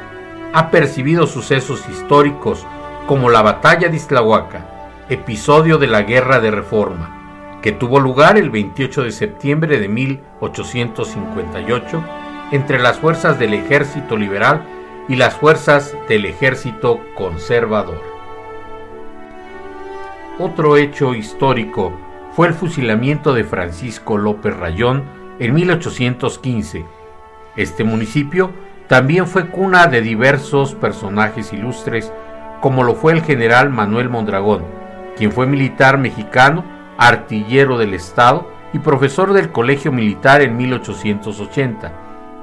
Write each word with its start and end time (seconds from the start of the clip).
ha 0.56 0.70
percibido 0.70 1.26
sucesos 1.26 1.86
históricos 1.90 2.66
como 3.06 3.28
la 3.28 3.42
Batalla 3.42 3.90
de 3.90 3.96
Islahuaca, 3.96 4.64
episodio 5.10 5.76
de 5.76 5.86
la 5.86 6.00
Guerra 6.00 6.40
de 6.40 6.50
Reforma, 6.50 7.58
que 7.60 7.72
tuvo 7.72 8.00
lugar 8.00 8.38
el 8.38 8.48
28 8.48 9.02
de 9.02 9.12
septiembre 9.12 9.78
de 9.78 9.88
1858 9.88 12.02
entre 12.52 12.78
las 12.78 12.98
fuerzas 12.98 13.38
del 13.38 13.52
Ejército 13.52 14.16
Liberal 14.16 14.64
y 15.10 15.16
las 15.16 15.34
fuerzas 15.34 15.94
del 16.08 16.24
Ejército 16.24 17.00
Conservador. 17.14 18.00
Otro 20.38 20.78
hecho 20.78 21.14
histórico 21.14 21.92
fue 22.32 22.46
el 22.46 22.54
fusilamiento 22.54 23.34
de 23.34 23.44
Francisco 23.44 24.16
López 24.16 24.56
Rayón 24.56 25.04
en 25.38 25.52
1815. 25.52 26.86
Este 27.56 27.84
municipio 27.84 28.52
también 28.88 29.26
fue 29.26 29.48
cuna 29.48 29.88
de 29.88 30.00
diversos 30.00 30.74
personajes 30.74 31.52
ilustres, 31.52 32.12
como 32.60 32.84
lo 32.84 32.94
fue 32.94 33.12
el 33.12 33.22
general 33.22 33.70
Manuel 33.70 34.08
Mondragón, 34.08 34.64
quien 35.16 35.32
fue 35.32 35.46
militar 35.46 35.98
mexicano, 35.98 36.64
artillero 36.98 37.78
del 37.78 37.94
Estado 37.94 38.48
y 38.72 38.78
profesor 38.78 39.32
del 39.32 39.50
Colegio 39.50 39.90
Militar 39.90 40.40
en 40.40 40.56
1880, 40.56 41.92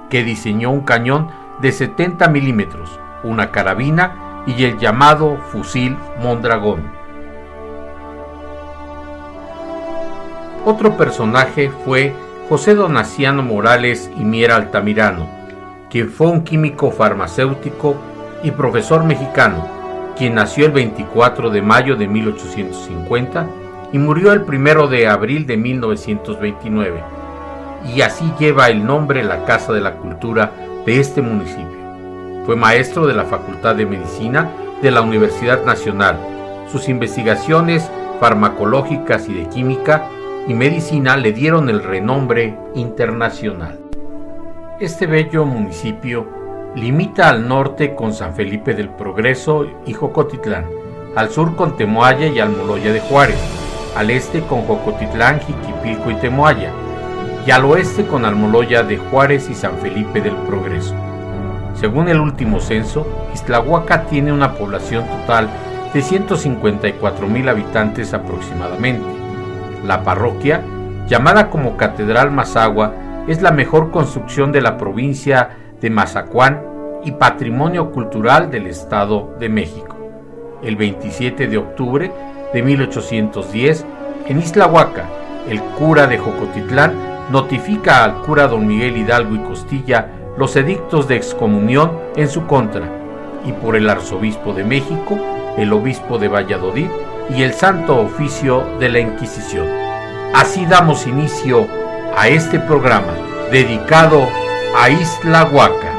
que 0.10 0.24
diseñó 0.24 0.72
un 0.72 0.82
cañón 0.82 1.30
de 1.62 1.72
70 1.72 2.28
milímetros, 2.28 3.00
una 3.24 3.52
carabina 3.52 4.44
y 4.46 4.66
el 4.66 4.78
llamado 4.78 5.38
fusil 5.52 5.98
Mondragón. 6.22 6.92
Otro 10.66 10.98
personaje 10.98 11.72
fue 11.86 12.14
José 12.50 12.76
Donaciano 12.76 13.44
Morales 13.44 14.12
y 14.18 14.24
Miera 14.24 14.56
Altamirano, 14.56 15.43
quien 15.94 16.10
fue 16.10 16.26
un 16.26 16.42
químico 16.42 16.90
farmacéutico 16.90 17.96
y 18.42 18.50
profesor 18.50 19.04
mexicano, 19.04 19.64
quien 20.18 20.34
nació 20.34 20.66
el 20.66 20.72
24 20.72 21.52
de 21.52 21.62
mayo 21.62 21.96
de 21.96 22.08
1850 22.08 23.48
y 23.92 24.00
murió 24.00 24.34
el 24.34 24.42
1 24.42 24.88
de 24.88 25.08
abril 25.08 25.46
de 25.46 25.56
1929, 25.56 27.00
y 27.96 28.02
así 28.02 28.26
lleva 28.40 28.70
el 28.70 28.84
nombre 28.84 29.24
la 29.24 29.46
Casa 29.46 29.72
de 29.72 29.82
la 29.82 29.98
Cultura 29.98 30.52
de 30.84 31.00
este 31.00 31.22
municipio. 31.22 31.78
Fue 32.48 32.56
maestro 32.56 33.06
de 33.06 33.14
la 33.14 33.26
Facultad 33.26 33.76
de 33.76 33.86
Medicina 33.86 34.50
de 34.82 34.90
la 34.90 35.02
Universidad 35.02 35.64
Nacional. 35.64 36.18
Sus 36.72 36.90
investigaciones 36.90 37.88
farmacológicas 38.20 39.30
y 39.30 39.36
de 39.36 39.48
química 39.48 40.10
y 40.48 40.56
medicina 40.56 41.18
le 41.18 41.34
dieron 41.34 41.70
el 41.70 41.84
renombre 41.84 42.58
internacional. 42.74 43.83
Este 44.84 45.08
bello 45.08 45.46
municipio 45.46 46.28
limita 46.76 47.30
al 47.30 47.48
norte 47.48 47.96
con 47.96 48.12
San 48.12 48.36
Felipe 48.36 48.74
del 48.74 48.90
Progreso 48.90 49.66
y 49.86 49.94
Jocotitlán, 49.94 50.66
al 51.16 51.30
sur 51.30 51.56
con 51.56 51.78
Temoaya 51.78 52.28
y 52.28 52.42
Almoloya 52.42 52.92
de 52.92 53.00
Juárez, 53.00 53.40
al 53.96 54.10
este 54.10 54.42
con 54.42 54.64
Jocotitlán, 54.64 55.40
Jiquipilco 55.40 56.12
y 56.12 56.16
Temoaya, 56.16 56.74
y 57.48 57.52
al 57.52 57.64
oeste 57.64 58.06
con 58.06 58.26
Almoloya 58.26 58.84
de 58.84 58.98
Juárez 58.98 59.50
y 59.50 59.56
San 59.56 59.78
Felipe 59.78 60.20
del 60.20 60.36
Progreso. 60.36 60.94
Según 61.76 62.10
el 62.10 62.20
último 62.20 62.60
censo, 62.60 63.08
Islahuaca 63.34 64.04
tiene 64.08 64.34
una 64.34 64.52
población 64.56 65.08
total 65.08 65.48
de 65.94 66.02
154 66.02 67.26
mil 67.30 67.48
habitantes 67.48 68.14
aproximadamente. 68.14 69.08
La 69.88 70.04
parroquia, 70.04 70.62
llamada 71.08 71.50
como 71.50 71.78
Catedral 71.78 72.32
Mazagua, 72.32 73.13
es 73.28 73.42
la 73.42 73.52
mejor 73.52 73.92
construcción 73.92 74.52
de 74.52 74.62
la 74.62 74.78
provincia 74.78 75.58
de 75.80 75.90
Mazacuán 75.90 76.62
y 77.06 77.12
patrimonio 77.12 77.92
cultural 77.92 78.52
del 78.52 78.68
Estado 78.68 79.36
de 79.40 79.50
México. 79.50 79.98
El 80.62 80.76
27 80.76 81.48
de 81.48 81.58
octubre 81.58 82.12
de 82.54 82.62
1810, 82.62 83.86
en 84.28 84.40
Isla 84.40 84.68
Huaca, 84.68 85.06
el 85.50 85.62
cura 85.62 86.08
de 86.08 86.18
Jocotitlán 86.18 86.94
notifica 87.32 88.04
al 88.04 88.22
cura 88.22 88.48
don 88.48 88.68
Miguel 88.68 88.98
Hidalgo 88.98 89.36
y 89.36 89.40
Costilla 89.40 90.08
los 90.38 90.56
edictos 90.56 91.08
de 91.08 91.16
excomunión 91.16 91.92
en 92.16 92.28
su 92.28 92.46
contra, 92.48 92.90
y 93.46 93.52
por 93.52 93.76
el 93.76 93.90
arzobispo 93.90 94.54
de 94.54 94.64
México, 94.64 95.18
el 95.58 95.74
obispo 95.74 96.18
de 96.18 96.28
Valladolid 96.28 96.88
y 97.36 97.44
el 97.44 97.54
santo 97.54 98.00
oficio 98.00 98.64
de 98.80 98.90
la 98.90 99.00
Inquisición. 99.00 99.68
Así 100.34 100.66
damos 100.66 101.06
inicio 101.06 101.68
a 102.16 102.28
este 102.28 102.60
programa 102.60 103.14
dedicado 103.52 104.28
a 104.78 104.90
Isla 104.90 105.46
Huaca. 105.46 105.94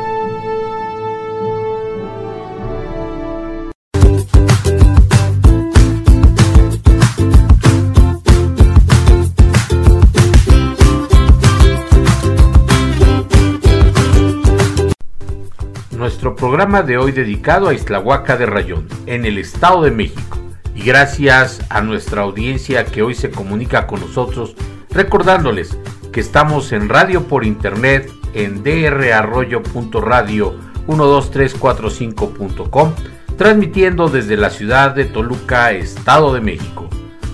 nuestro 16.04 16.36
programa 16.36 16.82
de 16.82 16.98
hoy 16.98 17.12
dedicado 17.12 17.68
a 17.68 17.74
Islahuaca 17.74 18.36
de 18.36 18.44
Rayón, 18.44 18.86
en 19.06 19.24
el 19.24 19.38
Estado 19.38 19.82
de 19.82 19.90
México. 19.90 20.38
Y 20.74 20.82
gracias 20.82 21.60
a 21.70 21.80
nuestra 21.80 22.22
audiencia 22.22 22.84
que 22.84 23.02
hoy 23.02 23.14
se 23.14 23.30
comunica 23.30 23.86
con 23.86 24.00
nosotros, 24.00 24.54
recordándoles 24.90 25.78
que 26.14 26.20
estamos 26.20 26.70
en 26.70 26.88
radio 26.88 27.24
por 27.24 27.44
internet 27.44 28.08
en 28.34 28.62
drarroyo.radio 28.62 30.54
12345.com, 30.86 32.92
transmitiendo 33.36 34.08
desde 34.08 34.36
la 34.36 34.50
ciudad 34.50 34.94
de 34.94 35.06
Toluca, 35.06 35.72
Estado 35.72 36.32
de 36.32 36.40
México. 36.40 36.88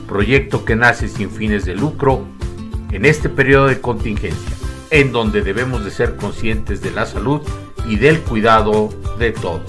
Proyecto 0.09 0.65
que 0.65 0.77
nace 0.77 1.09
sin 1.09 1.31
fines 1.31 1.67
de 1.67 1.75
lucro 1.75 2.25
en 2.91 3.05
este 3.05 3.29
periodo 3.29 3.67
de 3.67 3.82
contingencia, 3.82 4.56
en 4.91 5.12
donde 5.12 5.43
debemos 5.43 5.85
de 5.85 5.91
ser 5.91 6.17
conscientes 6.17 6.81
de 6.81 6.91
la 6.91 7.05
salud 7.05 7.43
y 7.87 7.97
del 7.97 8.21
cuidado 8.21 8.88
de 9.19 9.32
todos. 9.32 9.61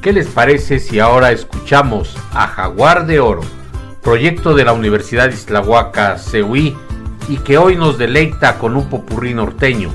¿Qué 0.00 0.14
les 0.14 0.28
parece 0.28 0.78
si 0.78 1.00
ahora 1.00 1.32
escuchamos 1.32 2.16
a 2.32 2.46
Jaguar 2.46 3.06
de 3.06 3.20
Oro, 3.20 3.42
proyecto 4.02 4.54
de 4.54 4.64
la 4.64 4.72
Universidad 4.72 5.30
Islahuaca 5.30 6.16
CUI 6.16 6.76
y 7.28 7.36
que 7.38 7.58
hoy 7.58 7.76
nos 7.76 7.98
deleita 7.98 8.58
con 8.58 8.76
un 8.76 8.88
popurrí 8.88 9.34
norteño, 9.34 9.90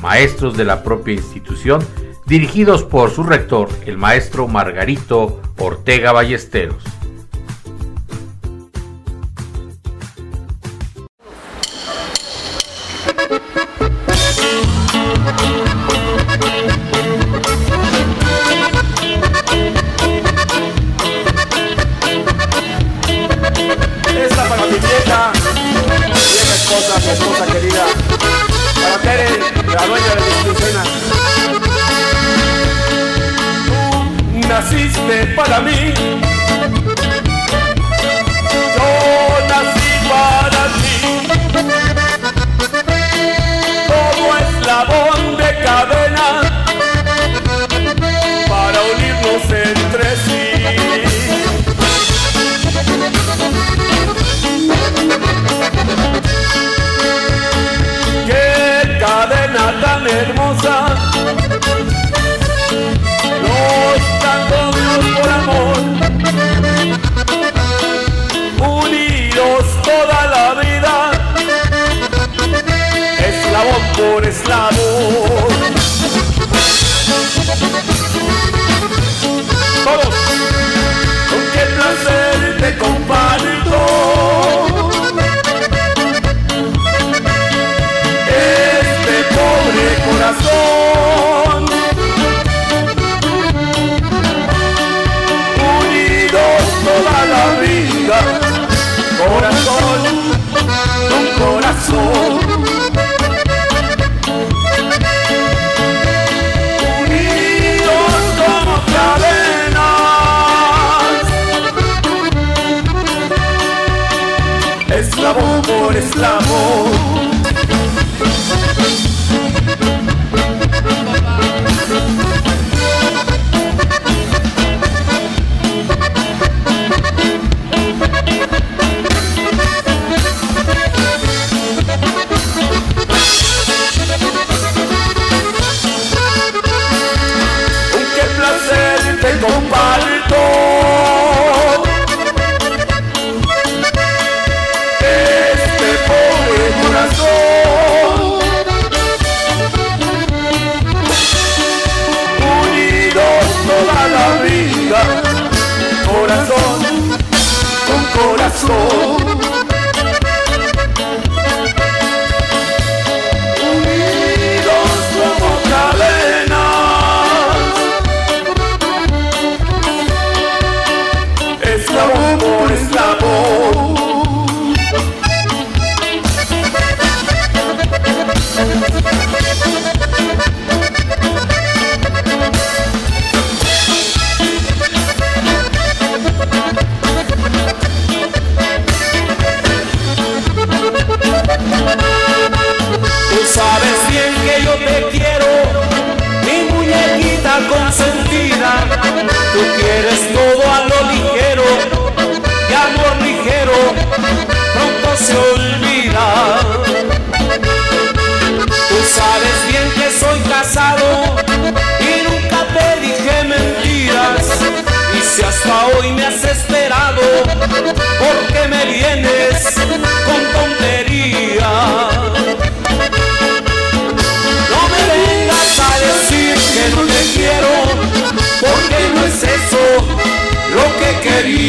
maestros 0.00 0.56
de 0.56 0.64
la 0.64 0.82
propia 0.82 1.14
institución, 1.14 1.84
dirigidos 2.26 2.82
por 2.82 3.10
su 3.10 3.22
rector, 3.22 3.68
el 3.86 3.98
maestro 3.98 4.48
Margarito 4.48 5.40
Ortega 5.58 6.12
Ballesteros. 6.12 7.01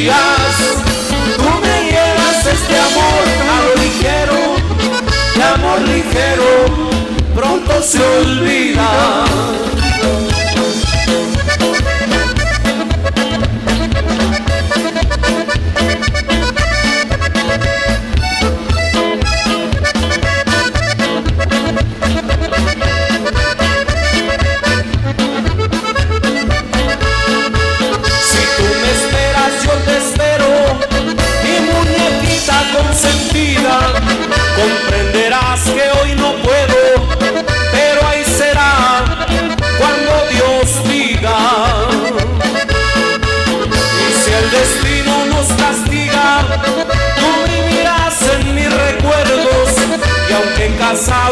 tú 0.05 1.50
me 1.62 1.91
llevas 1.91 2.45
este 2.45 2.77
amor 2.77 3.24
a 3.50 3.62
lo 3.65 3.81
ligero, 3.81 4.38
y 5.36 5.41
amor 5.41 5.81
ligero 5.81 6.51
pronto 7.33 7.81
se 7.81 8.01
olvida. 8.01 9.24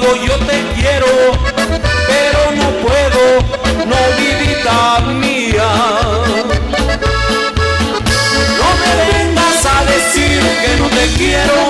yo 0.01 0.35
te 0.45 0.63
quiero, 0.75 1.07
pero 2.07 2.51
no 2.55 2.69
puedo, 2.81 3.23
no 3.85 3.95
vidita 4.17 4.99
mía. 5.01 5.69
No 8.57 8.67
me 8.81 8.91
vengas 9.13 9.65
a 9.65 9.85
decir 9.85 10.41
que 10.63 10.77
no 10.79 10.87
te 10.89 11.05
quiero. 11.17 11.60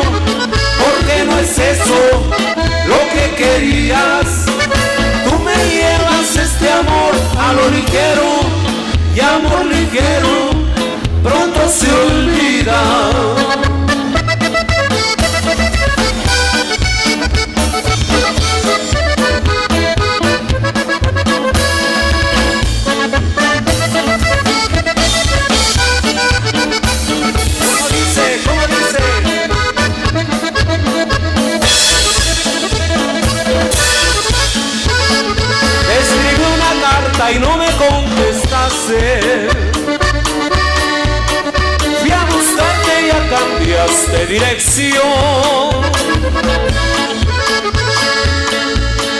dirección. 44.31 45.01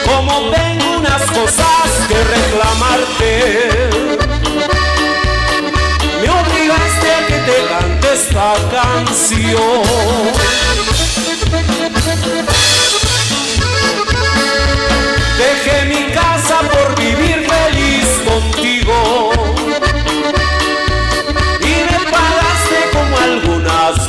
Como 0.06 0.52
tengo 0.52 1.00
unas 1.00 1.24
cosas 1.32 1.88
que 2.08 2.18
reclamarte, 2.36 3.90
me 6.22 6.30
obligaste 6.30 7.08
a 7.12 7.28
que 7.28 7.38
te 7.48 7.58
cante 7.68 8.14
esta 8.14 8.54
canción. 8.72 9.82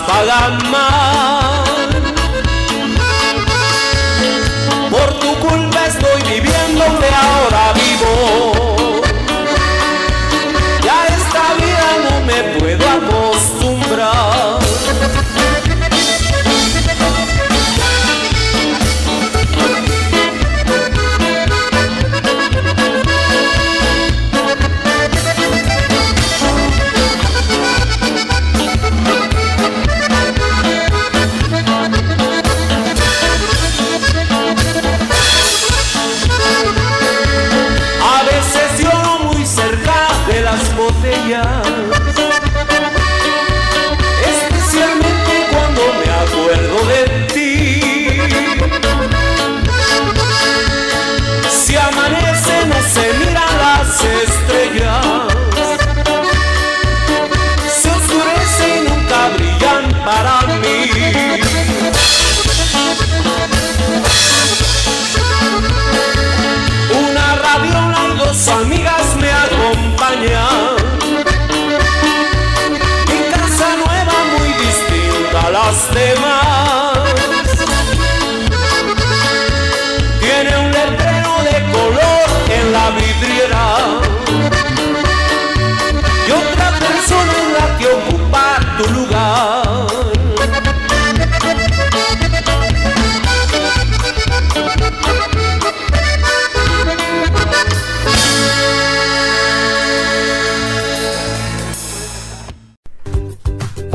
pagan 0.07 0.59
mal. 0.71 1.65
Por 4.91 5.19
tu 5.21 5.35
culpa 5.41 5.87
estoy 5.87 6.23
viviendo 6.23 6.85
de 7.01 7.09
ahora. 7.09 7.82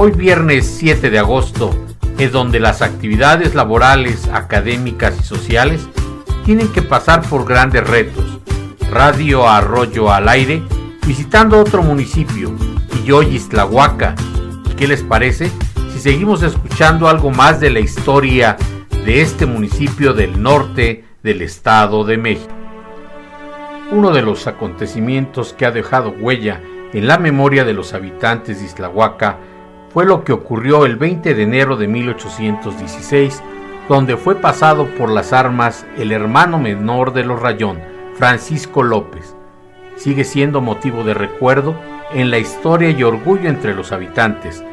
Hoy 0.08 0.14
viernes 0.14 0.66
7 0.80 1.10
de 1.10 1.20
agosto 1.20 1.70
es 2.18 2.32
donde 2.32 2.62
las 2.62 2.82
actividades 2.82 3.56
laborales, 3.56 4.30
académicas 4.32 5.20
y 5.20 5.24
sociales 5.24 5.86
tienen 6.46 6.72
que 6.72 6.82
pasar 6.82 7.24
por 7.24 7.46
grandes 7.46 7.86
retos. 7.86 8.40
Radio 8.90 9.50
Arroyo 9.50 10.10
al 10.10 10.30
aire, 10.30 10.64
visitando 11.06 11.60
otro 11.60 11.84
municipio, 11.84 12.56
y 13.06 13.12
hoy 13.12 13.38
¿Qué 14.78 14.88
les 14.88 15.04
parece 15.04 15.52
si 15.92 16.00
seguimos 16.00 16.42
escuchando 16.42 17.10
algo 17.10 17.30
más 17.30 17.60
de 17.60 17.70
la 17.70 17.82
historia 17.82 18.56
de 19.06 19.22
este 19.22 19.46
municipio 19.46 20.14
del 20.14 20.42
norte 20.42 21.04
del 21.22 21.42
Estado 21.42 22.06
de 22.06 22.18
México? 22.18 22.54
Uno 23.92 24.12
de 24.12 24.22
los 24.22 24.48
acontecimientos 24.48 25.52
que 25.52 25.66
ha 25.66 25.72
dejado 25.72 26.12
huella 26.12 26.62
en 26.94 27.08
la 27.08 27.18
memoria 27.18 27.66
de 27.66 27.74
los 27.74 27.94
habitantes 27.94 28.62
de 28.62 28.68
Islahuaca 28.68 29.38
fue 29.89 30.06
lo 30.06 30.24
que 30.24 30.34
ocurrió 30.34 30.86
el 30.86 30.96
20 30.98 31.34
de 31.34 31.44
enero 31.44 31.77
de 31.77 31.88
1816, 31.88 33.41
donde 33.88 34.17
fue 34.17 34.36
pasado 34.36 34.86
por 34.98 35.10
las 35.10 35.34
armas 35.34 35.86
el 35.98 36.12
hermano 36.12 36.60
menor 36.60 37.13
de 37.13 37.24
los 37.24 37.41
Rayón, 37.41 37.79
Francisco 38.15 38.84
López. 38.84 39.36
Sigue 39.96 40.24
siendo 40.24 40.62
motivo 40.62 41.03
de 41.03 41.13
recuerdo 41.13 41.75
en 42.13 42.29
la 42.29 42.38
historia 42.38 42.89
y 42.89 43.03
orgullo 43.03 43.50
entre 43.50 43.74
los 43.74 43.91
habitantes, 43.91 44.63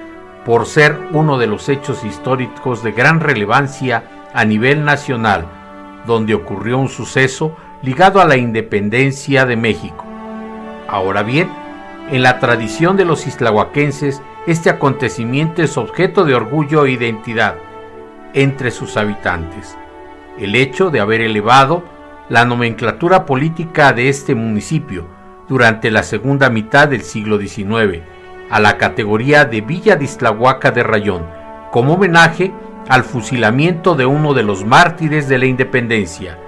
por 0.44 0.66
ser 0.66 0.98
uno 1.12 1.38
de 1.38 1.46
los 1.46 1.68
hechos 1.68 2.04
históricos 2.04 2.82
de 2.82 2.92
gran 2.92 3.20
relevancia 3.20 4.28
a 4.34 4.44
nivel 4.44 4.84
nacional, 4.84 5.46
donde 6.06 6.34
ocurrió 6.34 6.78
un 6.78 6.88
suceso 6.88 7.56
ligado 7.82 8.20
a 8.20 8.26
la 8.26 8.36
independencia 8.36 9.46
de 9.46 9.56
México. 9.56 10.04
Ahora 10.88 11.22
bien, 11.22 11.48
en 12.14 12.22
la 12.22 12.38
tradición 12.38 12.96
de 12.96 13.04
los 13.04 13.26
islahuaquenses, 13.26 14.22
este 14.46 14.70
acontecimiento 14.70 15.62
es 15.62 15.76
objeto 15.76 16.24
de 16.24 16.36
orgullo 16.36 16.86
e 16.86 16.92
identidad 16.92 17.56
entre 18.34 18.70
sus 18.70 18.96
habitantes. 18.96 19.76
El 20.38 20.54
hecho 20.54 20.90
de 20.90 21.00
haber 21.00 21.22
elevado 21.22 21.82
la 22.28 22.44
nomenclatura 22.44 23.26
política 23.26 23.92
de 23.92 24.08
este 24.08 24.36
municipio 24.36 25.08
durante 25.48 25.90
la 25.90 26.04
segunda 26.04 26.50
mitad 26.50 26.86
del 26.86 27.02
siglo 27.02 27.36
XIX 27.36 28.04
a 28.48 28.60
la 28.60 28.78
categoría 28.78 29.44
de 29.44 29.62
Villa 29.62 29.96
de 29.96 30.04
Islahuaca 30.04 30.70
de 30.70 30.84
Rayón, 30.84 31.26
como 31.72 31.94
homenaje 31.94 32.52
al 32.88 33.02
fusilamiento 33.02 33.96
de 33.96 34.06
uno 34.06 34.34
de 34.34 34.44
los 34.44 34.64
mártires 34.64 35.28
de 35.28 35.38
la 35.38 35.46
independencia, 35.46 36.38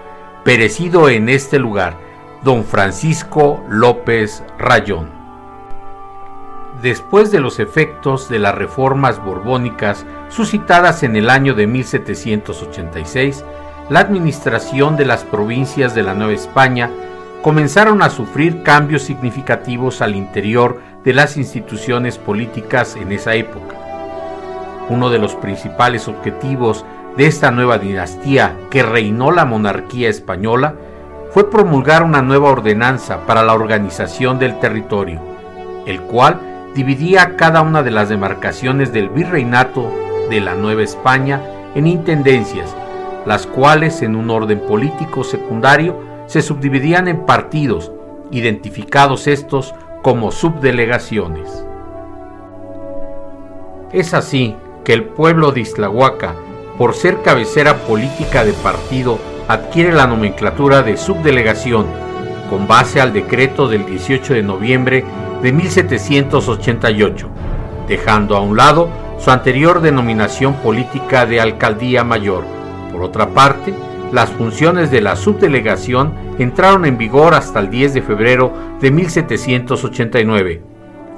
perecido 0.44 1.09
en 1.09 1.29
este 1.29 1.59
lugar, 1.59 1.98
don 2.44 2.62
Francisco 2.62 3.64
López 3.68 4.44
Rayón. 4.61 5.15
Después 6.82 7.30
de 7.30 7.40
los 7.40 7.58
efectos 7.58 8.28
de 8.28 8.38
las 8.38 8.54
reformas 8.54 9.22
borbónicas 9.24 10.04
suscitadas 10.28 11.02
en 11.02 11.16
el 11.16 11.30
año 11.30 11.54
de 11.54 11.66
1786, 11.66 13.44
la 13.88 14.00
administración 14.00 14.96
de 14.96 15.06
las 15.06 15.24
provincias 15.24 15.94
de 15.94 16.02
la 16.02 16.12
Nueva 16.12 16.34
España 16.34 16.90
comenzaron 17.42 18.02
a 18.02 18.10
sufrir 18.10 18.62
cambios 18.62 19.04
significativos 19.04 20.02
al 20.02 20.16
interior 20.16 20.80
de 21.02 21.14
las 21.14 21.38
instituciones 21.38 22.18
políticas 22.18 22.94
en 22.96 23.10
esa 23.10 23.34
época. 23.34 23.76
Uno 24.90 25.08
de 25.08 25.18
los 25.18 25.34
principales 25.34 26.08
objetivos 26.08 26.84
de 27.16 27.26
esta 27.26 27.50
nueva 27.50 27.78
dinastía 27.78 28.54
que 28.70 28.82
reinó 28.82 29.30
la 29.30 29.46
monarquía 29.46 30.10
española 30.10 30.74
fue 31.30 31.50
promulgar 31.50 32.02
una 32.02 32.20
nueva 32.20 32.50
ordenanza 32.50 33.24
para 33.26 33.42
la 33.42 33.54
organización 33.54 34.38
del 34.38 34.58
territorio, 34.58 35.20
el 35.86 36.02
cual 36.02 36.56
dividía 36.76 37.36
cada 37.36 37.62
una 37.62 37.82
de 37.82 37.90
las 37.90 38.10
demarcaciones 38.10 38.92
del 38.92 39.08
virreinato 39.08 39.90
de 40.28 40.42
la 40.42 40.54
Nueva 40.54 40.82
España 40.82 41.40
en 41.74 41.86
intendencias, 41.86 42.76
las 43.24 43.46
cuales 43.46 44.02
en 44.02 44.14
un 44.14 44.30
orden 44.30 44.60
político 44.60 45.24
secundario 45.24 45.98
se 46.26 46.42
subdividían 46.42 47.08
en 47.08 47.24
partidos, 47.24 47.92
identificados 48.30 49.26
estos 49.26 49.74
como 50.02 50.30
subdelegaciones. 50.30 51.64
Es 53.90 54.12
así 54.12 54.54
que 54.84 54.92
el 54.92 55.04
pueblo 55.04 55.52
de 55.52 55.60
Islahuaca, 55.62 56.34
por 56.76 56.94
ser 56.94 57.22
cabecera 57.22 57.78
política 57.78 58.44
de 58.44 58.52
partido, 58.52 59.18
adquiere 59.48 59.92
la 59.92 60.06
nomenclatura 60.06 60.82
de 60.82 60.98
subdelegación, 60.98 61.86
con 62.50 62.68
base 62.68 63.00
al 63.00 63.14
decreto 63.14 63.66
del 63.66 63.86
18 63.86 64.34
de 64.34 64.42
noviembre 64.42 65.04
de 65.42 65.53
1788, 65.53 67.29
dejando 67.88 68.37
a 68.37 68.40
un 68.40 68.57
lado 68.57 68.88
su 69.18 69.31
anterior 69.31 69.81
denominación 69.81 70.55
política 70.55 71.27
de 71.27 71.40
alcaldía 71.40 72.05
mayor. 72.05 72.44
Por 72.92 73.03
otra 73.03 73.29
parte, 73.29 73.75
las 74.12 74.31
funciones 74.31 74.90
de 74.90 75.01
la 75.01 75.16
subdelegación 75.16 76.14
entraron 76.38 76.85
en 76.85 76.99
vigor 76.99 77.35
hasta 77.35 77.61
el 77.61 77.70
10 77.70 77.94
de 77.94 78.03
febrero 78.03 78.53
de 78.81 78.90
1789, 78.90 80.62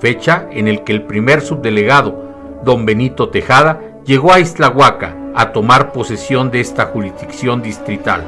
fecha 0.01 0.47
en 0.51 0.69
el 0.69 0.85
que 0.85 0.93
el 0.93 1.03
primer 1.03 1.41
subdelegado, 1.41 2.61
don 2.65 2.87
Benito 2.87 3.29
Tejada, 3.29 3.81
llegó 4.05 4.33
a 4.33 4.41
Islahuaca 4.41 5.15
a 5.35 5.53
tomar 5.53 5.93
posesión 5.93 6.51
de 6.51 6.61
esta 6.61 6.87
jurisdicción 6.87 7.63
distrital, 7.63 8.23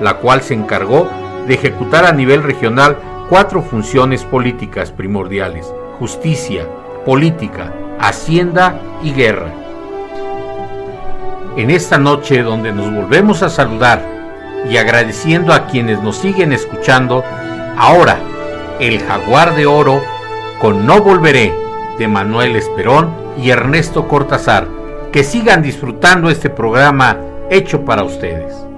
la 0.00 0.14
cual 0.14 0.42
se 0.42 0.54
encargó 0.54 1.08
de 1.46 1.54
ejecutar 1.54 2.04
a 2.04 2.12
nivel 2.12 2.42
regional 2.42 2.96
cuatro 3.30 3.62
funciones 3.62 4.24
políticas 4.24 4.90
primordiales, 4.90 5.72
justicia, 6.00 6.66
política, 7.06 7.72
hacienda 8.00 8.80
y 9.04 9.12
guerra. 9.12 9.52
En 11.56 11.70
esta 11.70 11.96
noche 11.96 12.42
donde 12.42 12.72
nos 12.72 12.92
volvemos 12.92 13.44
a 13.44 13.48
saludar 13.48 14.04
y 14.68 14.76
agradeciendo 14.78 15.52
a 15.52 15.68
quienes 15.68 16.02
nos 16.02 16.16
siguen 16.16 16.52
escuchando, 16.52 17.22
ahora 17.78 18.18
El 18.80 18.98
Jaguar 18.98 19.54
de 19.54 19.66
Oro 19.66 20.02
con 20.60 20.84
No 20.84 21.00
Volveré 21.00 21.54
de 21.98 22.08
Manuel 22.08 22.56
Esperón 22.56 23.14
y 23.40 23.50
Ernesto 23.50 24.08
Cortázar. 24.08 24.66
Que 25.12 25.22
sigan 25.22 25.62
disfrutando 25.62 26.30
este 26.30 26.50
programa 26.50 27.16
hecho 27.48 27.84
para 27.84 28.02
ustedes. 28.04 28.69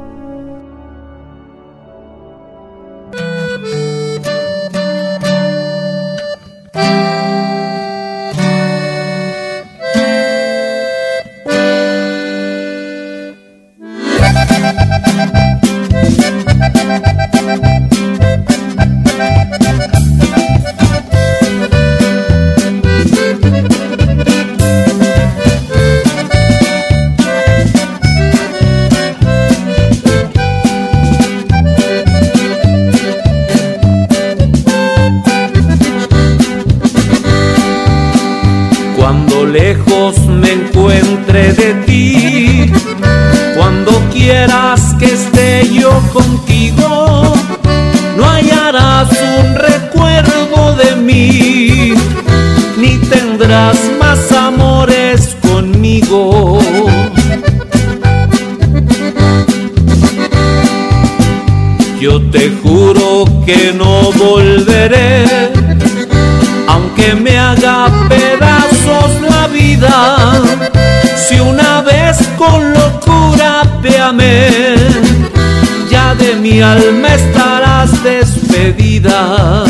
Mi 76.52 76.60
alma 76.60 77.14
estarás 77.14 78.02
despedida. 78.04 79.64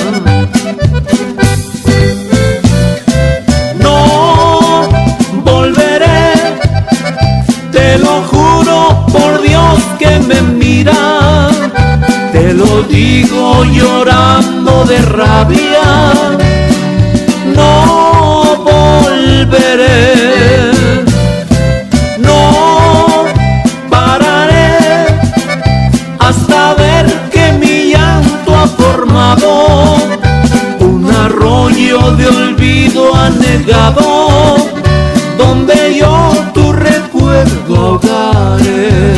me 10.27 10.41
mira, 10.43 11.49
te 12.33 12.53
lo 12.53 12.83
digo 12.83 13.65
llorando 13.65 14.85
de 14.85 14.99
rabia, 15.03 16.13
no 17.55 18.57
volveré. 18.65 19.73
volveré. 19.77 20.12
De 32.11 32.27
olvido 32.27 33.15
anegado 33.15 34.57
donde 35.39 35.97
yo 35.99 36.33
tu 36.53 36.73
recuerdo 36.73 37.77
ahogaré. 37.77 39.12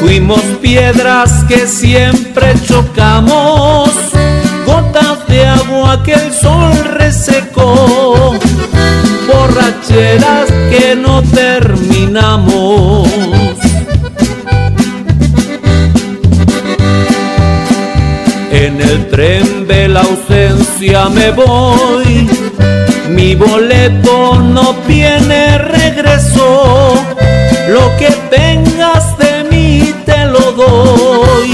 Fuimos 0.00 0.42
piedras 0.62 1.44
que 1.48 1.66
siempre 1.66 2.54
chocamos, 2.66 3.90
gotas 4.66 5.26
de 5.28 5.46
agua 5.46 6.02
que 6.02 6.12
el 6.12 6.32
sol 6.32 6.72
resecó, 6.94 8.34
borracheras 9.26 10.46
que 10.70 10.94
no 10.94 11.22
terminamos. 11.22 13.08
En 18.52 18.80
el 18.80 19.08
tren 19.08 19.66
de 19.66 19.88
la 19.88 20.00
ausencia 20.00 21.08
me 21.08 21.30
voy. 21.32 22.28
Mi 23.08 23.34
boleto 23.34 24.40
no 24.40 24.74
tiene 24.86 25.58
regreso, 25.58 27.03
que 27.98 28.10
tengas 28.30 29.16
de 29.18 29.44
mí 29.50 29.94
te 30.04 30.26
lo 30.26 30.52
doy, 30.52 31.50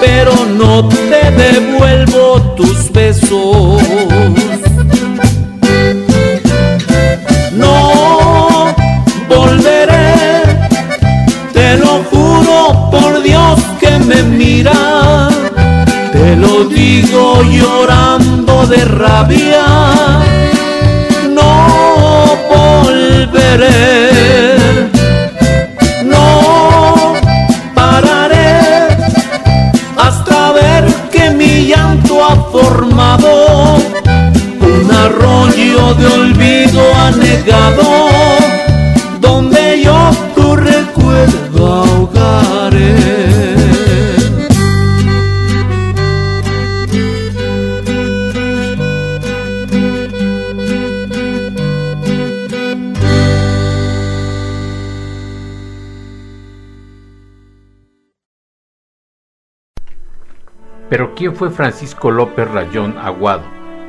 pero 0.00 0.32
no 0.46 0.88
te 0.88 1.30
devuelvo 1.30 2.40
tus 2.56 2.90
besos. 2.92 3.82
No 7.52 8.74
volveré, 9.28 10.14
te 11.52 11.76
lo 11.78 12.04
juro 12.10 12.90
por 12.90 13.22
Dios 13.22 13.58
que 13.80 13.90
me 13.98 14.22
mira, 14.22 15.28
te 16.12 16.36
lo 16.36 16.64
digo 16.64 17.42
llorando 17.42 18.66
de 18.66 18.84
rabia 18.84 20.18
no 21.28 21.88
formado 32.52 33.76
un 34.60 34.90
arroyo 34.90 35.94
de 35.94 36.06
olvido 36.06 36.80
anegado 36.94 38.37
¿quién 61.18 61.34
fue 61.34 61.50
Francisco 61.50 62.12
López 62.12 62.48
Rayón 62.48 62.96
Aguado? 62.96 63.42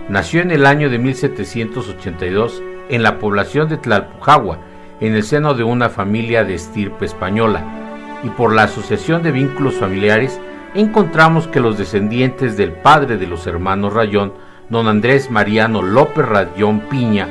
Nació 0.09 0.41
en 0.41 0.49
el 0.49 0.65
año 0.65 0.89
de 0.89 0.97
1782 0.97 2.63
en 2.89 3.03
la 3.03 3.19
población 3.19 3.69
de 3.69 3.77
Tlalpujagua, 3.77 4.57
en 4.99 5.13
el 5.13 5.21
seno 5.21 5.53
de 5.53 5.63
una 5.63 5.89
familia 5.89 6.43
de 6.43 6.55
estirpe 6.55 7.05
española, 7.05 7.63
y 8.23 8.29
por 8.29 8.51
la 8.51 8.63
asociación 8.63 9.21
de 9.21 9.31
vínculos 9.31 9.75
familiares 9.75 10.41
encontramos 10.73 11.45
que 11.45 11.59
los 11.59 11.77
descendientes 11.77 12.57
del 12.57 12.71
padre 12.71 13.17
de 13.17 13.27
los 13.27 13.45
hermanos 13.45 13.93
Rayón, 13.93 14.33
don 14.69 14.87
Andrés 14.87 15.29
Mariano 15.29 15.83
López 15.83 16.25
Rayón 16.25 16.79
Piña, 16.89 17.27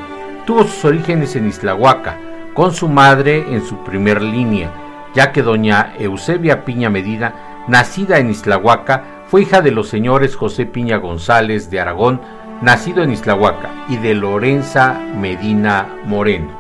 tuvo 0.46 0.62
sus 0.62 0.84
orígenes 0.84 1.34
en 1.34 1.48
Islahuaca, 1.48 2.16
con 2.54 2.72
su 2.72 2.88
madre 2.88 3.52
en 3.52 3.64
su 3.64 3.82
primer 3.82 4.22
línea, 4.22 4.70
ya 5.12 5.32
que 5.32 5.42
doña 5.42 5.94
Eusebia 5.98 6.64
Piña 6.64 6.88
Medina, 6.88 7.64
nacida 7.66 8.18
en 8.18 8.30
Islahuaca, 8.30 9.17
fue 9.28 9.42
hija 9.42 9.60
de 9.60 9.70
los 9.70 9.88
señores 9.88 10.36
José 10.36 10.64
Piña 10.64 10.96
González 10.96 11.70
de 11.70 11.80
Aragón, 11.80 12.20
nacido 12.62 13.02
en 13.02 13.12
Islahuaca, 13.12 13.70
y 13.88 13.98
de 13.98 14.14
Lorenza 14.14 14.98
Medina 15.14 15.86
Moreno. 16.06 16.58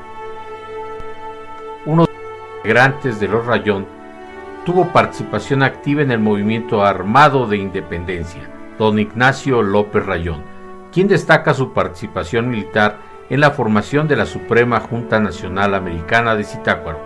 Uno 1.86 2.04
de 2.04 2.12
los 2.12 2.56
integrantes 2.58 3.20
de 3.20 3.28
los 3.28 3.46
Rayón 3.46 3.86
tuvo 4.66 4.88
participación 4.88 5.62
activa 5.62 6.02
en 6.02 6.10
el 6.10 6.18
movimiento 6.18 6.84
armado 6.84 7.46
de 7.46 7.56
independencia, 7.56 8.42
don 8.78 8.98
Ignacio 8.98 9.62
López 9.62 10.04
Rayón, 10.04 10.42
quien 10.92 11.08
destaca 11.08 11.54
su 11.54 11.72
participación 11.72 12.50
militar 12.50 12.98
en 13.30 13.40
la 13.40 13.50
formación 13.50 14.08
de 14.08 14.16
la 14.16 14.26
Suprema 14.26 14.80
Junta 14.80 15.18
Nacional 15.20 15.74
Americana 15.74 16.34
de 16.34 16.44
Zitácuaro, 16.44 17.00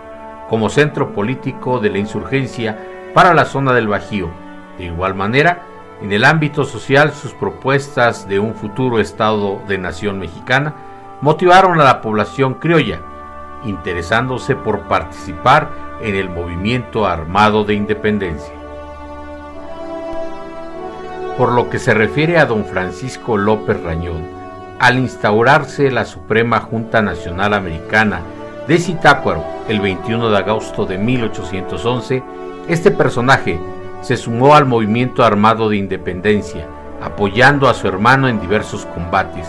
como 0.49 0.67
centro 0.67 1.13
político 1.13 1.79
de 1.79 1.89
la 1.89 1.99
insurgencia 1.99 2.77
para 3.13 3.33
la 3.33 3.45
zona 3.45 3.71
del 3.71 3.87
Bajío, 3.87 4.42
de 4.77 4.85
igual 4.85 5.15
manera, 5.15 5.63
en 6.01 6.11
el 6.11 6.25
ámbito 6.25 6.65
social, 6.65 7.13
sus 7.13 7.33
propuestas 7.33 8.27
de 8.27 8.39
un 8.39 8.55
futuro 8.55 8.99
Estado 8.99 9.61
de 9.67 9.77
Nación 9.77 10.19
mexicana 10.19 10.73
motivaron 11.21 11.79
a 11.79 11.85
la 11.85 12.01
población 12.01 12.55
criolla, 12.55 12.99
interesándose 13.63 14.55
por 14.55 14.81
participar 14.81 15.69
en 16.01 16.15
el 16.15 16.29
movimiento 16.29 17.07
armado 17.07 17.63
de 17.63 17.75
independencia. 17.75 18.53
Por 21.37 21.53
lo 21.53 21.69
que 21.69 21.79
se 21.79 21.93
refiere 21.93 22.37
a 22.37 22.45
don 22.45 22.65
Francisco 22.65 23.37
López 23.37 23.81
Rañón, 23.81 24.27
al 24.79 24.99
instaurarse 24.99 25.89
la 25.89 26.03
Suprema 26.03 26.59
Junta 26.59 27.01
Nacional 27.01 27.53
Americana 27.53 28.21
de 28.67 28.77
Zitácuaro 28.77 29.43
el 29.69 29.79
21 29.79 30.29
de 30.29 30.37
agosto 30.37 30.85
de 30.85 30.97
1811, 30.97 32.23
este 32.67 32.91
personaje 32.91 33.57
se 34.03 34.17
sumó 34.17 34.53
al 34.53 34.65
movimiento 34.65 35.23
armado 35.23 35.69
de 35.69 35.77
independencia, 35.77 36.67
apoyando 37.01 37.69
a 37.69 37.73
su 37.73 37.87
hermano 37.87 38.27
en 38.27 38.39
diversos 38.39 38.85
combates, 38.85 39.47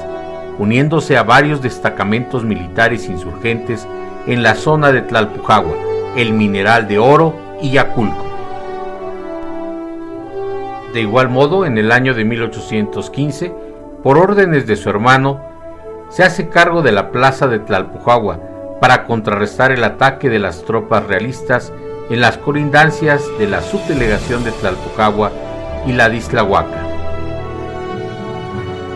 uniéndose 0.59 1.17
a 1.17 1.25
varios 1.25 1.61
destacamentos 1.61 2.45
militares 2.45 3.09
insurgentes 3.09 3.87
en 4.29 4.45
la 4.45 4.55
zona 4.55 4.93
de 4.93 5.03
Tlalpujagua, 5.03 5.75
el 6.17 6.33
Mineral 6.33 6.87
de 6.87 7.01
Oro 7.01 7.35
y 7.61 7.73
Yaculco. 7.73 8.25
De 10.93 11.01
igual 11.01 11.29
modo, 11.29 11.67
en 11.67 11.77
el 11.77 11.91
año 11.91 12.15
de 12.15 12.25
1815, 12.25 13.53
por 14.05 14.19
órdenes 14.19 14.69
de 14.69 14.77
su 14.77 14.89
hermano, 14.89 15.41
se 16.11 16.23
hace 16.23 16.49
cargo 16.49 16.83
de 16.83 16.93
la 16.93 17.11
plaza 17.11 17.49
de 17.49 17.59
Tlalpujagua 17.59 18.39
para 18.81 19.05
contrarrestar 19.05 19.73
el 19.73 19.83
ataque 19.83 20.31
de 20.31 20.39
las 20.39 20.63
tropas 20.63 21.05
realistas 21.07 21.73
en 22.11 22.21
las 22.21 22.39
colindancias 22.39 23.23
de 23.39 23.47
la 23.47 23.63
subdelegación 23.63 24.45
de 24.45 24.53
Tlalpujagua 24.53 25.33
y 25.87 25.93
la 25.93 26.09
de 26.09 26.17
Islahuaca. 26.17 26.83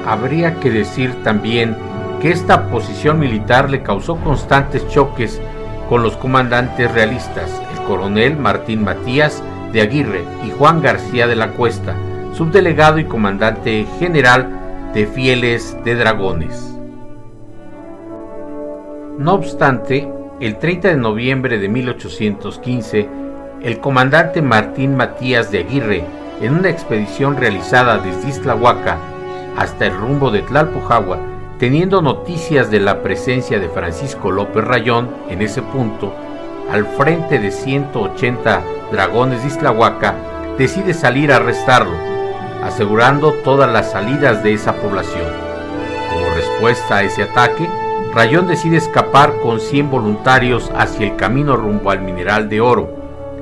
Habría 0.07 0.59
que 0.61 0.71
decir 0.71 1.15
también 1.23 1.77
que 2.21 2.31
esta 2.31 2.69
posición 2.71 3.19
militar 3.19 3.71
le 3.71 3.83
causó 3.83 4.17
constantes 4.17 4.87
choques 4.89 5.41
con 5.89 6.03
los 6.03 6.17
comandantes 6.17 6.91
realistas, 6.93 7.51
el 7.73 7.83
coronel 7.85 8.37
Martín 8.37 8.85
Matías 8.85 9.43
de 9.73 9.81
Aguirre 9.81 10.25
y 10.45 10.51
Juan 10.51 10.83
García 10.83 11.27
de 11.27 11.37
la 11.37 11.53
Cuesta, 11.53 11.95
subdelegado 12.35 12.99
y 12.99 13.05
comandante 13.05 13.87
general 13.99 14.91
de 14.95 15.07
Fieles 15.07 15.77
de 15.85 15.95
Dragones. 15.95 16.75
No 19.19 19.35
obstante, 19.35 20.09
el 20.41 20.59
30 20.59 20.89
de 20.89 20.97
noviembre 20.97 21.59
de 21.59 21.69
1815, 21.69 23.09
el 23.63 23.81
comandante 23.81 24.41
Martín 24.41 24.97
Matías 24.97 25.51
de 25.51 25.59
Aguirre, 25.61 26.05
en 26.41 26.55
una 26.55 26.69
expedición 26.69 27.37
realizada 27.37 27.99
desde 27.99 28.29
Islahuaca 28.29 28.99
hasta 29.57 29.87
el 29.87 29.97
rumbo 29.97 30.31
de 30.31 30.43
Tlalpujagua, 30.43 31.19
teniendo 31.59 32.01
noticias 32.03 32.71
de 32.71 32.79
la 32.79 33.03
presencia 33.03 33.59
de 33.59 33.69
Francisco 33.69 34.31
López 34.31 34.65
Rayón 34.65 35.11
en 35.29 35.43
ese 35.43 35.61
punto, 35.61 36.15
al 36.71 36.87
frente 36.87 37.41
de 37.41 37.51
180 37.51 38.63
dragones 38.93 39.43
de 39.43 39.49
Islahuaca, 39.49 40.15
decide 40.57 40.95
salir 40.95 41.33
a 41.33 41.37
arrestarlo, 41.37 41.97
asegurando 42.63 43.33
todas 43.43 43.73
las 43.73 43.91
salidas 43.91 44.45
de 44.45 44.53
esa 44.53 44.75
población. 44.77 45.27
Como 46.13 46.33
respuesta 46.37 46.99
a 46.99 47.03
ese 47.03 47.25
ataque, 47.25 47.69
Rayón 48.19 48.49
decide 48.49 48.79
escapar 48.79 49.39
con 49.41 49.61
100 49.61 49.93
voluntarios 49.93 50.73
hacia 50.75 51.07
el 51.07 51.15
camino 51.15 51.55
rumbo 51.55 51.93
al 51.93 52.01
mineral 52.01 52.49
de 52.49 52.61
oro, 52.61 52.91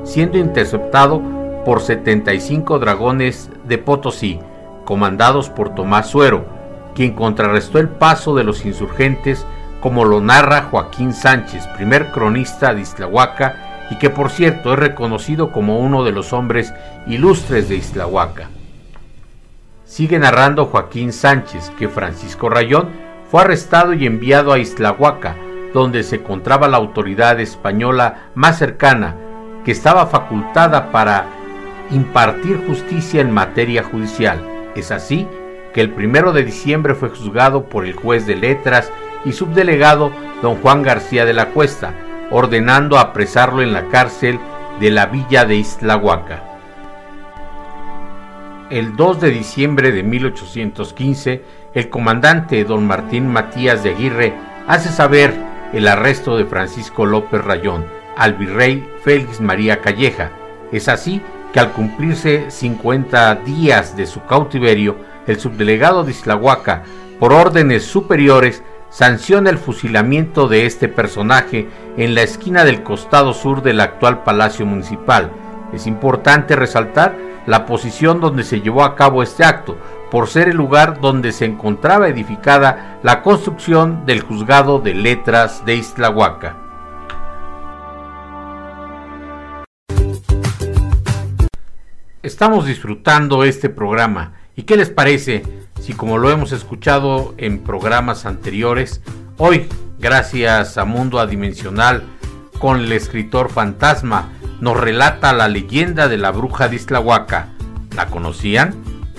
siendo 0.04 0.36
interceptado 0.36 1.22
por 1.64 1.80
75 1.80 2.78
dragones 2.78 3.48
de 3.64 3.78
Potosí, 3.78 4.38
comandados 4.84 5.48
por 5.48 5.74
Tomás 5.74 6.10
Suero, 6.10 6.44
quien 6.94 7.14
contrarrestó 7.14 7.78
el 7.78 7.88
paso 7.88 8.34
de 8.34 8.44
los 8.44 8.66
insurgentes 8.66 9.46
como 9.80 10.04
lo 10.04 10.20
narra 10.20 10.68
Joaquín 10.70 11.14
Sánchez, 11.14 11.66
primer 11.68 12.10
cronista 12.10 12.74
de 12.74 12.82
Islahuaca 12.82 13.86
y 13.90 13.96
que 13.96 14.10
por 14.10 14.28
cierto 14.28 14.74
es 14.74 14.78
reconocido 14.78 15.52
como 15.52 15.78
uno 15.78 16.04
de 16.04 16.12
los 16.12 16.34
hombres 16.34 16.74
ilustres 17.06 17.70
de 17.70 17.76
Islahuaca. 17.76 18.50
Sigue 19.86 20.18
narrando 20.18 20.66
Joaquín 20.66 21.14
Sánchez 21.14 21.72
que 21.78 21.88
Francisco 21.88 22.50
Rayón 22.50 23.05
fue 23.30 23.42
arrestado 23.42 23.92
y 23.92 24.06
enviado 24.06 24.52
a 24.52 24.58
Islahuaca, 24.58 25.36
donde 25.74 26.02
se 26.02 26.16
encontraba 26.16 26.68
la 26.68 26.76
autoridad 26.76 27.40
española 27.40 28.28
más 28.34 28.58
cercana, 28.58 29.16
que 29.64 29.72
estaba 29.72 30.06
facultada 30.06 30.92
para 30.92 31.26
impartir 31.90 32.64
justicia 32.66 33.20
en 33.20 33.30
materia 33.30 33.82
judicial. 33.82 34.40
Es 34.74 34.90
así 34.90 35.26
que 35.74 35.80
el 35.80 35.90
primero 35.90 36.32
de 36.32 36.44
diciembre 36.44 36.94
fue 36.94 37.08
juzgado 37.08 37.64
por 37.64 37.84
el 37.84 37.94
juez 37.94 38.26
de 38.26 38.36
letras 38.36 38.90
y 39.24 39.32
subdelegado 39.32 40.12
don 40.40 40.56
Juan 40.56 40.82
García 40.82 41.24
de 41.24 41.34
la 41.34 41.50
Cuesta, 41.50 41.92
ordenando 42.30 42.98
apresarlo 42.98 43.62
en 43.62 43.72
la 43.72 43.88
cárcel 43.88 44.38
de 44.80 44.90
la 44.90 45.06
villa 45.06 45.44
de 45.44 45.56
Islahuaca. 45.56 46.55
El 48.68 48.96
2 48.96 49.20
de 49.20 49.30
diciembre 49.30 49.92
de 49.92 50.02
1815, 50.02 51.44
el 51.72 51.88
comandante 51.88 52.64
don 52.64 52.84
Martín 52.84 53.28
Matías 53.28 53.84
de 53.84 53.90
Aguirre 53.90 54.34
hace 54.66 54.88
saber 54.88 55.32
el 55.72 55.86
arresto 55.86 56.36
de 56.36 56.46
Francisco 56.46 57.06
López 57.06 57.44
Rayón 57.44 57.84
al 58.16 58.34
virrey 58.34 58.84
Félix 59.04 59.40
María 59.40 59.80
Calleja. 59.80 60.32
Es 60.72 60.88
así 60.88 61.22
que 61.52 61.60
al 61.60 61.70
cumplirse 61.70 62.50
50 62.50 63.36
días 63.36 63.96
de 63.96 64.04
su 64.04 64.24
cautiverio, 64.24 64.96
el 65.28 65.38
subdelegado 65.38 66.02
de 66.02 66.10
Islahuaca, 66.10 66.82
por 67.20 67.32
órdenes 67.32 67.84
superiores, 67.84 68.64
sanciona 68.90 69.50
el 69.50 69.58
fusilamiento 69.58 70.48
de 70.48 70.66
este 70.66 70.88
personaje 70.88 71.68
en 71.96 72.16
la 72.16 72.22
esquina 72.22 72.64
del 72.64 72.82
costado 72.82 73.32
sur 73.32 73.62
del 73.62 73.80
actual 73.80 74.24
Palacio 74.24 74.66
Municipal. 74.66 75.30
Es 75.72 75.86
importante 75.86 76.56
resaltar 76.56 77.16
la 77.46 77.66
posición 77.66 78.20
donde 78.20 78.44
se 78.44 78.60
llevó 78.60 78.84
a 78.84 78.94
cabo 78.96 79.22
este 79.22 79.44
acto, 79.44 79.76
por 80.10 80.28
ser 80.28 80.48
el 80.48 80.56
lugar 80.56 81.00
donde 81.00 81.32
se 81.32 81.44
encontraba 81.44 82.08
edificada 82.08 82.98
la 83.02 83.22
construcción 83.22 84.06
del 84.06 84.20
juzgado 84.20 84.78
de 84.78 84.94
letras 84.94 85.64
de 85.64 85.76
Islahuaca. 85.76 86.56
Estamos 92.22 92.66
disfrutando 92.66 93.44
este 93.44 93.68
programa 93.68 94.32
y 94.56 94.64
¿qué 94.64 94.76
les 94.76 94.90
parece 94.90 95.44
si 95.80 95.92
como 95.92 96.18
lo 96.18 96.30
hemos 96.30 96.52
escuchado 96.52 97.34
en 97.38 97.60
programas 97.60 98.26
anteriores, 98.26 99.00
hoy, 99.36 99.68
gracias 99.98 100.78
a 100.78 100.84
Mundo 100.84 101.20
Adimensional, 101.20 102.04
con 102.58 102.80
el 102.80 102.92
escritor 102.92 103.50
fantasma, 103.50 104.30
nos 104.60 104.78
relata 104.78 105.32
la 105.32 105.48
leyenda 105.48 106.08
de 106.08 106.18
la 106.18 106.30
bruja 106.30 106.68
de 106.68 106.76
Islahuaca. 106.76 107.48
¿La 107.94 108.06
conocían? 108.06 108.74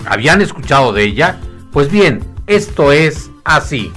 ¿Habían 0.06 0.40
escuchado 0.40 0.92
de 0.92 1.04
ella? 1.04 1.38
Pues 1.72 1.90
bien, 1.90 2.24
esto 2.46 2.92
es 2.92 3.30
así. 3.44 3.92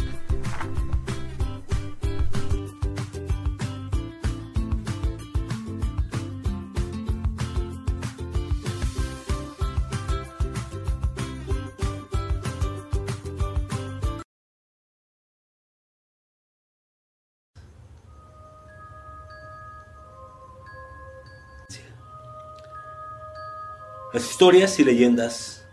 Las 24.14 24.30
historias 24.30 24.78
y 24.78 24.84
leyendas 24.84 25.64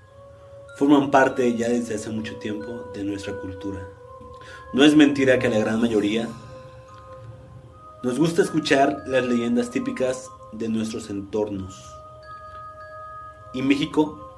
forman 0.77 1.11
parte 1.11 1.57
ya 1.57 1.69
desde 1.69 1.97
hace 1.97 2.09
mucho 2.11 2.37
tiempo 2.37 2.85
de 2.95 3.03
nuestra 3.03 3.35
cultura. 3.35 3.89
No 4.73 4.85
es 4.85 4.95
mentira 4.95 5.41
que 5.41 5.49
a 5.49 5.51
la 5.51 5.59
gran 5.59 5.81
mayoría 5.81 6.29
nos 8.05 8.17
gusta 8.17 8.43
escuchar 8.43 9.03
las 9.09 9.27
leyendas 9.27 9.73
típicas 9.73 10.31
de 10.53 10.69
nuestros 10.69 11.11
entornos. 11.11 11.85
Y 13.55 13.63
México 13.63 14.31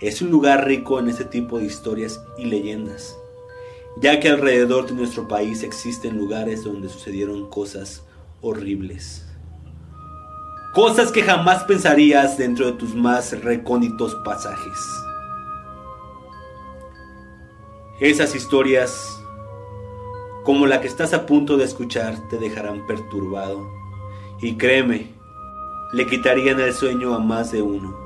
es 0.00 0.20
un 0.20 0.30
lugar 0.30 0.66
rico 0.66 0.98
en 0.98 1.08
este 1.08 1.24
tipo 1.24 1.60
de 1.60 1.66
historias 1.66 2.20
y 2.38 2.46
leyendas, 2.46 3.16
ya 4.00 4.18
que 4.18 4.30
alrededor 4.30 4.88
de 4.88 4.94
nuestro 4.94 5.28
país 5.28 5.62
existen 5.62 6.18
lugares 6.18 6.64
donde 6.64 6.88
sucedieron 6.88 7.48
cosas 7.48 8.02
horribles. 8.40 9.27
Cosas 10.74 11.10
que 11.10 11.22
jamás 11.22 11.64
pensarías 11.64 12.36
dentro 12.36 12.66
de 12.66 12.72
tus 12.72 12.94
más 12.94 13.42
recónditos 13.42 14.14
pasajes. 14.16 14.78
Esas 18.00 18.34
historias, 18.34 19.20
como 20.44 20.66
la 20.66 20.80
que 20.80 20.86
estás 20.86 21.14
a 21.14 21.26
punto 21.26 21.56
de 21.56 21.64
escuchar, 21.64 22.28
te 22.28 22.38
dejarán 22.38 22.86
perturbado. 22.86 23.66
Y 24.40 24.56
créeme, 24.56 25.12
le 25.92 26.06
quitarían 26.06 26.60
el 26.60 26.74
sueño 26.74 27.14
a 27.14 27.18
más 27.18 27.50
de 27.50 27.62
uno. 27.62 27.96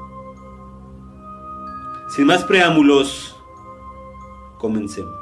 Sin 2.14 2.26
más 2.26 2.44
preámbulos, 2.44 3.36
comencemos. 4.58 5.21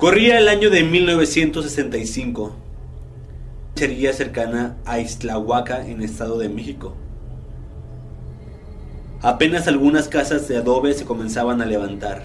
Corría 0.00 0.38
el 0.38 0.48
año 0.48 0.70
de 0.70 0.82
1965. 0.82 2.56
Sería 3.74 4.14
cercana 4.14 4.78
a 4.86 4.98
Islahuaca 4.98 5.86
en 5.86 6.00
Estado 6.00 6.38
de 6.38 6.48
México. 6.48 6.94
Apenas 9.20 9.68
algunas 9.68 10.08
casas 10.08 10.48
de 10.48 10.56
adobe 10.56 10.94
se 10.94 11.04
comenzaban 11.04 11.60
a 11.60 11.66
levantar. 11.66 12.22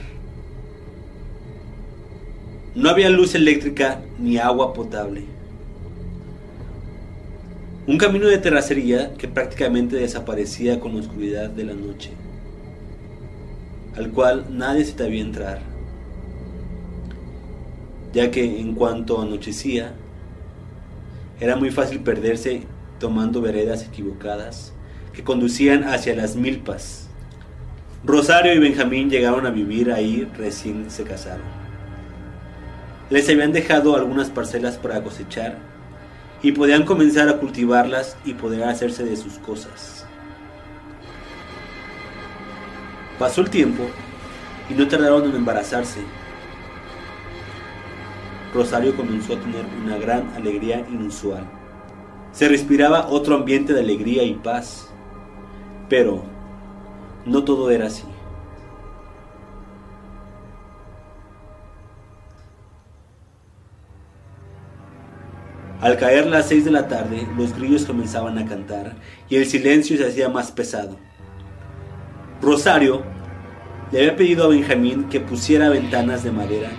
No 2.75 2.89
había 2.89 3.09
luz 3.09 3.35
eléctrica 3.35 3.99
ni 4.19 4.37
agua 4.37 4.73
potable. 4.73 5.25
Un 7.87 7.97
camino 7.97 8.27
de 8.27 8.37
terracería 8.37 9.15
que 9.15 9.27
prácticamente 9.27 9.97
desaparecía 9.97 10.79
con 10.79 10.93
la 10.93 11.01
oscuridad 11.01 11.49
de 11.49 11.65
la 11.65 11.73
noche, 11.73 12.11
al 13.97 14.11
cual 14.11 14.45
nadie 14.49 14.85
se 14.85 14.95
debía 14.95 15.23
entrar 15.23 15.74
ya 18.15 18.31
que 18.31 18.61
en 18.61 18.73
cuanto 18.75 19.21
anochecía, 19.21 19.93
era 21.37 21.57
muy 21.57 21.69
fácil 21.69 21.99
perderse 21.99 22.63
tomando 22.97 23.41
veredas 23.41 23.83
equivocadas 23.83 24.71
que 25.11 25.21
conducían 25.21 25.83
hacia 25.83 26.15
las 26.15 26.37
milpas. 26.37 27.09
Rosario 28.05 28.53
y 28.53 28.59
Benjamín 28.59 29.09
llegaron 29.09 29.45
a 29.45 29.49
vivir 29.49 29.91
ahí 29.91 30.31
recién 30.37 30.89
se 30.89 31.03
casaron. 31.03 31.45
Les 33.09 33.29
habían 33.29 33.51
dejado 33.51 33.97
algunas 33.97 34.29
parcelas 34.29 34.77
para 34.77 35.03
cosechar 35.03 35.57
y 36.41 36.53
podían 36.53 36.85
comenzar 36.85 37.27
a 37.27 37.37
cultivarlas 37.37 38.15
y 38.23 38.33
poder 38.33 38.63
hacerse 38.63 39.03
de 39.03 39.17
sus 39.17 39.33
cosas. 39.39 40.05
Pasó 43.19 43.41
el 43.41 43.49
tiempo 43.49 43.83
y 44.69 44.73
no 44.73 44.87
tardaron 44.87 45.29
en 45.29 45.35
embarazarse 45.35 45.99
Rosario 48.55 48.95
comenzó 48.95 49.33
a 49.33 49.39
tener 49.39 49.65
una 49.83 49.97
gran 49.97 50.29
alegría 50.33 50.79
inusual. 50.89 51.43
Se 52.31 52.47
respiraba 52.47 53.09
otro 53.09 53.35
ambiente 53.35 53.73
de 53.73 53.81
alegría 53.81 54.23
y 54.23 54.35
paz. 54.35 54.89
Pero 55.89 56.23
no 57.25 57.43
todo 57.43 57.69
era 57.69 57.87
así. 57.87 58.05
Al 65.81 65.97
caer 65.97 66.25
las 66.25 66.47
seis 66.47 66.63
de 66.63 66.71
la 66.71 66.87
tarde, 66.87 67.27
los 67.37 67.53
grillos 67.55 67.85
comenzaban 67.85 68.37
a 68.39 68.45
cantar 68.45 68.95
y 69.29 69.35
el 69.35 69.45
silencio 69.45 69.97
se 69.97 70.07
hacía 70.07 70.29
más 70.29 70.51
pesado. 70.51 70.97
Rosario 72.41 73.03
le 73.91 73.99
había 73.99 74.15
pedido 74.15 74.45
a 74.45 74.47
Benjamín 74.47 75.09
que 75.09 75.19
pusiera 75.19 75.69
ventanas 75.69 76.23
de 76.23 76.31
madera 76.31 76.71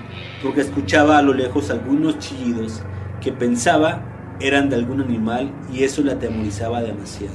porque 0.43 0.61
escuchaba 0.61 1.19
a 1.19 1.23
lo 1.23 1.33
lejos 1.33 1.71
algunos 1.71 2.19
chillidos 2.19 2.83
que 3.21 3.33
pensaba 3.33 4.03
eran 4.41 4.69
de 4.69 4.77
algún 4.77 5.01
animal 5.01 5.51
y 5.73 5.85
eso 5.85 6.03
le 6.03 6.13
atemorizaba 6.13 6.83
demasiado. 6.83 7.35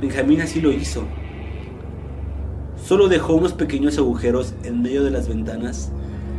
Benjamín 0.00 0.40
así 0.40 0.60
lo 0.60 0.72
hizo. 0.72 1.04
Solo 2.82 3.08
dejó 3.08 3.34
unos 3.34 3.52
pequeños 3.52 3.98
agujeros 3.98 4.54
en 4.64 4.82
medio 4.82 5.04
de 5.04 5.10
las 5.10 5.28
ventanas 5.28 5.92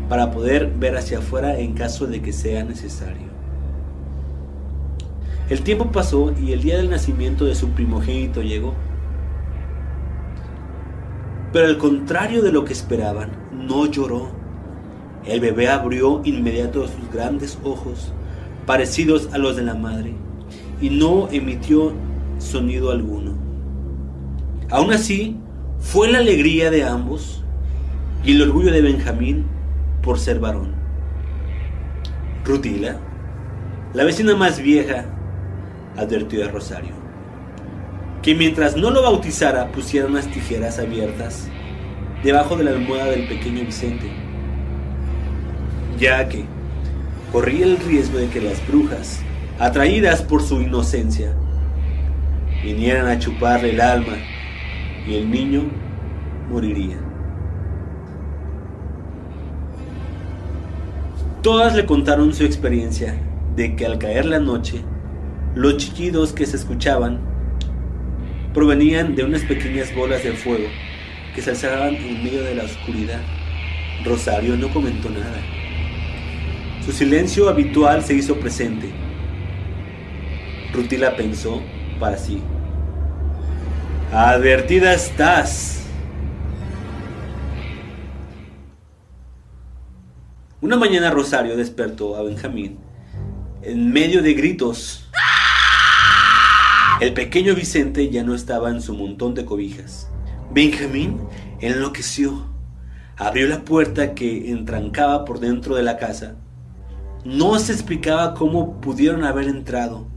para 0.10 0.32
poder 0.32 0.74
ver 0.78 0.98
hacia 0.98 1.20
afuera 1.20 1.58
en 1.60 1.74
caso 1.74 2.08
de 2.08 2.22
que 2.22 2.34
sea 2.34 2.64
necesario. 2.64 3.32
El 5.50 5.62
tiempo 5.62 5.92
pasó 5.92 6.34
y 6.38 6.54
el 6.54 6.62
día 6.62 6.78
del 6.78 6.90
nacimiento 6.90 7.46
de 7.46 7.56
su 7.56 7.70
primogénito 7.70 8.42
llegó. 8.42 8.74
Pero 11.54 11.68
al 11.68 11.78
contrario 11.78 12.42
de 12.42 12.52
lo 12.52 12.66
que 12.66 12.74
esperaban, 12.74 13.32
no 13.52 13.86
lloró. 13.86 14.41
El 15.26 15.40
bebé 15.40 15.70
abrió 15.70 16.22
inmediato 16.24 16.88
sus 16.88 17.12
grandes 17.14 17.58
ojos, 17.64 18.12
parecidos 18.66 19.30
a 19.34 19.38
los 19.38 19.56
de 19.56 19.64
la 19.64 19.76
madre, 19.76 20.16
y 20.82 20.90
no 20.90 21.30
emitió 21.32 21.94
sonido 22.40 22.92
alguno. 22.92 23.34
Aún 24.70 24.94
así, 24.94 25.38
fue 25.80 26.12
la 26.12 26.20
alegría 26.20 26.72
de 26.72 26.84
ambos 26.84 27.44
y 28.24 28.32
el 28.32 28.42
orgullo 28.42 28.72
de 28.72 28.82
Benjamín 28.82 29.46
por 30.02 30.20
ser 30.20 30.40
varón. 30.40 30.74
Rutila, 32.46 32.98
la 33.94 34.04
vecina 34.04 34.36
más 34.36 34.60
vieja, 34.62 35.06
advirtió 35.98 36.46
a 36.46 36.50
Rosario, 36.50 36.94
que 38.22 38.34
mientras 38.34 38.78
no 38.78 38.90
lo 38.90 39.02
bautizara 39.02 39.72
pusiera 39.72 40.08
unas 40.08 40.28
tijeras 40.28 40.80
abiertas 40.80 41.48
debajo 42.24 42.56
de 42.56 42.64
la 42.64 42.72
almohada 42.72 43.12
del 43.12 43.28
pequeño 43.28 43.66
Vicente, 43.66 44.10
ya 46.02 46.28
que 46.28 46.46
corría 47.32 47.64
el 47.64 47.78
riesgo 47.78 48.18
de 48.18 48.28
que 48.28 48.42
las 48.42 48.68
brujas, 48.68 49.22
atraídas 49.60 50.24
por 50.24 50.42
su 50.42 50.60
inocencia, 50.60 51.32
vinieran 52.64 53.06
a 53.06 53.20
chuparle 53.20 53.70
el 53.70 53.80
alma 53.80 54.18
y 55.08 55.14
el 55.14 55.30
niño 55.30 55.62
moriría. 56.50 56.98
Todas 61.44 61.76
le 61.76 61.86
contaron 61.86 62.34
su 62.34 62.46
experiencia 62.46 63.16
de 63.56 63.76
que 63.76 63.86
al 63.86 64.00
caer 64.00 64.26
la 64.26 64.40
noche, 64.40 64.82
los 65.54 65.78
chillidos 65.78 66.34
que 66.34 66.48
se 66.48 66.58
escuchaban 66.58 67.20
provenían 68.56 69.16
de 69.16 69.24
unas 69.24 69.44
pequeñas 69.44 69.94
bolas 69.94 70.24
de 70.24 70.32
fuego 70.32 70.68
que 71.36 71.44
se 71.44 71.52
alzaban 71.52 71.96
en 71.96 72.24
medio 72.24 72.42
de 72.42 72.56
la 72.56 72.64
oscuridad. 72.64 73.22
Rosario 74.04 74.58
no 74.58 74.68
comentó 74.74 75.10
nada. 75.10 75.61
Su 76.86 76.92
silencio 76.92 77.48
habitual 77.48 78.04
se 78.04 78.16
hizo 78.16 78.40
presente. 78.40 78.90
Rutila 80.74 81.16
pensó 81.16 81.62
para 82.00 82.18
sí. 82.18 82.42
Advertida 84.12 84.94
estás. 84.94 85.84
Una 90.60 90.76
mañana 90.76 91.12
Rosario 91.12 91.56
despertó 91.56 92.16
a 92.16 92.24
Benjamín 92.24 92.80
en 93.62 93.92
medio 93.92 94.24
de 94.24 94.34
gritos. 94.34 95.08
El 97.00 97.14
pequeño 97.14 97.54
Vicente 97.54 98.10
ya 98.10 98.24
no 98.24 98.34
estaba 98.34 98.72
en 98.72 98.82
su 98.82 98.96
montón 98.96 99.36
de 99.36 99.46
cobijas. 99.46 100.10
Benjamín 100.52 101.20
enloqueció. 101.60 102.48
Abrió 103.18 103.48
la 103.48 103.64
puerta 103.64 104.16
que 104.16 104.50
entrancaba 104.50 105.26
por 105.26 105.40
dentro 105.40 105.76
de 105.76 105.84
la 105.84 105.98
casa. 105.98 106.38
No 107.24 107.60
se 107.60 107.72
explicaba 107.72 108.34
cómo 108.34 108.82
pudieron 108.82 109.24
haber 109.24 109.48
entrado. 109.48 110.08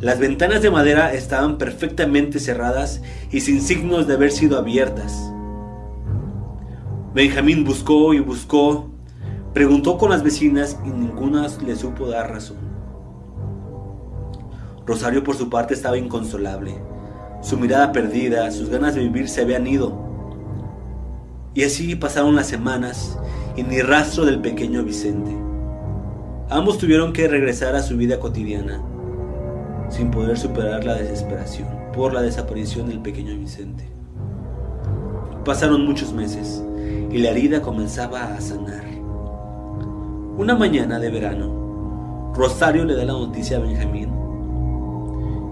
Las 0.00 0.18
ventanas 0.18 0.62
de 0.62 0.70
madera 0.70 1.12
estaban 1.12 1.58
perfectamente 1.58 2.40
cerradas 2.40 3.02
y 3.30 3.40
sin 3.40 3.60
signos 3.60 4.08
de 4.08 4.14
haber 4.14 4.32
sido 4.32 4.58
abiertas. 4.58 5.32
Benjamín 7.14 7.64
buscó 7.64 8.14
y 8.14 8.18
buscó, 8.18 8.90
preguntó 9.54 9.96
con 9.96 10.10
las 10.10 10.24
vecinas 10.24 10.78
y 10.84 10.88
ninguna 10.88 11.46
le 11.64 11.76
supo 11.76 12.08
dar 12.08 12.32
razón. 12.32 12.58
Rosario 14.84 15.22
por 15.22 15.36
su 15.36 15.48
parte 15.48 15.74
estaba 15.74 15.98
inconsolable. 15.98 16.74
Su 17.42 17.58
mirada 17.58 17.92
perdida, 17.92 18.50
sus 18.50 18.70
ganas 18.70 18.96
de 18.96 19.02
vivir 19.02 19.28
se 19.28 19.42
habían 19.42 19.68
ido. 19.68 19.96
Y 21.54 21.62
así 21.62 21.94
pasaron 21.94 22.34
las 22.34 22.48
semanas 22.48 23.16
y 23.56 23.62
ni 23.62 23.82
rastro 23.82 24.24
del 24.24 24.40
pequeño 24.40 24.82
Vicente. 24.82 25.47
Ambos 26.50 26.78
tuvieron 26.78 27.12
que 27.12 27.28
regresar 27.28 27.76
a 27.76 27.82
su 27.82 27.98
vida 27.98 28.18
cotidiana 28.18 28.80
sin 29.90 30.10
poder 30.10 30.38
superar 30.38 30.82
la 30.82 30.94
desesperación 30.94 31.68
por 31.92 32.14
la 32.14 32.22
desaparición 32.22 32.88
del 32.88 33.00
pequeño 33.00 33.36
Vicente. 33.36 33.86
Pasaron 35.44 35.84
muchos 35.84 36.14
meses 36.14 36.64
y 37.10 37.18
la 37.18 37.30
herida 37.30 37.60
comenzaba 37.60 38.34
a 38.34 38.40
sanar. 38.40 38.84
Una 40.38 40.54
mañana 40.54 40.98
de 40.98 41.10
verano, 41.10 42.32
Rosario 42.34 42.86
le 42.86 42.94
da 42.94 43.04
la 43.04 43.12
noticia 43.12 43.58
a 43.58 43.60
Benjamín. 43.60 44.08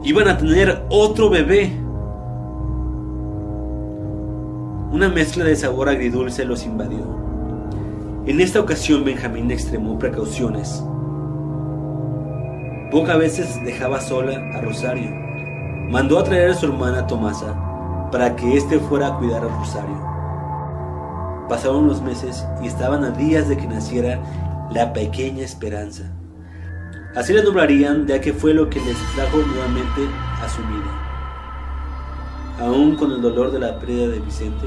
Iban 0.02 0.28
a 0.28 0.38
tener 0.38 0.82
otro 0.88 1.28
bebé. 1.28 1.72
Una 4.92 5.10
mezcla 5.10 5.44
de 5.44 5.56
sabor 5.56 5.90
agridulce 5.90 6.46
los 6.46 6.64
invadió. 6.64 7.25
En 8.26 8.40
esta 8.40 8.60
ocasión 8.60 9.04
Benjamín 9.04 9.50
extremó 9.50 9.98
precauciones 9.98 10.82
Pocas 12.90 13.18
veces 13.18 13.64
dejaba 13.64 14.00
sola 14.00 14.40
a 14.54 14.60
Rosario. 14.60 15.10
Mandó 15.90 16.20
a 16.20 16.24
traer 16.24 16.50
a 16.50 16.54
su 16.54 16.66
hermana 16.66 17.06
Tomasa 17.06 18.08
para 18.12 18.36
que 18.36 18.56
éste 18.56 18.78
fuera 18.78 19.08
a 19.08 19.18
cuidar 19.18 19.44
a 19.44 19.48
Rosario. 19.48 20.00
Pasaron 21.48 21.88
los 21.88 22.00
meses 22.00 22.46
y 22.62 22.68
estaban 22.68 23.02
a 23.02 23.10
días 23.10 23.48
de 23.48 23.56
que 23.56 23.66
naciera 23.66 24.20
la 24.70 24.92
pequeña 24.92 25.44
esperanza. 25.44 26.04
Así 27.16 27.32
la 27.32 27.42
nombrarían 27.42 28.06
ya 28.06 28.20
que 28.20 28.32
fue 28.32 28.54
lo 28.54 28.70
que 28.70 28.80
les 28.80 28.96
trajo 29.14 29.38
nuevamente 29.38 30.02
a 30.40 30.48
su 30.48 30.62
vida. 30.62 30.92
Aún 32.60 32.94
con 32.94 33.10
el 33.10 33.20
dolor 33.20 33.50
de 33.50 33.58
la 33.58 33.78
pérdida 33.80 34.08
de 34.08 34.20
Vicente, 34.20 34.66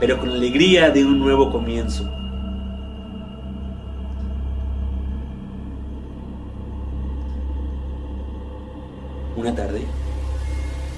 pero 0.00 0.18
con 0.18 0.30
la 0.30 0.36
alegría 0.36 0.90
de 0.90 1.04
un 1.04 1.18
nuevo 1.18 1.52
comienzo. 1.52 2.10
Una 9.46 9.54
tarde, 9.54 9.82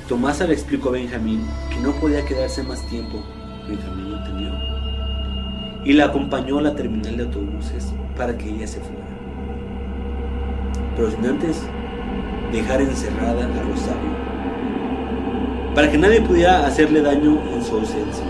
Tomasa 0.08 0.46
le 0.46 0.54
explicó 0.54 0.88
a 0.88 0.92
Benjamín 0.92 1.46
que 1.68 1.80
no 1.80 1.92
podía 1.92 2.24
quedarse 2.24 2.62
más 2.62 2.80
tiempo. 2.86 3.22
Benjamín 3.68 4.10
no 4.10 4.16
entendió. 4.16 4.52
Y 5.84 5.92
la 5.92 6.06
acompañó 6.06 6.58
a 6.58 6.62
la 6.62 6.74
terminal 6.74 7.18
de 7.18 7.24
autobuses 7.24 7.92
para 8.16 8.38
que 8.38 8.48
ella 8.48 8.66
se 8.66 8.80
fuera. 8.80 9.04
Pero 10.96 11.10
sin 11.10 11.26
antes 11.26 11.60
dejar 12.50 12.80
encerrada 12.80 13.44
a 13.44 13.62
Rosario. 13.64 14.16
Para 15.74 15.90
que 15.90 15.98
nadie 15.98 16.22
pudiera 16.22 16.66
hacerle 16.66 17.02
daño 17.02 17.42
en 17.52 17.62
su 17.62 17.76
ausencia. 17.76 18.24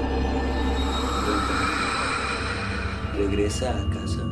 Regresa 3.16 3.70
a 3.70 3.88
casa. 3.90 4.24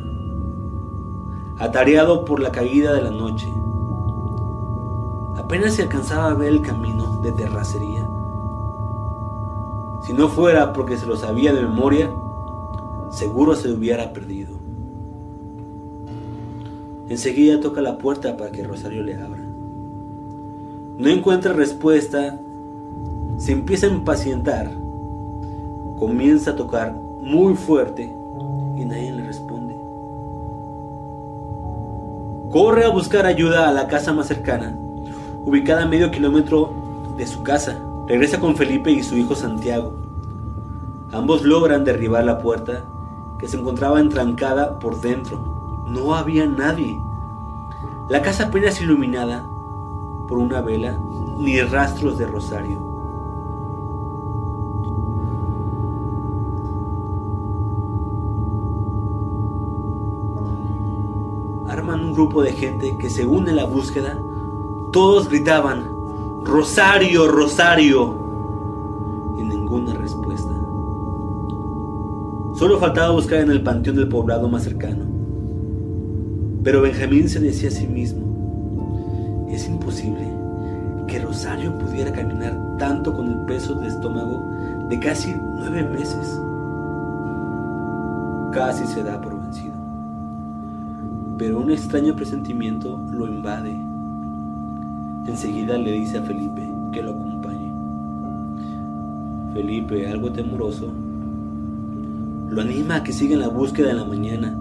Atareado 1.59 2.25
por 2.25 2.41
la 2.41 2.51
caída 2.51 2.91
de 2.91 3.03
la 3.03 3.11
noche, 3.11 3.47
Apenas 5.47 5.75
se 5.75 5.83
alcanzaba 5.83 6.31
a 6.31 6.33
ver 6.33 6.49
el 6.49 6.61
camino 6.61 7.21
de 7.21 7.31
terracería. 7.31 8.05
Si 10.01 10.11
no 10.11 10.27
fuera 10.27 10.73
porque 10.73 10.97
se 10.97 11.05
lo 11.05 11.15
sabía 11.15 11.53
de 11.53 11.61
memoria, 11.61 12.11
seguro 13.11 13.55
se 13.55 13.71
hubiera 13.71 14.11
perdido. 14.11 14.57
Enseguida 17.07 17.61
toca 17.61 17.79
la 17.81 17.97
puerta 17.97 18.35
para 18.35 18.51
que 18.51 18.61
Rosario 18.61 19.03
le 19.03 19.15
abra. 19.15 19.41
No 20.97 21.07
encuentra 21.07 21.53
respuesta, 21.53 22.37
se 23.37 23.53
empieza 23.53 23.87
a 23.87 23.91
impacientar, 23.91 24.69
comienza 25.97 26.51
a 26.51 26.55
tocar 26.57 26.91
muy 26.91 27.55
fuerte 27.55 28.13
y 28.75 28.83
nadie 28.83 29.13
le 29.13 29.23
responde. 29.23 29.77
Corre 32.51 32.83
a 32.83 32.89
buscar 32.89 33.25
ayuda 33.25 33.69
a 33.69 33.71
la 33.71 33.87
casa 33.87 34.11
más 34.11 34.27
cercana 34.27 34.77
ubicada 35.47 35.83
a 35.83 35.87
medio 35.87 36.11
kilómetro 36.11 36.73
de 37.15 37.25
su 37.25 37.41
casa. 37.41 37.81
Regresa 38.05 38.37
con 38.37 38.57
Felipe 38.57 38.91
y 38.91 39.01
su 39.01 39.15
hijo 39.15 39.33
Santiago. 39.33 39.93
Ambos 41.13 41.43
logran 41.43 41.85
derribar 41.85 42.25
la 42.25 42.39
puerta 42.39 42.83
que 43.39 43.47
se 43.47 43.55
encontraba 43.55 44.01
entrancada 44.01 44.77
por 44.77 44.99
dentro. 44.99 45.39
No 45.87 46.15
había 46.15 46.45
nadie. 46.47 47.01
La 48.09 48.21
casa 48.21 48.47
apenas 48.47 48.81
iluminada 48.81 49.47
por 50.27 50.37
una 50.37 50.59
vela, 50.59 50.99
ni 51.37 51.61
rastros 51.61 52.17
de 52.17 52.27
rosario. 52.27 52.79
Arman 61.69 62.03
un 62.03 62.11
grupo 62.11 62.41
de 62.41 62.51
gente 62.51 62.97
que 62.97 63.09
se 63.09 63.25
une 63.25 63.51
a 63.51 63.55
la 63.55 63.63
búsqueda. 63.63 64.19
Todos 64.91 65.29
gritaban, 65.29 65.83
Rosario, 66.43 67.27
Rosario. 67.27 68.27
Y 69.37 69.43
ninguna 69.43 69.93
respuesta. 69.93 70.49
Solo 72.55 72.79
faltaba 72.79 73.11
buscar 73.11 73.41
en 73.41 73.51
el 73.51 73.61
panteón 73.61 73.97
del 73.97 74.07
poblado 74.07 74.47
más 74.47 74.63
cercano. 74.63 75.05
Pero 76.63 76.81
Benjamín 76.81 77.29
se 77.29 77.39
decía 77.39 77.69
a 77.69 77.71
sí 77.71 77.87
mismo, 77.87 79.45
es 79.49 79.67
imposible 79.67 80.27
que 81.07 81.19
Rosario 81.19 81.77
pudiera 81.77 82.11
caminar 82.11 82.77
tanto 82.77 83.13
con 83.13 83.31
el 83.31 83.45
peso 83.45 83.75
de 83.75 83.87
estómago 83.87 84.43
de 84.89 84.99
casi 84.99 85.35
nueve 85.57 85.83
meses. 85.83 86.41
Casi 88.51 88.85
se 88.87 89.03
da 89.03 89.21
por 89.21 89.39
vencido. 89.39 89.75
Pero 91.37 91.59
un 91.59 91.71
extraño 91.71 92.15
presentimiento 92.15 92.97
lo 93.11 93.27
invade. 93.27 93.86
Enseguida 95.27 95.77
le 95.77 95.91
dice 95.91 96.17
a 96.17 96.23
Felipe 96.23 96.67
que 96.91 97.03
lo 97.03 97.11
acompañe. 97.11 97.71
Felipe, 99.53 100.07
algo 100.07 100.31
temoroso, 100.31 100.91
lo 102.49 102.61
anima 102.61 102.95
a 102.95 103.03
que 103.03 103.13
siga 103.13 103.33
en 103.33 103.41
la 103.41 103.49
búsqueda 103.49 103.91
en 103.91 103.97
la 103.97 104.05
mañana. 104.05 104.57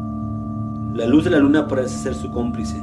La 0.94 1.06
luz 1.06 1.24
de 1.24 1.30
la 1.30 1.38
luna 1.38 1.66
parece 1.66 1.96
ser 1.96 2.14
su 2.14 2.30
cómplice, 2.30 2.76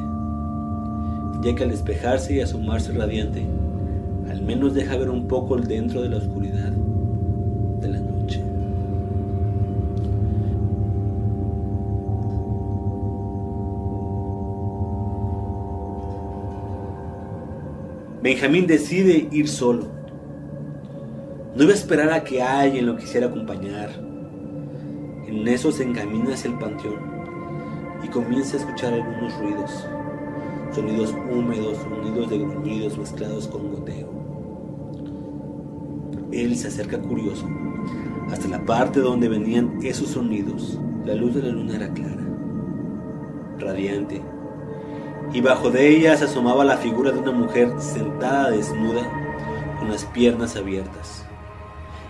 ya 1.42 1.54
que 1.56 1.64
al 1.64 1.70
despejarse 1.70 2.36
y 2.36 2.42
asomarse 2.42 2.94
radiante, 2.94 3.46
al 4.30 4.42
menos 4.42 4.74
deja 4.74 4.98
ver 4.98 5.10
un 5.10 5.28
poco 5.28 5.56
el 5.56 5.68
dentro 5.68 6.02
de 6.02 6.10
la 6.10 6.18
oscuridad 6.18 6.73
Benjamín 18.24 18.68
decide 18.68 19.28
ir 19.32 19.50
solo. 19.50 19.92
No 21.58 21.64
iba 21.64 21.74
a 21.74 21.76
esperar 21.76 22.10
a 22.14 22.24
que 22.24 22.42
alguien 22.42 22.86
lo 22.86 22.96
quisiera 22.96 23.28
acompañar. 23.28 23.90
En 25.28 25.46
eso 25.46 25.74
se 25.74 25.84
encamina 25.84 26.34
hacia 26.34 26.50
el 26.50 26.58
panteón 26.58 27.02
y 28.02 28.08
comienza 28.08 28.56
a 28.56 28.62
escuchar 28.62 28.94
algunos 28.94 29.38
ruidos, 29.40 29.86
sonidos 30.72 31.14
húmedos, 31.30 31.78
sonidos 31.80 32.30
de 32.30 32.38
gruñidos 32.38 32.98
mezclados 32.98 33.46
con 33.50 33.70
goteo. 33.74 34.10
Él 36.32 36.56
se 36.56 36.70
acerca 36.70 37.02
curioso 37.02 37.46
hasta 38.32 38.48
la 38.48 38.64
parte 38.64 39.02
donde 39.02 39.28
venían 39.28 39.80
esos 39.84 40.08
sonidos. 40.08 40.80
La 41.06 41.14
luz 41.14 41.36
de 41.36 41.42
la 41.42 41.50
luna 41.50 41.76
era 41.76 41.90
clara, 41.90 42.26
radiante, 43.60 44.22
y 45.32 45.42
bajo 45.42 45.70
de 45.70 45.90
ella 45.90 46.18
se 46.18 46.26
asomaba 46.26 46.66
la 46.66 46.78
figura 46.78 47.12
de 47.12 47.20
una 47.20 47.32
mujer 47.32 47.74
sentada 47.80 48.52
desnuda 48.52 49.02
con 49.80 49.90
las 49.90 50.06
piernas 50.06 50.56
abiertas. 50.56 51.26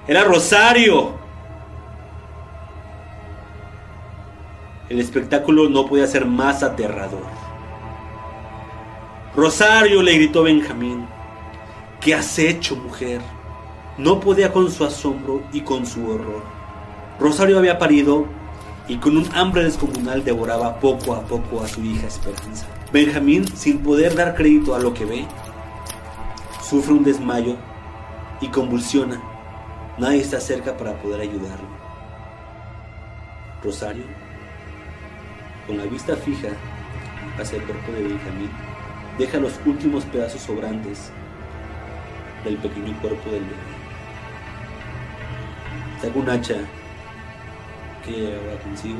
¡Era 0.07 0.23
Rosario! 0.23 1.13
El 4.89 4.99
espectáculo 4.99 5.69
no 5.69 5.85
podía 5.85 6.05
ser 6.07 6.25
más 6.25 6.61
aterrador. 6.61 7.23
Rosario, 9.35 10.03
le 10.03 10.13
gritó 10.15 10.43
Benjamín, 10.43 11.07
¿qué 11.99 12.13
has 12.13 12.37
hecho, 12.37 12.75
mujer? 12.75 13.21
No 13.97 14.19
podía 14.19 14.51
con 14.51 14.69
su 14.69 14.83
asombro 14.83 15.41
y 15.51 15.61
con 15.61 15.85
su 15.85 16.07
horror. 16.07 16.43
Rosario 17.19 17.57
había 17.57 17.79
parido 17.79 18.25
y 18.87 18.97
con 18.97 19.17
un 19.17 19.27
hambre 19.33 19.63
descomunal 19.63 20.23
devoraba 20.23 20.79
poco 20.79 21.13
a 21.13 21.21
poco 21.21 21.63
a 21.63 21.67
su 21.67 21.81
hija 21.83 22.07
Esperanza. 22.07 22.67
Benjamín, 22.93 23.47
sin 23.57 23.79
poder 23.79 24.13
dar 24.13 24.35
crédito 24.35 24.75
a 24.75 24.79
lo 24.79 24.93
que 24.93 25.03
ve, 25.03 25.25
sufre 26.61 26.93
un 26.93 27.03
desmayo 27.03 27.55
y 28.39 28.49
convulsiona. 28.49 29.19
Nadie 29.97 30.21
está 30.21 30.39
cerca 30.39 30.77
para 30.77 30.93
poder 31.01 31.21
ayudarlo. 31.21 31.67
Rosario, 33.63 34.03
con 35.65 35.77
la 35.77 35.85
vista 35.85 36.15
fija 36.15 36.49
hacia 37.39 37.57
el 37.57 37.63
cuerpo 37.63 37.93
de 37.93 38.03
Benjamín, 38.03 38.51
deja 39.17 39.39
los 39.39 39.59
últimos 39.65 40.05
pedazos 40.05 40.41
sobrantes 40.41 41.09
del 42.43 42.57
pequeño 42.57 42.95
cuerpo 43.01 43.27
del 43.31 43.41
bebé. 43.41 43.73
Saca 45.99 46.19
un 46.19 46.29
hacha 46.29 46.57
que 48.05 48.11
llevaba 48.11 48.59
consigo 48.61 48.99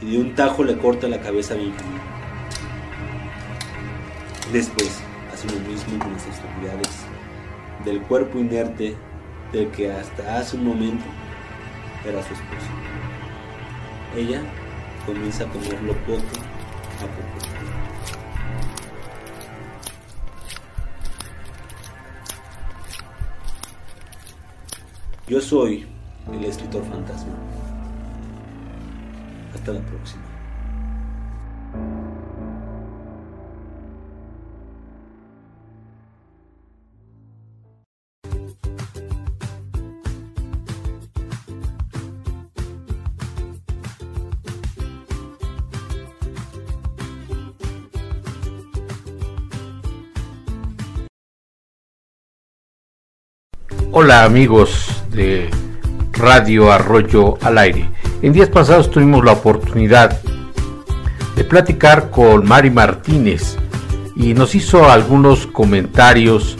y 0.00 0.10
de 0.10 0.18
un 0.18 0.34
tajo 0.34 0.64
le 0.64 0.76
corta 0.76 1.06
la 1.06 1.20
cabeza 1.20 1.54
a 1.54 1.58
Benjamín. 1.58 2.15
Después 4.52 5.00
hace 5.34 5.48
lo 5.48 5.58
mismo 5.68 5.98
con 5.98 6.12
las 6.12 6.24
extremidades 6.24 7.04
del 7.84 8.00
cuerpo 8.02 8.38
inerte 8.38 8.96
del 9.52 9.70
que 9.72 9.90
hasta 9.90 10.38
hace 10.38 10.56
un 10.56 10.66
momento 10.66 11.04
era 12.04 12.22
su 12.22 12.32
esposo. 12.32 12.66
Ella 14.16 14.42
comienza 15.04 15.44
a 15.44 15.48
comerlo 15.48 15.94
poco 16.06 16.22
a 16.98 17.06
poco. 17.06 17.46
Yo 25.26 25.40
soy 25.40 25.86
el 26.32 26.44
escritor 26.44 26.84
fantasma. 26.84 27.32
Hasta 29.52 29.72
la 29.72 29.80
próxima. 29.80 30.35
Hola 53.98 54.24
amigos 54.24 55.02
de 55.10 55.48
Radio 56.12 56.70
Arroyo 56.70 57.38
al 57.40 57.56
Aire. 57.56 57.88
En 58.20 58.34
días 58.34 58.50
pasados 58.50 58.90
tuvimos 58.90 59.24
la 59.24 59.32
oportunidad 59.32 60.20
de 61.34 61.44
platicar 61.44 62.10
con 62.10 62.46
Mari 62.46 62.68
Martínez 62.68 63.56
y 64.14 64.34
nos 64.34 64.54
hizo 64.54 64.90
algunos 64.90 65.46
comentarios 65.46 66.58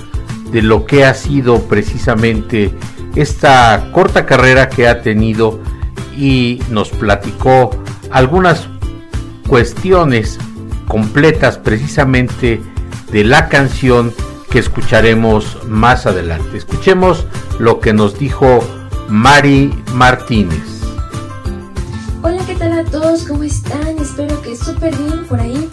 de 0.50 0.62
lo 0.62 0.86
que 0.86 1.04
ha 1.04 1.12
sido 1.12 1.60
precisamente 1.64 2.70
esta 3.16 3.90
corta 3.92 4.24
carrera 4.24 4.70
que 4.70 4.88
ha 4.88 5.02
tenido 5.02 5.60
y 6.16 6.62
nos 6.70 6.88
platicó 6.88 7.68
algunas 8.10 8.66
cuestiones 9.46 10.38
completas 10.88 11.58
precisamente 11.58 12.62
de 13.12 13.24
la 13.24 13.50
canción 13.50 14.14
que 14.50 14.58
escucharemos 14.58 15.58
más 15.66 16.06
adelante. 16.06 16.56
Escuchemos 16.56 17.24
lo 17.58 17.80
que 17.80 17.92
nos 17.92 18.18
dijo 18.18 18.60
Mari 19.08 19.72
Martínez. 19.92 20.82
Hola, 22.22 22.42
¿qué 22.46 22.54
tal 22.54 22.72
a 22.72 22.84
todos? 22.84 23.24
¿Cómo 23.24 23.42
están? 23.42 23.98
Espero 23.98 24.40
que 24.42 24.56
súper 24.56 24.96
bien 24.96 25.24
por 25.26 25.40
ahí. 25.40 25.68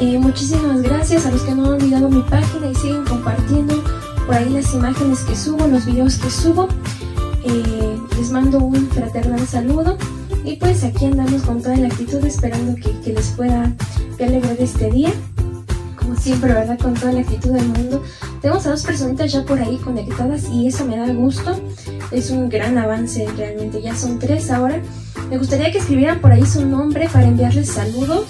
Eh, 0.00 0.18
muchísimas 0.18 0.82
gracias 0.82 1.26
a 1.26 1.30
los 1.30 1.42
que 1.42 1.54
no 1.54 1.64
han 1.64 1.72
olvidado 1.72 2.08
mi 2.08 2.22
página 2.22 2.70
y 2.70 2.74
siguen 2.74 3.04
compartiendo 3.04 3.82
por 4.26 4.36
ahí 4.36 4.48
las 4.48 4.72
imágenes 4.74 5.20
que 5.20 5.34
subo, 5.34 5.66
los 5.66 5.86
videos 5.86 6.16
que 6.16 6.30
subo. 6.30 6.68
Eh, 7.44 7.98
les 8.16 8.30
mando 8.30 8.58
un 8.58 8.88
fraternal 8.90 9.46
saludo 9.46 9.96
y 10.44 10.56
pues 10.56 10.84
aquí 10.84 11.06
andamos 11.06 11.42
con 11.42 11.62
toda 11.62 11.76
la 11.76 11.88
actitud 11.88 12.24
esperando 12.24 12.74
que, 12.76 12.98
que 13.00 13.12
les 13.12 13.28
pueda 13.30 13.72
alegrar 14.20 14.56
este 14.58 14.90
día 14.90 15.12
como 16.08 16.20
siempre, 16.20 16.54
¿verdad? 16.54 16.78
Con 16.78 16.94
toda 16.94 17.12
la 17.12 17.20
actitud 17.20 17.50
del 17.50 17.66
mundo. 17.66 18.02
Tenemos 18.40 18.66
a 18.66 18.70
dos 18.70 18.82
personitas 18.82 19.30
ya 19.30 19.44
por 19.44 19.60
ahí 19.60 19.76
conectadas 19.76 20.48
y 20.48 20.66
eso 20.66 20.86
me 20.86 20.96
da 20.96 21.06
gusto. 21.12 21.60
Es 22.10 22.30
un 22.30 22.48
gran 22.48 22.78
avance 22.78 23.26
realmente. 23.36 23.82
Ya 23.82 23.94
son 23.94 24.18
tres 24.18 24.50
ahora. 24.50 24.80
Me 25.28 25.36
gustaría 25.36 25.70
que 25.70 25.78
escribieran 25.78 26.20
por 26.20 26.32
ahí 26.32 26.46
su 26.46 26.64
nombre 26.64 27.10
para 27.12 27.26
enviarles 27.26 27.68
saludos. 27.68 28.26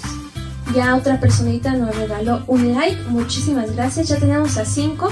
Ya 0.75 0.95
otra 0.95 1.21
personita 1.21 1.73
nos 1.73 1.95
regaló 1.95 2.43
un 2.47 2.73
like. 2.73 2.97
Muchísimas 3.07 3.73
gracias. 3.73 4.09
Ya 4.09 4.17
tenemos 4.17 4.57
a 4.57 4.65
cinco. 4.65 5.09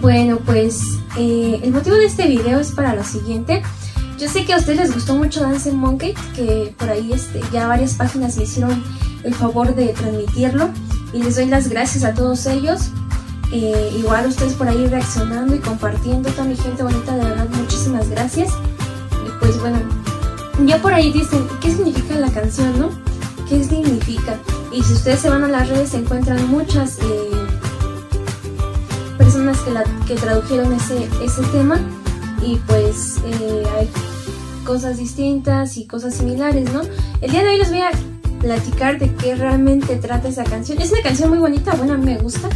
Bueno, 0.00 0.38
pues 0.38 0.80
eh, 1.18 1.60
el 1.62 1.72
motivo 1.72 1.96
de 1.96 2.06
este 2.06 2.26
video 2.26 2.58
es 2.58 2.70
para 2.70 2.94
lo 2.94 3.04
siguiente. 3.04 3.62
yo 4.18 4.28
sé 4.30 4.46
que 4.46 4.54
a 4.54 4.56
ustedes 4.56 4.78
les 4.78 4.94
gustó 4.94 5.14
mucho 5.14 5.42
Dance 5.42 5.70
Monkey, 5.72 6.14
que 6.34 6.74
por 6.78 6.88
ahí 6.88 7.12
este, 7.12 7.40
ya 7.52 7.66
varias 7.66 7.94
páginas 7.94 8.36
me 8.38 8.44
hicieron 8.44 8.82
el 9.24 9.34
favor 9.34 9.74
de 9.74 9.88
transmitirlo 9.88 10.70
y 11.12 11.22
les 11.22 11.36
doy 11.36 11.46
las 11.46 11.68
gracias 11.68 12.04
a 12.04 12.14
todos 12.14 12.46
ellos. 12.46 12.90
Eh, 13.52 13.94
igual 13.98 14.26
ustedes 14.26 14.54
por 14.54 14.66
ahí 14.66 14.86
reaccionando 14.86 15.54
y 15.54 15.58
compartiendo, 15.58 16.30
toda 16.30 16.44
mi 16.44 16.56
gente 16.56 16.82
bonita, 16.82 17.14
de 17.14 17.24
verdad 17.24 17.48
muchísimas 17.50 18.08
gracias. 18.08 18.50
Y 19.26 19.44
pues 19.44 19.60
bueno, 19.60 19.78
ya 20.64 20.80
por 20.80 20.94
ahí 20.94 21.12
dicen, 21.12 21.46
¿qué 21.60 21.70
significa 21.70 22.14
la 22.14 22.30
canción, 22.30 22.78
no? 22.78 22.90
¿Qué 23.48 23.62
significa? 23.62 24.38
Y 24.72 24.82
si 24.82 24.94
ustedes 24.94 25.20
se 25.20 25.28
van 25.28 25.44
a 25.44 25.48
las 25.48 25.68
redes 25.68 25.90
se 25.90 25.98
encuentran 25.98 26.48
muchas 26.48 26.98
eh, 27.00 27.30
personas 29.18 29.58
que, 29.60 29.70
la, 29.70 29.84
que 30.06 30.14
tradujeron 30.14 30.72
ese, 30.72 31.08
ese 31.22 31.42
tema 31.52 31.78
y 32.40 32.56
pues 32.66 33.18
eh, 33.26 33.64
hay 33.78 33.90
cosas 34.64 34.96
distintas 34.96 35.76
y 35.76 35.86
cosas 35.86 36.14
similares, 36.14 36.72
¿no? 36.72 36.80
El 37.20 37.30
día 37.30 37.42
de 37.42 37.50
hoy 37.50 37.58
les 37.58 37.68
voy 37.68 37.80
a 37.80 37.90
platicar 38.42 38.98
de 38.98 39.14
qué 39.14 39.34
realmente 39.34 39.96
trata 39.96 40.28
esa 40.28 40.44
canción. 40.44 40.80
Es 40.82 40.92
una 40.92 41.00
canción 41.00 41.30
muy 41.30 41.38
bonita, 41.38 41.74
bueno, 41.74 41.94
a 41.94 41.96
mí 41.96 42.04
me 42.04 42.18
gusta. 42.18 42.48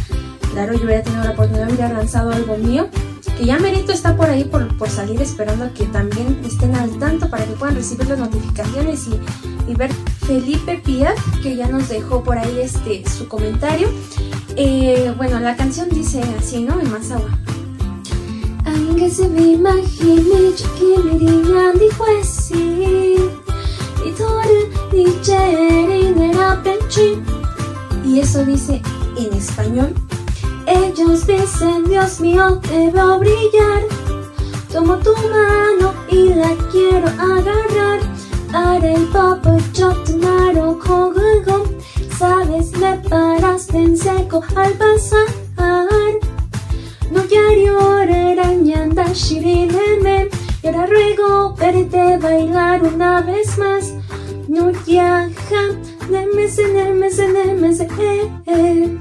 Claro, 0.51 0.73
yo 0.73 0.83
hubiera 0.83 1.01
tenido 1.01 1.23
la 1.23 1.31
oportunidad 1.31 1.67
de 1.67 1.83
haber 1.83 1.97
lanzado 1.97 2.31
algo 2.31 2.57
mío, 2.57 2.89
que 3.37 3.45
ya 3.45 3.57
Merito 3.57 3.91
está 3.91 4.15
por 4.15 4.29
ahí 4.29 4.43
por, 4.43 4.75
por 4.77 4.89
salir 4.89 5.21
esperando 5.21 5.71
que 5.73 5.85
también 5.85 6.39
estén 6.45 6.75
al 6.75 6.97
tanto 6.99 7.29
para 7.29 7.45
que 7.45 7.53
puedan 7.53 7.75
recibir 7.75 8.07
las 8.07 8.19
notificaciones 8.19 9.07
y, 9.07 9.71
y 9.71 9.75
ver 9.75 9.91
Felipe 10.25 10.81
Pía, 10.83 11.13
que 11.41 11.55
ya 11.55 11.67
nos 11.67 11.89
dejó 11.89 12.23
por 12.23 12.37
ahí 12.37 12.59
este, 12.61 13.03
su 13.09 13.27
comentario. 13.27 13.89
Eh, 14.55 15.13
bueno, 15.15 15.39
la 15.39 15.55
canción 15.55 15.89
dice 15.89 16.21
así, 16.37 16.63
¿no? 16.63 16.79
En. 16.81 16.87
Anche 18.65 19.09
se 19.09 19.29
vi 19.29 19.53
immagini 19.53 20.53
che 20.53 21.01
mi 21.03 21.17
rignandi 21.17 21.87
questi 21.95 23.15
Y 24.03 24.11
torre 24.13 24.67
di 24.67 24.67
nella 24.67 24.67
penchi 24.67 24.76
Y 28.03 28.19
eso 28.19 28.43
dice 28.45 28.81
en 29.17 29.33
español 29.33 29.93
Ellos 30.65 31.27
dicen, 31.27 31.85
Dios 31.85 32.19
mío, 32.19 32.59
te 32.67 32.89
veo 32.91 33.19
brillar. 33.19 33.83
Tomo 34.71 34.97
tu 34.97 35.13
mano 35.15 35.93
y 36.09 36.33
la 36.33 36.55
quiero 36.71 37.07
agarrar. 37.07 37.99
Haré 38.53 38.95
el 38.95 39.05
papa, 39.07 39.57
tu 39.73 40.17
mano 40.17 40.79
con 40.79 41.13
Sabes, 42.17 42.71
me 42.77 42.97
paraste 43.09 43.77
en 43.77 43.97
seco 43.97 44.41
al 44.55 44.73
pasar. 44.73 45.27
No 47.11 47.21
quiero 47.23 47.79
arañando 47.91 49.03
shirineme 49.13 50.29
Y 50.63 50.67
ahora 50.67 50.85
ruego 50.85 51.53
verte 51.55 52.17
bailar 52.17 52.83
una 52.83 53.21
vez 53.21 53.57
más 53.57 53.93
No 54.47 54.71
viaja, 54.85 55.61
nemese, 56.09 56.67
nemese, 56.73 57.27
nemese, 57.27 57.87
eh, 57.99 58.31
eh. 58.45 58.97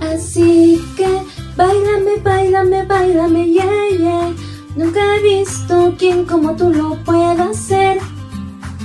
Así 0.00 0.80
que 0.96 1.08
bailame, 1.56 2.16
bailame, 2.22 2.84
bailame, 2.84 3.48
yeah, 3.48 3.88
yeah. 3.98 4.32
Nunca 4.76 5.00
he 5.16 5.22
visto 5.22 5.94
quien 5.98 6.24
como 6.26 6.54
tú 6.54 6.70
lo 6.70 6.94
pueda 7.04 7.50
hacer. 7.50 7.98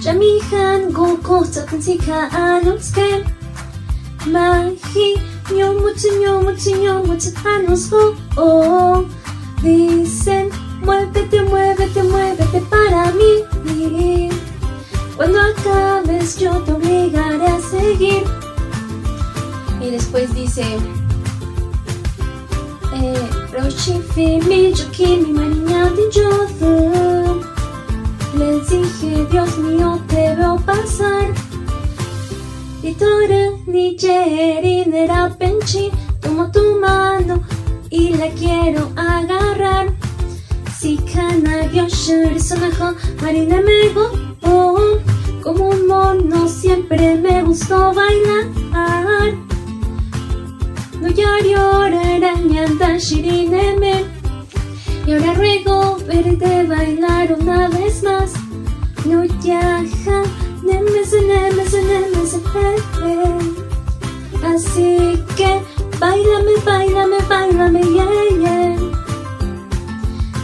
Jamihan 0.02 0.92
gogo 0.92 1.46
satantika 1.46 2.28
anuske. 2.32 3.24
Mahi 4.26 5.16
ñomuchi 5.54 6.10
ñomuchi 6.22 6.74
ñomuchi 6.74 7.30
anos 7.46 7.92
oh, 7.94 8.16
oh. 8.38 9.06
Dicen, 9.62 10.50
muévete, 10.84 11.44
muévete, 11.44 12.02
muévete 12.04 12.62
para 12.62 13.12
mí. 13.12 14.41
Cuando 15.16 15.40
acabes 15.40 16.38
yo 16.40 16.52
te 16.64 16.74
obligaré 16.74 17.48
a 17.48 17.60
seguir. 17.60 18.24
Y 19.82 19.92
después 19.92 20.34
dice... 20.34 20.64
Rochifimi, 23.52 24.74
Jokimi, 24.74 25.34
Mariña 25.34 25.90
de 25.90 26.04
Jotham. 26.14 27.42
Les 28.38 28.70
dije, 28.70 29.26
Dios 29.32 29.58
mío, 29.58 30.00
te 30.08 30.36
veo 30.36 30.58
pasar. 30.66 31.34
Y 32.84 32.94
Tora, 32.94 33.52
Nera, 34.88 35.36
Penchi, 35.38 35.92
tomo 36.22 36.52
tu 36.52 36.80
mano 36.80 37.42
y 37.90 38.14
la 38.14 38.30
quiero 38.30 38.92
agarrar. 38.96 39.92
Si 40.80 40.98
Kana, 40.98 41.66
Yoshur, 41.72 42.40
Sonajo, 42.40 42.96
Marina, 43.22 43.62
Mego, 43.62 44.12
oh, 44.44 44.98
como 45.44 45.70
un 45.70 45.88
mono 45.88 46.48
siempre 46.48 47.16
me 47.16 47.44
gustó 47.44 47.94
bailar. 47.94 48.46
No 51.00 51.08
Y 55.08 55.14
ahora 55.14 55.34
ruego 55.34 55.98
verte 56.08 56.66
bailar 56.68 57.38
una 57.40 57.70
vez 57.70 58.04
más. 58.04 58.34
No 59.06 59.24
yaja 59.24 60.24
Así 64.44 65.24
que 65.36 65.62
Bailame, 66.02 66.56
bailame, 66.66 67.20
bailame, 67.30 67.84
yeah, 67.94 68.30
yeah. 68.40 68.76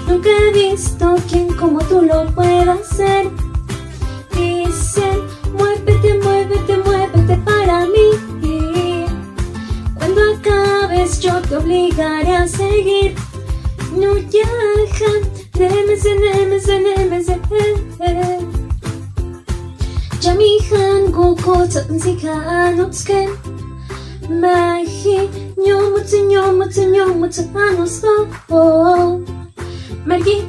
Nunca 0.08 0.30
he 0.30 0.52
visto 0.54 1.16
quien 1.28 1.48
como 1.56 1.80
tú 1.80 2.04
lo 2.04 2.28
pueda 2.36 2.74
hacer 2.74 3.32
Muévete, 5.58 6.14
muévete, 6.24 6.78
muévete 6.78 7.38
para 7.46 7.86
mí 7.86 8.08
yo 11.20 11.42
te 11.42 11.56
obligaré 11.56 12.36
a 12.36 12.48
seguir. 12.48 13.16
No 13.96 14.18
yaja, 14.18 15.12
nemese, 15.58 16.16
nemese, 16.16 16.80
nemese, 16.80 17.40
Jamihan 20.22 21.12
goko 21.12 21.68
tansika 21.68 22.34
anotske. 22.34 23.30
Mahi, 24.30 25.30
nyomutsu, 25.58 26.18
nyomutsu, 26.28 26.84
nyomutsu, 26.90 27.42
anosco. 27.56 28.28
Oh, 28.50 29.22
Margi 30.06 30.44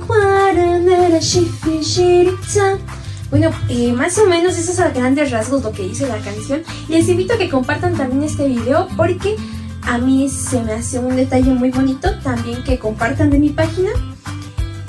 nera 0.84 1.20
shifi 1.20 1.82
shirita. 1.82 2.97
Bueno, 3.30 3.50
eh, 3.68 3.92
más 3.92 4.16
o 4.18 4.26
menos 4.26 4.56
eso 4.56 4.72
es 4.72 4.80
a 4.80 4.90
grandes 4.90 5.30
rasgos 5.30 5.62
lo 5.62 5.72
que 5.72 5.82
dice 5.82 6.06
la 6.06 6.18
canción. 6.18 6.62
Les 6.88 7.08
invito 7.08 7.34
a 7.34 7.38
que 7.38 7.50
compartan 7.50 7.94
también 7.94 8.22
este 8.22 8.48
video 8.48 8.88
porque 8.96 9.36
a 9.82 9.98
mí 9.98 10.28
se 10.30 10.62
me 10.62 10.72
hace 10.72 10.98
un 10.98 11.16
detalle 11.16 11.50
muy 11.50 11.70
bonito 11.70 12.08
también 12.22 12.62
que 12.64 12.78
compartan 12.78 13.30
de 13.30 13.38
mi 13.38 13.50
página 13.50 13.90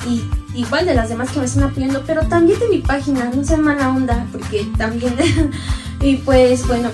y 0.07 0.23
igual 0.57 0.85
de 0.85 0.95
las 0.95 1.09
demás 1.09 1.31
que 1.31 1.39
me 1.39 1.45
están 1.45 1.63
apoyando, 1.63 2.03
pero 2.05 2.25
también 2.27 2.59
de 2.59 2.69
mi 2.69 2.79
página, 2.79 3.29
no 3.33 3.43
sean 3.43 3.61
mala 3.61 3.89
onda, 3.89 4.25
porque 4.31 4.67
también, 4.77 5.15
y 6.01 6.17
pues 6.17 6.65
bueno. 6.67 6.89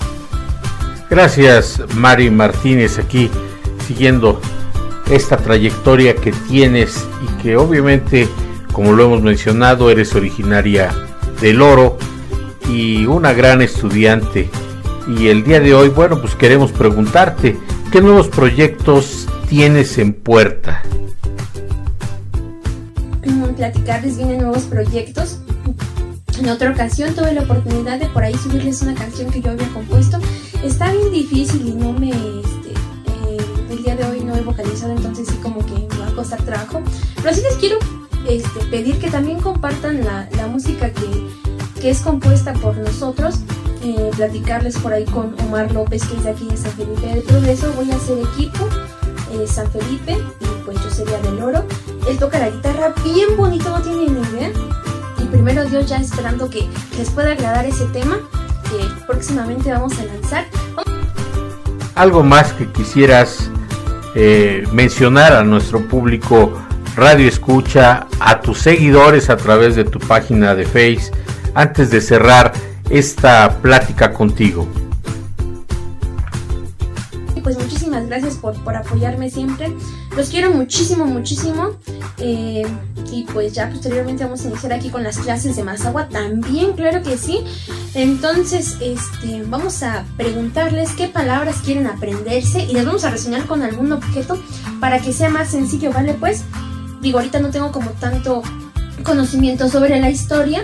Gracias 1.10 1.80
Mari 1.96 2.32
Martínez 2.32 2.98
aquí 2.98 3.30
siguiendo 3.88 4.42
esta 5.12 5.38
trayectoria 5.38 6.16
que 6.16 6.32
tienes 6.32 7.06
y 7.22 7.44
que 7.44 7.58
obviamente, 7.58 8.28
como 8.72 8.94
lo 8.94 9.06
hemos 9.06 9.22
mencionado, 9.22 9.92
eres 9.92 10.16
originaria 10.16 10.92
del 11.42 11.62
oro 11.62 11.98
y 12.70 13.06
una 13.06 13.34
gran 13.34 13.62
estudiante. 13.62 14.50
Y 15.08 15.28
el 15.28 15.44
día 15.44 15.60
de 15.60 15.74
hoy, 15.74 15.90
bueno, 15.90 16.20
pues 16.20 16.36
queremos 16.36 16.72
preguntarte, 16.72 17.58
¿Qué 17.96 18.02
nuevos 18.02 18.28
proyectos 18.28 19.26
tienes 19.48 19.98
en 19.98 20.12
puerta? 20.12 20.84
Platicarles 23.56 24.18
vienen 24.18 24.40
nuevos 24.40 24.64
proyectos. 24.64 25.40
En 26.38 26.50
otra 26.50 26.72
ocasión 26.72 27.16
tuve 27.16 27.32
la 27.32 27.44
oportunidad 27.44 27.98
de 27.98 28.08
por 28.08 28.22
ahí 28.22 28.34
subirles 28.34 28.82
una 28.82 28.96
canción 28.96 29.32
que 29.32 29.42
yo 29.42 29.52
había 29.52 29.70
compuesto. 29.70 30.20
Está 30.62 30.92
bien 30.92 31.10
difícil 31.14 31.66
y 31.70 31.74
no 31.74 31.94
me... 31.94 32.10
Este, 32.10 32.72
eh, 33.30 33.38
el 33.70 33.82
día 33.82 33.96
de 33.96 34.04
hoy 34.04 34.20
no 34.26 34.36
he 34.36 34.42
vocalizado, 34.42 34.94
entonces 34.94 35.30
sí 35.30 35.36
como 35.42 35.66
que 35.66 35.72
me 35.72 36.02
va 36.02 36.08
a 36.10 36.16
costar 36.16 36.42
trabajo. 36.42 36.82
Pero 37.16 37.34
sí 37.34 37.44
les 37.44 37.56
quiero 37.56 37.78
este, 38.28 38.66
pedir 38.72 39.00
que 39.00 39.10
también 39.10 39.40
compartan 39.40 40.04
la, 40.04 40.28
música 40.48 40.92
que, 40.92 41.30
que 41.82 41.90
es 41.90 42.00
compuesta 42.02 42.54
por 42.54 42.78
nosotros 42.78 43.40
platicarles 44.16 44.78
por 44.78 44.94
ahí 44.94 45.06
con 45.06 45.36
Omar 45.42 45.72
López, 45.72 46.04
que 46.06 46.18
es 46.18 46.24
de 46.24 46.30
aquí 46.32 46.48
de 46.48 46.58
San 46.58 46.72
Felipe 46.72 47.08
del 47.08 47.22
Progreso. 47.24 47.72
Voy 47.74 47.92
a 47.92 47.96
hacer 47.96 48.18
equipo 48.20 48.68
eh, 49.32 49.46
San 49.48 49.70
Felipe 49.72 50.18
y 50.40 50.64
pues 50.66 50.82
yo 50.84 50.90
sería 50.90 51.18
del 51.20 51.42
oro. 51.42 51.66
Él 52.08 52.18
toca 52.18 52.40
la 52.40 52.50
guitarra 52.50 52.94
bien 53.04 53.36
bonito, 53.38 53.70
no 53.70 53.82
tiene 53.82 54.10
ni 54.10 54.22
idea. 54.30 54.52
Y 55.22 55.26
primero 55.26 55.66
Dios 55.66 55.88
ya 55.88 55.98
esperando 55.98 56.50
que 56.50 56.68
les 56.98 57.10
pueda 57.10 57.32
agradar 57.32 57.66
ese 57.66 57.86
tema 57.86 58.18
que 58.64 58.86
próximamente 59.06 59.72
vamos 59.72 59.98
a 60.00 60.06
lanzar. 60.06 60.46
Algo 61.96 62.24
más 62.24 62.52
que 62.54 62.70
quisieras 62.72 63.50
eh, 64.16 64.64
mencionar 64.72 65.34
a 65.34 65.44
nuestro 65.44 65.88
público 65.88 66.52
radio 66.96 67.28
escucha, 67.28 68.08
a 68.20 68.42
tus 68.42 68.60
seguidores 68.60 69.30
a 69.30 69.38
través 69.38 69.76
de 69.76 69.84
tu 69.84 70.00
página 70.00 70.56
de 70.56 70.66
Face, 70.66 71.12
antes 71.54 71.92
de 71.92 72.02
cerrar 72.02 72.54
esta 72.90 73.62
plática 73.62 74.14
contigo? 74.14 74.68
Pues 77.44 77.60
muchísimas 77.60 78.08
gracias 78.08 78.36
por, 78.38 78.56
por 78.64 78.76
apoyarme 78.76 79.30
siempre. 79.30 79.72
Los 80.18 80.30
quiero 80.30 80.52
muchísimo, 80.52 81.06
muchísimo. 81.06 81.72
Eh, 82.18 82.66
y 83.12 83.24
pues 83.26 83.54
ya 83.54 83.70
posteriormente 83.70 84.24
vamos 84.24 84.44
a 84.44 84.48
iniciar 84.48 84.74
aquí 84.74 84.90
con 84.90 85.04
las 85.04 85.18
clases 85.20 85.56
de 85.56 85.64
Mazagua 85.64 86.10
también, 86.10 86.74
claro 86.74 87.04
que 87.04 87.18
sí. 87.18 87.42
Entonces, 87.94 88.78
este, 88.82 89.44
vamos 89.48 89.84
a 89.84 90.06
preguntarles 90.18 90.94
qué 90.94 91.08
palabras 91.08 91.58
quieren 91.64 91.86
aprenderse 91.86 92.64
y 92.64 92.74
las 92.74 92.86
vamos 92.86 93.04
a 93.04 93.12
reseñar 93.12 93.46
con 93.46 93.62
algún 93.62 93.92
objeto 93.92 94.42
para 94.80 95.00
que 95.00 95.14
sea 95.14 95.30
más 95.30 95.50
sencillo, 95.50 95.92
¿vale? 95.92 96.16
Pues 96.16 96.44
digo, 97.06 97.20
ahorita 97.20 97.40
no 97.40 97.52
tengo 97.52 97.72
como 97.72 97.92
tanto 97.92 98.42
conocimiento 99.04 99.70
sobre 99.70 100.00
la 100.00 100.10
historia, 100.10 100.64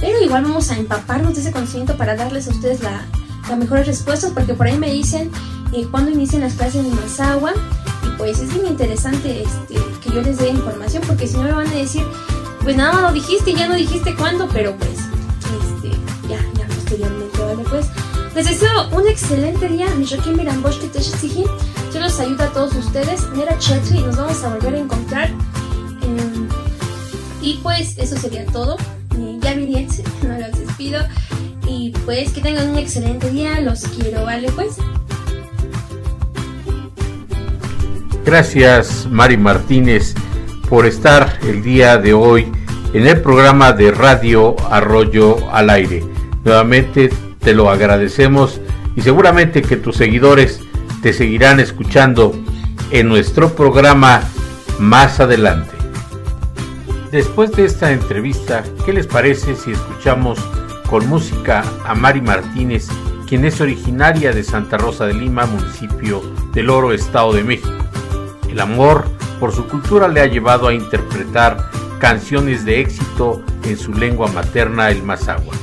pero 0.00 0.20
igual 0.22 0.44
vamos 0.44 0.70
a 0.70 0.78
empaparnos 0.78 1.34
de 1.34 1.40
ese 1.40 1.50
conocimiento 1.50 1.96
para 1.96 2.14
darles 2.14 2.46
a 2.46 2.52
ustedes 2.52 2.80
la, 2.80 3.04
las 3.48 3.58
mejores 3.58 3.84
respuestas, 3.88 4.30
porque 4.30 4.54
por 4.54 4.68
ahí 4.68 4.78
me 4.78 4.88
dicen 4.88 5.32
eh, 5.72 5.84
cuándo 5.90 6.12
inician 6.12 6.42
las 6.42 6.54
clases 6.54 6.84
de 6.84 6.90
Mazagua 6.90 7.52
y 8.06 8.16
pues 8.16 8.38
es 8.38 8.54
bien 8.54 8.68
interesante 8.68 9.42
este, 9.42 9.74
que 10.00 10.14
yo 10.14 10.22
les 10.22 10.38
dé 10.38 10.50
información, 10.50 11.02
porque 11.08 11.26
si 11.26 11.36
no 11.36 11.42
me 11.42 11.52
van 11.52 11.66
a 11.66 11.74
decir, 11.74 12.04
pues 12.62 12.76
nada, 12.76 13.00
lo 13.00 13.12
dijiste 13.12 13.52
ya 13.52 13.66
no 13.66 13.74
dijiste 13.74 14.14
cuándo, 14.14 14.48
pero 14.52 14.76
pues 14.76 14.92
este, 14.92 15.90
ya, 16.28 16.38
ya 16.56 16.68
posteriormente, 16.68 17.36
¿vale? 17.40 17.64
Pues 17.68 17.86
les 18.36 18.46
deseo 18.46 18.90
un 18.92 19.08
excelente 19.08 19.68
día, 19.68 19.86
yo 21.92 22.00
los 22.00 22.20
ayudo 22.20 22.44
a 22.44 22.48
todos 22.52 22.74
ustedes, 22.74 23.28
Nera 23.36 23.58
Chetri, 23.58 23.98
y 23.98 24.02
nos 24.02 24.16
vamos 24.16 24.42
a 24.44 24.54
volver 24.54 24.74
a 24.74 24.78
encontrar. 24.78 25.30
Y 27.40 27.60
pues 27.62 27.98
eso 27.98 28.16
sería 28.16 28.46
todo. 28.46 28.76
Eh, 29.18 29.38
ya 29.40 29.54
miré, 29.54 29.86
no 30.22 30.38
los 30.38 30.58
despido. 30.58 31.00
Y 31.66 31.92
pues 32.04 32.32
que 32.32 32.40
tengan 32.40 32.70
un 32.70 32.78
excelente 32.78 33.30
día, 33.30 33.60
los 33.60 33.82
quiero, 33.82 34.24
¿vale? 34.24 34.50
Pues. 34.52 34.76
Gracias 38.24 39.06
Mari 39.10 39.36
Martínez 39.36 40.14
por 40.70 40.86
estar 40.86 41.38
el 41.42 41.62
día 41.62 41.98
de 41.98 42.14
hoy 42.14 42.50
en 42.94 43.06
el 43.06 43.20
programa 43.20 43.72
de 43.72 43.90
Radio 43.90 44.56
Arroyo 44.70 45.36
al 45.52 45.68
Aire. 45.68 46.02
Nuevamente 46.42 47.10
te 47.40 47.52
lo 47.52 47.68
agradecemos 47.68 48.60
y 48.96 49.02
seguramente 49.02 49.60
que 49.60 49.76
tus 49.76 49.96
seguidores 49.96 50.60
te 51.02 51.12
seguirán 51.12 51.60
escuchando 51.60 52.34
en 52.90 53.08
nuestro 53.08 53.54
programa 53.54 54.22
más 54.78 55.20
adelante. 55.20 55.73
Después 57.14 57.52
de 57.52 57.64
esta 57.64 57.92
entrevista, 57.92 58.64
¿qué 58.84 58.92
les 58.92 59.06
parece 59.06 59.54
si 59.54 59.70
escuchamos 59.70 60.36
con 60.90 61.06
música 61.06 61.62
a 61.86 61.94
Mari 61.94 62.20
Martínez, 62.20 62.88
quien 63.28 63.44
es 63.44 63.60
originaria 63.60 64.32
de 64.32 64.42
Santa 64.42 64.78
Rosa 64.78 65.06
de 65.06 65.14
Lima, 65.14 65.46
municipio 65.46 66.22
del 66.52 66.70
Oro, 66.70 66.92
Estado 66.92 67.32
de 67.32 67.44
México? 67.44 67.70
El 68.48 68.58
amor 68.58 69.04
por 69.38 69.52
su 69.52 69.68
cultura 69.68 70.08
le 70.08 70.22
ha 70.22 70.26
llevado 70.26 70.66
a 70.66 70.74
interpretar 70.74 71.70
canciones 72.00 72.64
de 72.64 72.80
éxito 72.80 73.44
en 73.62 73.78
su 73.78 73.94
lengua 73.94 74.26
materna, 74.32 74.90
el 74.90 75.04
mazahua. 75.04 75.54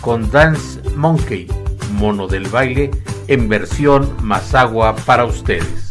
Con 0.00 0.28
Dance 0.32 0.80
Monkey, 0.96 1.46
mono 1.92 2.26
del 2.26 2.48
baile, 2.48 2.90
en 3.28 3.48
versión 3.48 4.12
mazahua 4.24 4.96
para 4.96 5.24
ustedes. 5.24 5.89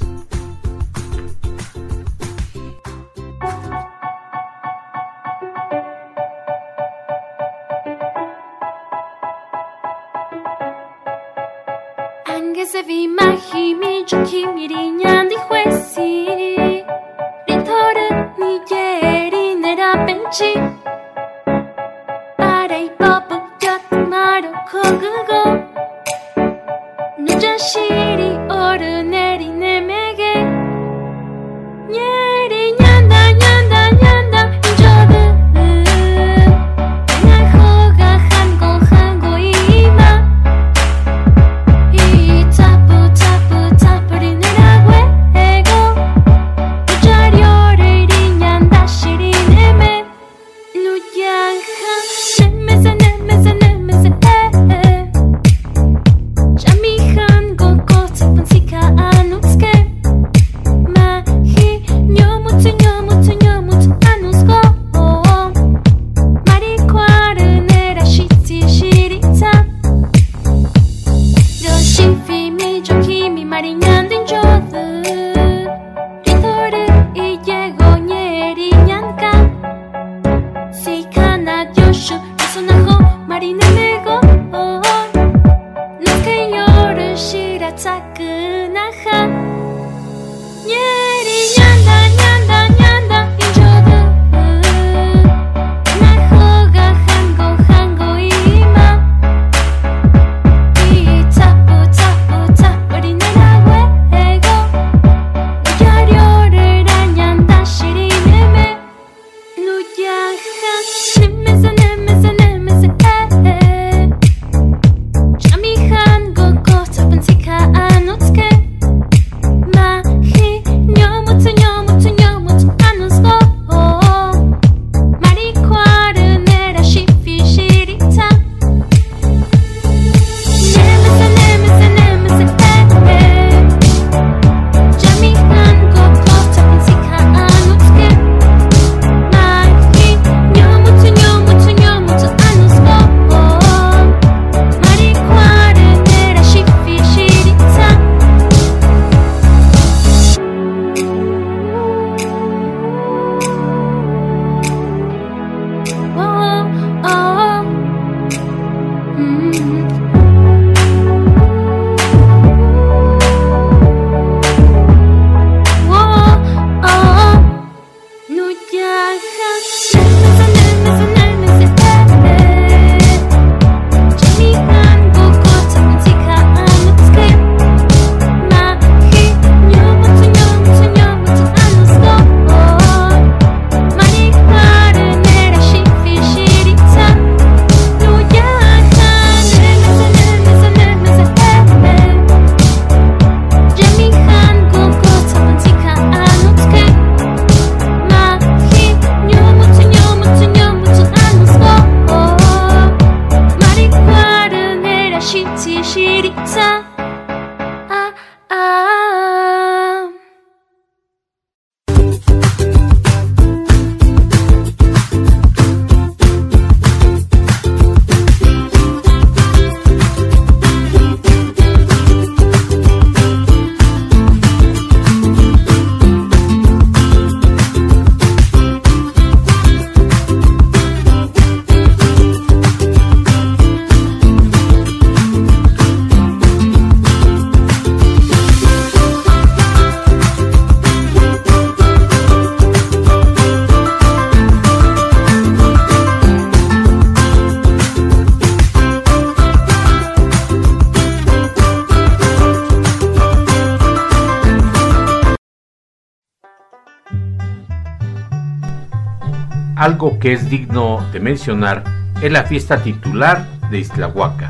Es 260.34 260.50
digno 260.50 261.06
de 261.12 261.20
mencionar 261.20 261.84
es 262.22 262.32
la 262.32 262.44
fiesta 262.44 262.84
titular 262.84 263.46
de 263.72 263.80
Islahuaca, 263.80 264.50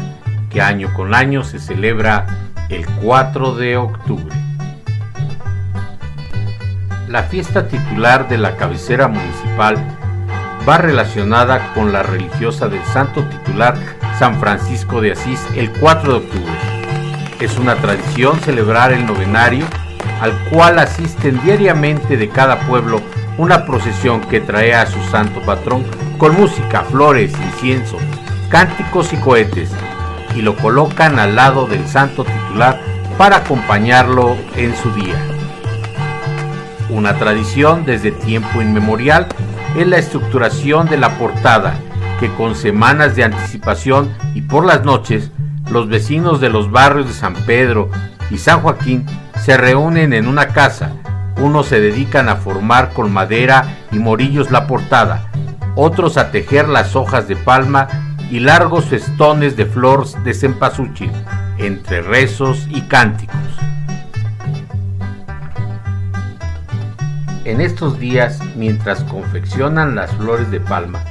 que 0.50 0.62
año 0.62 0.94
con 0.94 1.14
año 1.14 1.44
se 1.44 1.60
celebra 1.60 2.26
el 2.70 2.86
4 3.02 3.56
de 3.56 3.78
octubre. 3.78 4.36
La 7.08 7.24
fiesta 7.24 7.68
titular 7.68 8.28
de 8.28 8.38
la 8.38 8.58
cabecera 8.58 9.08
municipal 9.08 9.78
va 10.68 10.78
relacionada 10.78 11.74
con 11.74 11.94
la 11.94 12.04
religiosa 12.04 12.68
del 12.68 12.84
santo 12.86 13.24
titular 13.24 13.76
San 14.18 14.40
Francisco 14.40 15.02
de 15.02 15.14
Asís 15.14 15.46
el 15.56 15.72
4 15.72 16.12
de 16.12 16.18
octubre. 16.18 16.54
Es 17.40 17.58
una 17.58 17.76
tradición 17.76 18.40
celebrar 18.42 18.92
el 18.92 19.06
novenario 19.06 19.66
al 20.22 20.34
cual 20.50 20.80
asisten 20.80 21.42
diariamente 21.44 22.18
de 22.18 22.28
cada 22.30 22.60
pueblo 22.68 23.02
una 23.40 23.66
procesión 23.66 24.20
que 24.20 24.42
trae 24.42 24.76
a 24.76 24.86
su 24.86 25.02
santo 25.04 25.40
patrón 25.42 25.86
con 26.18 26.36
música, 26.36 26.82
flores, 26.84 27.32
incienso, 27.54 27.98
cánticos 28.50 29.14
y 29.14 29.16
cohetes 29.16 29.72
y 30.36 30.42
lo 30.42 30.58
colocan 30.58 31.18
al 31.20 31.38
lado 31.38 31.66
del 31.66 31.88
santo 31.88 32.26
titular 32.26 32.82
para 33.18 33.38
acompañarlo 33.38 34.36
en 34.58 34.76
su 34.76 34.92
día. 34.92 35.16
Una 36.90 37.14
tradición 37.18 37.86
desde 37.86 38.12
tiempo 38.12 38.62
inmemorial 38.62 39.28
es 39.78 39.88
la 39.88 39.98
estructuración 39.98 40.90
de 40.90 40.98
la 40.98 41.18
portada, 41.18 41.80
que 42.20 42.28
con 42.34 42.56
semanas 42.56 43.16
de 43.16 43.24
anticipación 43.24 44.14
y 44.36 44.42
por 44.42 44.66
las 44.66 44.84
noches, 44.84 45.32
los 45.72 45.88
vecinos 45.88 46.42
de 46.42 46.50
los 46.50 46.72
barrios 46.72 47.08
de 47.08 47.14
San 47.14 47.36
Pedro 47.46 47.90
y 48.32 48.38
San 48.38 48.60
Joaquín 48.60 49.06
se 49.42 49.56
reúnen 49.56 50.12
en 50.12 50.28
una 50.28 50.48
casa. 50.50 50.92
Unos 51.40 51.68
se 51.68 51.80
dedican 51.80 52.28
a 52.28 52.36
formar 52.36 52.92
con 52.94 53.12
madera 53.14 53.78
y 53.92 54.00
morillos 54.00 54.52
la 54.52 54.68
portada, 54.68 55.32
otros 55.76 56.18
a 56.18 56.32
tejer 56.32 56.68
las 56.68 56.98
hojas 56.98 57.28
de 57.30 57.38
palma 57.38 57.88
y 58.30 58.42
largos 58.42 58.86
festones 58.86 59.56
de 59.56 59.66
flores 59.66 60.22
de 60.24 60.34
cempasúchil, 60.34 61.12
entre 61.58 62.02
rezos 62.02 62.68
y 62.70 62.82
cánticos. 62.82 63.38
En 67.46 67.62
estos 67.62 67.98
días, 68.00 68.40
mientras 68.56 69.04
confeccionan 69.06 69.96
las 69.96 70.12
flores 70.12 70.52
de 70.52 70.60
palma, 70.60 71.02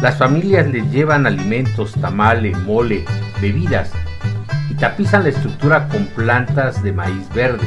las 0.00 0.16
familias 0.16 0.66
les 0.66 0.90
llevan 0.90 1.26
alimentos, 1.26 1.92
tamale, 2.00 2.52
mole, 2.56 3.04
bebidas 3.40 3.92
y 4.70 4.74
tapizan 4.74 5.22
la 5.22 5.28
estructura 5.28 5.88
con 5.88 6.06
plantas 6.06 6.82
de 6.82 6.92
maíz 6.92 7.28
verde. 7.34 7.66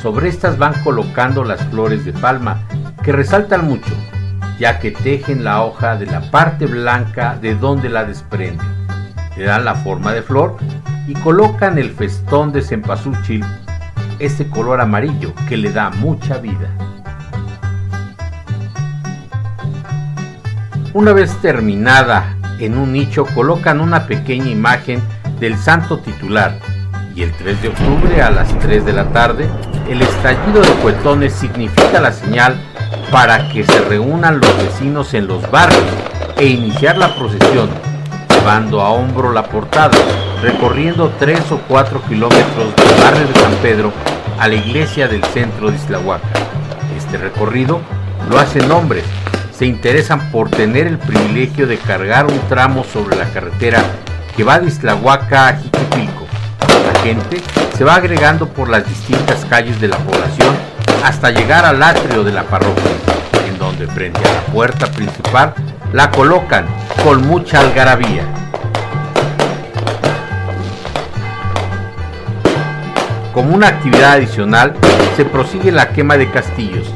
Sobre 0.00 0.28
estas 0.28 0.58
van 0.58 0.74
colocando 0.82 1.42
las 1.42 1.62
flores 1.64 2.04
de 2.04 2.12
palma, 2.12 2.62
que 3.02 3.12
resaltan 3.12 3.66
mucho, 3.66 3.92
ya 4.58 4.78
que 4.78 4.90
tejen 4.90 5.42
la 5.42 5.62
hoja 5.62 5.96
de 5.96 6.06
la 6.06 6.30
parte 6.30 6.66
blanca 6.66 7.36
de 7.40 7.54
donde 7.54 7.88
la 7.88 8.04
desprenden. 8.04 8.66
Le 9.36 9.44
dan 9.44 9.64
la 9.64 9.74
forma 9.74 10.12
de 10.12 10.22
flor 10.22 10.56
y 11.06 11.14
colocan 11.14 11.78
el 11.78 11.90
festón 11.90 12.52
de 12.52 12.62
cempasúchil, 12.62 13.44
este 14.18 14.48
color 14.48 14.80
amarillo 14.80 15.32
que 15.48 15.56
le 15.56 15.72
da 15.72 15.90
mucha 15.90 16.38
vida. 16.38 16.68
Una 20.92 21.12
vez 21.12 21.36
terminada 21.42 22.36
en 22.58 22.78
un 22.78 22.92
nicho 22.92 23.26
colocan 23.26 23.80
una 23.80 24.06
pequeña 24.06 24.48
imagen 24.48 25.02
del 25.38 25.56
santo 25.58 25.98
titular 25.98 26.58
y 27.14 27.22
el 27.22 27.32
3 27.32 27.62
de 27.62 27.68
octubre 27.68 28.22
a 28.22 28.30
las 28.30 28.58
3 28.58 28.84
de 28.84 28.92
la 28.92 29.04
tarde 29.12 29.48
el 29.88 30.02
estallido 30.02 30.60
de 30.60 30.70
cuetones 30.82 31.32
significa 31.32 32.00
la 32.00 32.12
señal 32.12 32.56
para 33.10 33.48
que 33.50 33.64
se 33.64 33.80
reúnan 33.80 34.40
los 34.40 34.56
vecinos 34.58 35.14
en 35.14 35.26
los 35.26 35.48
barrios 35.50 35.82
e 36.36 36.46
iniciar 36.46 36.98
la 36.98 37.14
procesión, 37.14 37.68
llevando 38.28 38.80
a 38.80 38.90
hombro 38.90 39.32
la 39.32 39.44
portada, 39.44 39.96
recorriendo 40.42 41.12
3 41.18 41.52
o 41.52 41.58
4 41.68 42.02
kilómetros 42.08 42.76
del 42.76 43.02
barrio 43.02 43.26
de 43.26 43.40
San 43.40 43.54
Pedro 43.62 43.92
a 44.38 44.48
la 44.48 44.54
iglesia 44.54 45.08
del 45.08 45.24
centro 45.24 45.70
de 45.70 45.76
Islahuaca. 45.76 46.28
Este 46.96 47.16
recorrido 47.18 47.80
lo 48.28 48.38
hacen 48.38 48.70
hombres 48.70 49.04
se 49.56 49.64
interesan 49.64 50.30
por 50.30 50.50
tener 50.50 50.86
el 50.86 50.98
privilegio 50.98 51.66
de 51.66 51.78
cargar 51.78 52.26
un 52.26 52.38
tramo 52.40 52.84
sobre 52.84 53.16
la 53.16 53.24
carretera 53.30 53.82
que 54.36 54.44
va 54.44 54.60
de 54.60 54.68
Islahuaca 54.68 55.48
a 55.48 55.56
Jiquipilco. 55.56 56.26
La 56.92 57.00
gente 57.00 57.40
se 57.76 57.84
va 57.84 57.96
agregando 57.96 58.48
por 58.48 58.70
las 58.70 58.88
distintas 58.88 59.44
calles 59.44 59.78
de 59.80 59.88
la 59.88 59.98
población 59.98 60.56
hasta 61.04 61.30
llegar 61.30 61.66
al 61.66 61.82
atrio 61.82 62.24
de 62.24 62.32
la 62.32 62.44
parroquia, 62.44 62.90
en 63.46 63.58
donde 63.58 63.86
frente 63.86 64.18
a 64.26 64.32
la 64.32 64.40
puerta 64.52 64.86
principal 64.90 65.52
la 65.92 66.10
colocan 66.10 66.64
con 67.04 67.26
mucha 67.26 67.60
algarabía. 67.60 68.24
Como 73.34 73.54
una 73.54 73.68
actividad 73.68 74.12
adicional, 74.12 74.74
se 75.14 75.26
prosigue 75.26 75.70
la 75.70 75.90
quema 75.90 76.16
de 76.16 76.30
castillos. 76.30 76.90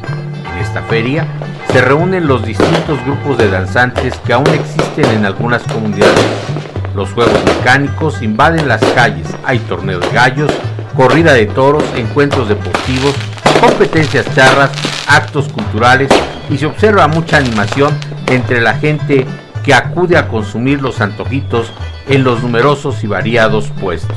En 0.54 0.58
esta 0.62 0.80
feria 0.82 1.26
se 1.70 1.82
reúnen 1.82 2.26
los 2.26 2.42
distintos 2.44 3.04
grupos 3.04 3.36
de 3.36 3.50
danzantes 3.50 4.14
que 4.24 4.32
aún 4.32 4.48
existen 4.48 5.04
en 5.10 5.26
algunas 5.26 5.62
comunidades. 5.64 6.49
Los 6.94 7.12
juegos 7.12 7.38
mecánicos 7.44 8.20
invaden 8.22 8.68
las 8.68 8.80
calles, 8.94 9.26
hay 9.44 9.58
torneo 9.60 10.00
de 10.00 10.10
gallos, 10.10 10.50
corrida 10.96 11.32
de 11.32 11.46
toros, 11.46 11.84
encuentros 11.96 12.48
deportivos, 12.48 13.14
competencias 13.60 14.26
charras, 14.34 14.70
actos 15.06 15.48
culturales 15.48 16.10
y 16.48 16.58
se 16.58 16.66
observa 16.66 17.08
mucha 17.08 17.36
animación 17.36 17.96
entre 18.28 18.60
la 18.60 18.74
gente 18.74 19.26
que 19.64 19.74
acude 19.74 20.16
a 20.16 20.28
consumir 20.28 20.80
los 20.80 21.00
antojitos 21.00 21.72
en 22.08 22.24
los 22.24 22.42
numerosos 22.42 23.04
y 23.04 23.06
variados 23.06 23.70
puestos. 23.80 24.16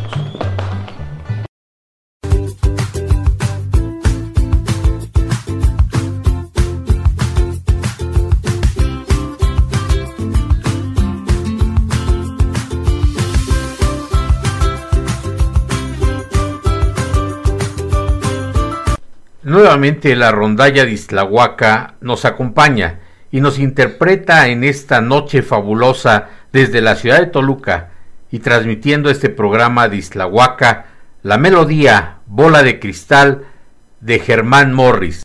La 19.73 20.31
rondalla 20.31 20.85
de 20.85 20.91
Islahuaca 20.91 21.95
nos 21.99 22.25
acompaña 22.25 22.99
y 23.31 23.41
nos 23.41 23.57
interpreta 23.57 24.47
en 24.47 24.63
esta 24.63 25.01
noche 25.01 25.41
fabulosa 25.41 26.29
desde 26.51 26.79
la 26.79 26.95
ciudad 26.95 27.19
de 27.19 27.25
Toluca 27.25 27.89
y 28.29 28.39
transmitiendo 28.39 29.09
este 29.09 29.29
programa 29.29 29.89
de 29.89 29.97
Islahuaca 29.97 30.85
la 31.23 31.39
melodía 31.39 32.19
Bola 32.27 32.61
de 32.61 32.79
Cristal 32.79 33.45
de 33.99 34.19
Germán 34.19 34.73
Morris. 34.73 35.23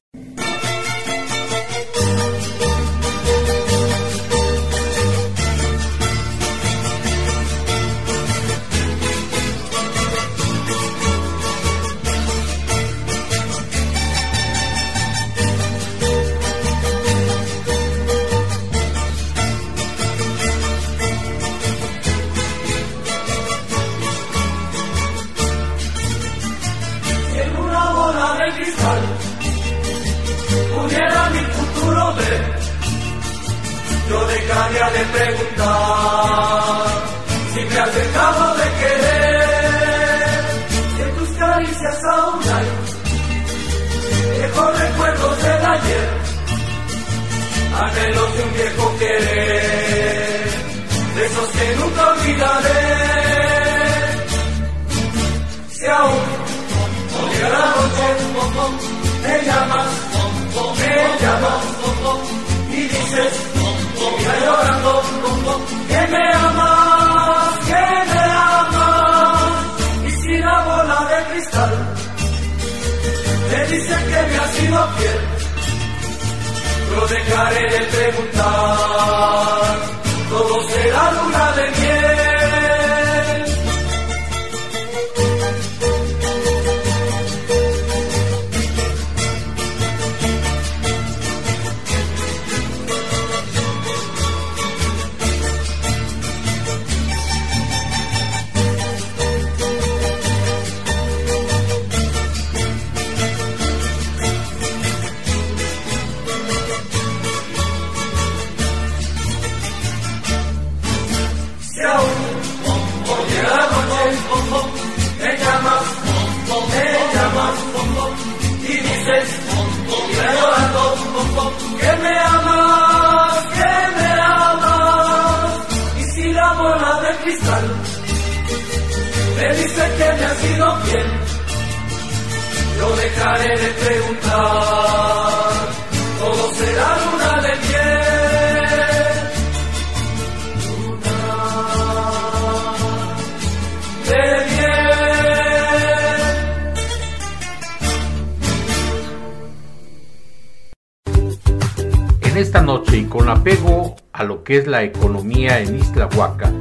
Esta 152.41 152.61
noche 152.61 152.99
y 152.99 153.05
con 153.05 153.28
apego 153.28 153.97
a 154.12 154.22
lo 154.22 154.45
que 154.45 154.59
es 154.59 154.68
la 154.68 154.84
economía 154.84 155.61
en 155.61 155.74
Islahuaca, 155.74 156.53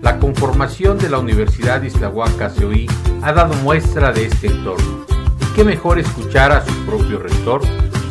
la 0.00 0.18
conformación 0.18 0.98
de 0.98 1.10
la 1.10 1.18
Universidad 1.18 1.82
de 1.82 1.88
Islahuaca 1.88 2.50
COI 2.50 2.88
ha 3.22 3.32
dado 3.32 3.54
muestra 3.56 4.12
de 4.12 4.26
este 4.26 4.46
entorno. 4.46 5.04
Y 5.40 5.54
qué 5.54 5.62
mejor 5.62 5.98
escuchar 5.98 6.52
a 6.52 6.64
su 6.64 6.72
propio 6.86 7.18
rector 7.18 7.60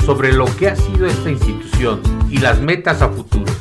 sobre 0.06 0.34
lo 0.34 0.46
que 0.58 0.70
ha 0.70 0.76
sido 0.76 1.08
esta 1.08 1.32
institución 1.32 2.02
y 2.30 2.38
las 2.38 2.60
metas 2.60 3.02
a 3.02 3.10
futuro. 3.10 3.52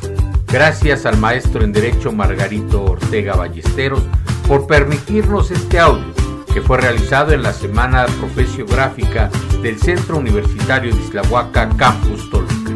Gracias 0.47 1.07
al 1.07 1.17
maestro 1.17 1.65
en 1.65 1.73
Derecho 1.73 2.13
Margarito 2.13 2.85
Ortega 2.85 3.35
Ballesteros 3.35 4.03
por 4.47 4.67
permitirnos 4.67 5.51
este 5.51 5.79
audio 5.79 6.13
que 6.53 6.61
fue 6.61 6.79
realizado 6.79 7.33
en 7.33 7.43
la 7.43 7.53
Semana 7.53 8.05
Profesiográfica 8.21 9.31
del 9.63 9.79
Centro 9.79 10.19
Universitario 10.19 10.95
de 10.95 11.01
Islahuaca 11.01 11.71
Campus 11.71 12.31
Toluca. 12.31 12.74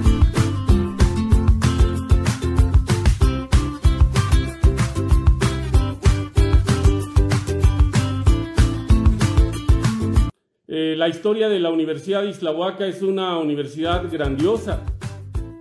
La 11.08 11.14
historia 11.14 11.48
de 11.48 11.58
la 11.58 11.70
Universidad 11.70 12.22
de 12.22 12.28
Islahuaca 12.28 12.86
es 12.86 13.00
una 13.00 13.38
universidad 13.38 14.12
grandiosa, 14.12 14.82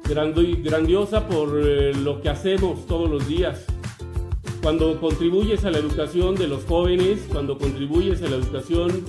grandi- 0.04 0.62
grandiosa 0.62 1.26
por 1.26 1.58
eh, 1.64 1.93
lo 1.93 2.22
que 2.22 2.28
hacemos 2.28 2.86
todos 2.86 3.10
los 3.10 3.26
días. 3.30 3.66
Cuando 4.62 5.00
contribuyes 5.00 5.64
a 5.64 5.72
la 5.72 5.78
educación 5.78 6.36
de 6.36 6.50
los 6.50 6.66
jóvenes, 6.66 7.26
cuando 7.32 7.58
contribuyes 7.58 8.22
a 8.24 8.28
la 8.28 8.36
educación 8.36 9.06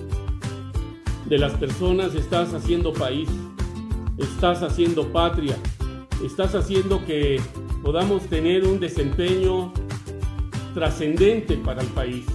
de 1.26 1.38
las 1.38 1.54
personas, 1.54 2.14
estás 2.14 2.54
haciendo 2.54 2.92
país, 2.92 3.28
estás 4.16 4.62
haciendo 4.62 5.08
patria, 5.08 5.56
estás 6.24 6.54
haciendo 6.54 7.04
que 7.04 7.40
podamos 7.82 8.22
tener 8.28 8.64
un 8.64 8.78
desempeño 8.78 9.72
trascendente 10.72 11.56
para 11.56 11.82
el 11.82 11.88
país. 11.88 12.26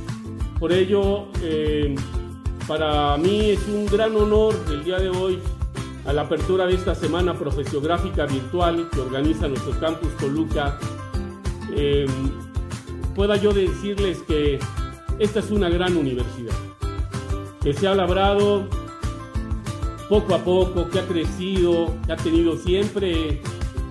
Por 0.60 0.74
ello, 0.74 1.28
eh, 1.42 1.96
para 2.68 3.18
mí 3.18 3.52
es 3.52 3.68
un 3.68 3.86
gran 3.86 4.16
honor 4.16 4.56
el 4.70 4.84
día 4.84 4.98
de 5.00 5.10
hoy 5.10 5.40
a 6.06 6.14
la 6.14 6.24
apertura 6.24 6.66
de 6.66 6.76
esta 6.76 6.96
semana 6.96 7.34
profesiográfica 7.34 8.26
virtual 8.26 8.90
que 8.92 9.00
organiza 9.02 9.48
nuestro 9.48 9.78
campus 9.80 10.16
Toluca. 10.18 10.78
eh, 11.76 12.06
pueda 13.16 13.36
yo 13.36 13.52
decirles 13.54 14.20
que 14.28 14.60
esta 15.20 15.40
es 15.40 15.52
una 15.52 15.70
gran 15.70 15.96
universidad, 15.98 16.54
que 17.62 17.74
se 17.74 17.88
ha 17.88 17.94
labrado 17.96 18.68
poco 20.10 20.36
a 20.36 20.40
poco, 20.40 20.90
que 20.90 21.00
ha 21.00 21.06
crecido, 21.08 21.94
que 22.06 22.14
ha 22.14 22.18
tenido 22.18 22.58
siempre 22.58 23.40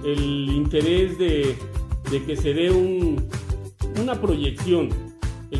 el 0.04 0.48
interés 0.50 1.18
de, 1.18 1.56
que 2.26 2.36
se 2.36 2.52
dé 2.52 2.70
un- 2.70 3.28
una 4.00 4.20
proyección, 4.20 4.88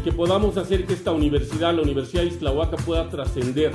que 0.02 0.12
podamos 0.12 0.56
hacer 0.56 0.84
que 0.86 0.94
esta 0.94 1.12
universidad, 1.12 1.74
la 1.74 1.82
Universidad 1.82 2.22
de 2.22 2.28
Islahuaca, 2.28 2.76
pueda 2.76 3.08
trascender, 3.08 3.72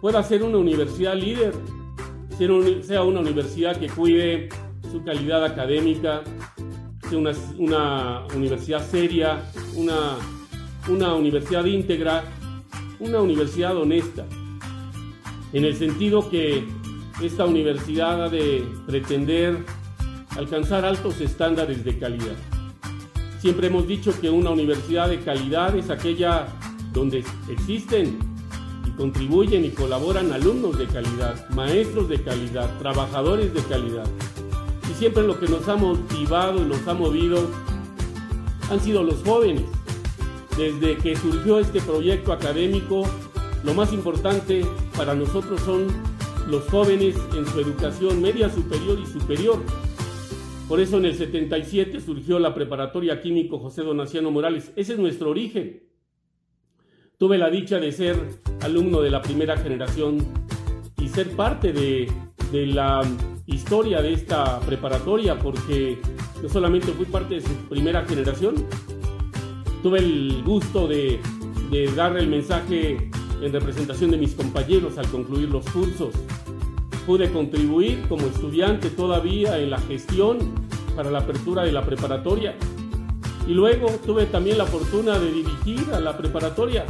pueda 0.00 0.22
ser 0.22 0.42
una 0.42 0.58
universidad 0.58 1.14
líder, 1.14 1.54
sea 2.82 3.02
una 3.02 3.20
universidad 3.20 3.76
que 3.76 3.88
cuide 3.88 4.48
su 4.90 5.04
calidad 5.04 5.44
académica, 5.44 6.22
sea 7.08 7.18
una, 7.18 7.32
una 7.58 8.26
universidad 8.34 8.86
seria, 8.88 9.42
una, 9.76 10.16
una 10.88 11.14
universidad 11.14 11.64
íntegra, 11.64 12.24
una 13.00 13.20
universidad 13.20 13.76
honesta, 13.76 14.24
en 15.52 15.64
el 15.64 15.76
sentido 15.76 16.28
que 16.30 16.64
esta 17.22 17.44
universidad 17.44 18.24
ha 18.24 18.28
de 18.28 18.64
pretender 18.86 19.58
alcanzar 20.36 20.84
altos 20.84 21.20
estándares 21.20 21.84
de 21.84 21.98
calidad. 21.98 22.53
Siempre 23.44 23.66
hemos 23.66 23.86
dicho 23.86 24.18
que 24.18 24.30
una 24.30 24.48
universidad 24.48 25.10
de 25.10 25.20
calidad 25.20 25.76
es 25.76 25.90
aquella 25.90 26.46
donde 26.94 27.22
existen 27.50 28.18
y 28.86 28.90
contribuyen 28.92 29.66
y 29.66 29.68
colaboran 29.68 30.32
alumnos 30.32 30.78
de 30.78 30.86
calidad, 30.86 31.46
maestros 31.50 32.08
de 32.08 32.22
calidad, 32.22 32.70
trabajadores 32.78 33.52
de 33.52 33.62
calidad. 33.64 34.06
Y 34.90 34.94
siempre 34.94 35.24
lo 35.24 35.38
que 35.38 35.46
nos 35.46 35.68
ha 35.68 35.76
motivado 35.76 36.62
y 36.62 36.64
nos 36.64 36.88
ha 36.88 36.94
movido 36.94 37.50
han 38.70 38.80
sido 38.80 39.02
los 39.02 39.22
jóvenes. 39.22 39.64
Desde 40.56 40.96
que 40.96 41.14
surgió 41.14 41.58
este 41.58 41.82
proyecto 41.82 42.32
académico, 42.32 43.06
lo 43.62 43.74
más 43.74 43.92
importante 43.92 44.64
para 44.96 45.14
nosotros 45.14 45.60
son 45.60 45.88
los 46.48 46.64
jóvenes 46.70 47.14
en 47.36 47.44
su 47.44 47.60
educación 47.60 48.22
media 48.22 48.48
superior 48.48 48.98
y 48.98 49.06
superior. 49.06 49.58
Por 50.68 50.80
eso 50.80 50.96
en 50.96 51.04
el 51.04 51.14
77 51.14 52.00
surgió 52.00 52.38
la 52.38 52.54
preparatoria 52.54 53.20
químico 53.20 53.58
José 53.58 53.82
Donaciano 53.82 54.30
Morales. 54.30 54.72
Ese 54.76 54.94
es 54.94 54.98
nuestro 54.98 55.30
origen. 55.30 55.82
Tuve 57.18 57.36
la 57.36 57.50
dicha 57.50 57.78
de 57.78 57.92
ser 57.92 58.16
alumno 58.62 59.02
de 59.02 59.10
la 59.10 59.20
primera 59.20 59.56
generación 59.58 60.18
y 60.98 61.08
ser 61.08 61.30
parte 61.36 61.72
de, 61.72 62.10
de 62.50 62.66
la 62.66 63.02
historia 63.46 64.00
de 64.00 64.14
esta 64.14 64.58
preparatoria 64.60 65.38
porque 65.38 65.98
yo 66.42 66.48
solamente 66.48 66.92
fui 66.92 67.04
parte 67.04 67.34
de 67.34 67.40
su 67.42 67.54
primera 67.68 68.04
generación. 68.06 68.54
Tuve 69.82 69.98
el 69.98 70.42
gusto 70.44 70.88
de, 70.88 71.20
de 71.70 71.92
dar 71.94 72.16
el 72.16 72.28
mensaje 72.28 73.10
en 73.42 73.52
representación 73.52 74.10
de 74.10 74.16
mis 74.16 74.34
compañeros 74.34 74.96
al 74.96 75.08
concluir 75.08 75.50
los 75.50 75.68
cursos. 75.70 76.14
Pude 77.06 77.30
contribuir 77.30 78.06
como 78.08 78.26
estudiante 78.26 78.88
todavía 78.90 79.58
en 79.58 79.70
la 79.70 79.78
gestión 79.78 80.38
para 80.96 81.10
la 81.10 81.18
apertura 81.18 81.62
de 81.62 81.72
la 81.72 81.84
preparatoria. 81.84 82.54
Y 83.46 83.52
luego 83.52 83.88
tuve 84.06 84.24
también 84.26 84.56
la 84.56 84.64
fortuna 84.64 85.18
de 85.18 85.30
dirigir 85.30 85.84
a 85.92 86.00
la 86.00 86.16
preparatoria. 86.16 86.86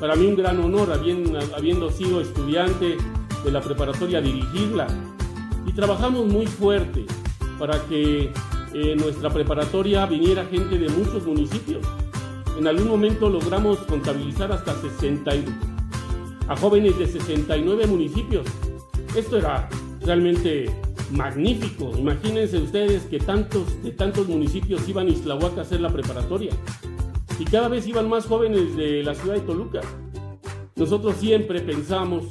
Para 0.00 0.16
mí 0.16 0.26
un 0.26 0.36
gran 0.36 0.58
honor, 0.60 0.90
habiendo, 0.92 1.90
sido 1.90 2.20
estudiante 2.20 2.96
de 3.44 3.50
la 3.52 3.60
preparatoria, 3.60 4.20
dirigirla. 4.22 4.86
Y 5.66 5.72
trabajamos 5.72 6.26
muy 6.26 6.46
fuerte 6.46 7.04
para 7.58 7.78
que 7.86 8.32
en 8.72 8.96
nuestra 8.98 9.28
preparatoria 9.28 10.06
viniera 10.06 10.46
gente 10.46 10.78
de 10.78 10.88
muchos 10.88 11.26
municipios. 11.26 11.86
En 12.58 12.66
algún 12.66 12.88
momento 12.88 13.28
logramos 13.28 13.78
contabilizar 13.80 14.50
hasta 14.50 14.74
60 14.80 15.34
y- 15.36 15.44
a 16.48 16.56
jóvenes 16.56 16.98
de 16.98 17.06
69 17.06 17.86
municipios. 17.86 18.46
Esto 19.16 19.36
era 19.36 19.68
realmente 20.00 20.70
magnífico. 21.10 21.92
Imagínense 21.96 22.58
ustedes 22.58 23.02
que 23.04 23.18
tantos 23.18 23.82
de 23.82 23.90
tantos 23.92 24.26
municipios 24.26 24.88
iban 24.88 25.06
a 25.06 25.10
Islahuaca 25.10 25.60
a 25.60 25.62
hacer 25.62 25.80
la 25.80 25.90
preparatoria. 25.90 26.52
Y 27.38 27.44
cada 27.44 27.68
vez 27.68 27.86
iban 27.86 28.08
más 28.08 28.26
jóvenes 28.26 28.76
de 28.76 29.02
la 29.02 29.14
ciudad 29.14 29.34
de 29.34 29.40
Toluca. 29.40 29.80
Nosotros 30.76 31.16
siempre 31.16 31.60
pensamos 31.60 32.24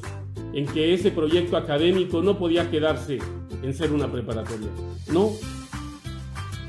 en 0.54 0.66
que 0.66 0.94
ese 0.94 1.12
proyecto 1.12 1.56
académico 1.56 2.22
no 2.22 2.38
podía 2.38 2.70
quedarse 2.72 3.20
en 3.62 3.74
ser 3.74 3.92
una 3.92 4.12
preparatoria. 4.12 4.70
No. 5.12 5.32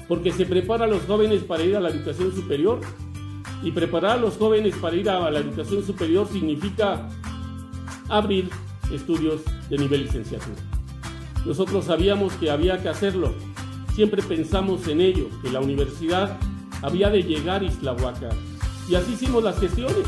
porque 0.09 0.33
se 0.33 0.45
prepara 0.45 0.85
a 0.85 0.89
los 0.89 1.05
jóvenes 1.05 1.43
para 1.43 1.63
ir 1.63 1.75
a 1.75 1.81
la 1.81 1.89
educación 1.89 2.35
superior. 2.35 2.81
Y 3.63 3.71
preparar 3.71 4.19
a 4.19 4.21
los 4.21 4.37
jóvenes 4.37 4.75
para 4.77 4.97
ir 4.97 5.09
a 5.09 5.31
la 5.31 5.39
educación 5.39 5.83
superior 5.85 6.27
significa 6.29 7.09
abrir 8.09 8.51
estudios 8.93 9.41
de 9.69 9.79
nivel 9.79 10.03
licenciatura. 10.05 10.57
Nosotros 11.45 11.87
sabíamos 11.87 12.33
que 12.35 12.51
había 12.51 12.81
que 12.81 12.89
hacerlo. 12.89 13.35
Siempre 13.95 14.23
pensamos 14.23 14.87
en 14.89 15.01
ello, 15.01 15.29
que 15.43 15.51
la 15.51 15.61
universidad 15.61 16.39
había 16.83 17.11
de 17.11 17.23
llegar 17.23 17.63
a 17.63 17.65
Islahuaca. 17.65 18.29
Y 18.89 18.95
así 18.95 19.13
hicimos 19.13 19.43
las 19.43 19.59
gestiones. 19.59 20.07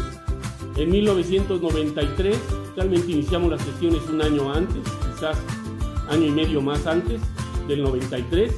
En 0.76 0.90
1993, 0.90 2.36
realmente 2.76 3.12
iniciamos 3.12 3.50
las 3.50 3.64
gestiones 3.64 4.00
un 4.08 4.22
año 4.22 4.52
antes, 4.52 4.82
quizás 5.12 5.38
año 6.08 6.26
y 6.26 6.30
medio 6.30 6.60
más 6.60 6.86
antes 6.86 7.20
del 7.68 7.82
93, 7.82 8.52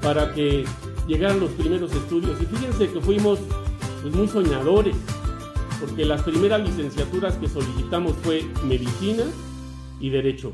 para 0.00 0.32
que 0.32 0.64
llegaran 1.06 1.40
los 1.40 1.50
primeros 1.52 1.92
estudios. 1.92 2.40
Y 2.40 2.46
fíjense 2.46 2.90
que 2.90 3.00
fuimos 3.00 3.40
pues, 4.02 4.14
muy 4.14 4.28
soñadores, 4.28 4.96
porque 5.80 6.04
las 6.04 6.22
primeras 6.22 6.60
licenciaturas 6.62 7.36
que 7.36 7.48
solicitamos 7.48 8.14
fue 8.22 8.42
medicina 8.64 9.24
y 10.00 10.10
derecho 10.10 10.52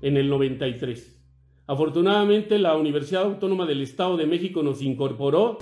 en 0.00 0.16
el 0.16 0.28
93. 0.28 1.20
Afortunadamente 1.66 2.58
la 2.58 2.76
Universidad 2.76 3.22
Autónoma 3.22 3.66
del 3.66 3.82
Estado 3.82 4.16
de 4.16 4.26
México 4.26 4.62
nos 4.62 4.82
incorporó 4.82 5.58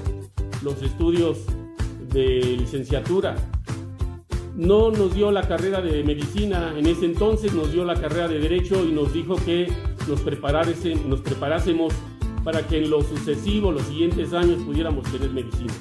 los 0.62 0.83
estudios 0.83 1.45
de 2.12 2.57
licenciatura. 2.59 3.37
No 4.57 4.91
nos 4.91 5.14
dio 5.14 5.31
la 5.31 5.47
carrera 5.47 5.81
de 5.81 6.03
medicina 6.03 6.74
en 6.76 6.87
ese 6.87 7.07
entonces, 7.07 7.55
nos 7.55 7.72
dio 7.72 7.85
la 7.85 7.95
carrera 7.95 8.28
de 8.28 8.41
derecho 8.41 8.85
y 8.85 8.93
nos 8.93 9.12
dijo 9.12 9.37
que 9.37 9.68
nos, 10.09 10.24
nos 11.07 11.20
preparásemos 11.20 11.95
para 12.43 12.66
que 12.66 12.78
en 12.78 12.91
lo 12.91 13.03
sucesivo, 13.03 13.70
los 13.70 13.83
siguientes 13.83 14.33
años, 14.33 14.62
pudiéramos 14.64 15.11
tener 15.12 15.31
medicina. 15.31 15.72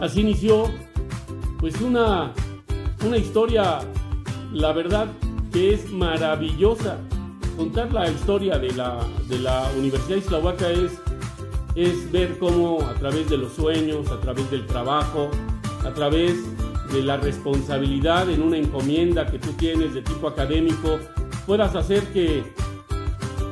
Así 0.00 0.20
inició 0.20 0.64
pues 1.60 1.78
una, 1.82 2.32
una 3.04 3.16
historia, 3.18 3.80
la 4.52 4.72
verdad, 4.72 5.08
que 5.52 5.74
es 5.74 5.92
maravillosa. 5.92 6.96
Contar 7.56 7.92
la 7.92 8.08
historia 8.10 8.58
de 8.58 8.72
la, 8.72 8.98
de 9.28 9.38
la 9.38 9.70
Universidad 9.76 10.16
Islahuaca 10.16 10.70
es, 10.70 10.92
es 11.74 12.10
ver 12.10 12.38
cómo 12.38 12.80
a 12.82 12.94
través 12.94 13.28
de 13.28 13.36
los 13.36 13.52
sueños, 13.52 14.10
a 14.10 14.18
través 14.20 14.50
del 14.50 14.66
trabajo, 14.66 15.30
a 15.84 15.92
través 15.92 16.34
de 16.90 17.02
la 17.02 17.18
responsabilidad 17.18 18.30
en 18.30 18.42
una 18.42 18.56
encomienda 18.56 19.26
que 19.26 19.38
tú 19.38 19.52
tienes 19.52 19.92
de 19.92 20.00
tipo 20.00 20.28
académico, 20.28 20.98
puedas 21.46 21.76
hacer 21.76 22.02
que 22.12 22.42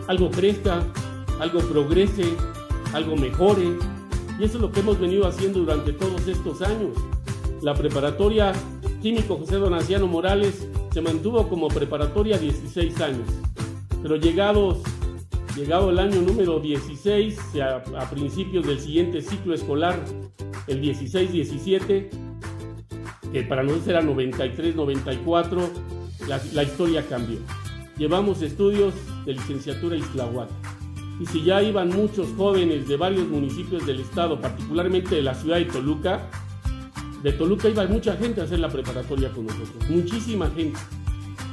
algo 0.06 0.30
crezca, 0.30 0.82
algo 1.40 1.60
progrese, 1.60 2.34
algo 2.94 3.16
mejore. 3.16 3.76
Y 4.38 4.44
eso 4.44 4.56
es 4.56 4.62
lo 4.62 4.72
que 4.72 4.80
hemos 4.80 4.98
venido 4.98 5.26
haciendo 5.26 5.60
durante 5.60 5.92
todos 5.92 6.26
estos 6.26 6.62
años. 6.62 6.96
La 7.62 7.74
preparatoria 7.74 8.52
Químico 9.02 9.36
José 9.36 9.56
Donaciano 9.56 10.06
Morales 10.06 10.68
se 10.92 11.00
mantuvo 11.00 11.48
como 11.48 11.68
preparatoria 11.68 12.38
16 12.38 13.00
años, 13.00 13.28
pero 14.00 14.16
llegados, 14.16 14.78
llegado 15.56 15.90
el 15.90 15.98
año 15.98 16.20
número 16.20 16.60
16, 16.60 17.38
a, 17.96 18.10
principios 18.10 18.64
del 18.66 18.78
siguiente 18.78 19.22
ciclo 19.22 19.54
escolar, 19.54 19.98
el 20.68 20.80
16-17, 20.80 22.08
que 23.32 23.42
para 23.42 23.64
nosotros 23.64 23.88
era 23.88 24.02
93-94, 24.02 25.68
la, 26.28 26.40
la, 26.52 26.62
historia 26.62 27.04
cambió. 27.08 27.38
Llevamos 27.96 28.42
estudios 28.42 28.94
de 29.26 29.34
licenciatura 29.34 29.96
Islahuac. 29.96 30.48
Y 31.20 31.26
si 31.26 31.42
ya 31.42 31.60
iban 31.60 31.88
muchos 31.88 32.28
jóvenes 32.36 32.86
de 32.86 32.96
varios 32.96 33.26
municipios 33.26 33.84
del 33.84 34.00
estado, 34.00 34.40
particularmente 34.40 35.16
de 35.16 35.22
la 35.22 35.34
ciudad 35.34 35.56
de 35.56 35.64
Toluca, 35.64 36.30
de 37.22 37.32
Toluca 37.32 37.68
iba 37.68 37.86
mucha 37.86 38.16
gente 38.16 38.40
a 38.40 38.44
hacer 38.44 38.60
la 38.60 38.68
preparatoria 38.68 39.30
con 39.32 39.46
nosotros, 39.46 39.88
muchísima 39.88 40.50
gente. 40.50 40.78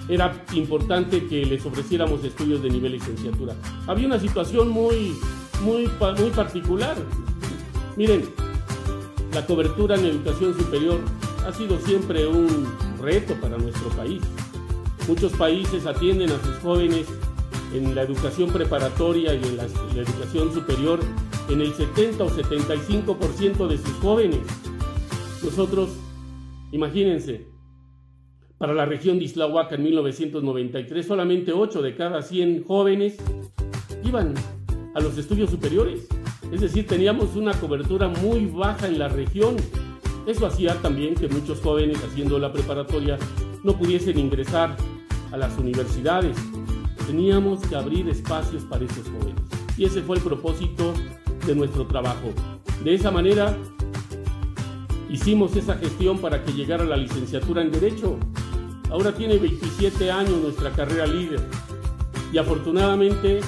Era 0.07 0.45
importante 0.53 1.26
que 1.26 1.45
les 1.45 1.66
ofreciéramos 1.66 2.24
estudios 2.24 2.61
de 2.61 2.70
nivel 2.70 2.91
licenciatura. 2.91 3.55
Había 3.88 4.05
una 4.05 4.20
situación 4.20 4.70
muy, 4.70 5.16
muy, 5.61 5.89
muy 6.20 6.30
particular. 6.30 6.95
Miren, 7.95 8.24
la 9.34 9.45
cobertura 9.45 9.95
en 9.95 10.05
educación 10.05 10.55
superior 10.55 10.99
ha 11.47 11.51
sido 11.51 11.80
siempre 11.80 12.28
un 12.28 12.68
reto 13.01 13.34
para 13.41 13.57
nuestro 13.57 13.89
país. 13.89 14.22
Muchos 15.07 15.34
países 15.34 15.86
atienden 15.86 16.30
a 16.32 16.39
sus 16.43 16.55
jóvenes 16.57 17.07
en 17.74 17.95
la 17.95 18.03
educación 18.03 18.51
preparatoria 18.51 19.34
y 19.34 19.43
en 19.43 19.57
la, 19.57 19.63
la 19.95 20.01
educación 20.01 20.53
superior 20.53 20.99
en 21.49 21.61
el 21.61 21.74
70 21.74 22.24
o 22.24 22.30
75% 22.30 23.68
de 23.68 23.78
sus 23.78 23.93
jóvenes. 24.01 24.39
Nosotros, 25.46 25.91
imagínense, 26.72 27.46
para 28.58 28.74
la 28.74 28.86
región 28.86 29.20
de 29.20 29.26
Islahuaca 29.26 29.76
en 29.76 29.84
1993, 29.84 31.06
solamente 31.06 31.54
8 31.54 31.84
de 31.84 31.96
cada 31.96 32.24
100 32.24 32.64
jóvenes 32.64 33.18
iban 34.04 34.34
a 34.96 35.00
los 35.02 35.20
estudios 35.20 35.52
superiores. 35.52 36.08
Es 36.52 36.62
decir, 36.62 36.88
teníamos 36.88 37.36
una 37.36 37.54
cobertura 37.54 38.08
muy 38.08 38.48
baja 38.48 38.88
en 38.88 38.98
la 38.98 39.08
región. 39.08 39.56
Eso 40.26 40.48
hacía 40.48 40.74
también 40.82 41.14
que 41.14 41.28
muchos 41.28 41.62
jóvenes 41.62 42.04
haciendo 42.04 42.39
la 42.39 42.52
preparatoria 42.52 43.20
no 43.64 43.78
pudiesen 43.78 44.18
ingresar 44.18 44.76
a 45.32 45.38
las 45.38 45.56
universidades. 45.60 46.36
Teníamos 47.06 47.60
que 47.68 47.76
abrir 47.76 48.10
espacios 48.10 48.64
para 48.64 48.84
esos 48.84 49.08
jóvenes. 49.10 49.36
Y 49.78 49.86
ese 49.86 50.02
fue 50.02 50.18
el 50.18 50.24
propósito 50.24 50.96
de 51.46 51.54
nuestro 51.54 51.86
trabajo. 51.86 52.34
De 52.84 52.96
esa 52.96 53.12
manera 53.12 53.56
Hicimos 55.16 55.55
esa 55.55 55.76
gestión 55.76 56.18
para 56.18 56.43
que 56.43 56.51
llegara 56.51 56.84
la 56.84 56.97
licenciatura 56.97 57.61
en 57.61 57.72
Derecho. 57.72 58.18
Ahora 58.91 59.13
tiene 59.13 59.38
27 59.38 60.11
años 60.11 60.41
nuestra 60.41 60.72
carrera 60.72 61.07
líder. 61.07 61.39
Y 62.34 62.38
afortunadamente 62.38 63.39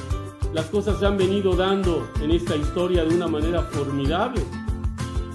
las 0.54 0.68
cosas 0.68 0.98
se 0.98 1.06
han 1.06 1.18
venido 1.18 1.58
dando 1.58 2.08
en 2.22 2.32
esta 2.32 2.56
historia 2.56 3.04
de 3.04 3.14
una 3.14 3.28
manera 3.28 3.64
formidable. 3.64 4.42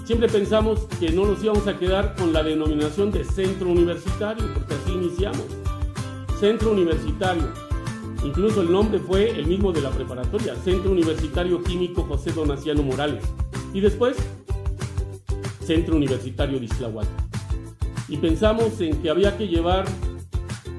Siempre 0.05 0.27
pensamos 0.27 0.87
que 0.99 1.11
no 1.11 1.27
nos 1.27 1.43
íbamos 1.43 1.67
a 1.67 1.77
quedar 1.77 2.15
con 2.15 2.33
la 2.33 2.41
denominación 2.41 3.11
de 3.11 3.25
centro 3.25 3.69
universitario, 3.69 4.51
porque 4.55 4.73
así 4.73 4.91
iniciamos. 4.91 5.45
Centro 6.39 6.71
universitario. 6.71 7.47
Incluso 8.23 8.61
el 8.61 8.71
nombre 8.71 8.97
fue 8.97 9.29
el 9.29 9.45
mismo 9.45 9.71
de 9.71 9.81
la 9.81 9.91
preparatoria, 9.91 10.55
Centro 10.55 10.89
Universitario 10.89 11.61
Químico 11.61 12.01
José 12.01 12.31
Donaciano 12.31 12.81
Morales. 12.81 13.23
Y 13.71 13.81
después 13.81 14.17
Centro 15.63 15.95
Universitario 15.95 16.59
de 16.59 16.65
Islahuaca. 16.65 17.09
Y 18.07 18.17
pensamos 18.17 18.79
en 18.81 19.01
que 19.01 19.09
había 19.09 19.37
que 19.37 19.47
llevar 19.47 19.85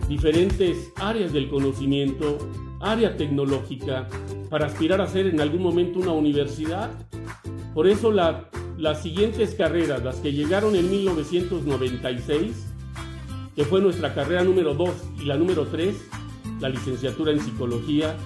diferentes 0.09 0.93
áreas 0.97 1.33
del 1.33 1.49
conocimiento, 1.49 2.39
área 2.81 3.17
tecnológica, 3.17 4.09
para 4.51 4.67
aspirar 4.67 5.01
a 5.01 5.07
ser 5.07 5.27
en 5.27 5.41
algún 5.41 5.63
momento 5.63 5.99
una 5.99 6.13
universidad. 6.13 6.91
Por 7.75 7.89
eso 7.89 8.13
la, 8.13 8.49
las 8.77 9.03
siguientes 9.03 9.55
carreras, 9.55 10.05
las 10.05 10.17
que 10.17 10.33
llegaron 10.33 10.77
en 10.77 10.91
1996, 10.91 12.67
que 13.57 13.65
fue 13.65 13.81
nuestra 13.81 14.15
carrera 14.15 14.45
número 14.45 14.75
2 14.75 14.91
y 15.23 15.25
la 15.25 15.37
número 15.37 15.67
3, 15.67 15.95
la 16.61 16.69
licenciatura 16.69 17.33
en 17.33 17.41
psicología 17.41 18.17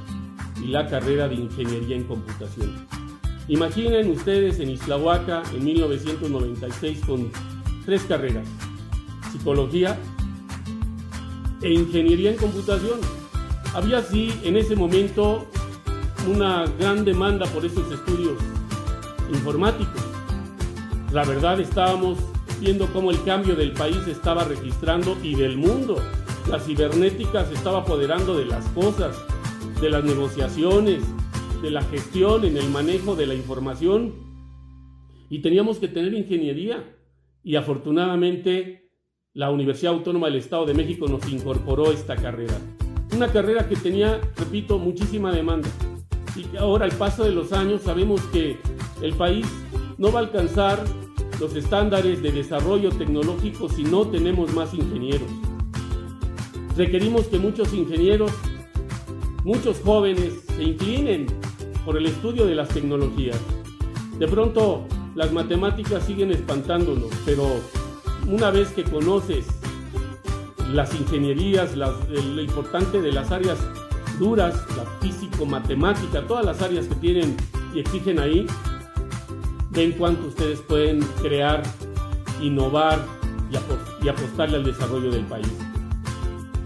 y 0.62 0.68
la 0.68 0.86
carrera 0.86 1.28
de 1.28 1.36
ingeniería 1.36 1.96
en 1.96 2.04
computación. 2.04 2.97
Imaginen 3.48 4.10
ustedes 4.10 4.60
en 4.60 4.68
Islahuaca 4.68 5.42
en 5.54 5.64
1996 5.64 7.00
con 7.06 7.30
tres 7.86 8.02
carreras, 8.02 8.46
psicología 9.32 9.98
e 11.62 11.72
ingeniería 11.72 12.32
en 12.32 12.36
computación. 12.36 13.00
Había 13.74 14.02
sí 14.02 14.38
en 14.44 14.58
ese 14.58 14.76
momento 14.76 15.46
una 16.30 16.66
gran 16.78 17.06
demanda 17.06 17.46
por 17.46 17.64
esos 17.64 17.90
estudios 17.90 18.36
informáticos. 19.32 20.02
La 21.10 21.24
verdad 21.24 21.58
estábamos 21.58 22.18
viendo 22.60 22.86
cómo 22.92 23.10
el 23.10 23.22
cambio 23.24 23.56
del 23.56 23.72
país 23.72 24.06
estaba 24.06 24.44
registrando 24.44 25.16
y 25.22 25.34
del 25.34 25.56
mundo. 25.56 25.96
La 26.50 26.60
cibernética 26.60 27.46
se 27.46 27.54
estaba 27.54 27.78
apoderando 27.78 28.36
de 28.36 28.44
las 28.44 28.66
cosas, 28.68 29.16
de 29.80 29.88
las 29.88 30.04
negociaciones, 30.04 31.02
de 31.62 31.70
la 31.70 31.82
gestión, 31.82 32.44
en 32.44 32.56
el 32.56 32.68
manejo 32.70 33.16
de 33.16 33.26
la 33.26 33.34
información 33.34 34.14
y 35.30 35.40
teníamos 35.40 35.78
que 35.78 35.88
tener 35.88 36.14
ingeniería. 36.14 36.84
Y 37.42 37.56
afortunadamente 37.56 38.90
la 39.34 39.50
Universidad 39.50 39.94
Autónoma 39.94 40.26
del 40.26 40.36
Estado 40.36 40.66
de 40.66 40.74
México 40.74 41.06
nos 41.08 41.26
incorporó 41.28 41.92
esta 41.92 42.16
carrera. 42.16 42.54
Una 43.14 43.30
carrera 43.30 43.68
que 43.68 43.76
tenía, 43.76 44.20
repito, 44.36 44.78
muchísima 44.78 45.32
demanda. 45.32 45.68
Y 46.36 46.44
que 46.44 46.58
ahora 46.58 46.84
al 46.84 46.92
paso 46.92 47.24
de 47.24 47.32
los 47.32 47.52
años 47.52 47.82
sabemos 47.82 48.20
que 48.32 48.56
el 49.02 49.14
país 49.14 49.46
no 49.96 50.12
va 50.12 50.20
a 50.20 50.22
alcanzar 50.22 50.84
los 51.40 51.54
estándares 51.54 52.22
de 52.22 52.32
desarrollo 52.32 52.90
tecnológico 52.90 53.68
si 53.68 53.84
no 53.84 54.06
tenemos 54.08 54.52
más 54.52 54.74
ingenieros. 54.74 55.30
Requerimos 56.76 57.26
que 57.26 57.38
muchos 57.38 57.72
ingenieros, 57.72 58.32
muchos 59.44 59.80
jóvenes 59.80 60.44
se 60.56 60.62
inclinen 60.62 61.26
por 61.88 61.96
el 61.96 62.04
estudio 62.04 62.44
de 62.44 62.54
las 62.54 62.68
tecnologías. 62.68 63.38
De 64.18 64.28
pronto 64.28 64.86
las 65.14 65.32
matemáticas 65.32 66.04
siguen 66.04 66.30
espantándonos, 66.30 67.08
pero 67.24 67.46
una 68.26 68.50
vez 68.50 68.68
que 68.72 68.84
conoces 68.84 69.46
las 70.70 70.94
ingenierías, 70.94 71.74
lo 71.74 72.42
importante 72.42 73.00
de 73.00 73.10
las 73.10 73.30
áreas 73.30 73.56
duras, 74.18 74.66
la 74.76 74.84
físico, 75.00 75.46
matemática, 75.46 76.26
todas 76.26 76.44
las 76.44 76.60
áreas 76.60 76.86
que 76.88 76.94
tienen 76.96 77.34
y 77.74 77.80
exigen 77.80 78.18
ahí, 78.18 78.46
ven 79.70 79.92
cuánto 79.92 80.26
ustedes 80.26 80.60
pueden 80.60 81.00
crear, 81.22 81.62
innovar 82.42 83.02
y, 83.50 84.08
apostarle 84.08 84.56
al 84.56 84.64
desarrollo 84.64 85.10
del 85.10 85.24
país. 85.24 85.48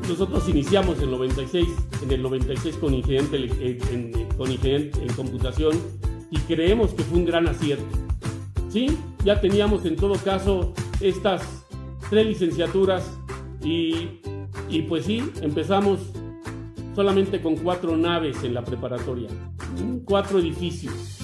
Nosotros 0.09 0.49
iniciamos 0.49 1.01
en, 1.01 1.11
96, 1.11 1.69
en 2.03 2.11
el 2.11 2.23
96 2.23 2.77
con 2.77 2.95
incidente 2.95 3.37
en, 3.37 4.13
en 4.15 5.13
computación 5.15 5.77
y 6.31 6.39
creemos 6.39 6.93
que 6.93 7.03
fue 7.03 7.19
un 7.19 7.25
gran 7.25 7.47
acierto. 7.49 7.85
Sí, 8.69 8.97
ya 9.25 9.41
teníamos 9.41 9.85
en 9.85 9.97
todo 9.97 10.15
caso 10.15 10.73
estas 11.01 11.67
tres 12.09 12.27
licenciaturas 12.27 13.11
y, 13.63 14.21
y 14.69 14.83
pues 14.83 15.05
sí, 15.05 15.23
empezamos 15.43 16.01
solamente 16.97 17.41
con 17.41 17.57
cuatro 17.57 17.97
naves 17.97 18.43
en 18.45 18.55
la 18.55 18.65
preparatoria, 18.65 19.29
cuatro 20.05 20.39
edificios. 20.39 21.19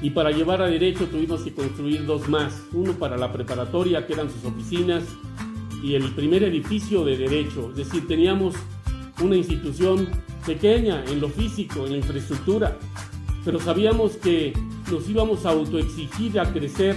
Y 0.00 0.10
para 0.10 0.30
llevar 0.30 0.62
a 0.62 0.68
derecho 0.68 1.06
tuvimos 1.06 1.42
que 1.42 1.52
construir 1.52 2.06
dos 2.06 2.28
más, 2.28 2.62
uno 2.72 2.92
para 2.92 3.16
la 3.16 3.32
preparatoria, 3.32 4.06
que 4.06 4.12
eran 4.12 4.30
sus 4.30 4.44
oficinas, 4.44 5.04
y 5.82 5.94
el 5.94 6.10
primer 6.12 6.42
edificio 6.42 7.04
de 7.04 7.16
derecho. 7.16 7.70
Es 7.70 7.76
decir, 7.76 8.06
teníamos 8.06 8.54
una 9.20 9.36
institución 9.36 10.08
pequeña 10.46 11.04
en 11.06 11.20
lo 11.20 11.28
físico, 11.28 11.84
en 11.84 11.92
la 11.92 11.96
infraestructura, 11.98 12.78
pero 13.44 13.60
sabíamos 13.60 14.12
que 14.16 14.52
nos 14.90 15.08
íbamos 15.08 15.44
a 15.44 15.50
autoexigir 15.50 16.38
a 16.40 16.52
crecer 16.52 16.96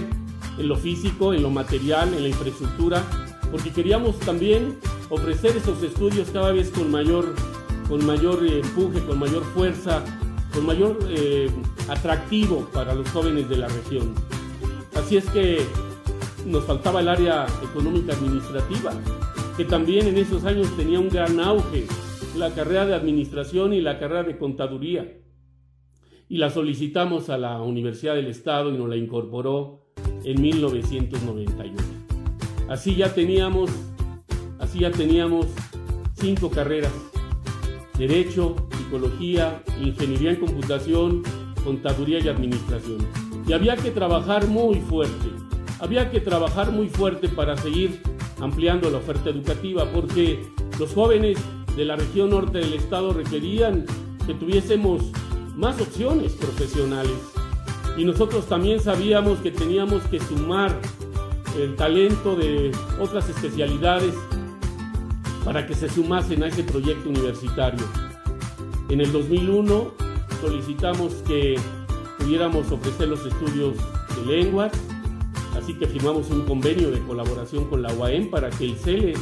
en 0.58 0.68
lo 0.68 0.76
físico, 0.76 1.32
en 1.34 1.42
lo 1.42 1.50
material, 1.50 2.12
en 2.14 2.22
la 2.22 2.28
infraestructura, 2.28 3.02
porque 3.50 3.70
queríamos 3.70 4.18
también 4.20 4.78
ofrecer 5.10 5.56
esos 5.56 5.82
estudios 5.82 6.28
cada 6.30 6.52
vez 6.52 6.70
con 6.70 6.90
mayor, 6.90 7.34
con 7.88 8.04
mayor 8.06 8.44
eh, 8.46 8.60
empuje, 8.60 9.00
con 9.00 9.18
mayor 9.18 9.44
fuerza, 9.54 10.02
con 10.54 10.66
mayor 10.66 10.98
eh, 11.08 11.50
atractivo 11.88 12.68
para 12.72 12.94
los 12.94 13.08
jóvenes 13.10 13.48
de 13.48 13.56
la 13.56 13.68
región. 13.68 14.14
Así 14.94 15.16
es 15.16 15.24
que 15.30 15.66
nos 16.46 16.64
faltaba 16.64 17.00
el 17.00 17.08
área 17.08 17.46
económica 17.62 18.14
administrativa, 18.14 18.92
que 19.56 19.64
también 19.64 20.06
en 20.06 20.18
esos 20.18 20.44
años 20.44 20.74
tenía 20.76 20.98
un 20.98 21.08
gran 21.08 21.38
auge, 21.40 21.86
la 22.36 22.54
carrera 22.54 22.86
de 22.86 22.94
administración 22.94 23.72
y 23.72 23.80
la 23.80 23.98
carrera 23.98 24.24
de 24.24 24.38
contaduría. 24.38 25.18
Y 26.28 26.38
la 26.38 26.50
solicitamos 26.50 27.28
a 27.28 27.36
la 27.36 27.60
Universidad 27.60 28.14
del 28.14 28.26
Estado 28.26 28.70
y 28.70 28.78
nos 28.78 28.88
la 28.88 28.96
incorporó 28.96 29.86
en 30.24 30.40
1991. 30.40 31.76
Así 32.68 32.94
ya 32.94 33.12
teníamos, 33.12 33.70
así 34.58 34.80
ya 34.80 34.90
teníamos 34.90 35.46
cinco 36.14 36.50
carreras: 36.50 36.92
Derecho, 37.98 38.56
Psicología, 38.78 39.62
Ingeniería 39.82 40.30
en 40.30 40.36
Computación, 40.40 41.22
Contaduría 41.64 42.20
y 42.20 42.28
Administración. 42.28 43.06
Y 43.46 43.52
había 43.52 43.76
que 43.76 43.90
trabajar 43.90 44.46
muy 44.46 44.80
fuerte 44.80 45.31
había 45.82 46.10
que 46.12 46.20
trabajar 46.20 46.70
muy 46.70 46.88
fuerte 46.88 47.28
para 47.28 47.56
seguir 47.56 48.00
ampliando 48.40 48.88
la 48.88 48.98
oferta 48.98 49.30
educativa 49.30 49.84
porque 49.92 50.46
los 50.78 50.94
jóvenes 50.94 51.38
de 51.76 51.84
la 51.84 51.96
región 51.96 52.30
norte 52.30 52.58
del 52.58 52.74
estado 52.74 53.12
requerían 53.12 53.84
que 54.24 54.34
tuviésemos 54.34 55.02
más 55.56 55.80
opciones 55.80 56.34
profesionales 56.34 57.16
y 57.98 58.04
nosotros 58.04 58.46
también 58.46 58.80
sabíamos 58.80 59.40
que 59.40 59.50
teníamos 59.50 60.04
que 60.04 60.20
sumar 60.20 60.78
el 61.58 61.74
talento 61.74 62.36
de 62.36 62.70
otras 63.00 63.28
especialidades 63.28 64.14
para 65.44 65.66
que 65.66 65.74
se 65.74 65.88
sumasen 65.90 66.44
a 66.44 66.46
ese 66.46 66.62
proyecto 66.62 67.10
universitario. 67.10 67.84
En 68.88 69.00
el 69.00 69.10
2001 69.10 69.94
solicitamos 70.40 71.12
que 71.26 71.56
pudiéramos 72.18 72.70
ofrecer 72.70 73.08
los 73.08 73.26
estudios 73.26 73.74
de 74.16 74.26
lenguas, 74.26 74.72
Así 75.56 75.74
que 75.74 75.86
firmamos 75.86 76.30
un 76.30 76.42
convenio 76.42 76.90
de 76.90 77.00
colaboración 77.00 77.66
con 77.66 77.82
la 77.82 77.92
UAM 77.92 78.30
para 78.30 78.50
que 78.50 78.64
el 78.64 78.76
CELE 78.76 79.14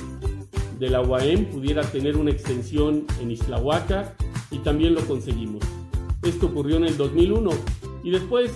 de 0.78 0.88
la 0.88 1.02
UAM 1.02 1.46
pudiera 1.46 1.82
tener 1.82 2.16
una 2.16 2.30
extensión 2.30 3.04
en 3.20 3.30
Islahuaca 3.30 4.14
y 4.50 4.58
también 4.58 4.94
lo 4.94 5.00
conseguimos. 5.02 5.62
Esto 6.22 6.46
ocurrió 6.46 6.76
en 6.76 6.84
el 6.84 6.96
2001 6.96 7.50
y 8.02 8.10
después 8.10 8.52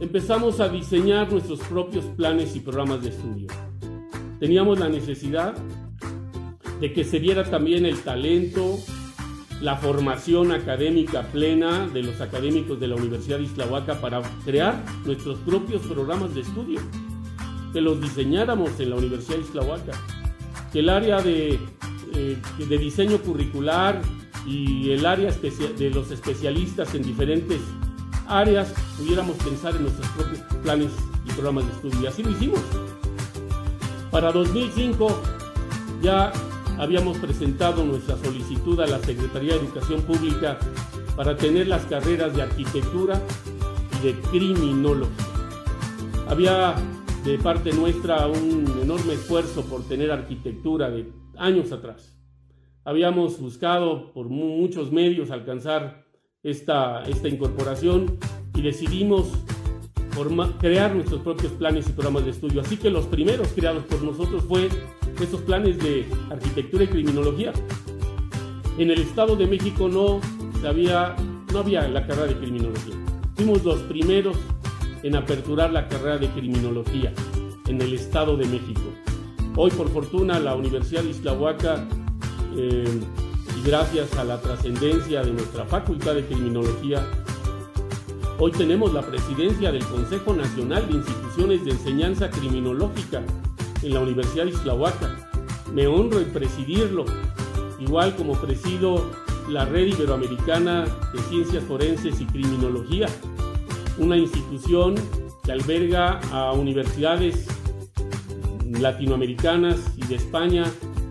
empezamos 0.00 0.60
a 0.60 0.68
diseñar 0.68 1.30
nuestros 1.30 1.60
propios 1.60 2.04
planes 2.16 2.54
y 2.54 2.60
programas 2.60 3.02
de 3.02 3.10
estudio. 3.10 3.48
Teníamos 4.38 4.78
la 4.78 4.88
necesidad 4.88 5.54
de 6.80 6.92
que 6.92 7.04
se 7.04 7.18
viera 7.18 7.44
también 7.44 7.86
el 7.86 7.98
talento, 8.00 8.78
la 9.60 9.76
formación 9.76 10.52
académica 10.52 11.22
plena 11.22 11.86
de 11.88 12.02
los 12.02 12.20
académicos 12.20 12.78
de 12.78 12.88
la 12.88 12.96
Universidad 12.96 13.38
de 13.38 13.44
Islahuaca 13.44 14.00
para 14.00 14.22
crear 14.44 14.84
nuestros 15.04 15.38
propios 15.38 15.82
programas 15.82 16.34
de 16.34 16.42
estudio 16.42 16.80
que 17.74 17.80
los 17.80 18.00
diseñáramos 18.00 18.78
en 18.78 18.90
la 18.90 18.96
Universidad 18.96 19.36
de 19.36 19.42
Islahuaca, 19.42 19.92
que 20.72 20.78
el 20.78 20.88
área 20.88 21.20
de, 21.20 21.58
eh, 22.14 22.38
de 22.56 22.78
diseño 22.78 23.18
curricular 23.18 24.00
y 24.46 24.90
el 24.92 25.04
área 25.04 25.32
de 25.32 25.90
los 25.90 26.12
especialistas 26.12 26.94
en 26.94 27.02
diferentes 27.02 27.60
áreas 28.28 28.72
pudiéramos 28.96 29.36
pensar 29.38 29.74
en 29.74 29.82
nuestros 29.82 30.06
propios 30.10 30.40
planes 30.62 30.92
y 31.26 31.32
programas 31.32 31.66
de 31.66 31.72
estudio. 31.72 32.00
Y 32.02 32.06
así 32.06 32.22
lo 32.22 32.30
hicimos. 32.30 32.60
Para 34.12 34.30
2005 34.30 35.20
ya 36.00 36.32
habíamos 36.78 37.18
presentado 37.18 37.84
nuestra 37.84 38.16
solicitud 38.18 38.78
a 38.80 38.86
la 38.86 39.00
Secretaría 39.00 39.54
de 39.54 39.60
Educación 39.60 40.00
Pública 40.02 40.60
para 41.16 41.36
tener 41.36 41.66
las 41.66 41.84
carreras 41.86 42.36
de 42.36 42.42
arquitectura 42.42 43.20
y 43.98 44.06
de 44.06 44.14
criminólogía. 44.30 45.26
Había 46.28 46.76
de 47.24 47.38
parte 47.38 47.72
nuestra 47.72 48.26
un 48.26 48.80
enorme 48.82 49.14
esfuerzo 49.14 49.64
por 49.64 49.82
tener 49.88 50.10
arquitectura 50.10 50.90
de 50.90 51.10
años 51.38 51.72
atrás. 51.72 52.14
Habíamos 52.84 53.40
buscado 53.40 54.12
por 54.12 54.28
muchos 54.28 54.92
medios 54.92 55.30
alcanzar 55.30 56.04
esta, 56.42 57.02
esta 57.04 57.28
incorporación 57.28 58.18
y 58.54 58.60
decidimos 58.60 59.32
crear 60.60 60.94
nuestros 60.94 61.22
propios 61.22 61.52
planes 61.52 61.88
y 61.88 61.92
programas 61.92 62.26
de 62.26 62.32
estudio. 62.32 62.60
Así 62.60 62.76
que 62.76 62.90
los 62.90 63.06
primeros 63.06 63.48
creados 63.48 63.84
por 63.84 64.02
nosotros 64.02 64.44
fue 64.44 64.68
esos 65.20 65.40
planes 65.40 65.78
de 65.78 66.06
arquitectura 66.30 66.84
y 66.84 66.88
criminología. 66.88 67.52
En 68.76 68.90
el 68.90 69.00
Estado 69.00 69.34
de 69.34 69.46
México 69.46 69.88
no, 69.88 70.20
había, 70.66 71.16
no 71.52 71.60
había 71.60 71.88
la 71.88 72.06
carrera 72.06 72.26
de 72.26 72.36
criminología. 72.36 72.94
Fuimos 73.34 73.64
los 73.64 73.80
primeros 73.82 74.36
en 75.04 75.14
aperturar 75.16 75.70
la 75.70 75.86
carrera 75.86 76.16
de 76.16 76.28
criminología 76.30 77.12
en 77.68 77.80
el 77.80 77.92
Estado 77.92 78.38
de 78.38 78.46
México. 78.46 78.80
Hoy, 79.54 79.70
por 79.70 79.90
fortuna, 79.90 80.40
la 80.40 80.56
Universidad 80.56 81.02
de 81.02 81.10
Islahuaca, 81.10 81.86
eh, 82.56 83.00
y 83.54 83.68
gracias 83.68 84.16
a 84.16 84.24
la 84.24 84.40
trascendencia 84.40 85.22
de 85.22 85.32
nuestra 85.32 85.66
Facultad 85.66 86.14
de 86.14 86.24
Criminología, 86.24 87.06
hoy 88.38 88.50
tenemos 88.52 88.94
la 88.94 89.02
presidencia 89.02 89.70
del 89.70 89.84
Consejo 89.84 90.32
Nacional 90.32 90.88
de 90.88 90.94
Instituciones 90.94 91.64
de 91.66 91.72
Enseñanza 91.72 92.30
Criminológica 92.30 93.22
en 93.82 93.92
la 93.92 94.00
Universidad 94.00 94.46
de 94.46 94.52
Islahuaca. 94.52 95.30
Me 95.74 95.86
honro 95.86 96.18
en 96.18 96.32
presidirlo, 96.32 97.04
igual 97.78 98.16
como 98.16 98.40
presido 98.40 99.10
la 99.50 99.66
Red 99.66 99.88
Iberoamericana 99.88 100.86
de 101.12 101.18
Ciencias 101.28 101.62
Forenses 101.64 102.22
y 102.22 102.24
Criminología, 102.24 103.06
una 103.98 104.16
institución 104.16 104.94
que 105.44 105.52
alberga 105.52 106.20
a 106.32 106.52
universidades 106.52 107.46
latinoamericanas 108.70 109.78
y 109.96 110.06
de 110.06 110.16
España 110.16 110.64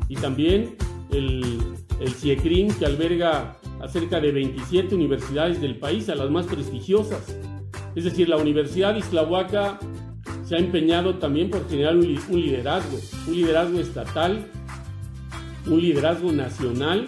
y 0.10 0.16
también 0.16 0.76
el, 1.12 1.60
el 2.00 2.14
CIECRIM 2.14 2.74
que 2.74 2.86
alberga 2.86 3.58
a 3.82 3.88
cerca 3.88 4.20
de 4.20 4.32
27 4.32 4.96
universidades 4.96 5.62
del 5.62 5.78
país, 5.78 6.10
a 6.10 6.16
las 6.16 6.30
más 6.30 6.46
prestigiosas. 6.46 7.38
Es 7.96 8.06
decir, 8.06 8.30
la 8.30 8.38
Universidad 8.38 8.94
de 8.94 9.00
Islahuaca 9.00 9.80
se 10.46 10.56
ha 10.56 10.60
empeñado 10.60 11.16
también 11.16 11.50
por 11.50 11.68
generar 11.70 11.96
un, 11.96 12.20
un 12.30 12.42
liderazgo, 12.42 12.98
un 13.28 13.36
liderazgo 13.36 13.80
estatal, 13.80 14.48
un 15.68 15.82
liderazgo 15.82 16.32
nacional 16.32 17.08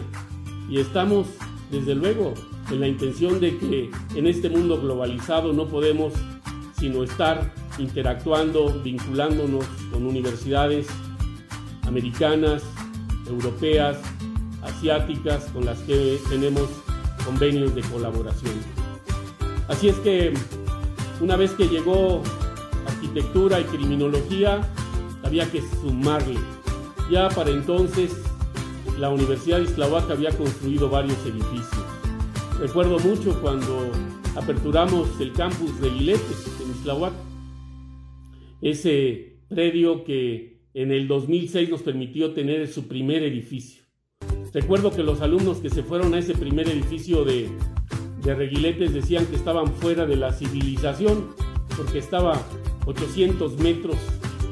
y 0.70 0.80
estamos 0.80 1.28
desde 1.72 1.96
luego 1.96 2.34
en 2.72 2.80
la 2.80 2.88
intención 2.88 3.40
de 3.40 3.58
que 3.58 3.92
en 4.16 4.28
este 4.28 4.50
mundo 4.50 4.80
globalizado 4.80 5.54
no 5.54 5.68
podemos 5.68 6.14
sino 6.78 7.04
estar 7.04 7.54
interactuando, 7.78 8.82
vinculándonos 8.84 9.66
con 9.92 10.06
universidades 10.06 10.88
americanas, 11.88 12.64
europeas, 13.28 13.98
asiáticas, 14.62 15.46
con 15.54 15.66
las 15.66 15.80
que 15.80 16.20
tenemos 16.30 16.70
convenios 17.26 17.74
de 17.76 17.82
colaboración. 17.82 18.54
Así 19.68 19.90
es 19.90 19.96
que 19.98 20.34
una 21.22 21.36
vez 21.36 21.52
que 21.52 21.68
llegó 21.68 22.22
arquitectura 22.88 23.60
y 23.60 23.64
criminología, 23.64 24.62
había 25.24 25.50
que 25.50 25.62
sumarle. 25.82 26.40
Ya 27.10 27.30
para 27.30 27.52
entonces 27.52 28.12
la 29.00 29.10
Universidad 29.10 29.58
de 29.58 29.64
Islahuaca 29.64 30.14
había 30.14 30.32
construido 30.32 30.90
varios 30.90 31.18
edificios. 31.26 31.85
Recuerdo 32.60 33.00
mucho 33.00 33.40
cuando 33.42 33.92
aperturamos 34.36 35.10
el 35.20 35.34
campus 35.34 35.80
de 35.82 35.90
Guiletes 35.90 36.48
en 36.64 36.72
Islahuaca. 36.72 37.16
Ese 38.62 39.40
predio 39.50 40.06
que 40.06 40.62
en 40.74 40.92
el 40.92 41.08
2006 41.08 41.70
nos 41.70 41.82
permitió 41.82 42.34
tener 42.34 42.68
su 42.68 42.88
primer 42.88 43.24
edificio. 43.24 43.84
Recuerdo 44.54 44.92
que 44.92 45.04
los 45.04 45.20
alumnos 45.20 45.58
que 45.58 45.70
se 45.70 45.84
fueron 45.84 46.14
a 46.14 46.20
ese 46.20 46.34
primer 46.34 46.70
edificio 46.70 47.26
de, 47.26 47.50
de 48.24 48.36
Reguiletes 48.36 48.94
decían 48.94 49.26
que 49.26 49.36
estaban 49.36 49.68
fuera 49.68 50.06
de 50.06 50.16
la 50.16 50.32
civilización 50.32 51.36
porque 51.76 52.00
estaba 52.00 52.42
800 52.86 53.58
metros 53.60 53.98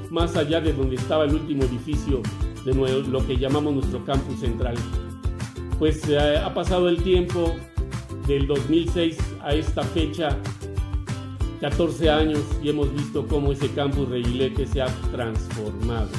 más 0.09 0.35
allá 0.35 0.59
de 0.59 0.73
donde 0.73 0.97
estaba 0.97 1.23
el 1.23 1.35
último 1.35 1.63
edificio 1.63 2.21
de 2.65 2.73
lo 2.73 3.25
que 3.25 3.37
llamamos 3.37 3.75
nuestro 3.75 4.03
campus 4.03 4.41
central. 4.41 4.75
Pues 5.79 6.07
eh, 6.09 6.37
ha 6.37 6.53
pasado 6.53 6.89
el 6.89 7.01
tiempo 7.01 7.55
del 8.27 8.47
2006 8.47 9.17
a 9.41 9.53
esta 9.53 9.83
fecha, 9.83 10.37
14 11.61 12.09
años, 12.09 12.39
y 12.61 12.69
hemos 12.69 12.93
visto 12.93 13.25
cómo 13.27 13.51
ese 13.51 13.69
campus 13.71 14.09
Reguilete 14.09 14.67
se 14.67 14.81
ha 14.81 14.87
transformado. 15.11 16.09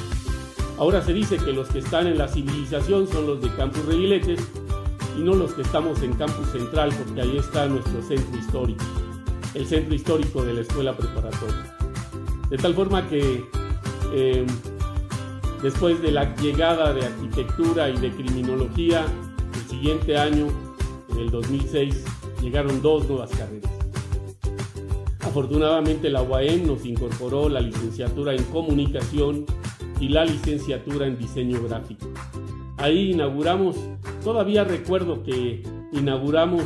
Ahora 0.77 1.01
se 1.01 1.13
dice 1.13 1.37
que 1.37 1.53
los 1.53 1.69
que 1.69 1.79
están 1.79 2.07
en 2.07 2.17
la 2.17 2.27
civilización 2.27 3.07
son 3.07 3.27
los 3.27 3.41
de 3.41 3.49
Campus 3.55 3.85
Reguiletes 3.85 4.41
y 5.17 5.21
no 5.21 5.33
los 5.33 5.53
que 5.53 5.61
estamos 5.61 6.01
en 6.01 6.13
Campus 6.13 6.49
Central, 6.49 6.93
porque 6.97 7.21
ahí 7.21 7.37
está 7.37 7.67
nuestro 7.67 8.01
centro 8.01 8.37
histórico, 8.37 8.83
el 9.53 9.65
centro 9.65 9.95
histórico 9.95 10.43
de 10.43 10.53
la 10.53 10.61
escuela 10.61 10.95
preparatoria. 10.95 11.77
De 12.49 12.57
tal 12.57 12.75
forma 12.75 13.07
que 13.07 13.45
eh, 14.13 14.45
después 15.63 16.01
de 16.01 16.11
la 16.11 16.35
llegada 16.35 16.93
de 16.93 17.05
arquitectura 17.05 17.89
y 17.89 17.97
de 17.97 18.11
criminología, 18.11 19.05
el 19.53 19.69
siguiente 19.69 20.17
año, 20.17 20.47
en 21.15 21.21
el 21.21 21.31
2006, 21.31 22.03
llegaron 22.41 22.81
dos 22.81 23.07
nuevas 23.07 23.31
carreras. 23.31 23.71
Afortunadamente 25.21 26.09
la 26.09 26.21
UAM 26.21 26.67
nos 26.67 26.85
incorporó 26.85 27.49
la 27.49 27.59
licenciatura 27.59 28.33
en 28.33 28.43
comunicación 28.45 29.45
y 29.99 30.09
la 30.09 30.25
licenciatura 30.25 31.07
en 31.07 31.17
diseño 31.17 31.61
gráfico. 31.63 32.07
Ahí 32.77 33.11
inauguramos, 33.11 33.77
todavía 34.23 34.63
recuerdo 34.63 35.23
que 35.23 35.63
inauguramos 35.93 36.63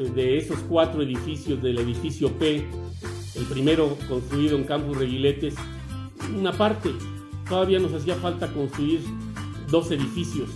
eh, 0.00 0.10
de 0.14 0.38
esos 0.38 0.58
cuatro 0.68 1.02
edificios 1.02 1.62
del 1.62 1.78
edificio 1.78 2.30
P, 2.38 2.64
el 3.34 3.44
primero 3.44 3.96
construido 4.08 4.56
en 4.56 4.64
Campus 4.64 4.96
Reguiletes, 4.96 5.54
una 6.38 6.52
parte. 6.52 6.90
Todavía 7.48 7.78
nos 7.78 7.92
hacía 7.92 8.14
falta 8.14 8.52
construir 8.52 9.00
dos 9.68 9.90
edificios, 9.90 10.48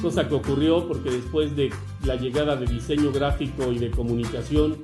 cosa 0.00 0.28
que 0.28 0.34
ocurrió 0.34 0.86
porque 0.86 1.10
después 1.10 1.56
de 1.56 1.70
la 2.08 2.16
llegada 2.16 2.56
de 2.56 2.64
diseño 2.64 3.12
gráfico 3.12 3.70
y 3.70 3.78
de 3.78 3.90
comunicación, 3.90 4.82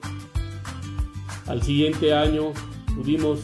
al 1.46 1.62
siguiente 1.62 2.12
año 2.12 2.52
pudimos 2.94 3.40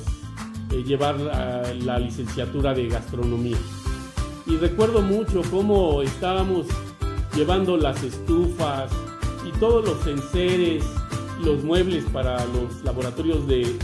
eh, 0.71 0.85
llevar 0.87 1.19
la 1.19 1.99
licenciatura 1.99 2.75
de 2.75 2.89
gastronomía. 2.89 3.57
Y 4.47 4.59
recuerdo 4.59 5.01
mucho 5.01 5.41
cómo 5.51 6.03
estábamos 6.03 6.67
llevando 7.35 7.79
las 7.79 8.03
estufas 8.03 8.93
y 9.49 9.59
todos 9.59 9.83
los 9.83 10.07
enseres, 10.07 10.85
los 11.43 11.65
muebles 11.65 12.05
para 12.13 12.37
los 12.37 12.85
laboratorios 12.85 13.49
de, 13.49 13.77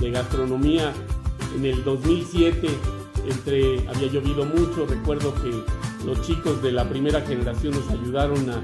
de 0.00 0.10
gastronomía 0.10 0.94
en 1.54 1.66
el 1.66 1.84
2007 1.84 2.68
entre 3.28 3.86
había 3.88 4.08
llovido 4.08 4.44
mucho 4.44 4.86
recuerdo 4.86 5.34
que 5.34 5.50
los 6.04 6.20
chicos 6.22 6.62
de 6.62 6.72
la 6.72 6.86
primera 6.86 7.22
generación 7.22 7.74
nos 7.74 7.88
ayudaron 7.88 8.50
a, 8.50 8.62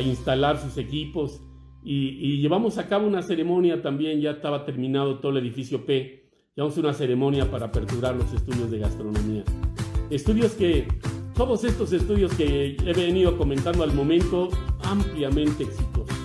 instalar 0.00 0.58
sus 0.58 0.78
equipos. 0.78 1.40
Y, 1.84 2.40
llevamos 2.40 2.78
a 2.78 2.88
cabo 2.88 3.06
una 3.06 3.22
ceremonia 3.22 3.82
también 3.82 4.20
ya 4.20 4.30
estaba 4.30 4.64
terminado 4.64 5.18
todo 5.18 5.32
el 5.32 5.38
edificio 5.38 5.84
P. 5.84 6.30
Llevamos 6.54 6.78
una 6.78 6.94
ceremonia 6.94 7.50
para 7.50 7.66
aperturar 7.66 8.14
los 8.14 8.32
estudios 8.32 8.70
de 8.70 8.78
gastronomía. 8.78 9.44
Estudios 10.10 10.52
que 10.52 10.86
todos 11.34 11.64
estos 11.64 11.92
estudios 11.92 12.32
que 12.34 12.76
he 12.84 12.92
venido 12.92 13.36
comentando 13.36 13.82
al 13.82 13.92
momento 13.92 14.48
ampliamente 14.84 15.64
exitosos. 15.64 16.16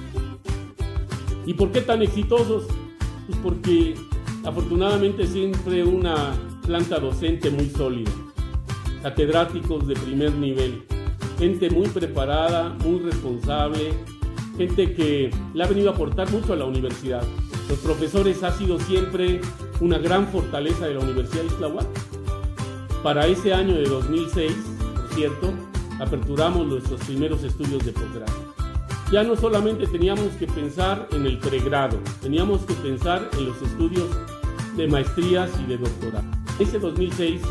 ¿y 1.45 1.53
por 1.53 1.71
qué 1.71 1.81
tan 1.81 2.01
exitosos? 2.01 2.67
pues 3.25 3.39
porque 3.39 3.95
Afortunadamente 4.47 5.27
siempre 5.27 5.83
una 5.83 6.33
planta 6.65 6.99
docente 6.99 7.49
muy 7.49 7.69
sólida, 7.69 8.09
catedráticos 9.03 9.85
de 9.85 9.93
primer 9.95 10.31
nivel, 10.35 10.83
gente 11.37 11.69
muy 11.69 11.87
preparada, 11.89 12.69
muy 12.83 12.99
responsable, 12.99 13.93
gente 14.57 14.93
que 14.93 15.31
le 15.53 15.63
ha 15.63 15.67
venido 15.67 15.91
a 15.91 15.93
aportar 15.93 16.29
mucho 16.31 16.53
a 16.53 16.55
la 16.55 16.65
universidad. 16.65 17.23
Los 17.69 17.79
profesores 17.79 18.43
ha 18.43 18.51
sido 18.51 18.79
siempre 18.79 19.41
una 19.79 19.97
gran 19.97 20.27
fortaleza 20.27 20.87
de 20.87 20.95
la 20.95 21.01
Universidad 21.01 21.43
de 21.43 21.47
Islahuac. 21.47 21.87
Para 23.03 23.27
ese 23.27 23.53
año 23.53 23.75
de 23.75 23.83
2006, 23.83 24.51
por 24.95 25.13
cierto, 25.13 25.53
aperturamos 25.99 26.65
nuestros 26.65 26.99
primeros 27.01 27.43
estudios 27.43 27.85
de 27.85 27.91
posgrado. 27.91 28.47
Ya 29.11 29.23
no 29.23 29.35
solamente 29.35 29.87
teníamos 29.87 30.29
que 30.39 30.47
pensar 30.47 31.07
en 31.11 31.25
el 31.25 31.37
pregrado, 31.39 31.97
teníamos 32.21 32.61
que 32.61 32.73
pensar 32.73 33.29
en 33.37 33.47
los 33.47 33.61
estudios 33.61 34.09
de 34.75 34.87
maestrías 34.87 35.49
y 35.61 35.67
de 35.67 35.77
doctorado. 35.77 36.27
Ese 36.59 36.79
2006 36.79 37.41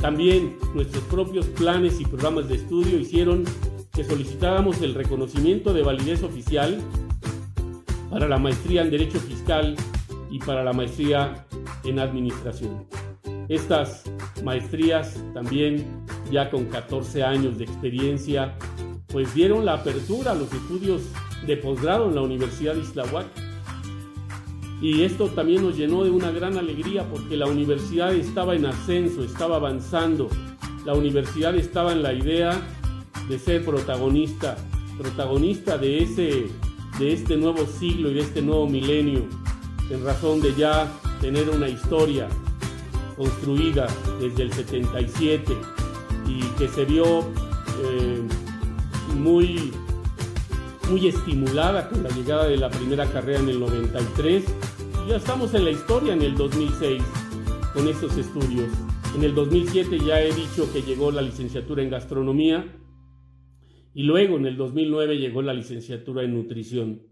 también 0.00 0.56
nuestros 0.74 1.04
propios 1.04 1.46
planes 1.46 2.00
y 2.00 2.04
programas 2.04 2.48
de 2.48 2.56
estudio 2.56 2.98
hicieron 2.98 3.44
que 3.92 4.04
solicitáramos 4.04 4.80
el 4.80 4.94
reconocimiento 4.94 5.74
de 5.74 5.82
validez 5.82 6.22
oficial 6.22 6.80
para 8.08 8.26
la 8.26 8.38
maestría 8.38 8.82
en 8.82 8.90
Derecho 8.90 9.20
Fiscal 9.20 9.76
y 10.30 10.38
para 10.38 10.64
la 10.64 10.72
maestría 10.72 11.46
en 11.84 11.98
Administración. 11.98 12.86
Estas 13.48 14.04
maestrías 14.42 15.22
también 15.34 16.04
ya 16.30 16.50
con 16.50 16.66
14 16.66 17.22
años 17.22 17.58
de 17.58 17.64
experiencia 17.64 18.56
pues 19.08 19.34
dieron 19.34 19.66
la 19.66 19.74
apertura 19.74 20.32
a 20.32 20.34
los 20.34 20.52
estudios 20.52 21.02
de 21.46 21.56
posgrado 21.56 22.08
en 22.08 22.14
la 22.14 22.22
Universidad 22.22 22.74
de 22.74 22.80
Islahuac 22.80 23.26
y 24.80 25.02
esto 25.02 25.28
también 25.28 25.62
nos 25.62 25.76
llenó 25.76 26.04
de 26.04 26.10
una 26.10 26.30
gran 26.30 26.56
alegría 26.56 27.06
porque 27.10 27.36
la 27.36 27.46
universidad 27.46 28.14
estaba 28.14 28.54
en 28.54 28.64
ascenso, 28.64 29.22
estaba 29.22 29.56
avanzando. 29.56 30.28
La 30.86 30.94
universidad 30.94 31.54
estaba 31.54 31.92
en 31.92 32.02
la 32.02 32.14
idea 32.14 32.58
de 33.28 33.38
ser 33.38 33.62
protagonista, 33.62 34.56
protagonista 34.96 35.76
de, 35.76 36.02
ese, 36.02 36.46
de 36.98 37.12
este 37.12 37.36
nuevo 37.36 37.66
siglo 37.66 38.10
y 38.10 38.14
de 38.14 38.20
este 38.20 38.40
nuevo 38.40 38.66
milenio, 38.66 39.26
en 39.90 40.02
razón 40.02 40.40
de 40.40 40.54
ya 40.54 40.90
tener 41.20 41.50
una 41.50 41.68
historia 41.68 42.26
construida 43.18 43.86
desde 44.18 44.44
el 44.44 44.52
77 44.52 45.52
y 46.26 46.40
que 46.56 46.68
se 46.68 46.86
vio 46.86 47.20
eh, 47.84 48.22
muy, 49.18 49.72
muy 50.88 51.06
estimulada 51.06 51.86
con 51.90 52.02
la 52.02 52.08
llegada 52.08 52.46
de 52.46 52.56
la 52.56 52.70
primera 52.70 53.04
carrera 53.04 53.40
en 53.40 53.50
el 53.50 53.60
93 53.60 54.44
ya 55.08 55.16
estamos 55.16 55.54
en 55.54 55.64
la 55.64 55.70
historia 55.70 56.12
en 56.12 56.22
el 56.22 56.36
2006 56.36 57.02
con 57.74 57.88
estos 57.88 58.16
estudios. 58.16 58.68
En 59.14 59.24
el 59.24 59.34
2007 59.34 59.98
ya 59.98 60.20
he 60.22 60.32
dicho 60.32 60.72
que 60.72 60.82
llegó 60.82 61.10
la 61.10 61.22
licenciatura 61.22 61.82
en 61.82 61.90
gastronomía 61.90 62.64
y 63.94 64.04
luego 64.04 64.36
en 64.36 64.46
el 64.46 64.56
2009 64.56 65.18
llegó 65.18 65.42
la 65.42 65.54
licenciatura 65.54 66.22
en 66.22 66.34
nutrición. 66.34 67.02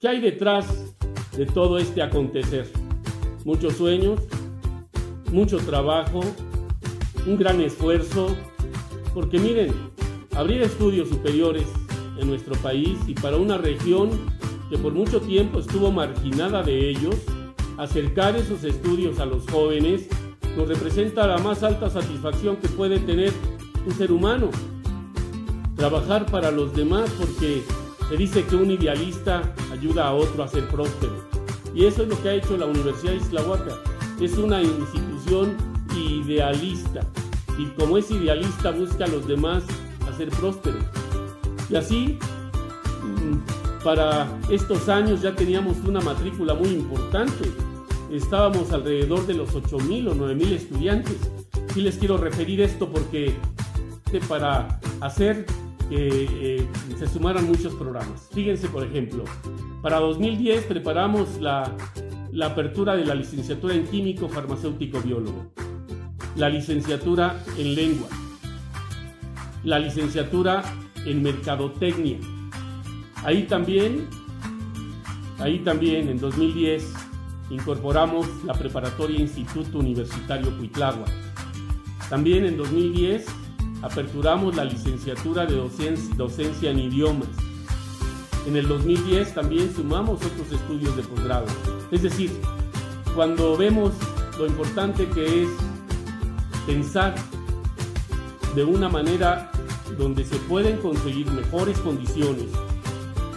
¿Qué 0.00 0.08
hay 0.08 0.20
detrás 0.20 0.96
de 1.36 1.46
todo 1.46 1.78
este 1.78 2.02
acontecer? 2.02 2.66
Muchos 3.44 3.74
sueños, 3.74 4.20
mucho 5.32 5.58
trabajo, 5.58 6.20
un 7.26 7.36
gran 7.36 7.60
esfuerzo, 7.60 8.36
porque 9.12 9.38
miren, 9.38 9.72
abrir 10.34 10.62
estudios 10.62 11.08
superiores 11.08 11.66
en 12.18 12.28
nuestro 12.28 12.54
país 12.56 12.98
y 13.06 13.14
para 13.14 13.36
una 13.36 13.58
región 13.58 14.10
que 14.70 14.78
por 14.78 14.92
mucho 14.92 15.20
tiempo 15.20 15.58
estuvo 15.58 15.90
marginada 15.92 16.62
de 16.62 16.90
ellos, 16.90 17.16
acercar 17.76 18.36
esos 18.36 18.64
estudios 18.64 19.18
a 19.18 19.26
los 19.26 19.48
jóvenes 19.50 20.08
nos 20.56 20.68
representa 20.68 21.26
la 21.26 21.38
más 21.38 21.62
alta 21.62 21.90
satisfacción 21.90 22.56
que 22.56 22.68
puede 22.68 23.00
tener 23.00 23.32
un 23.84 23.92
ser 23.92 24.12
humano. 24.12 24.50
Trabajar 25.76 26.26
para 26.26 26.50
los 26.50 26.74
demás 26.74 27.10
porque 27.18 27.62
se 28.08 28.16
dice 28.16 28.44
que 28.44 28.56
un 28.56 28.70
idealista 28.70 29.54
ayuda 29.72 30.08
a 30.08 30.14
otro 30.14 30.44
a 30.44 30.48
ser 30.48 30.68
próspero. 30.68 31.12
Y 31.74 31.86
eso 31.86 32.02
es 32.02 32.08
lo 32.08 32.22
que 32.22 32.28
ha 32.28 32.34
hecho 32.34 32.56
la 32.56 32.66
Universidad 32.66 33.12
de 33.12 33.18
Islahuaca. 33.18 33.76
Es 34.20 34.38
una 34.38 34.62
institución 34.62 35.56
idealista. 35.96 37.00
Y 37.58 37.66
como 37.78 37.98
es 37.98 38.10
idealista 38.10 38.70
busca 38.70 39.06
a 39.06 39.08
los 39.08 39.26
demás 39.26 39.64
a 40.08 40.16
ser 40.16 40.28
prósperos. 40.28 40.84
Y 41.68 41.74
así 41.74 42.18
mm, 43.02 43.63
Para 43.84 44.26
estos 44.50 44.88
años 44.88 45.20
ya 45.20 45.34
teníamos 45.34 45.76
una 45.86 46.00
matrícula 46.00 46.54
muy 46.54 46.70
importante. 46.70 47.50
Estábamos 48.10 48.72
alrededor 48.72 49.26
de 49.26 49.34
los 49.34 49.54
8.000 49.54 50.08
o 50.08 50.14
9.000 50.14 50.52
estudiantes. 50.52 51.16
Sí 51.74 51.82
les 51.82 51.98
quiero 51.98 52.16
referir 52.16 52.62
esto 52.62 52.88
porque 52.88 53.34
para 54.28 54.80
hacer 55.00 55.44
que 55.88 56.28
eh, 56.58 56.68
se 56.98 57.06
sumaran 57.08 57.46
muchos 57.46 57.74
programas. 57.74 58.28
Fíjense, 58.32 58.68
por 58.68 58.84
ejemplo, 58.84 59.24
para 59.82 59.98
2010 59.98 60.64
preparamos 60.64 61.40
la, 61.40 61.70
la 62.32 62.46
apertura 62.46 62.96
de 62.96 63.04
la 63.04 63.14
licenciatura 63.14 63.74
en 63.74 63.86
químico 63.86 64.28
farmacéutico 64.28 65.00
biólogo, 65.00 65.52
la 66.36 66.48
licenciatura 66.48 67.42
en 67.58 67.74
lengua, 67.74 68.08
la 69.64 69.78
licenciatura 69.78 70.62
en 71.04 71.22
mercadotecnia. 71.22 72.18
Ahí 73.24 73.44
también, 73.44 74.06
ahí 75.38 75.60
también 75.60 76.10
en 76.10 76.20
2010 76.20 76.92
incorporamos 77.48 78.26
la 78.44 78.52
preparatoria 78.52 79.18
Instituto 79.18 79.78
Universitario 79.78 80.54
Cuitlagua. 80.58 81.06
También 82.10 82.44
en 82.44 82.58
2010 82.58 83.24
aperturamos 83.80 84.54
la 84.56 84.64
licenciatura 84.66 85.46
de 85.46 85.56
docencia, 85.56 86.14
docencia 86.16 86.70
en 86.70 86.80
idiomas. 86.80 87.28
En 88.46 88.56
el 88.56 88.68
2010 88.68 89.32
también 89.32 89.74
sumamos 89.74 90.22
otros 90.22 90.52
estudios 90.52 90.94
de 90.94 91.02
posgrado. 91.04 91.46
Es 91.90 92.02
decir, 92.02 92.30
cuando 93.14 93.56
vemos 93.56 93.92
lo 94.38 94.46
importante 94.46 95.08
que 95.08 95.44
es 95.44 95.48
pensar 96.66 97.14
de 98.54 98.64
una 98.64 98.90
manera 98.90 99.50
donde 99.96 100.26
se 100.26 100.36
pueden 100.40 100.76
conseguir 100.76 101.30
mejores 101.30 101.78
condiciones 101.78 102.48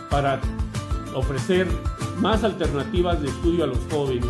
para 0.10 0.42
ofrecer 1.14 1.68
más 2.20 2.44
alternativas 2.44 3.22
de 3.22 3.28
estudio 3.28 3.64
a 3.64 3.68
los 3.68 3.80
jóvenes, 3.92 4.30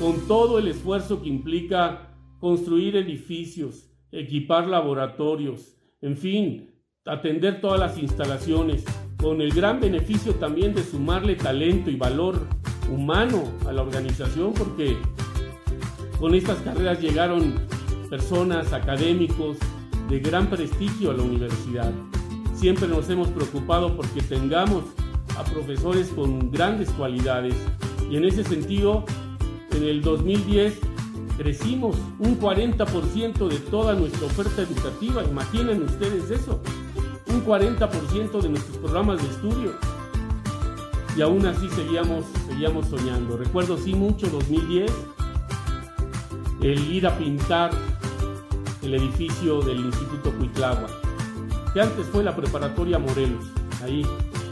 con 0.00 0.26
todo 0.26 0.58
el 0.58 0.68
esfuerzo 0.68 1.22
que 1.22 1.28
implica 1.28 2.14
construir 2.38 2.96
edificios, 2.96 3.90
equipar 4.12 4.66
laboratorios, 4.66 5.76
en 6.00 6.16
fin, 6.16 6.70
atender 7.04 7.60
todas 7.60 7.80
las 7.80 7.98
instalaciones, 7.98 8.84
con 9.16 9.40
el 9.40 9.52
gran 9.52 9.80
beneficio 9.80 10.34
también 10.34 10.74
de 10.74 10.84
sumarle 10.84 11.36
talento 11.36 11.90
y 11.90 11.96
valor 11.96 12.46
humano 12.92 13.44
a 13.66 13.72
la 13.72 13.82
organización, 13.82 14.52
porque 14.52 14.96
con 16.20 16.34
estas 16.34 16.58
carreras 16.58 17.00
llegaron 17.00 17.54
personas, 18.10 18.72
académicos 18.72 19.56
de 20.08 20.20
gran 20.20 20.48
prestigio 20.48 21.10
a 21.10 21.14
la 21.14 21.22
universidad. 21.22 21.92
Siempre 22.54 22.86
nos 22.88 23.08
hemos 23.10 23.28
preocupado 23.28 23.96
porque 23.96 24.22
tengamos 24.22 24.84
a 25.38 25.44
profesores 25.44 26.08
con 26.08 26.50
grandes 26.50 26.90
cualidades 26.90 27.54
y 28.10 28.16
en 28.16 28.24
ese 28.24 28.44
sentido, 28.44 29.04
en 29.72 29.82
el 29.82 30.02
2010 30.02 30.78
crecimos 31.36 31.96
un 32.18 32.38
40% 32.40 33.48
de 33.48 33.58
toda 33.58 33.94
nuestra 33.94 34.26
oferta 34.26 34.62
educativa. 34.62 35.24
Imaginen 35.24 35.82
ustedes 35.82 36.30
eso, 36.30 36.60
un 37.28 37.44
40% 37.44 38.40
de 38.40 38.48
nuestros 38.48 38.76
programas 38.78 39.22
de 39.22 39.28
estudio. 39.28 39.72
Y 41.16 41.22
aún 41.22 41.46
así 41.46 41.68
seguíamos, 41.70 42.24
seguíamos 42.46 42.86
soñando. 42.86 43.36
Recuerdo 43.36 43.76
sí 43.76 43.94
mucho 43.94 44.28
2010, 44.28 44.92
el 46.62 46.92
ir 46.92 47.06
a 47.06 47.16
pintar 47.16 47.70
el 48.82 48.94
edificio 48.94 49.62
del 49.62 49.80
Instituto 49.80 50.30
Cuitlagua, 50.32 50.88
que 51.72 51.80
antes 51.80 52.06
fue 52.06 52.22
la 52.22 52.36
preparatoria 52.36 52.98
Morelos, 52.98 53.46
ahí 53.82 54.06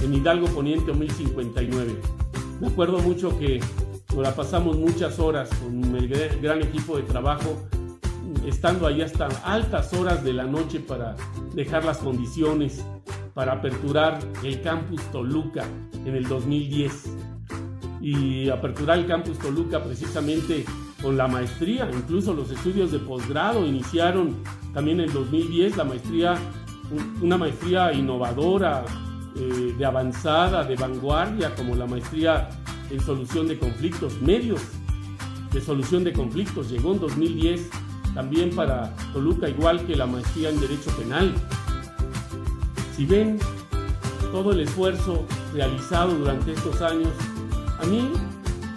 en 0.04 0.14
Hidalgo 0.14 0.46
Poniente 0.48 0.92
1059. 0.92 1.96
Me 2.60 2.66
acuerdo 2.68 2.98
mucho 2.98 3.38
que 3.38 3.60
nos 4.14 4.22
la 4.22 4.34
pasamos 4.34 4.76
muchas 4.76 5.18
horas 5.18 5.48
con 5.62 5.96
el 5.96 6.08
gran 6.40 6.62
equipo 6.62 6.96
de 6.96 7.02
trabajo, 7.04 7.66
estando 8.46 8.86
ahí 8.86 9.00
hasta 9.00 9.26
altas 9.44 9.92
horas 9.94 10.22
de 10.22 10.34
la 10.34 10.44
noche 10.44 10.80
para 10.80 11.16
dejar 11.54 11.84
las 11.84 11.98
condiciones 11.98 12.84
para 13.32 13.52
aperturar 13.52 14.18
el 14.44 14.60
campus 14.60 15.00
Toluca 15.10 15.64
en 16.04 16.14
el 16.14 16.28
2010 16.28 17.10
y 18.00 18.48
aperturar 18.50 18.98
el 18.98 19.06
campus 19.06 19.38
Toluca 19.38 19.82
precisamente 19.82 20.64
con 21.02 21.16
la 21.16 21.26
maestría, 21.26 21.90
incluso 21.92 22.32
los 22.32 22.50
estudios 22.50 22.92
de 22.92 22.98
posgrado 22.98 23.66
iniciaron 23.66 24.36
también 24.72 25.00
en 25.00 25.06
el 25.06 25.12
2010 25.12 25.76
la 25.76 25.84
maestría, 25.84 26.34
una 27.20 27.36
maestría 27.36 27.92
innovadora, 27.92 28.84
eh, 29.36 29.74
de 29.76 29.84
avanzada, 29.84 30.64
de 30.64 30.76
vanguardia, 30.76 31.54
como 31.54 31.74
la 31.74 31.86
maestría 31.86 32.48
en 32.90 33.00
solución 33.00 33.48
de 33.48 33.58
conflictos, 33.58 34.20
medios 34.20 34.60
de 35.52 35.60
solución 35.60 36.04
de 36.04 36.12
conflictos. 36.12 36.70
Llegó 36.70 36.92
en 36.92 37.00
2010 37.00 37.70
también 38.14 38.50
para 38.54 38.94
Toluca, 39.12 39.48
igual 39.48 39.84
que 39.86 39.96
la 39.96 40.06
maestría 40.06 40.50
en 40.50 40.60
Derecho 40.60 40.90
Penal. 40.96 41.34
Si 42.96 43.06
ven 43.06 43.38
todo 44.30 44.52
el 44.52 44.60
esfuerzo 44.60 45.24
realizado 45.52 46.14
durante 46.14 46.52
estos 46.52 46.80
años, 46.80 47.10
a 47.80 47.86
mí 47.86 48.10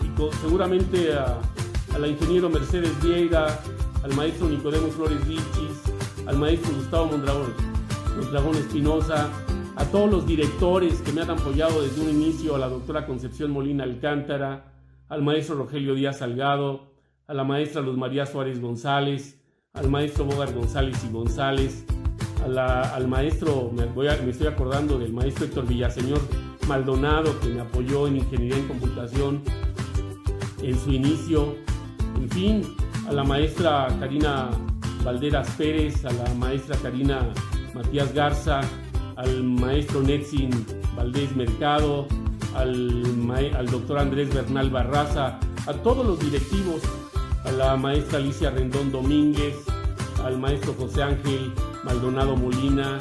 y 0.02 0.36
seguramente 0.42 1.14
a, 1.14 1.40
la 1.98 2.08
ingeniero 2.08 2.50
Mercedes 2.50 2.92
Vieira, 3.02 3.60
al 4.04 4.14
maestro 4.16 4.48
Nicodemo 4.48 4.90
Flores 4.90 5.26
Vichis, 5.28 5.82
al 6.28 6.38
maestro 6.38 6.74
Gustavo 6.76 7.08
Mondragón, 7.08 7.54
Mondragón 8.20 8.56
Espinosa, 8.56 9.30
a 9.78 9.86
todos 9.86 10.10
los 10.10 10.26
directores 10.26 11.02
que 11.02 11.12
me 11.12 11.22
han 11.22 11.30
apoyado 11.30 11.84
desde 11.84 12.02
un 12.02 12.10
inicio, 12.10 12.56
a 12.56 12.58
la 12.58 12.68
doctora 12.68 13.06
Concepción 13.06 13.52
Molina 13.52 13.84
Alcántara, 13.84 14.74
al 15.08 15.22
maestro 15.22 15.56
Rogelio 15.56 15.94
Díaz 15.94 16.18
Salgado, 16.18 16.94
a 17.28 17.34
la 17.36 17.44
maestra 17.44 17.82
Luz 17.82 17.95
María 17.95 18.26
Suárez 18.26 18.60
González, 18.60 19.40
al 19.74 19.88
maestro 19.88 20.26
Bogar 20.26 20.52
González 20.52 20.98
y 21.08 21.14
González, 21.14 21.86
al 22.44 23.08
maestro, 23.08 23.72
me, 23.72 23.86
me 23.86 24.32
estoy 24.32 24.48
acordando 24.48 24.98
del 24.98 25.14
maestro 25.14 25.45
Héctor 25.45 25.68
Villaseñor 25.68 26.22
Maldonado, 26.68 27.40
que 27.40 27.49
me 27.49 27.62
apoyó 27.62 28.08
en 28.08 28.18
Ingeniería 28.18 28.58
en 28.58 28.68
Computación 28.68 29.44
en 30.64 30.80
su 30.80 30.91
inicio, 30.91 31.56
en 32.16 32.30
fin, 32.32 32.62
a 33.08 33.12
la 33.12 33.24
maestra 33.24 33.88
Karina 33.99 34.49
Valderas 35.04 35.52
Pérez, 35.52 36.04
a 36.04 36.12
la 36.12 36.34
maestra 36.34 36.76
Karina 36.78 37.30
Matías 37.76 38.12
Garza, 38.12 38.62
al 39.18 39.44
maestro 39.44 40.02
Netzin 40.02 40.52
Valdés 40.95 41.35
Mercado, 41.35 42.07
al, 42.56 43.03
al 43.56 43.68
doctor 43.68 43.99
Andrés 43.99 44.34
Bernal 44.34 44.69
Barraza, 44.69 45.39
a 45.65 45.73
todos 45.73 46.06
los 46.06 46.19
directivos, 46.19 46.81
a 47.44 47.52
la 47.52 47.76
maestra 47.76 48.19
Alicia 48.19 48.52
Rendón 48.52 48.91
Domínguez, 48.91 49.56
al 50.23 50.38
maestro 50.38 50.73
José 50.77 51.03
Ángel 51.03 51.52
Maldonado 51.84 52.35
Molina, 52.35 52.99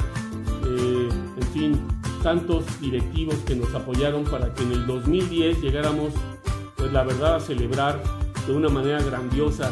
eh, 0.65 1.09
en 1.37 1.47
fin, 1.53 1.87
tantos 2.23 2.65
directivos 2.81 3.35
que 3.45 3.55
nos 3.55 3.73
apoyaron 3.73 4.23
para 4.23 4.53
que 4.53 4.63
en 4.63 4.71
el 4.71 4.87
2010 4.87 5.61
llegáramos, 5.61 6.13
pues 6.75 6.91
la 6.91 7.03
verdad, 7.03 7.35
a 7.35 7.39
celebrar 7.39 8.01
de 8.47 8.53
una 8.53 8.69
manera 8.69 9.01
grandiosa 9.01 9.71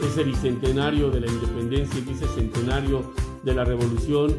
ese 0.00 0.24
bicentenario 0.24 1.10
de 1.10 1.20
la 1.20 1.26
independencia 1.26 2.00
y 2.00 2.10
ese 2.10 2.26
centenario 2.28 3.12
de 3.42 3.54
la 3.54 3.64
revolución 3.64 4.34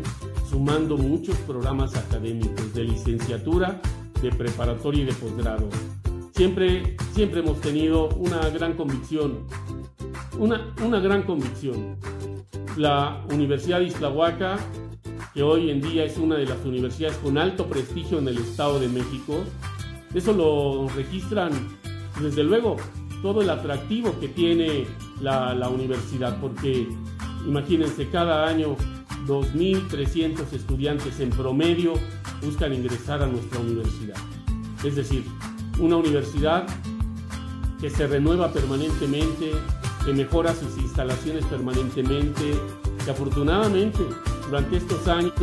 sumando 0.51 0.97
muchos 0.97 1.35
programas 1.47 1.95
académicos 1.95 2.73
de 2.73 2.83
licenciatura, 2.83 3.81
de 4.21 4.29
preparatoria 4.31 5.03
y 5.03 5.05
de 5.05 5.13
posgrado. 5.13 5.69
Siempre, 6.35 6.97
siempre 7.13 7.39
hemos 7.39 7.61
tenido 7.61 8.09
una 8.09 8.49
gran 8.49 8.73
convicción, 8.73 9.47
una, 10.37 10.73
una 10.83 10.99
gran 10.99 11.23
convicción. 11.23 11.95
La 12.75 13.23
Universidad 13.31 13.79
de 13.79 13.85
Islahuaca, 13.85 14.59
que 15.33 15.41
hoy 15.41 15.69
en 15.69 15.81
día 15.81 16.03
es 16.03 16.17
una 16.17 16.35
de 16.35 16.45
las 16.45 16.63
universidades 16.65 17.17
con 17.17 17.37
alto 17.37 17.65
prestigio 17.67 18.19
en 18.19 18.27
el 18.27 18.37
Estado 18.37 18.79
de 18.79 18.89
México, 18.89 19.43
eso 20.13 20.33
lo 20.33 20.89
registran, 20.89 21.51
desde 22.21 22.43
luego, 22.43 22.75
todo 23.21 23.41
el 23.41 23.49
atractivo 23.49 24.19
que 24.19 24.27
tiene 24.27 24.85
la, 25.21 25.53
la 25.53 25.69
universidad, 25.69 26.41
porque 26.41 26.89
imagínense, 27.47 28.09
cada 28.09 28.47
año 28.47 28.75
2.300 29.25 30.51
estudiantes 30.53 31.19
en 31.19 31.29
promedio 31.29 31.93
buscan 32.41 32.73
ingresar 32.73 33.21
a 33.21 33.27
nuestra 33.27 33.59
universidad. 33.59 34.17
Es 34.83 34.95
decir, 34.95 35.23
una 35.79 35.97
universidad 35.97 36.67
que 37.79 37.89
se 37.89 38.07
renueva 38.07 38.51
permanentemente, 38.51 39.51
que 40.05 40.13
mejora 40.13 40.53
sus 40.53 40.77
instalaciones 40.77 41.45
permanentemente, 41.45 42.53
que 43.03 43.11
afortunadamente 43.11 43.99
durante 44.45 44.77
estos 44.77 45.07
años 45.07 45.33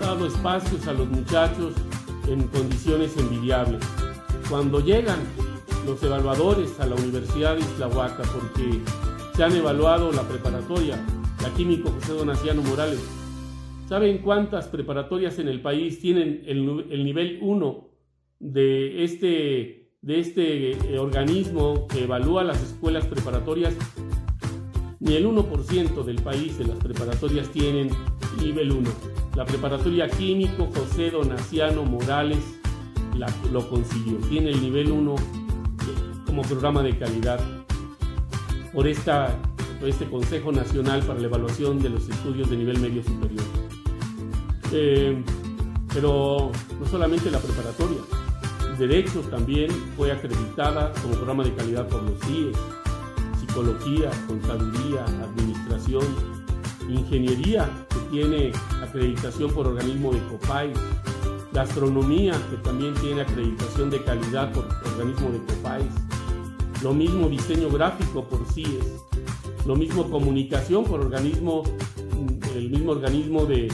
ha 0.00 0.04
dado 0.04 0.26
espacios 0.26 0.86
a 0.86 0.92
los 0.92 1.08
muchachos 1.08 1.74
en 2.26 2.46
condiciones 2.48 3.16
envidiables. 3.16 3.82
Cuando 4.48 4.80
llegan 4.80 5.18
los 5.84 6.02
evaluadores 6.02 6.78
a 6.80 6.86
la 6.86 6.94
Universidad 6.96 7.56
de 7.56 7.60
Islahuaca, 7.60 8.22
porque 8.22 8.80
se 9.34 9.44
han 9.44 9.52
evaluado 9.54 10.12
la 10.12 10.22
preparatoria, 10.22 10.98
químico 11.50 11.90
José 11.90 12.12
Donaciano 12.12 12.62
Morales, 12.62 13.00
¿Saben 13.88 14.18
cuántas 14.18 14.68
preparatorias 14.68 15.38
en 15.38 15.48
el 15.48 15.62
país 15.62 15.98
tienen 15.98 16.42
el, 16.46 16.84
el 16.90 17.04
nivel 17.04 17.38
1 17.40 17.88
de 18.38 19.02
este, 19.02 19.94
de 20.02 20.20
este 20.20 20.72
eh, 20.72 20.98
organismo 20.98 21.88
que 21.88 22.04
evalúa 22.04 22.44
las 22.44 22.62
escuelas 22.62 23.06
preparatorias? 23.06 23.74
Ni 25.00 25.14
el 25.14 25.26
1% 25.26 26.04
del 26.04 26.16
país 26.16 26.58
de 26.58 26.66
las 26.66 26.76
preparatorias 26.76 27.48
tienen 27.50 27.88
nivel 28.42 28.72
1. 28.72 28.90
La 29.36 29.46
preparatoria 29.46 30.06
químico 30.06 30.66
José 30.66 31.10
Donaciano 31.10 31.82
Morales 31.84 32.60
lo 33.50 33.70
consiguió. 33.70 34.18
Tiene 34.28 34.50
el 34.50 34.60
nivel 34.60 34.92
1 34.92 35.14
como 36.26 36.42
programa 36.42 36.82
de 36.82 36.98
calidad 36.98 37.40
por, 38.74 38.86
esta, 38.86 39.40
este 39.82 40.08
Consejo 40.10 40.52
Nacional 40.52 41.02
para 41.02 41.20
la 41.20 41.26
Evaluación 41.26 41.78
de 41.80 41.90
los 41.90 42.08
Estudios 42.08 42.50
de 42.50 42.56
Nivel 42.56 42.80
Medio 42.80 43.02
Superior. 43.02 43.44
Eh, 44.72 45.22
pero 45.92 46.50
no 46.78 46.86
solamente 46.86 47.30
la 47.30 47.38
preparatoria, 47.38 48.00
Derecho 48.78 49.22
también 49.22 49.70
fue 49.96 50.12
acreditada 50.12 50.92
como 51.02 51.14
programa 51.14 51.42
de 51.42 51.52
calidad 51.52 51.88
por 51.88 52.00
los 52.04 52.16
CIES, 52.20 52.56
Psicología, 53.40 54.08
Contaduría, 54.28 55.04
Administración, 55.04 56.04
Ingeniería, 56.88 57.68
que 57.90 57.98
tiene 58.12 58.52
acreditación 58.80 59.50
por 59.50 59.66
organismo 59.66 60.12
de 60.12 60.20
COPAIS, 60.28 60.78
Gastronomía, 61.52 62.34
que 62.50 62.56
también 62.58 62.94
tiene 62.94 63.22
acreditación 63.22 63.90
de 63.90 64.00
calidad 64.04 64.52
por 64.52 64.68
organismo 64.92 65.30
de 65.30 65.38
COPAIS, 65.38 65.92
lo 66.80 66.94
mismo 66.94 67.28
diseño 67.28 67.68
gráfico 67.70 68.22
por 68.28 68.46
CIES, 68.46 69.02
lo 69.68 69.76
mismo 69.76 70.08
comunicación 70.08 70.82
por 70.84 70.98
organismo, 70.98 71.62
el 72.56 72.70
mismo 72.70 72.92
organismo 72.92 73.44
de, 73.44 73.70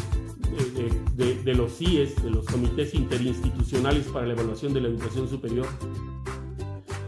de, 1.14 1.54
los 1.54 1.72
CIES, 1.72 2.20
de 2.20 2.30
los 2.30 2.46
comités 2.46 2.94
interinstitucionales 2.94 4.06
para 4.06 4.26
la 4.26 4.32
evaluación 4.32 4.74
de 4.74 4.80
la 4.80 4.88
educación 4.88 5.28
superior. 5.28 5.66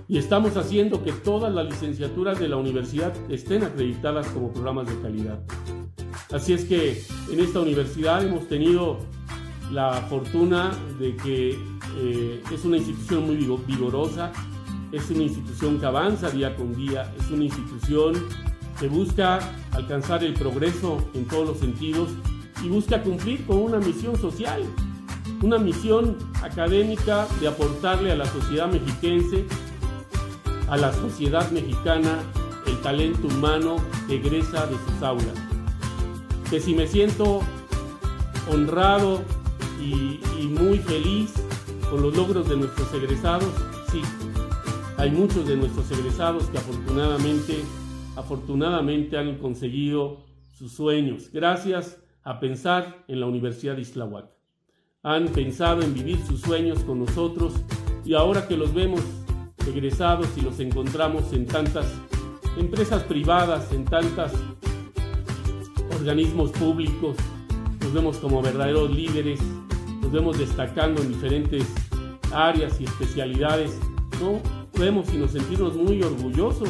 Y 0.07 0.19
estamos 0.19 0.57
haciendo 0.57 1.03
que 1.03 1.11
todas 1.11 1.53
las 1.53 1.67
licenciaturas 1.67 2.39
de 2.39 2.49
la 2.49 2.59
universidad 2.59 3.13
estén 3.29 3.65
acreditadas 3.65 4.29
como 4.29 4.53
programas 4.53 4.87
de 4.87 5.03
calidad. 5.03 5.41
Así 6.33 6.53
es 6.53 6.65
que 6.65 7.03
en 7.33 7.41
esta 7.41 7.59
universidad 7.59 8.25
hemos 8.25 8.47
tenido 8.47 8.99
la 9.73 9.95
fortuna 10.03 10.71
de 11.01 11.17
que 11.17 11.59
eh, 11.99 12.41
es 12.55 12.65
una 12.65 12.77
institución 12.77 13.27
muy 13.27 13.35
vigorosa, 13.67 14.31
es 14.93 15.11
una 15.11 15.25
institución 15.25 15.81
que 15.81 15.87
avanza 15.87 16.31
día 16.31 16.55
con 16.55 16.73
día, 16.73 17.13
es 17.19 17.29
una 17.33 17.43
institución 17.43 18.15
que 18.79 18.89
busca 18.89 19.39
alcanzar 19.73 20.25
el 20.25 20.35
progreso 20.35 20.99
en 21.15 21.27
todos 21.27 21.47
los 21.47 21.59
sentidos 21.59 22.11
y 22.63 22.69
busca 22.69 23.03
cumplir 23.03 23.45
con 23.47 23.59
una 23.59 23.79
misión 23.79 24.19
social, 24.21 24.63
una 25.43 25.59
misión 25.59 26.17
académica 26.43 27.27
de 27.41 27.49
aportarle 27.49 28.13
a 28.13 28.17
la 28.17 28.27
sociedad 28.27 28.71
mexiquense, 28.71 29.45
a 30.69 30.77
la 30.77 30.93
sociedad 30.93 31.51
mexicana, 31.51 32.21
el 32.67 32.81
talento 32.81 33.29
humano 33.29 33.77
que 34.09 34.17
egresa 34.17 34.67
de 34.67 34.77
sus 34.77 35.03
aulas. 35.03 35.35
Que 36.51 36.61
si 36.61 36.75
me 36.75 36.87
siento 36.87 37.41
honrado 38.51 39.23
y, 39.81 40.21
y 40.39 40.47
muy 40.47 40.79
feliz 40.79 41.33
con 41.91 42.03
los 42.03 42.17
logros 42.17 42.49
de 42.49 42.57
nuestros 42.57 42.93
egresados, 42.95 43.51
sí, 43.91 44.03
hay 44.99 45.11
muchos 45.11 45.47
de 45.47 45.57
nuestros 45.57 45.91
egresados 45.91 46.45
que 46.45 46.59
afortunadamente, 46.59 47.63
afortunadamente 48.17 49.17
han 49.19 49.37
conseguido 49.39 50.25
sus 50.57 50.73
sueños 50.73 51.31
gracias 51.33 52.03
a 52.25 52.41
pensar 52.41 53.05
en 53.09 53.21
la 53.21 53.27
Universidad 53.27 53.77
de 53.77 53.83
Islahuac. 53.83 54.27
Han 55.03 55.29
pensado 55.29 55.83
en 55.83 55.95
vivir 55.95 56.19
sus 56.27 56.41
sueños 56.41 56.81
con 56.81 56.99
nosotros 56.99 57.53
y 58.05 58.15
ahora 58.15 58.49
que 58.49 58.57
los 58.57 58.75
vemos 58.75 59.03
egresados 59.69 60.27
y 60.37 60.41
los 60.41 60.59
encontramos 60.59 61.33
en 61.33 61.47
tantas 61.47 61.87
empresas 62.57 63.05
privadas, 63.05 63.71
en 63.73 63.85
tantos 63.85 64.33
organismos 65.95 66.51
públicos, 66.53 67.17
nos 67.81 67.93
vemos 67.93 68.17
como 68.17 68.43
verdaderos 68.43 68.91
líderes, 68.91 69.41
nos 70.01 70.11
vemos 70.11 70.39
destacando 70.39 71.03
en 71.03 71.09
diferentes 71.13 71.67
áreas 72.33 72.81
y 72.81 72.85
especialidades, 72.85 73.79
¿no? 74.21 74.41
podemos 74.73 75.07
sino 75.07 75.29
sentirnos 75.29 75.75
muy 75.75 76.03
orgullosos 76.03 76.69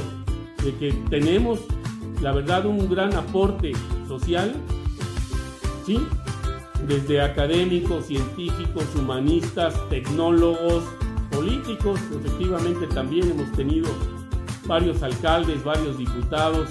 de 0.63 0.75
que 0.77 0.93
tenemos, 1.11 1.61
la 2.21 2.33
verdad, 2.33 2.67
un 2.67 2.89
gran 2.89 3.15
aporte 3.15 3.73
social, 4.09 4.55
¿sí? 5.85 5.99
Desde 6.87 7.21
académicos, 7.21 8.07
científicos, 8.07 8.85
humanistas, 8.95 9.75
tecnólogos, 9.89 10.85
políticos, 11.31 12.01
efectivamente 12.13 12.87
también 12.89 13.31
hemos 13.31 13.51
tenido 13.53 13.89
varios 14.67 15.03
alcaldes, 15.03 15.63
varios 15.65 15.99
diputados. 15.99 16.69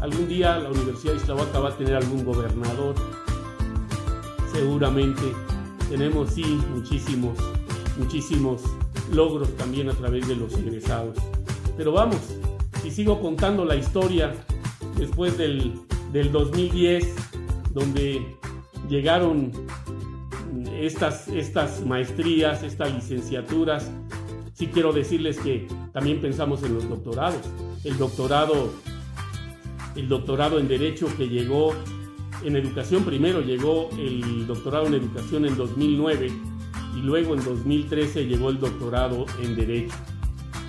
Algún 0.00 0.28
día 0.28 0.58
la 0.58 0.70
Universidad 0.70 1.14
de 1.14 1.20
Islahuaca 1.20 1.58
va 1.60 1.68
a 1.70 1.76
tener 1.76 1.94
algún 1.94 2.24
gobernador, 2.24 2.94
seguramente. 4.52 5.22
Tenemos, 5.88 6.30
sí, 6.30 6.60
muchísimos, 6.74 7.38
muchísimos 7.98 8.62
logros 9.12 9.54
también 9.56 9.88
a 9.90 9.92
través 9.92 10.26
de 10.28 10.36
los 10.36 10.54
egresados. 10.54 11.16
Pero 11.76 11.92
vamos, 11.92 12.18
y 12.84 12.90
sigo 12.90 13.20
contando 13.20 13.64
la 13.64 13.76
historia 13.76 14.32
después 14.96 15.36
del, 15.38 15.72
del 16.12 16.30
2010, 16.30 17.14
donde 17.72 18.36
llegaron 18.88 19.50
estas, 20.78 21.28
estas 21.28 21.84
maestrías, 21.84 22.62
estas 22.62 22.94
licenciaturas. 22.94 23.90
Sí 24.52 24.68
quiero 24.68 24.92
decirles 24.92 25.38
que 25.38 25.66
también 25.92 26.20
pensamos 26.20 26.62
en 26.62 26.74
los 26.74 26.88
doctorados. 26.88 27.40
El 27.82 27.98
doctorado, 27.98 28.72
el 29.96 30.08
doctorado 30.08 30.58
en 30.58 30.68
Derecho 30.68 31.06
que 31.16 31.28
llegó 31.28 31.74
en 32.44 32.56
educación 32.56 33.04
primero, 33.04 33.40
llegó 33.40 33.90
el 33.98 34.46
doctorado 34.46 34.86
en 34.86 34.94
educación 34.94 35.46
en 35.46 35.56
2009 35.56 36.30
y 36.96 37.00
luego 37.00 37.34
en 37.34 37.44
2013 37.44 38.26
llegó 38.26 38.50
el 38.50 38.60
doctorado 38.60 39.26
en 39.42 39.56
Derecho. 39.56 39.94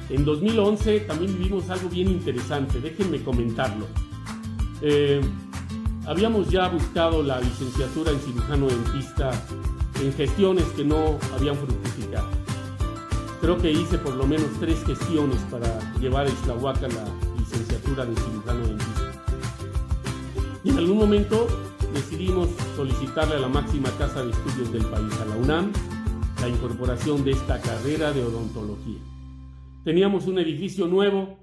En 0.10 0.24
2011 0.24 1.02
también 1.02 1.38
vivimos 1.38 1.70
algo 1.70 1.90
bien 1.90 2.10
interesante, 2.10 2.80
déjenme 2.80 3.24
comentarlo. 3.24 3.88
Eh, 4.82 5.20
habíamos 6.06 6.50
ya 6.50 6.68
buscado 6.68 7.24
la 7.24 7.40
licenciatura 7.42 8.12
en 8.12 8.20
cirujano 8.20 8.68
dentista 8.68 9.32
en 10.02 10.14
gestiones 10.14 10.66
que 10.76 10.84
no 10.84 11.18
habían 11.34 11.56
fructificado. 11.56 12.28
Creo 13.42 13.58
que 13.58 13.72
hice 13.72 13.98
por 13.98 14.14
lo 14.16 14.28
menos 14.28 14.48
tres 14.60 14.84
gestiones 14.86 15.40
para 15.50 15.80
llevar 16.00 16.28
a 16.28 16.30
Islahuaca 16.30 16.88
la 16.88 17.06
licenciatura 17.40 18.06
de 18.06 18.16
cirujano 18.16 18.68
dentista. 18.68 19.12
Y 20.64 20.70
en 20.70 20.78
algún 20.78 20.98
momento 20.98 21.48
decidimos 21.94 22.50
solicitarle 22.76 23.36
a 23.36 23.40
la 23.40 23.48
máxima 23.48 23.90
casa 23.98 24.24
de 24.24 24.32
estudios 24.32 24.72
del 24.72 24.86
país, 24.86 25.14
a 25.22 25.26
la 25.26 25.36
UNAM, 25.36 25.72
la 26.42 26.48
incorporación 26.48 27.24
de 27.24 27.32
esta 27.32 27.60
carrera 27.62 28.12
de 28.12 28.24
odontología. 28.24 29.00
Teníamos 29.86 30.26
un 30.26 30.40
edificio 30.40 30.88
nuevo 30.88 31.38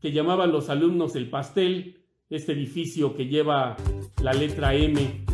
que 0.00 0.12
llamaban 0.12 0.50
los 0.50 0.70
alumnos 0.70 1.14
el 1.14 1.28
pastel, 1.28 2.06
este 2.30 2.52
edificio 2.52 3.14
que 3.14 3.26
lleva 3.26 3.76
la 4.22 4.32
letra 4.32 4.74
M 4.74 5.26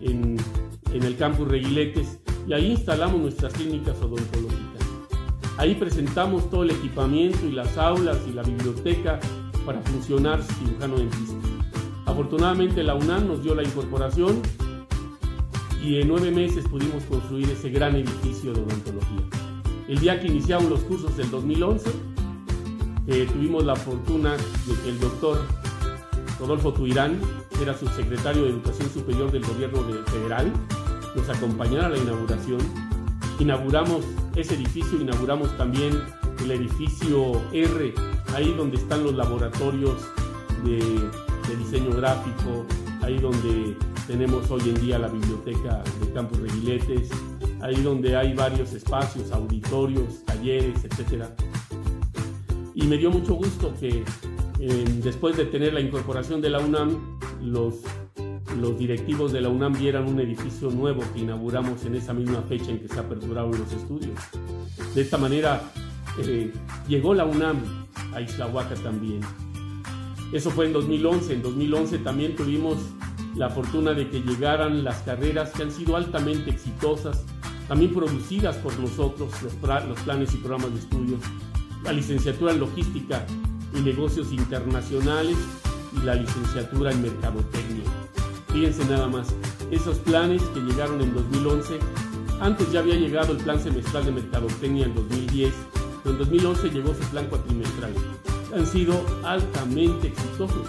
en, 0.00 0.38
el 0.90 1.16
campus 1.18 1.46
Reguiletes, 1.46 2.18
y 2.46 2.54
ahí 2.54 2.70
instalamos 2.70 3.20
nuestras 3.20 3.52
clínicas 3.52 4.00
odontológicas. 4.00 4.86
Ahí 5.58 5.74
presentamos 5.74 6.48
todo 6.48 6.62
el 6.62 6.70
equipamiento 6.70 7.44
y 7.46 7.52
las 7.52 7.76
aulas 7.76 8.18
y 8.26 8.32
la 8.32 8.42
biblioteca 8.42 9.20
para 9.66 9.82
funcionar 9.82 10.42
cirujano 10.42 10.96
dentista. 10.96 11.46
Afortunadamente 12.06 12.82
la 12.84 12.94
UNAM 12.94 13.28
nos 13.28 13.42
dio 13.42 13.54
la 13.54 13.64
incorporación 13.64 14.40
y 15.84 16.00
en 16.00 16.08
nueve 16.08 16.30
meses 16.30 16.66
pudimos 16.68 17.04
construir 17.04 17.50
ese 17.50 17.68
gran 17.68 17.96
edificio 17.96 18.54
de 18.54 18.62
odontología. 18.62 19.47
El 19.88 20.00
día 20.00 20.20
que 20.20 20.26
iniciamos 20.26 20.68
los 20.68 20.80
cursos 20.80 21.16
del 21.16 21.30
2011, 21.30 21.90
eh, 23.06 23.26
tuvimos 23.32 23.64
la 23.64 23.74
fortuna 23.74 24.36
de 24.36 24.74
que 24.82 24.90
el 24.90 25.00
doctor 25.00 25.40
Rodolfo 26.38 26.74
Tuirán, 26.74 27.18
que 27.56 27.62
era 27.62 27.72
subsecretario 27.72 28.44
de 28.44 28.50
Educación 28.50 28.90
Superior 28.90 29.32
del 29.32 29.46
gobierno 29.46 29.80
federal, 30.04 30.52
nos 31.16 31.26
acompañara 31.30 31.86
a 31.86 31.88
la 31.88 31.96
inauguración. 31.96 32.58
Inauguramos 33.38 34.04
ese 34.36 34.56
edificio, 34.56 35.00
inauguramos 35.00 35.56
también 35.56 35.98
el 36.44 36.50
edificio 36.50 37.40
R, 37.54 37.94
ahí 38.34 38.52
donde 38.58 38.76
están 38.76 39.02
los 39.04 39.14
laboratorios 39.14 40.06
de, 40.64 40.80
de 41.48 41.56
diseño 41.56 41.96
gráfico, 41.96 42.66
ahí 43.02 43.18
donde 43.18 43.76
tenemos 44.06 44.50
hoy 44.50 44.62
en 44.64 44.80
día 44.80 44.98
la 44.98 45.08
biblioteca 45.08 45.82
de 46.00 46.12
Campos 46.12 46.38
Reguiletes, 46.38 47.10
ahí 47.60 47.76
donde 47.82 48.16
hay 48.16 48.34
varios 48.34 48.72
espacios, 48.72 49.30
auditorios, 49.32 50.24
talleres, 50.24 50.84
etc. 50.84 51.24
Y 52.74 52.86
me 52.86 52.96
dio 52.96 53.10
mucho 53.10 53.34
gusto 53.34 53.72
que 53.78 54.04
después 55.02 55.36
de 55.36 55.46
tener 55.46 55.74
la 55.74 55.80
incorporación 55.80 56.40
de 56.40 56.50
la 56.50 56.60
UNAM, 56.60 57.18
los 57.42 57.82
los 58.56 58.78
directivos 58.78 59.32
de 59.32 59.40
la 59.40 59.48
UNAM 59.48 59.74
vieran 59.78 60.08
un 60.08 60.20
edificio 60.20 60.70
nuevo 60.70 61.02
que 61.12 61.20
inauguramos 61.20 61.84
en 61.84 61.94
esa 61.94 62.12
misma 62.12 62.42
fecha 62.42 62.70
en 62.70 62.80
que 62.80 62.88
se 62.88 62.98
aperturaron 62.98 63.52
los 63.52 63.72
estudios. 63.72 64.18
De 64.94 65.02
esta 65.02 65.18
manera 65.18 65.62
eh, 66.18 66.52
llegó 66.88 67.14
la 67.14 67.24
UNAM 67.24 67.58
a 68.14 68.20
Islahuaca 68.20 68.74
también. 68.76 69.20
Eso 70.32 70.50
fue 70.50 70.66
en 70.66 70.72
2011. 70.72 71.34
En 71.34 71.42
2011 71.42 71.98
también 71.98 72.36
tuvimos 72.36 72.76
la 73.34 73.48
fortuna 73.48 73.92
de 73.92 74.08
que 74.10 74.20
llegaran 74.20 74.84
las 74.84 74.98
carreras 75.02 75.50
que 75.50 75.62
han 75.62 75.70
sido 75.70 75.96
altamente 75.96 76.50
exitosas, 76.50 77.24
también 77.68 77.94
producidas 77.94 78.56
por 78.56 78.78
nosotros, 78.78 79.30
los, 79.42 79.52
planes 79.54 80.34
y 80.34 80.38
programas 80.38 80.72
de 80.72 80.80
estudios, 80.80 81.20
la 81.84 81.92
licenciatura 81.92 82.52
en 82.52 82.60
logística 82.60 83.24
y 83.74 83.80
negocios 83.80 84.32
internacionales 84.32 85.36
y 85.96 86.04
la 86.04 86.14
licenciatura 86.14 86.90
en 86.90 87.02
mercadotecnia. 87.02 87.84
Fíjense 88.52 88.84
nada 88.86 89.06
más, 89.06 89.34
esos 89.70 89.98
planes 89.98 90.42
que 90.54 90.60
llegaron 90.60 91.00
en 91.00 91.14
2011, 91.14 91.78
antes 92.40 92.72
ya 92.72 92.80
había 92.80 92.94
llegado 92.94 93.32
el 93.32 93.38
plan 93.38 93.60
semestral 93.60 94.04
de 94.06 94.12
mercadotecnia 94.12 94.86
en 94.86 94.94
2010, 94.94 95.54
pero 96.02 96.14
en 96.14 96.18
2011 96.18 96.70
llegó 96.70 96.94
su 96.94 97.04
plan 97.10 97.26
cuatrimestral. 97.26 97.92
Han 98.54 98.66
sido 98.66 99.04
altamente 99.24 100.08
exitosos. 100.08 100.66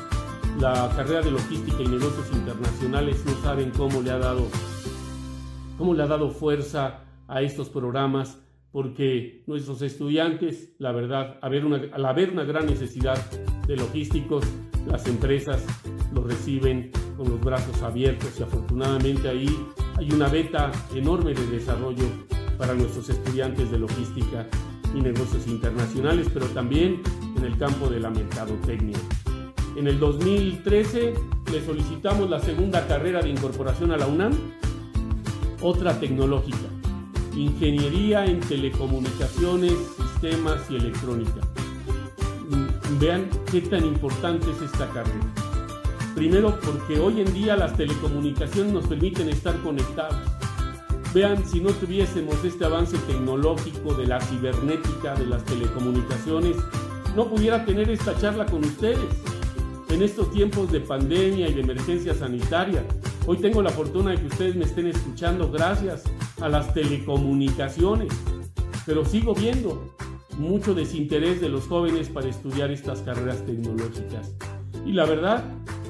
La 0.59 0.91
carrera 0.95 1.21
de 1.21 1.31
logística 1.31 1.81
y 1.81 1.87
negocios 1.87 2.29
internacionales 2.33 3.23
no 3.25 3.31
saben 3.41 3.71
cómo 3.71 4.01
le 4.01 4.11
ha 4.11 4.17
dado, 4.17 4.47
cómo 5.77 5.93
le 5.93 6.03
ha 6.03 6.07
dado 6.07 6.31
fuerza 6.31 7.01
a 7.27 7.41
estos 7.41 7.69
programas 7.69 8.39
porque 8.71 9.43
nuestros 9.47 9.81
estudiantes, 9.81 10.73
la 10.77 10.91
verdad, 10.91 11.39
al 11.41 12.05
haber 12.05 12.31
una 12.31 12.43
gran 12.43 12.65
necesidad 12.65 13.17
de 13.67 13.75
logísticos, 13.77 14.45
las 14.85 15.07
empresas 15.07 15.65
los 16.13 16.25
reciben 16.25 16.91
con 17.17 17.29
los 17.29 17.39
brazos 17.41 17.81
abiertos 17.81 18.39
y 18.39 18.43
afortunadamente 18.43 19.29
ahí 19.29 19.49
hay 19.97 20.11
una 20.11 20.27
beta 20.27 20.71
enorme 20.93 21.33
de 21.33 21.45
desarrollo 21.47 22.05
para 22.57 22.73
nuestros 22.73 23.09
estudiantes 23.09 23.71
de 23.71 23.79
logística 23.79 24.47
y 24.95 25.01
negocios 25.01 25.47
internacionales, 25.47 26.27
pero 26.33 26.47
también 26.47 27.01
en 27.35 27.43
el 27.43 27.57
campo 27.57 27.89
de 27.89 27.99
la 27.99 28.09
mercadotecnia. 28.09 28.97
En 29.75 29.87
el 29.87 29.99
2013 29.99 31.13
le 31.51 31.65
solicitamos 31.65 32.29
la 32.29 32.39
segunda 32.39 32.85
carrera 32.87 33.21
de 33.21 33.29
incorporación 33.29 33.91
a 33.91 33.97
la 33.97 34.07
UNAM, 34.07 34.33
otra 35.61 35.99
tecnológica, 35.99 36.57
Ingeniería 37.35 38.25
en 38.25 38.39
Telecomunicaciones, 38.41 39.73
Sistemas 39.97 40.59
y 40.69 40.75
Electrónica. 40.75 41.41
Mm, 42.49 42.99
vean 42.99 43.29
qué 43.51 43.61
tan 43.61 43.85
importante 43.85 44.49
es 44.51 44.61
esta 44.61 44.89
carrera. 44.89 45.33
Primero 46.15 46.59
porque 46.59 46.99
hoy 46.99 47.21
en 47.21 47.33
día 47.33 47.55
las 47.55 47.77
telecomunicaciones 47.77 48.73
nos 48.73 48.87
permiten 48.87 49.29
estar 49.29 49.55
conectados. 49.61 50.38
Vean, 51.13 51.43
si 51.43 51.59
no 51.59 51.71
tuviésemos 51.71 52.43
este 52.45 52.65
avance 52.65 52.95
tecnológico 52.99 53.95
de 53.95 54.05
la 54.05 54.21
cibernética, 54.21 55.15
de 55.15 55.25
las 55.25 55.43
telecomunicaciones, 55.43 56.55
no 57.15 57.27
pudiera 57.27 57.65
tener 57.65 57.89
esta 57.89 58.15
charla 58.19 58.45
con 58.45 58.63
ustedes 58.63 59.09
en 59.89 60.03
estos 60.03 60.31
tiempos 60.31 60.71
de 60.71 60.81
pandemia 60.81 61.49
y 61.49 61.53
de 61.55 61.61
emergencia 61.61 62.13
sanitaria. 62.13 62.85
Hoy 63.25 63.37
tengo 63.37 63.63
la 63.63 63.71
fortuna 63.71 64.11
de 64.11 64.17
que 64.17 64.27
ustedes 64.27 64.55
me 64.55 64.65
estén 64.65 64.85
escuchando 64.85 65.49
gracias 65.51 66.03
a 66.41 66.47
las 66.47 66.75
telecomunicaciones, 66.75 68.13
pero 68.85 69.03
sigo 69.03 69.33
viendo 69.33 69.95
mucho 70.37 70.75
desinterés 70.75 71.41
de 71.41 71.49
los 71.49 71.65
jóvenes 71.65 72.07
para 72.07 72.29
estudiar 72.29 72.69
estas 72.69 73.01
carreras 73.01 73.43
tecnológicas. 73.47 74.35
Y 74.85 74.91
la 74.91 75.05
verdad, 75.05 75.43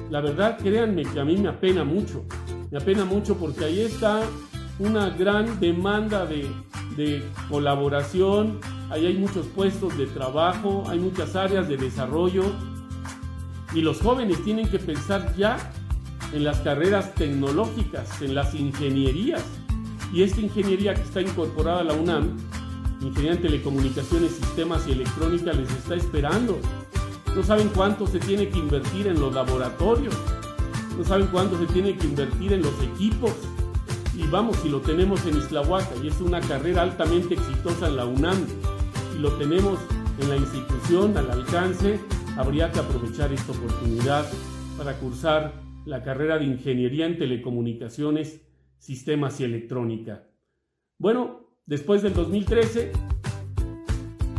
la 0.08 0.22
verdad, 0.22 0.58
créanme 0.58 1.02
que 1.02 1.20
a 1.20 1.26
mí 1.26 1.36
me 1.36 1.50
apena 1.50 1.84
mucho, 1.84 2.24
me 2.70 2.78
apena 2.78 3.04
mucho 3.04 3.36
porque 3.36 3.66
ahí 3.66 3.80
está 3.80 4.22
una 4.80 5.10
gran 5.10 5.60
demanda 5.60 6.26
de, 6.26 6.50
de 6.96 7.22
colaboración, 7.48 8.58
ahí 8.90 9.06
hay 9.06 9.16
muchos 9.16 9.46
puestos 9.46 9.96
de 9.96 10.06
trabajo, 10.06 10.84
hay 10.88 10.98
muchas 10.98 11.36
áreas 11.36 11.68
de 11.68 11.76
desarrollo 11.76 12.44
y 13.72 13.82
los 13.82 14.00
jóvenes 14.00 14.42
tienen 14.42 14.68
que 14.68 14.78
pensar 14.78 15.36
ya 15.36 15.56
en 16.32 16.44
las 16.44 16.58
carreras 16.60 17.14
tecnológicas, 17.14 18.20
en 18.22 18.34
las 18.34 18.54
ingenierías. 18.54 19.44
Y 20.12 20.22
esta 20.22 20.40
ingeniería 20.40 20.94
que 20.94 21.02
está 21.02 21.20
incorporada 21.20 21.80
a 21.80 21.84
la 21.84 21.94
UNAM, 21.94 22.36
Ingeniería 23.00 23.32
en 23.32 23.42
Telecomunicaciones, 23.42 24.32
Sistemas 24.32 24.86
y 24.86 24.92
Electrónica, 24.92 25.52
les 25.52 25.70
está 25.70 25.94
esperando. 25.94 26.58
No 27.34 27.42
saben 27.42 27.68
cuánto 27.74 28.06
se 28.06 28.18
tiene 28.18 28.48
que 28.48 28.58
invertir 28.58 29.06
en 29.06 29.20
los 29.20 29.32
laboratorios, 29.32 30.14
no 30.98 31.04
saben 31.04 31.28
cuánto 31.28 31.58
se 31.58 31.66
tiene 31.72 31.96
que 31.96 32.06
invertir 32.06 32.52
en 32.52 32.62
los 32.62 32.74
equipos. 32.82 33.32
Y 34.20 34.26
vamos, 34.30 34.56
si 34.58 34.68
lo 34.68 34.80
tenemos 34.80 35.24
en 35.26 35.38
Islahuaca 35.38 35.92
y 36.02 36.08
es 36.08 36.20
una 36.20 36.40
carrera 36.40 36.82
altamente 36.82 37.34
exitosa 37.34 37.88
en 37.88 37.96
la 37.96 38.04
UNAM 38.04 38.36
y 39.16 39.18
lo 39.18 39.32
tenemos 39.38 39.78
en 40.20 40.28
la 40.28 40.36
institución 40.36 41.16
al 41.16 41.30
alcance, 41.30 41.98
habría 42.36 42.70
que 42.70 42.80
aprovechar 42.80 43.32
esta 43.32 43.52
oportunidad 43.52 44.26
para 44.76 44.98
cursar 44.98 45.54
la 45.86 46.02
carrera 46.02 46.38
de 46.38 46.44
Ingeniería 46.44 47.06
en 47.06 47.18
Telecomunicaciones, 47.18 48.42
Sistemas 48.78 49.40
y 49.40 49.44
Electrónica. 49.44 50.28
Bueno, 50.98 51.56
después 51.64 52.02
del 52.02 52.12
2013 52.12 52.92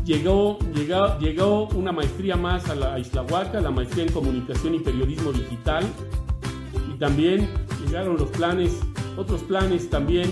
llegó, 0.06 0.60
llegó, 0.76 1.18
llegó 1.20 1.68
una 1.70 1.92
maestría 1.92 2.36
más 2.36 2.70
a 2.70 2.76
la 2.76 3.00
Isla 3.00 3.24
Huaca, 3.24 3.60
la 3.60 3.72
maestría 3.72 4.06
en 4.06 4.12
Comunicación 4.12 4.76
y 4.76 4.80
Periodismo 4.80 5.32
Digital, 5.32 5.84
y 6.94 7.00
también 7.00 7.50
llegaron 7.84 8.18
los 8.18 8.30
planes, 8.30 8.80
otros 9.18 9.42
planes 9.44 9.90
también 9.90 10.30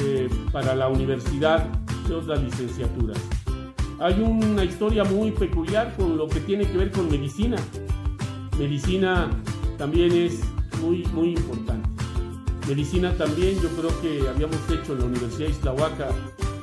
eh, 0.00 0.28
para 0.52 0.74
la 0.74 0.88
universidad 0.88 1.66
de 2.08 2.14
otras 2.14 2.42
licenciaturas. 2.42 3.18
Hay 4.00 4.20
una 4.20 4.64
historia 4.64 5.04
muy 5.04 5.30
peculiar 5.30 5.94
con 5.96 6.16
lo 6.16 6.28
que 6.28 6.40
tiene 6.40 6.66
que 6.66 6.76
ver 6.76 6.90
con 6.90 7.10
medicina. 7.10 7.56
Medicina 8.58 9.30
también 9.78 10.12
es 10.12 10.40
muy, 10.80 11.04
muy 11.12 11.30
importante. 11.30 11.88
Medicina 12.68 13.12
también, 13.12 13.60
yo 13.60 13.68
creo 13.70 14.00
que 14.00 14.28
habíamos 14.28 14.58
hecho 14.70 14.94
en 14.94 15.00
la 15.00 15.04
Universidad 15.04 15.48
de 15.48 15.52
Islahuaca 15.52 16.08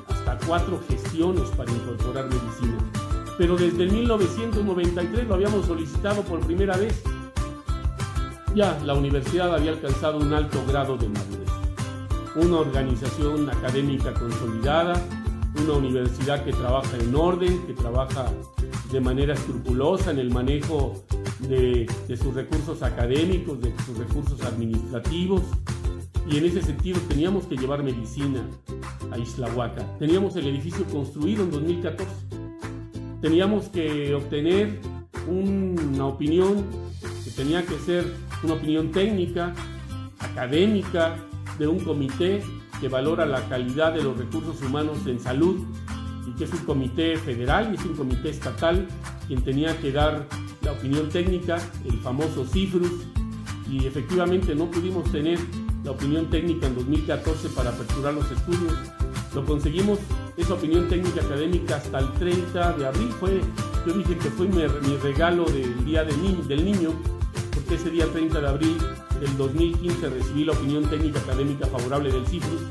hasta 0.10 0.38
cuatro 0.46 0.80
gestiones 0.90 1.50
para 1.52 1.72
incorporar 1.72 2.26
medicina. 2.26 2.78
Pero 3.38 3.56
desde 3.56 3.84
el 3.84 3.92
1993 3.92 5.28
lo 5.28 5.36
habíamos 5.36 5.66
solicitado 5.66 6.22
por 6.24 6.40
primera 6.42 6.76
vez. 6.76 7.02
Ya 8.56 8.78
la 8.86 8.94
universidad 8.94 9.56
había 9.56 9.72
alcanzado 9.72 10.18
un 10.18 10.34
alto 10.34 10.64
grado 10.68 10.98
de 10.98 11.08
madurez. 11.08 11.51
Una 12.36 12.60
organización 12.60 13.50
académica 13.50 14.14
consolidada, 14.14 15.02
una 15.62 15.74
universidad 15.74 16.46
que 16.46 16.54
trabaja 16.54 16.98
en 16.98 17.14
orden, 17.14 17.66
que 17.68 17.74
trabaja 17.74 18.32
de 18.90 19.02
manera 19.02 19.34
escrupulosa 19.34 20.12
en 20.12 20.20
el 20.20 20.32
manejo 20.32 21.04
de, 21.40 21.90
sus 22.18 22.34
recursos 22.34 22.84
académicos, 22.84 23.60
de 23.60 23.74
sus 23.86 23.98
recursos 23.98 24.42
administrativos. 24.44 25.42
Y 26.30 26.38
en 26.38 26.46
ese 26.46 26.62
sentido 26.62 27.02
teníamos 27.10 27.48
que 27.48 27.58
llevar 27.58 27.84
medicina 27.84 28.48
a 29.12 29.18
Islahuaca. 29.18 29.86
Teníamos 30.00 30.36
el 30.38 30.48
edificio 30.48 30.86
construido 30.86 31.44
en 31.44 31.52
2014. 31.52 32.12
Teníamos 33.22 33.68
que 33.68 34.14
obtener 34.14 34.80
una 35.28 36.08
opinión 36.08 36.66
que 37.26 37.32
tenía 37.32 37.66
que 37.66 37.78
ser 37.80 38.06
una 38.44 38.54
opinión 38.54 38.92
técnica, 38.92 39.54
académica, 40.20 41.18
de 41.58 41.68
un 41.68 41.80
comité 41.80 42.44
que 42.80 42.88
valora 42.88 43.26
la 43.26 43.48
calidad 43.48 43.94
de 43.94 44.04
los 44.04 44.18
recursos 44.18 44.62
humanos 44.62 44.98
en 45.06 45.20
salud 45.20 45.66
y 46.28 46.32
que 46.34 46.46
es 46.46 46.54
un 46.54 46.66
comité 46.66 47.18
federal 47.18 47.72
y 47.72 47.76
es 47.78 47.86
un 47.86 47.96
comité 47.96 48.30
estatal 48.30 48.88
quien 49.28 49.44
tenía 49.44 49.78
que 49.80 49.92
dar 49.92 50.28
la 50.62 50.74
opinión 50.74 51.10
técnica, 51.10 51.58
el 51.86 51.98
famoso 52.00 52.46
CIFRUS, 52.46 52.92
y 53.70 53.86
efectivamente 53.86 54.54
no 54.54 54.70
pudimos 54.70 55.10
tener 55.12 55.40
la 55.84 55.92
opinión 55.92 56.30
técnica 56.30 56.68
en 56.68 56.76
2014 56.76 57.50
para 57.50 57.70
aperturar 57.70 58.14
los 58.14 58.30
estudios. 58.30 58.74
Lo 59.34 59.46
conseguimos, 59.46 60.00
esa 60.36 60.54
opinión 60.54 60.90
técnica 60.90 61.22
académica, 61.22 61.78
hasta 61.78 62.00
el 62.00 62.12
30 62.14 62.74
de 62.74 62.86
abril. 62.86 63.10
Fue, 63.20 63.42
yo 63.88 63.94
dije 63.94 64.18
que 64.18 64.30
fue 64.30 64.48
mi, 64.48 64.62
regalo 64.98 65.46
del 65.46 65.86
Día 65.86 66.04
del 66.04 66.22
Niño, 66.22 66.44
del 66.44 66.66
Niño, 66.66 66.90
porque 67.72 67.84
ese 67.84 67.92
día 67.92 68.06
30 68.12 68.42
de 68.42 68.48
abril 68.50 68.78
del 69.22 69.38
2015 69.38 70.10
recibí 70.10 70.44
la 70.44 70.52
opinión 70.52 70.90
técnica 70.90 71.20
académica 71.20 71.68
favorable 71.68 72.12
del 72.12 72.28
CIFRUS, 72.28 72.62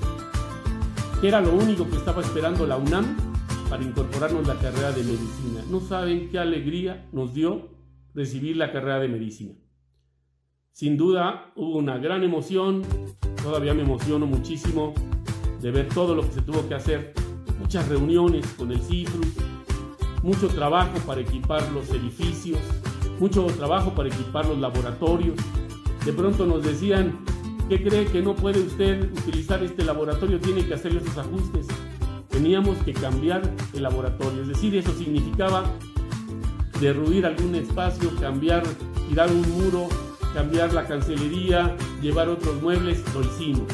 que 1.22 1.28
era 1.28 1.40
lo 1.40 1.54
único 1.54 1.88
que 1.88 1.96
estaba 1.96 2.20
esperando 2.20 2.66
la 2.66 2.76
UNAM 2.76 3.16
para 3.70 3.82
incorporarnos 3.82 4.46
la 4.46 4.56
carrera 4.56 4.92
de 4.92 5.02
medicina. 5.02 5.64
No 5.70 5.80
saben 5.80 6.28
qué 6.28 6.38
alegría 6.38 7.08
nos 7.12 7.32
dio 7.32 7.70
recibir 8.14 8.58
la 8.58 8.72
carrera 8.72 9.00
de 9.00 9.08
medicina. 9.08 9.54
Sin 10.72 10.98
duda 10.98 11.50
hubo 11.56 11.78
una 11.78 11.96
gran 11.96 12.22
emoción, 12.22 12.82
todavía 13.42 13.72
me 13.72 13.82
emociono 13.82 14.26
muchísimo 14.26 14.92
de 15.62 15.70
ver 15.70 15.88
todo 15.88 16.14
lo 16.14 16.22
que 16.24 16.32
se 16.32 16.42
tuvo 16.42 16.68
que 16.68 16.74
hacer, 16.74 17.14
muchas 17.58 17.88
reuniones 17.88 18.46
con 18.48 18.70
el 18.70 18.80
CIFRUS, 18.80 19.28
mucho 20.22 20.48
trabajo 20.48 20.98
para 21.06 21.22
equipar 21.22 21.72
los 21.72 21.88
edificios, 21.88 22.58
mucho 23.20 23.44
trabajo 23.46 23.94
para 23.94 24.08
equipar 24.08 24.46
los 24.46 24.58
laboratorios, 24.58 25.36
de 26.04 26.12
pronto 26.12 26.46
nos 26.46 26.64
decían, 26.64 27.18
¿qué 27.68 27.82
cree 27.82 28.06
que 28.06 28.22
no 28.22 28.34
puede 28.34 28.60
usted 28.60 29.12
utilizar 29.12 29.62
este 29.62 29.84
laboratorio? 29.84 30.40
Tiene 30.40 30.66
que 30.66 30.74
hacerle 30.74 31.00
sus 31.00 31.16
ajustes. 31.18 31.68
Teníamos 32.30 32.78
que 32.78 32.94
cambiar 32.94 33.42
el 33.74 33.82
laboratorio, 33.82 34.42
es 34.42 34.48
decir, 34.48 34.74
eso 34.74 34.92
significaba 34.96 35.64
derruir 36.80 37.26
algún 37.26 37.54
espacio, 37.54 38.10
cambiar, 38.20 38.62
tirar 39.08 39.30
un 39.30 39.42
muro, 39.50 39.88
cambiar 40.32 40.72
la 40.72 40.86
cancelería, 40.86 41.76
llevar 42.00 42.28
otros 42.28 42.60
muebles, 42.62 43.04
lo 43.12 43.20
hicimos. 43.20 43.66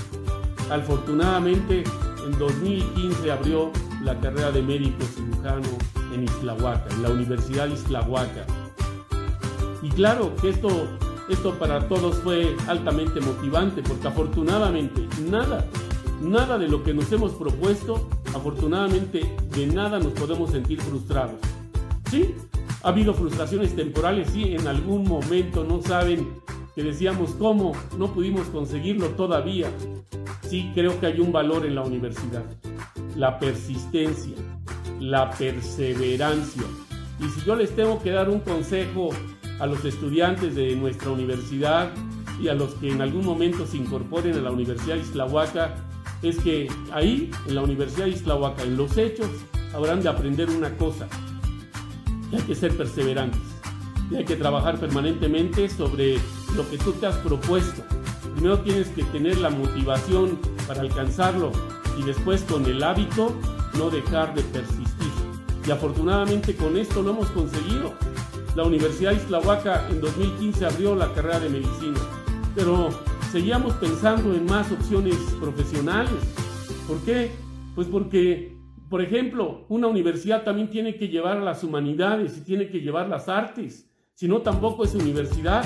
Afortunadamente, 0.71 1.85
en 2.27 2.39
2015 2.39 3.31
abrió 3.31 3.71
la 4.03 4.19
carrera 4.19 4.51
de 4.51 4.63
médico 4.63 5.05
cirujano 5.15 5.69
en 6.13 6.25
Islahuaca, 6.25 6.87
en 6.91 7.03
la 7.03 7.11
Universidad 7.11 7.69
de 7.69 7.75
Islahuaca. 7.75 8.66
Y 9.87 9.89
claro 9.91 10.35
que 10.35 10.49
esto, 10.49 10.69
esto 11.29 11.55
para 11.61 11.87
todos 11.87 12.17
fue 12.17 12.57
altamente 12.67 13.21
motivante, 13.21 13.83
porque 13.83 14.09
afortunadamente 14.09 15.07
nada, 15.31 15.65
nada 16.21 16.59
de 16.59 16.67
lo 16.67 16.83
que 16.83 16.93
nos 16.93 17.13
hemos 17.13 17.31
propuesto, 17.35 18.09
afortunadamente 18.35 19.33
de 19.53 19.67
nada 19.69 20.01
nos 20.01 20.13
podemos 20.15 20.51
sentir 20.51 20.81
frustrados. 20.81 21.37
Sí, 22.11 22.35
ha 22.83 22.89
habido 22.89 23.15
frustraciones 23.15 23.77
temporales, 23.77 24.29
sí, 24.33 24.57
en 24.57 24.67
algún 24.67 25.05
momento 25.05 25.63
no 25.63 25.81
saben 25.81 26.27
que 26.75 26.83
decíamos 26.83 27.31
cómo 27.39 27.71
no 27.97 28.13
pudimos 28.13 28.49
conseguirlo 28.49 29.11
todavía. 29.11 29.71
Sí, 30.51 30.73
creo 30.75 30.99
que 30.99 31.07
hay 31.07 31.21
un 31.21 31.31
valor 31.31 31.65
en 31.65 31.77
la 31.77 31.83
universidad, 31.83 32.45
la 33.15 33.39
persistencia, 33.39 34.35
la 34.99 35.31
perseverancia. 35.31 36.65
Y 37.21 37.29
si 37.29 37.47
yo 37.47 37.55
les 37.55 37.71
tengo 37.77 38.03
que 38.03 38.11
dar 38.11 38.29
un 38.29 38.41
consejo 38.41 39.11
a 39.59 39.67
los 39.67 39.85
estudiantes 39.85 40.55
de 40.55 40.77
nuestra 40.77 41.11
universidad 41.11 41.93
y 42.41 42.49
a 42.49 42.55
los 42.55 42.75
que 42.75 42.91
en 42.91 43.01
algún 43.01 43.25
momento 43.25 43.67
se 43.67 43.79
incorporen 43.79 44.35
a 44.35 44.41
la 44.41 44.51
Universidad 44.51 44.97
Islahuaca, 44.97 45.75
es 46.23 46.39
que 46.39 46.69
ahí, 46.93 47.31
en 47.47 47.55
la 47.55 47.63
Universidad 47.63 48.07
Islahuaca, 48.07 48.63
en 48.63 48.77
los 48.77 48.97
hechos, 48.99 49.29
habrán 49.75 50.03
de 50.03 50.09
aprender 50.09 50.51
una 50.51 50.71
cosa, 50.77 51.09
hay 52.33 52.43
que 52.43 52.55
ser 52.55 52.77
perseverantes 52.77 53.41
y 54.11 54.17
hay 54.17 54.25
que 54.25 54.37
trabajar 54.37 54.79
permanentemente 54.79 55.69
sobre 55.69 56.19
lo 56.55 56.69
que 56.71 56.79
tú 56.79 56.93
te 56.93 57.07
has 57.07 57.17
propuesto. 57.17 57.83
Primero 58.35 58.59
tienes 58.61 58.89
que 58.89 59.03
tener 59.05 59.39
la 59.39 59.51
motivación 59.51 60.39
para 60.67 60.81
alcanzarlo 60.81 61.53
y 61.99 62.03
después 62.03 62.43
con 62.43 62.67
el 62.67 62.83
hábito 62.83 63.35
no 63.79 63.91
dejar 63.91 64.35
de 64.35 64.43
persistir. 64.43 64.87
Y 65.67 65.71
afortunadamente 65.71 66.55
con 66.55 66.77
esto 66.77 67.03
lo 67.03 67.11
hemos 67.11 67.31
conseguido. 67.31 67.95
La 68.57 68.65
Universidad 68.65 69.13
Islahuaca 69.13 69.87
en 69.91 70.01
2015 70.01 70.67
abrió 70.67 70.97
la 70.97 71.13
carrera 71.13 71.39
de 71.39 71.51
medicina, 71.51 72.01
pero 72.55 72.89
seguíamos 73.31 73.75
pensando 73.75 74.35
en 74.35 74.47
más 74.47 74.73
opciones 74.73 75.17
profesionales. 75.39 76.15
¿Por 76.89 76.99
qué? 77.05 77.31
Pues 77.75 77.87
porque 77.87 78.57
por 78.89 79.03
ejemplo, 79.03 79.67
una 79.69 79.89
universidad 79.89 80.45
también 80.45 80.71
tiene 80.71 80.97
que 80.97 81.09
llevar 81.09 81.39
las 81.39 81.65
humanidades 81.65 82.39
y 82.39 82.43
tiene 82.43 82.69
que 82.69 82.81
llevar 82.81 83.09
las 83.09 83.29
artes, 83.29 83.91
si 84.15 84.29
no 84.29 84.43
tampoco 84.43 84.85
es 84.85 84.95
universidad. 84.95 85.65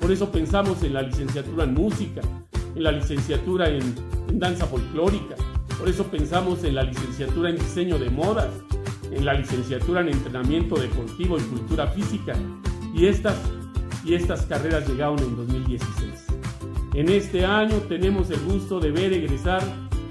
Por 0.00 0.12
eso 0.12 0.30
pensamos 0.30 0.82
en 0.84 0.94
la 0.94 1.02
licenciatura 1.02 1.64
en 1.64 1.74
música, 1.74 2.20
en 2.76 2.82
la 2.84 2.92
licenciatura 2.92 3.68
en, 3.68 3.94
danza 4.32 4.64
folclórica, 4.66 5.34
por 5.78 5.88
eso 5.88 6.04
pensamos 6.04 6.64
en 6.64 6.76
la 6.76 6.84
licenciatura 6.84 7.50
en 7.50 7.56
diseño 7.56 7.98
de 7.98 8.08
modas, 8.08 8.48
en 9.14 9.24
la 9.24 9.34
licenciatura 9.34 10.00
en 10.00 10.08
entrenamiento 10.08 10.76
deportivo 10.76 11.38
y 11.38 11.42
cultura 11.42 11.86
física. 11.88 12.34
Y 12.94 13.06
estas, 13.06 13.36
y 14.04 14.14
estas 14.14 14.46
carreras 14.46 14.88
llegaron 14.88 15.18
en 15.20 15.36
2016. 15.36 16.26
En 16.94 17.08
este 17.08 17.44
año 17.44 17.76
tenemos 17.88 18.30
el 18.30 18.40
gusto 18.40 18.80
de 18.80 18.90
ver 18.90 19.12
egresar 19.12 19.62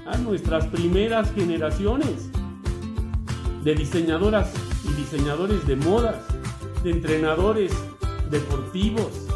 a 0.06 0.16
nuestras 0.18 0.66
primeras 0.66 1.32
generaciones 1.32 2.30
de 3.62 3.74
diseñadoras 3.74 4.52
y 4.84 4.92
diseñadores 4.94 5.64
de 5.66 5.76
modas, 5.76 6.16
de 6.82 6.90
entrenadores 6.90 7.72
deportivos. 8.30 9.28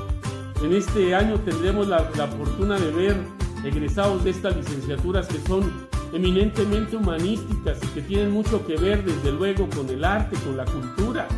En 0.63 0.73
este 0.73 1.15
año 1.15 1.39
tendremos 1.41 1.87
la, 1.87 2.01
fortuna 2.01 2.79
de 2.79 2.91
ver 2.91 3.17
egresados 3.65 4.25
de 4.25 4.31
estas 4.31 4.57
licenciaturas 4.57 5.29
que 5.29 5.39
son 5.47 5.86
eminentemente 6.13 6.97
humanísticas 6.97 7.79
y 7.83 7.87
que 7.89 8.03
tienen 8.03 8.31
mucho 8.31 8.67
que 8.67 8.77
ver 8.77 9.05
desde 9.05 9.33
luego 9.33 9.69
con 9.69 9.89
el 9.89 10.05
arte, 10.05 10.37
con 10.45 10.57
la 10.57 10.65
cultura. 10.65 11.29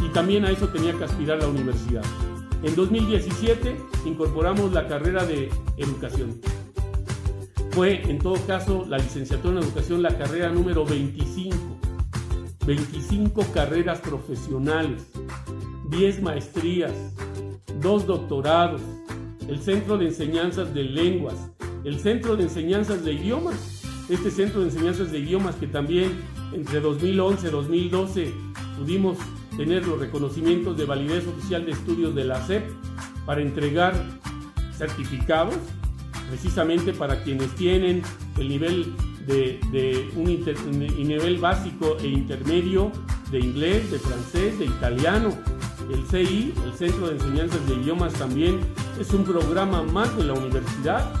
Y 0.00 0.08
también 0.10 0.44
a 0.44 0.50
eso 0.50 0.68
tenía 0.68 0.92
que 0.92 1.04
aspirar 1.04 1.38
la 1.38 1.48
universidad. 1.48 2.04
En 2.62 2.74
2017 2.74 3.76
incorporamos 4.04 4.72
la 4.72 4.86
carrera 4.86 5.24
de 5.24 5.50
educación. 5.76 6.40
Fue 7.70 8.02
en 8.10 8.18
todo 8.18 8.36
caso 8.46 8.86
la 8.88 8.98
licenciatura 8.98 9.58
en 9.58 9.64
educación 9.64 10.02
la 10.02 10.16
carrera 10.16 10.48
número 10.48 10.84
25 10.84 11.76
25 12.66 13.44
carreras 13.54 14.00
profesionales, 14.00 15.06
10 15.88 16.20
maestrías, 16.20 16.92
2 17.80 18.06
doctorados, 18.06 18.80
el 19.48 19.60
Centro 19.60 19.96
de 19.96 20.06
Enseñanzas 20.06 20.74
de 20.74 20.82
Lenguas, 20.82 21.52
el 21.84 22.00
Centro 22.00 22.34
de 22.34 22.42
Enseñanzas 22.42 23.04
de 23.04 23.12
Idiomas, 23.12 23.75
este 24.08 24.30
Centro 24.30 24.60
de 24.60 24.66
Enseñanzas 24.66 25.10
de 25.10 25.18
Idiomas 25.18 25.56
que 25.56 25.66
también 25.66 26.12
entre 26.52 26.80
2011 26.80 27.48
y 27.48 27.50
2012 27.50 28.34
pudimos 28.78 29.18
tener 29.56 29.86
los 29.86 29.98
reconocimientos 29.98 30.76
de 30.76 30.84
validez 30.84 31.26
oficial 31.26 31.64
de 31.64 31.72
estudios 31.72 32.14
de 32.14 32.24
la 32.24 32.44
SEP 32.46 32.70
para 33.24 33.40
entregar 33.40 33.94
certificados 34.76 35.56
precisamente 36.28 36.92
para 36.92 37.22
quienes 37.22 37.54
tienen 37.54 38.02
el 38.38 38.48
nivel 38.48 38.94
de, 39.26 40.10
un, 40.14 40.26
nivel 41.08 41.38
básico 41.38 41.96
e 42.00 42.08
intermedio 42.08 42.92
de 43.30 43.40
inglés, 43.40 43.90
de 43.90 43.98
francés, 43.98 44.58
de 44.58 44.66
italiano. 44.66 45.36
El 45.90 46.04
CI, 46.06 46.52
el 46.64 46.72
Centro 46.74 47.08
de 47.08 47.14
Enseñanzas 47.14 47.66
de 47.68 47.74
Idiomas 47.74 48.12
también, 48.14 48.60
es 49.00 49.12
un 49.12 49.24
programa 49.24 49.82
más 49.82 50.16
de 50.16 50.24
la 50.24 50.34
universidad. 50.34 51.12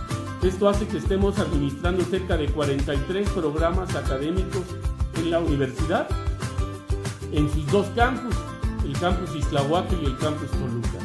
Esto 0.42 0.68
hace 0.68 0.86
que 0.86 0.98
estemos 0.98 1.38
administrando 1.38 2.04
cerca 2.04 2.36
de 2.36 2.46
43 2.46 3.28
programas 3.30 3.94
académicos 3.96 4.62
en 5.16 5.30
la 5.30 5.40
universidad, 5.40 6.08
en 7.32 7.50
sus 7.50 7.66
dos 7.72 7.86
campus, 7.96 8.34
el 8.84 8.92
campus 8.98 9.34
Islahuaca 9.34 9.94
y 10.00 10.04
el 10.04 10.16
campus 10.18 10.50
Toluca. 10.50 10.98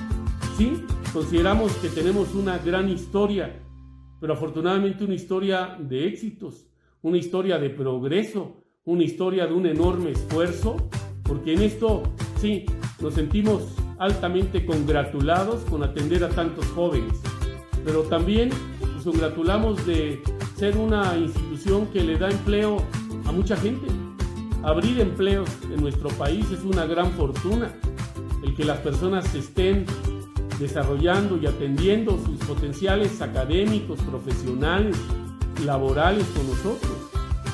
Sí, 0.58 0.84
consideramos 1.14 1.72
que 1.78 1.90
tenemos 1.90 2.36
una 2.36 2.58
gran 2.60 2.90
historia, 2.90 3.64
pero 4.20 4.34
afortunadamente 4.34 5.06
una 5.06 5.16
historia 5.16 5.78
de 5.80 6.08
éxitos, 6.08 6.68
una 7.02 7.18
historia 7.18 7.58
de 7.58 7.70
progreso, 7.70 8.64
una 8.84 9.04
historia 9.04 9.48
de 9.48 9.54
un 9.54 9.66
enorme 9.66 10.12
esfuerzo, 10.12 10.78
porque 11.24 11.54
en 11.54 11.62
esto 11.62 12.04
sí, 12.40 12.66
nos 13.00 13.14
sentimos 13.16 13.76
altamente 13.98 14.66
congratulados 14.66 15.62
con 15.62 15.84
atender 15.84 16.24
a 16.24 16.30
tantos 16.30 16.66
jóvenes, 16.68 17.22
pero 17.84 18.04
también 18.04 18.50
nos 19.02 19.16
congratulamos 19.16 19.84
de 19.88 20.22
ser 20.56 20.78
una 20.78 21.18
institución 21.18 21.88
que 21.88 22.04
le 22.04 22.20
da 22.20 22.30
empleo 22.30 22.78
a 23.26 23.32
mucha 23.32 23.56
gente. 23.58 23.88
Abrir 24.64 25.00
empleos 25.00 25.50
en 25.64 25.82
nuestro 25.82 26.10
país 26.10 26.46
es 26.52 26.64
una 26.64 26.86
gran 26.86 27.12
fortuna. 27.14 27.72
El 28.44 28.56
que 28.56 28.64
las 28.64 28.78
personas 28.80 29.34
estén 29.34 29.86
desarrollando 30.60 31.38
y 31.38 31.48
atendiendo 31.48 32.20
sus 32.24 32.38
potenciales 32.46 33.22
académicos, 33.22 34.00
profesionales, 34.02 34.96
laborales 35.66 36.26
con 36.36 36.48
nosotros. 36.48 36.92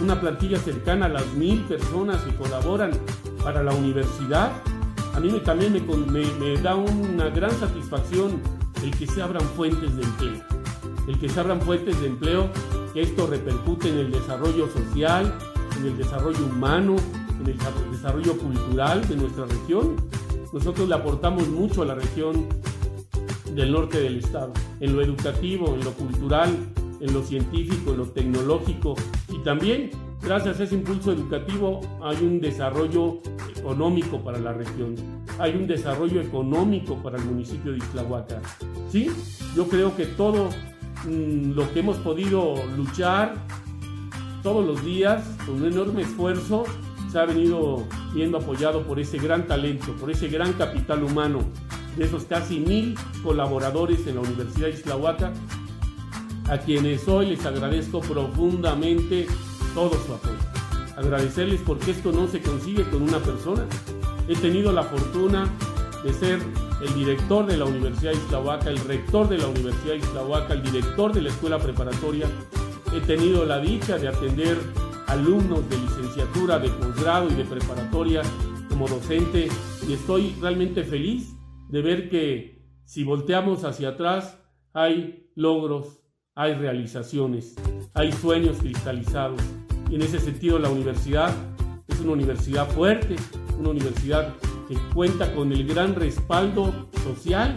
Una 0.01 0.19
plantilla 0.19 0.57
cercana 0.57 1.05
a 1.05 1.09
las 1.09 1.27
mil 1.33 1.61
personas 1.61 2.21
que 2.23 2.35
colaboran 2.35 2.91
para 3.41 3.63
la 3.63 3.73
universidad. 3.73 4.51
A 5.13 5.19
mí 5.21 5.31
también 5.45 5.81
me, 6.11 6.57
da 6.57 6.75
una 6.75 7.29
gran 7.29 7.51
satisfacción 7.51 8.41
el 8.83 8.91
que 8.97 9.07
se 9.07 9.21
abran 9.21 9.43
fuentes 9.55 9.95
de 9.95 10.03
empleo. 10.03 10.56
El 11.07 11.17
que 11.19 11.29
se 11.29 11.39
abran 11.39 11.61
fuentes 11.61 11.99
de 12.01 12.07
empleo, 12.07 12.49
que 12.93 13.01
esto 13.01 13.27
repercute 13.27 13.89
en 13.89 13.97
el 13.97 14.11
desarrollo 14.11 14.69
social, 14.69 15.33
en 15.79 15.85
el 15.87 15.97
desarrollo 15.97 16.45
humano, 16.45 16.95
en 17.39 17.47
el 17.47 17.57
desarrollo 17.91 18.37
cultural 18.37 19.07
de 19.07 19.15
nuestra 19.15 19.45
región. 19.45 19.95
Nosotros 20.53 20.87
le 20.87 20.95
aportamos 20.95 21.47
mucho 21.47 21.81
a 21.81 21.85
la 21.85 21.95
región 21.95 22.47
del 23.53 23.71
norte 23.71 23.99
del 23.99 24.17
estado, 24.17 24.53
en 24.79 24.95
lo 24.95 25.01
educativo, 25.01 25.73
en 25.73 25.83
lo 25.83 25.91
cultural, 25.93 26.55
en 26.99 27.13
lo 27.13 27.23
científico, 27.23 27.91
en 27.91 27.97
lo 27.97 28.05
tecnológico 28.07 28.95
y 29.29 29.39
también 29.39 29.91
gracias 30.21 30.59
a 30.59 30.63
ese 30.63 30.75
impulso 30.75 31.11
educativo 31.11 31.81
hay 32.01 32.17
un 32.25 32.39
desarrollo 32.39 33.19
económico 33.55 34.23
para 34.23 34.39
la 34.39 34.53
región, 34.53 34.95
hay 35.39 35.55
un 35.55 35.67
desarrollo 35.67 36.21
económico 36.21 36.95
para 37.01 37.17
el 37.17 37.25
municipio 37.25 37.71
de 37.71 37.77
Islahuaca. 37.79 38.41
Sí, 38.89 39.09
yo 39.55 39.67
creo 39.67 39.95
que 39.95 40.05
todo 40.05 40.49
lo 41.05 41.71
que 41.73 41.79
hemos 41.79 41.97
podido 41.97 42.55
luchar 42.75 43.35
todos 44.43 44.65
los 44.65 44.83
días 44.83 45.23
con 45.45 45.55
un 45.55 45.65
enorme 45.65 46.01
esfuerzo 46.03 46.63
se 47.11 47.19
ha 47.19 47.25
venido 47.25 47.87
viendo 48.13 48.37
apoyado 48.37 48.83
por 48.83 48.99
ese 48.99 49.17
gran 49.17 49.47
talento, 49.47 49.93
por 49.93 50.11
ese 50.11 50.27
gran 50.27 50.53
capital 50.53 51.03
humano 51.03 51.39
de 51.95 52.05
esos 52.05 52.25
casi 52.25 52.59
mil 52.59 52.95
colaboradores 53.23 54.05
en 54.07 54.15
la 54.15 54.21
Universidad 54.21 54.67
de 54.67 54.73
Islahuaca, 54.73 55.33
a 56.49 56.57
quienes 56.59 57.07
hoy 57.07 57.27
les 57.27 57.45
agradezco 57.45 58.01
profundamente 58.01 59.27
todo 59.73 59.91
su 60.05 60.13
apoyo. 60.13 60.37
Agradecerles 60.95 61.61
porque 61.61 61.91
esto 61.91 62.11
no 62.11 62.27
se 62.27 62.41
consigue 62.41 62.83
con 62.89 63.01
una 63.01 63.19
persona. 63.19 63.65
He 64.27 64.35
tenido 64.35 64.71
la 64.71 64.83
fortuna 64.83 65.47
de 66.03 66.13
ser 66.13 66.39
el 66.81 66.93
director 66.93 67.45
de 67.45 67.57
la 67.57 67.65
Universidad 67.65 68.13
de 68.13 68.69
el 68.69 68.77
rector 68.79 69.27
de 69.27 69.37
la 69.37 69.47
Universidad 69.47 69.95
de 69.95 70.53
el 70.53 70.63
director 70.63 71.13
de 71.13 71.21
la 71.21 71.29
escuela 71.29 71.57
preparatoria. 71.57 72.27
He 72.95 73.01
tenido 73.01 73.45
la 73.45 73.59
dicha 73.59 73.97
de 73.97 74.07
atender 74.07 74.57
alumnos 75.07 75.67
de 75.69 75.77
licenciatura, 75.77 76.59
de 76.59 76.69
posgrado 76.69 77.29
y 77.29 77.33
de 77.33 77.45
preparatoria 77.45 78.21
como 78.69 78.87
docente 78.87 79.47
y 79.87 79.93
estoy 79.93 80.35
realmente 80.39 80.83
feliz 80.83 81.33
de 81.69 81.81
ver 81.81 82.09
que 82.09 82.61
si 82.85 83.03
volteamos 83.03 83.63
hacia 83.63 83.89
atrás 83.89 84.39
hay 84.73 85.31
logros, 85.35 85.99
hay 86.35 86.53
realizaciones, 86.53 87.55
hay 87.93 88.11
sueños 88.11 88.57
cristalizados 88.59 89.41
y 89.89 89.95
en 89.95 90.01
ese 90.01 90.19
sentido 90.19 90.59
la 90.59 90.69
universidad 90.69 91.33
es 91.87 91.99
una 92.01 92.11
universidad 92.11 92.69
fuerte, 92.69 93.15
una 93.57 93.69
universidad 93.69 94.35
que 94.67 94.75
cuenta 94.93 95.33
con 95.33 95.51
el 95.51 95.65
gran 95.65 95.95
respaldo 95.95 96.73
social 97.03 97.55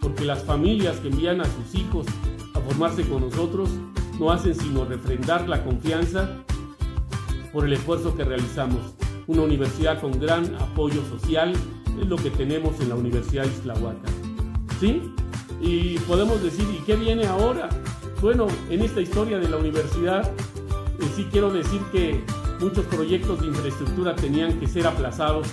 porque 0.00 0.24
las 0.24 0.44
familias 0.44 0.96
que 0.98 1.08
envían 1.08 1.40
a 1.40 1.44
sus 1.44 1.74
hijos 1.74 2.06
a 2.54 2.60
formarse 2.60 3.04
con 3.08 3.22
nosotros 3.22 3.70
no 4.18 4.30
hacen 4.30 4.54
sino 4.54 4.84
refrendar 4.84 5.48
la 5.48 5.64
confianza 5.64 6.28
por 7.52 7.64
el 7.66 7.72
esfuerzo 7.72 8.14
que 8.16 8.24
realizamos. 8.24 8.80
Una 9.26 9.42
universidad 9.42 10.00
con 10.00 10.18
gran 10.18 10.54
apoyo 10.56 11.02
social 11.08 11.52
es 12.00 12.08
lo 12.08 12.16
que 12.16 12.30
tenemos 12.30 12.80
en 12.80 12.88
la 12.88 12.94
Universidad 12.96 13.44
Islahuaca. 13.44 14.08
¿Sí? 14.80 15.02
Y 15.60 15.98
podemos 16.00 16.42
decir, 16.42 16.66
¿y 16.76 16.82
qué 16.84 16.96
viene 16.96 17.26
ahora? 17.26 17.68
Bueno, 18.20 18.46
en 18.70 18.82
esta 18.82 19.00
historia 19.00 19.38
de 19.38 19.48
la 19.48 19.56
universidad, 19.56 20.28
eh, 20.28 21.04
sí 21.14 21.26
quiero 21.30 21.52
decir 21.52 21.80
que 21.92 22.20
muchos 22.60 22.84
proyectos 22.86 23.40
de 23.40 23.48
infraestructura 23.48 24.14
tenían 24.14 24.58
que 24.58 24.66
ser 24.66 24.86
aplazados 24.86 25.48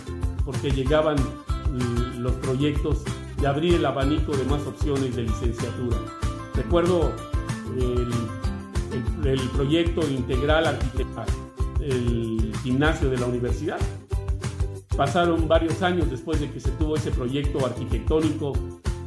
porque 0.50 0.72
llegaban 0.72 1.16
mm, 1.16 2.22
los 2.22 2.32
proyectos 2.38 3.04
de 3.40 3.46
abrir 3.46 3.76
el 3.76 3.86
abanico 3.86 4.36
de 4.36 4.44
más 4.46 4.66
opciones 4.66 5.16
de 5.16 5.22
licenciatura. 5.22 5.96
Recuerdo 6.56 7.14
el, 7.78 8.10
proyecto 9.54 10.02
integral 10.10 10.66
arquitectónico 10.66 11.32
el 11.82 12.52
gimnasio 12.64 13.12
de 13.12 13.18
la 13.20 13.28
universidad. 13.28 13.78
Pasaron 14.98 15.48
varios 15.48 15.84
años 15.84 16.10
después 16.10 16.40
de 16.40 16.50
que 16.50 16.60
se 16.60 16.72
tuvo 16.72 16.96
ese 16.96 17.12
proyecto 17.12 17.64
arquitectónico 17.64 18.54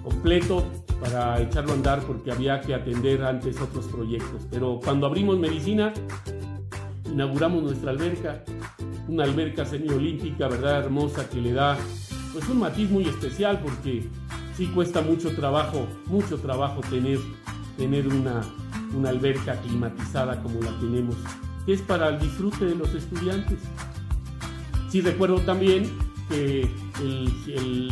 completo 0.04 0.64
para 1.00 1.40
echarlo 1.40 1.72
a 1.72 1.74
andar 1.74 2.02
porque 2.02 2.30
había 2.30 2.60
que 2.60 2.72
atender 2.72 3.24
antes 3.24 3.60
otros 3.60 3.86
proyectos. 3.88 4.46
Pero 4.48 4.78
cuando 4.78 5.06
abrimos 5.06 5.40
medicina, 5.40 5.92
inauguramos 7.04 7.64
nuestra 7.64 7.90
alberca, 7.90 8.44
una 9.12 9.24
alberca 9.24 9.64
semiolímpica, 9.64 10.48
¿verdad? 10.48 10.84
Hermosa, 10.84 11.28
que 11.28 11.40
le 11.40 11.52
da 11.52 11.76
pues 12.32 12.48
un 12.48 12.60
matiz 12.60 12.90
muy 12.90 13.04
especial 13.04 13.60
porque 13.60 14.08
sí 14.56 14.66
cuesta 14.68 15.02
mucho 15.02 15.34
trabajo, 15.34 15.86
mucho 16.06 16.38
trabajo 16.38 16.80
tener, 16.88 17.18
tener 17.76 18.08
una, 18.08 18.40
una 18.96 19.10
alberca 19.10 19.60
climatizada 19.60 20.42
como 20.42 20.60
la 20.62 20.70
tenemos 20.80 21.16
que 21.66 21.74
es 21.74 21.82
para 21.82 22.08
el 22.08 22.18
disfrute 22.18 22.64
de 22.64 22.74
los 22.74 22.92
estudiantes. 22.94 23.58
Sí 24.88 25.00
recuerdo 25.00 25.38
también 25.40 25.90
que 26.28 26.68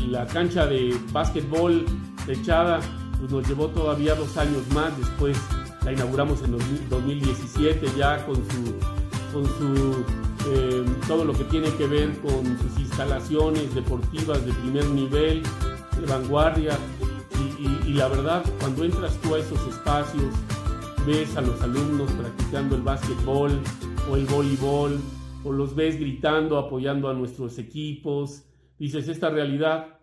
la 0.08 0.26
cancha 0.26 0.66
de 0.66 0.96
básquetbol 1.12 1.84
techada 2.26 2.80
pues 3.18 3.30
nos 3.30 3.46
llevó 3.46 3.68
todavía 3.68 4.14
dos 4.14 4.36
años 4.36 4.62
más, 4.74 4.96
después 4.98 5.38
la 5.84 5.92
inauguramos 5.92 6.42
en 6.42 6.56
2017 6.88 7.86
ya 7.96 8.24
con 8.24 8.36
su, 8.36 8.74
con 9.32 9.44
su 9.44 10.04
eh, 10.48 10.84
todo 11.06 11.24
lo 11.24 11.32
que 11.32 11.44
tiene 11.44 11.70
que 11.76 11.86
ver 11.86 12.18
con 12.20 12.58
sus 12.58 12.78
instalaciones 12.78 13.74
deportivas 13.74 14.44
de 14.44 14.52
primer 14.52 14.86
nivel, 14.88 15.42
de 15.98 16.06
vanguardia, 16.06 16.78
y 17.58 17.92
la 17.92 18.08
verdad, 18.08 18.44
cuando 18.60 18.84
entras 18.84 19.18
tú 19.20 19.34
a 19.34 19.38
esos 19.38 19.60
espacios, 19.66 20.32
ves 21.06 21.36
a 21.36 21.40
los 21.40 21.60
alumnos 21.62 22.10
practicando 22.12 22.76
el 22.76 22.82
básquetbol 22.82 23.60
o 24.10 24.16
el 24.16 24.26
voleibol, 24.26 24.98
o 25.44 25.52
los 25.52 25.74
ves 25.74 25.98
gritando, 25.98 26.58
apoyando 26.58 27.08
a 27.08 27.14
nuestros 27.14 27.58
equipos. 27.58 28.44
Dices, 28.78 29.08
esta 29.08 29.30
realidad, 29.30 29.98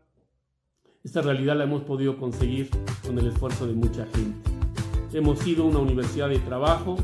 esta 1.03 1.21
realidad 1.21 1.55
la 1.57 1.63
hemos 1.63 1.83
podido 1.83 2.17
conseguir 2.17 2.69
con 3.05 3.17
el 3.19 3.27
esfuerzo 3.27 3.67
de 3.67 3.73
mucha 3.73 4.05
gente. 4.07 4.49
Hemos 5.13 5.39
sido 5.39 5.65
una 5.65 5.79
universidad 5.79 6.29
de 6.29 6.39
trabajo, 6.39 6.97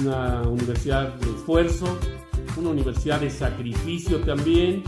una 0.00 0.42
universidad 0.42 1.14
de 1.14 1.30
esfuerzo, 1.30 1.98
una 2.56 2.70
universidad 2.70 3.20
de 3.20 3.30
sacrificio 3.30 4.18
también 4.20 4.82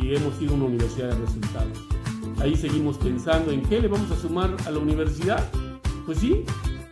y 0.00 0.14
hemos 0.14 0.36
sido 0.36 0.54
una 0.54 0.64
universidad 0.64 1.10
de 1.10 1.18
resultados. 1.24 1.78
Ahí 2.40 2.56
seguimos 2.56 2.98
pensando 2.98 3.52
en 3.52 3.62
qué 3.62 3.80
le 3.80 3.88
vamos 3.88 4.10
a 4.10 4.16
sumar 4.16 4.56
a 4.66 4.70
la 4.70 4.78
universidad. 4.78 5.48
Pues 6.06 6.18
sí, 6.18 6.44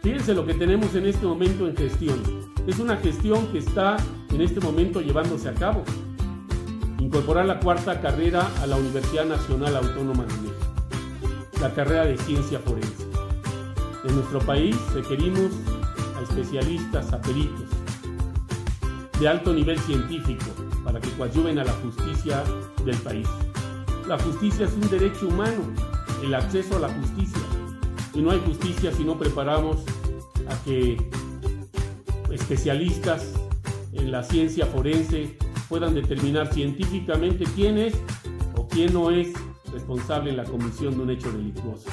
Fíjense 0.02 0.32
lo 0.32 0.46
que 0.46 0.54
tenemos 0.54 0.94
en 0.94 1.04
este 1.06 1.26
momento 1.26 1.68
en 1.68 1.76
gestión. 1.76 2.18
Es 2.66 2.78
una 2.78 2.96
gestión 2.96 3.46
que 3.48 3.58
está 3.58 3.98
en 4.30 4.40
este 4.40 4.58
momento 4.58 5.02
llevándose 5.02 5.48
a 5.48 5.54
cabo. 5.54 5.84
Incorporar 6.98 7.44
la 7.44 7.60
cuarta 7.60 8.00
carrera 8.00 8.50
a 8.62 8.66
la 8.66 8.76
Universidad 8.76 9.26
Nacional 9.26 9.76
Autónoma 9.76 10.24
de 10.24 10.32
México, 10.34 11.52
la 11.60 11.74
carrera 11.74 12.06
de 12.06 12.16
ciencia 12.16 12.60
forense. 12.60 13.06
En 14.04 14.14
nuestro 14.14 14.38
país 14.40 14.74
requerimos 14.94 15.50
a 16.16 16.22
especialistas, 16.22 17.12
a 17.12 17.20
peritos 17.20 17.68
de 19.20 19.28
alto 19.28 19.52
nivel 19.52 19.78
científico 19.78 20.46
para 20.82 20.98
que 20.98 21.10
coadyuven 21.10 21.58
a 21.58 21.64
la 21.64 21.72
justicia 21.72 22.42
del 22.84 22.96
país. 22.96 23.28
La 24.08 24.18
justicia 24.18 24.64
es 24.64 24.72
un 24.72 24.88
derecho 24.88 25.28
humano, 25.28 25.62
el 26.24 26.34
acceso 26.34 26.76
a 26.76 26.80
la 26.80 26.88
justicia 26.88 27.42
y 28.14 28.22
no 28.22 28.30
hay 28.30 28.40
justicia 28.40 28.90
si 28.92 29.04
no 29.04 29.18
preparamos 29.18 29.84
a 30.48 30.64
que 30.64 30.96
especialistas 32.32 33.34
en 33.92 34.10
la 34.10 34.22
ciencia 34.22 34.64
forense 34.66 35.36
puedan 35.68 35.94
determinar 35.94 36.52
científicamente 36.52 37.44
quién 37.54 37.76
es 37.76 37.94
o 38.56 38.66
quién 38.66 38.94
no 38.94 39.10
es 39.10 39.28
responsable 39.70 40.30
en 40.30 40.38
la 40.38 40.44
comisión 40.44 40.96
de 40.96 41.02
un 41.02 41.10
hecho 41.10 41.30
delictuoso. 41.30 41.90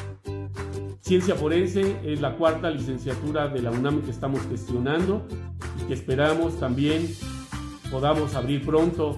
Ciencia 1.01 1.35
forense 1.35 1.99
es 2.03 2.21
la 2.21 2.35
cuarta 2.35 2.69
licenciatura 2.69 3.47
de 3.49 3.61
la 3.61 3.71
UNAM 3.71 4.01
que 4.01 4.11
estamos 4.11 4.41
gestionando 4.49 5.27
que 5.83 5.93
esperamos 5.93 6.59
también 6.59 7.13
podamos 7.89 8.35
abrir 8.35 8.65
pronto, 8.65 9.17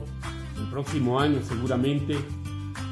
el 0.57 0.67
próximo 0.69 1.19
año 1.19 1.39
seguramente. 1.47 2.17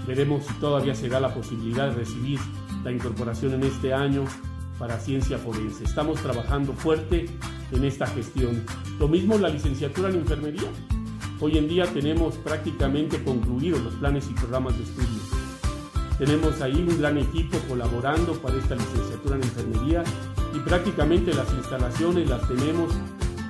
Veremos 0.07 0.45
si 0.45 0.53
todavía 0.55 0.95
se 0.95 1.09
da 1.09 1.19
la 1.19 1.33
posibilidad 1.33 1.89
de 1.89 1.95
recibir 1.95 2.39
la 2.83 2.91
incorporación 2.91 3.53
en 3.53 3.63
este 3.63 3.93
año 3.93 4.23
para 4.79 4.99
ciencia 4.99 5.37
forense. 5.37 5.83
Estamos 5.83 6.21
trabajando 6.21 6.73
fuerte 6.73 7.25
en 7.71 7.83
esta 7.83 8.07
gestión. 8.07 8.63
Lo 8.99 9.07
mismo 9.07 9.37
la 9.37 9.49
licenciatura 9.49 10.09
en 10.09 10.15
enfermería. 10.15 10.69
Hoy 11.39 11.57
en 11.57 11.67
día 11.67 11.85
tenemos 11.85 12.35
prácticamente 12.35 13.21
concluidos 13.23 13.81
los 13.81 13.93
planes 13.95 14.27
y 14.29 14.33
programas 14.33 14.77
de 14.77 14.83
estudio. 14.83 15.21
Tenemos 16.17 16.61
ahí 16.61 16.85
un 16.87 16.97
gran 16.99 17.17
equipo 17.17 17.57
colaborando 17.67 18.33
para 18.41 18.57
esta 18.57 18.75
licenciatura 18.75 19.35
en 19.35 19.43
enfermería 19.43 20.03
y 20.55 20.59
prácticamente 20.59 21.33
las 21.33 21.51
instalaciones 21.53 22.27
las 22.27 22.47
tenemos 22.47 22.91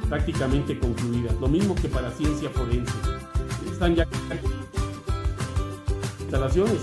prácticamente 0.09 0.79
concluidas. 0.79 1.35
Lo 1.39 1.47
mismo 1.47 1.75
que 1.75 1.87
para 1.87 2.11
ciencia 2.11 2.49
forense. 2.49 2.93
Están 3.71 3.95
ya 3.95 4.07
instalaciones 6.21 6.81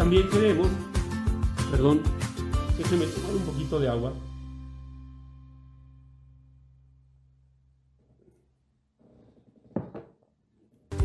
también 0.00 0.30
queremos, 0.30 0.66
perdón, 1.70 2.00
que 2.74 2.84
se 2.84 2.96
me 2.96 3.04
tome 3.04 3.34
un 3.34 3.42
poquito 3.42 3.78
de 3.78 3.88
agua. 3.90 4.14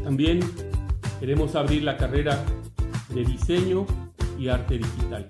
También 0.02 0.40
queremos 1.20 1.56
abrir 1.56 1.84
la 1.84 1.98
carrera 1.98 2.42
de 3.10 3.26
diseño 3.26 3.86
y 4.40 4.48
arte 4.48 4.78
digital. 4.78 5.28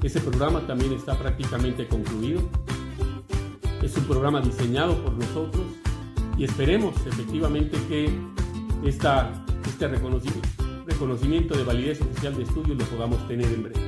Ese 0.00 0.20
programa 0.20 0.64
también 0.64 0.92
está 0.92 1.18
prácticamente 1.18 1.88
concluido. 1.88 2.48
Es 3.82 3.96
un 3.96 4.04
programa 4.04 4.40
diseñado 4.40 4.96
por 5.02 5.12
nosotros 5.12 5.64
y 6.38 6.44
esperemos 6.44 6.94
efectivamente 7.06 7.76
que 7.88 8.10
esta, 8.84 9.44
este 9.66 9.88
reconocimiento 9.88 11.56
de 11.56 11.64
validez 11.64 12.00
oficial 12.00 12.36
de 12.36 12.44
estudios 12.44 12.78
lo 12.78 12.84
podamos 12.86 13.26
tener 13.28 13.46
en 13.46 13.62
breve. 13.64 13.80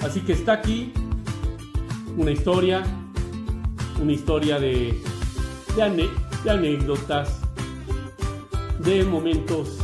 Así 0.00 0.20
que 0.20 0.32
está 0.32 0.54
aquí 0.54 0.92
una 2.16 2.32
historia, 2.32 2.82
una 4.00 4.12
historia 4.12 4.58
de, 4.58 5.00
de, 5.76 6.50
anécdotas, 6.50 7.40
de 8.80 9.04
momentos 9.04 9.78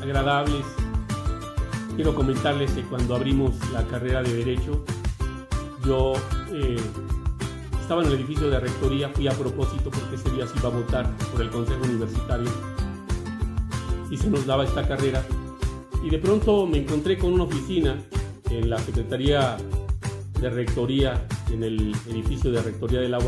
agradables, 0.00 0.64
quiero 1.96 2.14
comentarles 2.14 2.70
que 2.72 2.82
cuando 2.82 3.16
abrimos 3.16 3.54
la 3.72 3.84
carrera 3.86 4.22
de 4.22 4.34
Derecho, 4.34 4.84
yo 5.84 6.12
eh, 6.52 6.76
estaba 7.92 8.08
en 8.08 8.12
el 8.14 8.20
edificio 8.20 8.48
de 8.48 8.58
rectoría, 8.58 9.10
fui 9.10 9.28
a 9.28 9.32
propósito 9.32 9.90
porque 9.90 10.14
ese 10.14 10.30
día 10.30 10.46
se 10.46 10.58
iba 10.58 10.70
a 10.70 10.72
votar 10.72 11.14
por 11.30 11.42
el 11.42 11.50
Consejo 11.50 11.84
Universitario 11.84 12.50
y 14.10 14.16
se 14.16 14.30
nos 14.30 14.46
daba 14.46 14.64
esta 14.64 14.88
carrera. 14.88 15.22
Y 16.02 16.08
de 16.08 16.18
pronto 16.18 16.66
me 16.66 16.78
encontré 16.78 17.18
con 17.18 17.34
una 17.34 17.44
oficina 17.44 17.98
en 18.48 18.70
la 18.70 18.78
Secretaría 18.78 19.58
de 20.40 20.48
Rectoría, 20.48 21.26
en 21.52 21.64
el 21.64 21.94
edificio 22.08 22.50
de 22.50 22.62
Rectoría 22.62 23.00
del 23.00 23.10
la 23.10 23.18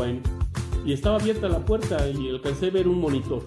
y 0.83 0.93
estaba 0.93 1.17
abierta 1.17 1.47
la 1.47 1.63
puerta 1.63 2.09
y 2.09 2.27
alcancé 2.27 2.69
a 2.69 2.71
ver 2.71 2.87
un 2.87 2.99
monitor. 2.99 3.43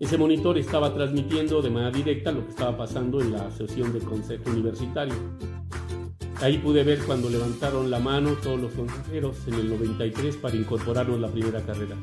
Ese 0.00 0.18
monitor 0.18 0.58
estaba 0.58 0.92
transmitiendo 0.92 1.62
de 1.62 1.70
manera 1.70 1.90
directa 1.90 2.30
lo 2.30 2.44
que 2.44 2.50
estaba 2.50 2.76
pasando 2.76 3.22
en 3.22 3.32
la 3.32 3.50
sesión 3.50 3.90
del 3.94 4.02
Consejo 4.02 4.50
Universitario. 4.50 5.14
Ahí 6.42 6.58
pude 6.58 6.82
ver 6.82 6.98
cuando 7.04 7.30
levantaron 7.30 7.88
la 7.88 8.00
mano 8.00 8.32
todos 8.32 8.60
los 8.60 8.72
consejeros 8.72 9.36
en 9.46 9.54
el 9.54 9.70
93 9.70 10.36
para 10.38 10.56
incorporarnos 10.56 11.20
la 11.20 11.28
primera 11.28 11.64
carrera. 11.64 11.96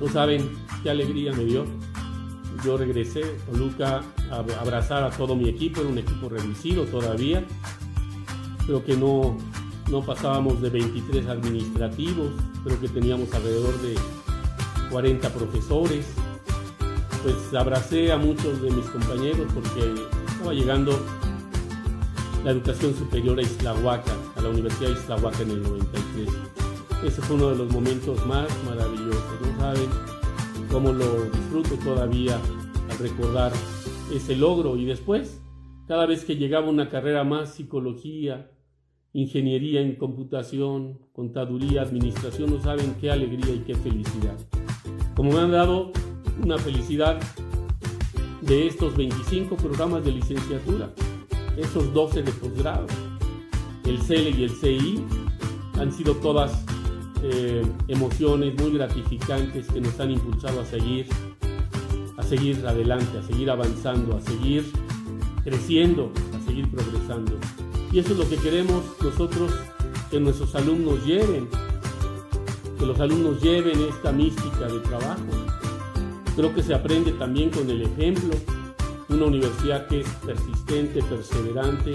No 0.00 0.08
saben 0.08 0.48
qué 0.84 0.90
alegría 0.90 1.32
me 1.32 1.44
dio. 1.44 1.64
Yo 2.64 2.76
regresé 2.76 3.22
con 3.44 3.58
Luca 3.58 4.04
a 4.30 4.36
abrazar 4.60 5.02
a 5.02 5.10
todo 5.10 5.34
mi 5.34 5.48
equipo, 5.48 5.80
era 5.80 5.90
un 5.90 5.98
equipo 5.98 6.28
reducido 6.28 6.84
todavía. 6.84 7.44
Creo 8.66 8.84
que 8.84 8.96
no, 8.96 9.36
no 9.90 10.02
pasábamos 10.06 10.62
de 10.62 10.70
23 10.70 11.26
administrativos, 11.26 12.34
creo 12.62 12.80
que 12.80 12.88
teníamos 12.88 13.34
alrededor 13.34 13.76
de 13.82 13.96
40 14.92 15.28
profesores. 15.30 16.06
Pues 17.24 17.52
abracé 17.52 18.12
a 18.12 18.16
muchos 18.16 18.62
de 18.62 18.70
mis 18.70 18.86
compañeros 18.86 19.48
porque 19.52 19.92
estaba 20.28 20.54
llegando 20.54 21.04
la 22.44 22.50
educación 22.50 22.94
superior 22.94 23.38
a 23.38 23.42
Islahuaca, 23.42 24.12
a 24.36 24.42
la 24.42 24.50
Universidad 24.50 24.90
de 24.90 25.00
Islahuaca 25.00 25.42
en 25.42 25.50
el 25.50 25.62
93. 25.62 26.28
Ese 27.02 27.22
fue 27.22 27.36
uno 27.36 27.50
de 27.50 27.56
los 27.56 27.72
momentos 27.72 28.24
más 28.26 28.48
maravillosos. 28.66 29.40
No 29.40 29.58
saben 29.58 29.88
cómo 30.70 30.92
lo 30.92 31.24
disfruto 31.24 31.76
todavía 31.82 32.38
al 32.90 32.98
recordar 32.98 33.50
ese 34.14 34.36
logro. 34.36 34.76
Y 34.76 34.84
después, 34.84 35.40
cada 35.88 36.04
vez 36.04 36.26
que 36.26 36.36
llegaba 36.36 36.68
una 36.68 36.90
carrera 36.90 37.24
más, 37.24 37.54
psicología, 37.54 38.50
ingeniería 39.14 39.80
en 39.80 39.96
computación, 39.96 40.98
contaduría, 41.14 41.80
administración, 41.80 42.50
no 42.50 42.60
saben 42.60 42.94
qué 43.00 43.10
alegría 43.10 43.54
y 43.54 43.60
qué 43.60 43.74
felicidad. 43.74 44.36
Como 45.16 45.32
me 45.32 45.38
han 45.38 45.52
dado 45.52 45.92
una 46.42 46.58
felicidad 46.58 47.18
de 48.42 48.66
estos 48.66 48.94
25 48.98 49.56
programas 49.56 50.04
de 50.04 50.12
licenciatura 50.12 50.92
esos 51.56 51.92
12 51.92 52.22
de 52.22 52.32
posgrado. 52.32 52.86
El 53.84 54.00
CELE 54.00 54.30
y 54.30 54.44
el 54.44 54.50
CI 54.50 55.04
han 55.78 55.92
sido 55.92 56.14
todas 56.16 56.64
eh, 57.22 57.62
emociones 57.88 58.54
muy 58.60 58.72
gratificantes 58.72 59.66
que 59.68 59.80
nos 59.80 59.98
han 60.00 60.10
impulsado 60.10 60.60
a 60.60 60.64
seguir, 60.64 61.06
a 62.16 62.22
seguir 62.22 62.66
adelante, 62.66 63.18
a 63.18 63.22
seguir 63.22 63.50
avanzando, 63.50 64.16
a 64.16 64.20
seguir 64.20 64.64
creciendo, 65.42 66.12
a 66.36 66.46
seguir 66.46 66.70
progresando. 66.70 67.32
Y 67.92 67.98
eso 67.98 68.12
es 68.12 68.18
lo 68.18 68.28
que 68.28 68.36
queremos 68.36 68.82
nosotros 69.02 69.52
que 70.10 70.18
nuestros 70.18 70.54
alumnos 70.54 71.04
lleven, 71.04 71.48
que 72.78 72.86
los 72.86 72.98
alumnos 73.00 73.40
lleven 73.40 73.80
esta 73.88 74.12
mística 74.12 74.66
de 74.66 74.80
trabajo. 74.80 75.22
Creo 76.36 76.54
que 76.54 76.62
se 76.62 76.74
aprende 76.74 77.12
también 77.12 77.50
con 77.50 77.70
el 77.70 77.82
ejemplo, 77.82 78.34
una 79.14 79.26
universidad 79.26 79.86
que 79.86 80.00
es 80.00 80.08
persistente, 80.26 81.02
perseverante, 81.02 81.94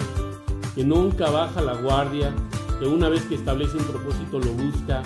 que 0.74 0.84
nunca 0.84 1.30
baja 1.30 1.62
la 1.62 1.74
guardia, 1.74 2.34
que 2.80 2.86
una 2.86 3.10
vez 3.10 3.24
que 3.24 3.36
establece 3.36 3.78
un 3.78 3.84
propósito 3.84 4.40
lo 4.40 4.52
busca, 4.54 5.04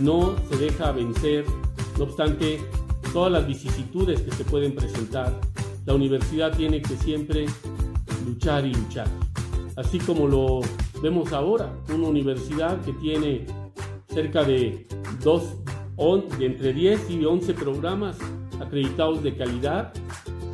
no 0.00 0.36
se 0.48 0.56
deja 0.58 0.92
vencer, 0.92 1.44
no 1.98 2.04
obstante 2.04 2.60
todas 3.12 3.32
las 3.32 3.46
vicisitudes 3.46 4.20
que 4.20 4.30
se 4.32 4.44
pueden 4.44 4.74
presentar, 4.74 5.40
la 5.86 5.94
universidad 5.94 6.54
tiene 6.56 6.82
que 6.82 6.96
siempre 6.96 7.46
luchar 8.26 8.66
y 8.66 8.74
luchar. 8.74 9.08
Así 9.76 9.98
como 9.98 10.28
lo 10.28 10.60
vemos 11.02 11.32
ahora, 11.32 11.72
una 11.88 12.08
universidad 12.08 12.80
que 12.82 12.92
tiene 12.94 13.46
cerca 14.08 14.44
de 14.44 14.86
dos, 15.22 15.56
de 16.38 16.46
entre 16.46 16.72
10 16.72 17.10
y 17.10 17.24
11 17.24 17.54
programas 17.54 18.16
acreditados 18.60 19.22
de 19.22 19.36
calidad, 19.36 19.92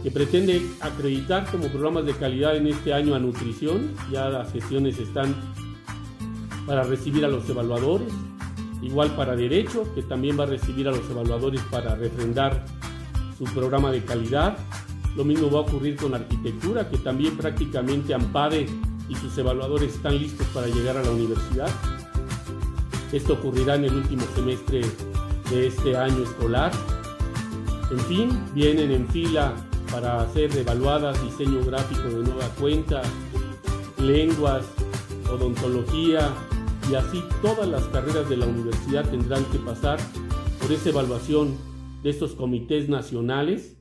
que 0.07 0.13
pretende 0.13 0.65
acreditar 0.83 1.51
como 1.51 1.67
programas 1.67 2.07
de 2.07 2.13
calidad 2.13 2.57
en 2.57 2.69
este 2.69 2.95
año 2.95 3.17
a 3.17 3.19
nutrición. 3.19 3.91
Ya 4.09 4.29
las 4.29 4.53
sesiones 4.53 5.01
están 5.01 5.35
para 6.65 6.85
recibir 6.85 7.25
a 7.25 7.29
los 7.29 7.51
evaluadores. 7.51 8.13
Igual 8.83 9.17
para 9.17 9.35
derecho, 9.35 9.93
que 9.97 10.03
también 10.03 10.39
va 10.39 10.45
a 10.45 10.47
recibir 10.47 10.87
a 10.87 10.93
los 10.93 11.11
evaluadores 11.11 11.61
para 11.73 11.97
refrendar 11.97 12.65
su 13.37 13.47
programa 13.47 13.91
de 13.91 14.05
calidad. 14.05 14.57
Lo 15.17 15.25
mismo 15.25 15.51
va 15.51 15.59
a 15.59 15.63
ocurrir 15.63 15.97
con 15.97 16.15
arquitectura, 16.15 16.89
que 16.89 16.99
también 16.99 17.37
prácticamente 17.37 18.15
Ampade 18.15 18.69
y 19.09 19.15
sus 19.17 19.37
evaluadores 19.37 19.93
están 19.93 20.17
listos 20.21 20.47
para 20.55 20.69
llegar 20.69 20.97
a 20.99 21.03
la 21.03 21.11
universidad. 21.11 21.69
Esto 23.11 23.33
ocurrirá 23.33 23.75
en 23.75 23.87
el 23.87 23.95
último 23.97 24.23
semestre 24.37 24.83
de 25.51 25.67
este 25.67 25.97
año 25.97 26.23
escolar. 26.23 26.71
En 27.91 27.99
fin, 27.99 28.41
vienen 28.55 28.93
en 28.93 29.09
fila 29.09 29.53
para 29.91 30.27
ser 30.33 30.57
evaluadas 30.57 31.23
diseño 31.23 31.65
gráfico 31.65 32.09
de 32.09 32.23
nueva 32.23 32.49
cuenta, 32.61 33.03
lenguas, 34.03 34.65
odontología 35.31 36.33
y 36.91 36.95
así 36.95 37.23
todas 37.43 37.69
las 37.69 37.85
carreras 37.85 38.29
de 38.29 38.37
la 38.37 38.47
universidad 38.47 39.09
tendrán 39.11 39.45
que 39.47 39.59
pasar 39.59 39.99
por 40.61 40.71
esa 40.73 40.91
evaluación 40.91 41.57
de 42.03 42.11
estos 42.11 42.35
comités 42.35 42.89
nacionales 42.89 43.77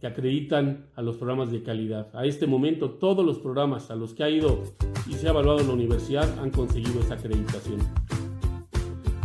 que 0.00 0.06
acreditan 0.06 0.86
a 0.94 1.02
los 1.02 1.16
programas 1.16 1.50
de 1.50 1.62
calidad. 1.62 2.14
A 2.14 2.24
este 2.24 2.46
momento 2.46 2.90
todos 2.90 3.24
los 3.24 3.38
programas 3.38 3.90
a 3.90 3.96
los 3.96 4.14
que 4.14 4.22
ha 4.22 4.30
ido 4.30 4.62
y 5.08 5.14
se 5.14 5.26
ha 5.26 5.30
evaluado 5.30 5.60
la 5.60 5.72
universidad 5.72 6.38
han 6.38 6.50
conseguido 6.50 7.00
esa 7.00 7.14
acreditación. 7.14 7.80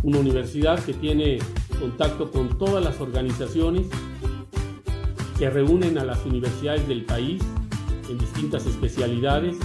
Una 0.02 0.18
universidad 0.18 0.84
que 0.84 0.92
tiene 0.92 1.38
contacto 1.78 2.30
con 2.30 2.58
todas 2.58 2.82
las 2.84 3.00
organizaciones 3.00 3.88
que 5.38 5.50
reúnen 5.50 5.98
a 5.98 6.04
las 6.04 6.24
universidades 6.24 6.86
del 6.86 7.04
país 7.04 7.42
en 8.08 8.18
distintas 8.18 8.66
especialidades, 8.66 9.56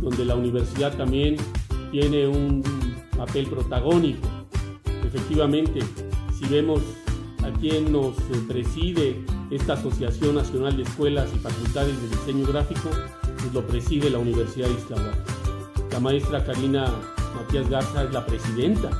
donde 0.00 0.24
la 0.24 0.34
universidad 0.34 0.96
también 0.96 1.36
tiene 1.90 2.26
un 2.26 2.62
papel 3.16 3.46
protagónico. 3.46 4.26
Efectivamente, 5.06 5.80
si 6.38 6.46
vemos 6.46 6.80
a 7.44 7.50
quien 7.58 7.92
nos 7.92 8.14
preside 8.48 9.24
esta 9.50 9.74
Asociación 9.74 10.36
Nacional 10.36 10.76
de 10.76 10.84
Escuelas 10.84 11.28
y 11.34 11.38
Facultades 11.38 12.00
de 12.00 12.08
Diseño 12.08 12.46
Gráfico, 12.46 12.88
pues 13.22 13.52
lo 13.52 13.66
preside 13.66 14.10
la 14.10 14.18
Universidad 14.18 14.68
de 14.68 14.74
Isla 14.74 15.12
La 15.90 16.00
maestra 16.00 16.44
Karina 16.44 16.86
Matías 17.36 17.68
Garza 17.68 18.04
es 18.04 18.12
la 18.12 18.24
presidenta 18.24 18.90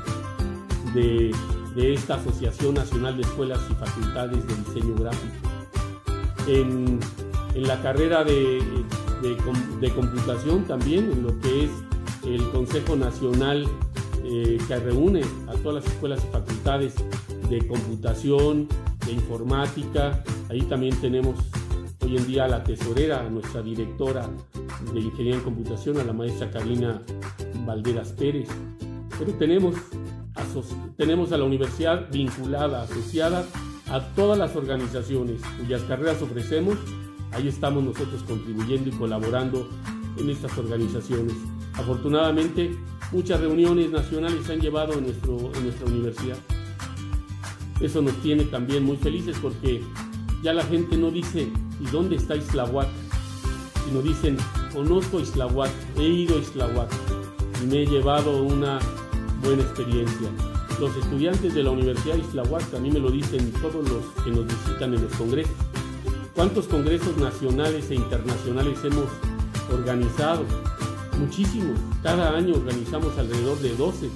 de, 0.94 1.34
de 1.74 1.94
esta 1.94 2.16
Asociación 2.16 2.74
Nacional 2.74 3.16
de 3.16 3.22
Escuelas 3.22 3.60
y 3.70 3.74
Facultades 3.74 4.46
de 4.46 4.54
Diseño 4.56 4.94
Gráfico 4.96 5.51
en, 6.46 7.00
la 7.54 7.80
carrera 7.82 8.24
de, 8.24 8.60
computación 9.94 10.64
también, 10.64 11.10
en 11.12 11.22
lo 11.22 11.38
que 11.40 11.64
es 11.64 11.70
el 12.24 12.48
Consejo 12.50 12.96
Nacional 12.96 13.66
eh, 14.24 14.58
que 14.66 14.76
reúne 14.76 15.22
a 15.48 15.52
todas 15.54 15.84
las 15.84 15.92
escuelas 15.92 16.24
y 16.24 16.32
facultades 16.32 16.94
de 17.48 17.66
computación, 17.66 18.68
de 19.06 19.12
informática. 19.12 20.22
Ahí 20.48 20.62
también 20.62 20.96
tenemos 21.00 21.36
hoy 22.00 22.16
en 22.16 22.26
día 22.26 22.44
a 22.44 22.48
la 22.48 22.64
tesorera, 22.64 23.20
a 23.20 23.28
nuestra 23.28 23.62
directora 23.62 24.28
de 24.92 25.00
Ingeniería 25.00 25.34
en 25.34 25.40
Computación, 25.40 25.98
a 25.98 26.04
la 26.04 26.12
maestra 26.12 26.50
Karina 26.50 27.02
Valderas 27.66 28.12
Pérez. 28.12 28.48
Pero 29.18 29.32
tenemos, 29.34 29.74
tenemos 30.96 31.32
a 31.32 31.38
la 31.38 31.44
universidad 31.44 32.10
vinculada, 32.10 32.82
asociada 32.82 33.44
a 33.92 34.00
todas 34.14 34.38
las 34.38 34.56
organizaciones 34.56 35.42
cuyas 35.60 35.82
carreras 35.82 36.22
ofrecemos, 36.22 36.78
ahí 37.30 37.46
estamos 37.46 37.84
nosotros 37.84 38.22
contribuyendo 38.26 38.88
y 38.88 38.92
colaborando 38.92 39.68
en 40.16 40.30
estas 40.30 40.56
organizaciones. 40.56 41.34
Afortunadamente, 41.74 42.74
muchas 43.12 43.40
reuniones 43.40 43.90
nacionales 43.90 44.46
se 44.46 44.54
han 44.54 44.60
llevado 44.60 44.94
en, 44.94 45.04
nuestro, 45.04 45.52
en 45.54 45.64
nuestra 45.64 45.86
universidad. 45.86 46.38
Eso 47.80 48.00
nos 48.00 48.14
tiene 48.22 48.44
también 48.44 48.82
muy 48.82 48.96
felices 48.96 49.36
porque 49.42 49.82
ya 50.42 50.54
la 50.54 50.64
gente 50.64 50.96
no 50.96 51.10
dice, 51.10 51.52
¿y 51.78 51.84
dónde 51.90 52.16
está 52.16 52.34
Islahuac? 52.34 52.88
Sino 53.84 54.00
dicen, 54.00 54.38
conozco 54.72 55.20
Islahuac, 55.20 55.70
he 55.98 56.04
ido 56.04 56.36
a 56.36 56.38
Islahuac 56.38 56.90
y 57.62 57.66
me 57.66 57.82
he 57.82 57.86
llevado 57.86 58.42
una 58.42 58.78
buena 59.42 59.62
experiencia 59.62 60.30
los 60.82 60.96
estudiantes 60.96 61.54
de 61.54 61.62
la 61.62 61.70
Universidad 61.70 62.16
de 62.16 62.22
Islahuac, 62.22 62.74
a 62.74 62.80
mí 62.80 62.90
me 62.90 62.98
lo 62.98 63.08
dicen 63.12 63.52
todos 63.52 63.88
los 63.88 64.04
que 64.24 64.32
nos 64.32 64.46
visitan 64.46 64.92
en 64.92 65.02
los 65.02 65.12
congresos. 65.12 65.54
¿Cuántos 66.34 66.66
congresos 66.66 67.16
nacionales 67.18 67.88
e 67.92 67.94
internacionales 67.94 68.80
hemos 68.84 69.06
organizado? 69.72 70.44
Muchísimos. 71.20 71.78
Cada 72.02 72.36
año 72.36 72.54
organizamos 72.54 73.16
alrededor 73.16 73.60
de 73.60 73.76
12 73.76 74.10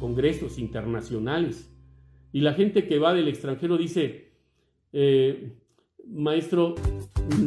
congresos 0.00 0.58
internacionales. 0.58 1.70
Y 2.32 2.40
la 2.40 2.52
gente 2.54 2.88
que 2.88 2.98
va 2.98 3.14
del 3.14 3.28
extranjero 3.28 3.78
dice, 3.78 4.32
eh, 4.92 5.56
maestro, 6.04 6.74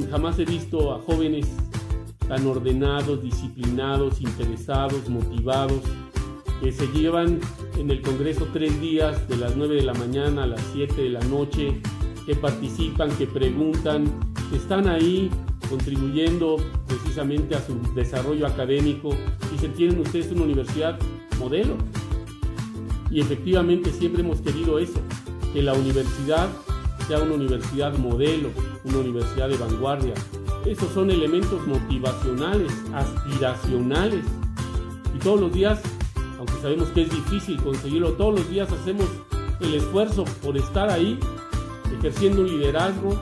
jamás 0.10 0.40
he 0.40 0.46
visto 0.46 0.94
a 0.94 1.00
jóvenes 1.00 1.46
tan 2.26 2.48
ordenados, 2.48 3.22
disciplinados, 3.22 4.22
interesados, 4.22 5.10
motivados, 5.10 5.82
que 6.62 6.72
se 6.72 6.88
llevan 6.88 7.40
en 7.78 7.90
el 7.90 8.02
Congreso 8.02 8.48
tres 8.54 8.80
días, 8.80 9.28
de 9.28 9.36
las 9.38 9.56
9 9.56 9.78
de 9.78 9.82
la 9.82 9.96
mañana 9.96 10.44
a 10.44 10.48
las 10.48 10.62
7 10.74 11.02
de 11.02 11.10
la 11.10 11.20
noche, 11.22 11.82
que 12.26 12.36
participan, 12.36 13.10
que 13.18 13.26
preguntan, 13.26 14.06
que 14.52 14.58
están 14.58 14.88
ahí 14.88 15.32
contribuyendo 15.68 16.58
precisamente 16.88 17.56
a 17.56 17.66
su 17.66 17.80
desarrollo 17.96 18.46
académico 18.46 19.10
y 19.54 19.58
se 19.58 19.70
tienen 19.70 20.00
ustedes 20.02 20.32
una 20.32 20.44
universidad 20.44 21.00
modelo. 21.40 21.78
Y 23.10 23.22
efectivamente 23.22 23.92
siempre 23.92 24.22
hemos 24.22 24.40
querido 24.42 24.78
eso, 24.78 25.00
que 25.54 25.64
la 25.64 25.74
universidad 25.74 26.48
sea 27.08 27.20
una 27.20 27.34
universidad 27.34 27.98
modelo, 27.98 28.50
una 28.84 29.00
universidad 29.00 29.50
de 29.50 29.58
vanguardia. 29.58 30.14
Esos 30.66 30.94
son 30.94 31.10
elementos 31.10 31.66
motivacionales, 31.66 32.72
aspiracionales. 32.94 34.24
Y 35.16 35.20
todos 35.20 35.42
los 35.42 35.52
días 35.52 35.82
sabemos 36.62 36.90
que 36.90 37.04
es 37.04 37.10
difícil 37.10 37.62
conseguirlo, 37.62 38.14
todos 38.14 38.40
los 38.40 38.50
días 38.50 38.72
hacemos 38.72 39.08
el 39.60 39.74
esfuerzo 39.76 40.26
por 40.44 40.58
estar 40.58 40.90
ahí, 40.90 41.20
ejerciendo 41.98 42.42
un 42.42 42.48
liderazgo, 42.48 43.20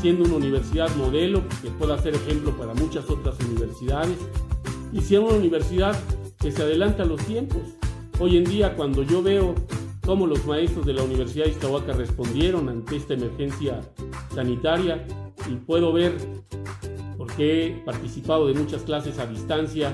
siendo 0.00 0.24
una 0.24 0.36
universidad 0.36 0.94
modelo 0.96 1.42
que 1.62 1.70
pueda 1.70 1.98
ser 1.98 2.14
ejemplo 2.14 2.52
para 2.56 2.74
muchas 2.74 3.08
otras 3.10 3.38
universidades 3.40 4.16
y 4.92 5.00
siendo 5.00 5.28
una 5.28 5.38
universidad 5.38 5.98
que 6.38 6.50
se 6.50 6.62
adelanta 6.62 7.02
a 7.02 7.06
los 7.06 7.20
tiempos. 7.26 7.62
Hoy 8.18 8.38
en 8.38 8.44
día 8.44 8.74
cuando 8.76 9.02
yo 9.02 9.22
veo 9.22 9.54
cómo 10.04 10.26
los 10.26 10.46
maestros 10.46 10.86
de 10.86 10.94
la 10.94 11.02
Universidad 11.02 11.44
de 11.44 11.52
Iztahuaca 11.52 11.92
respondieron 11.92 12.68
ante 12.68 12.96
esta 12.96 13.14
emergencia 13.14 13.80
sanitaria 14.34 15.06
y 15.50 15.54
puedo 15.56 15.92
ver, 15.92 16.16
porque 17.18 17.66
he 17.66 17.70
participado 17.84 18.46
de 18.46 18.54
muchas 18.54 18.82
clases 18.82 19.18
a 19.18 19.26
distancia, 19.26 19.92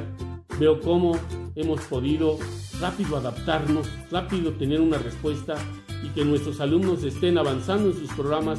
veo 0.59 0.81
cómo 0.81 1.19
hemos 1.57 1.81
podido 1.83 2.39
rápido 2.81 3.16
adaptarnos, 3.16 3.89
rápido 4.11 4.53
tener 4.53 4.81
una 4.81 4.98
respuesta 4.98 5.57
y 6.03 6.09
que 6.11 6.24
nuestros 6.24 6.61
alumnos 6.61 7.03
estén 7.05 7.39
avanzando 7.39 7.90
en 7.90 7.98
sus 7.98 8.12
programas 8.12 8.59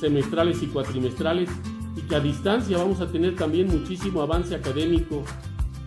semestrales 0.00 0.62
y 0.62 0.66
cuatrimestrales 0.66 1.48
y 1.96 2.00
que 2.02 2.16
a 2.16 2.20
distancia 2.20 2.78
vamos 2.78 3.00
a 3.00 3.10
tener 3.10 3.36
también 3.36 3.68
muchísimo 3.68 4.22
avance 4.22 4.54
académico 4.54 5.22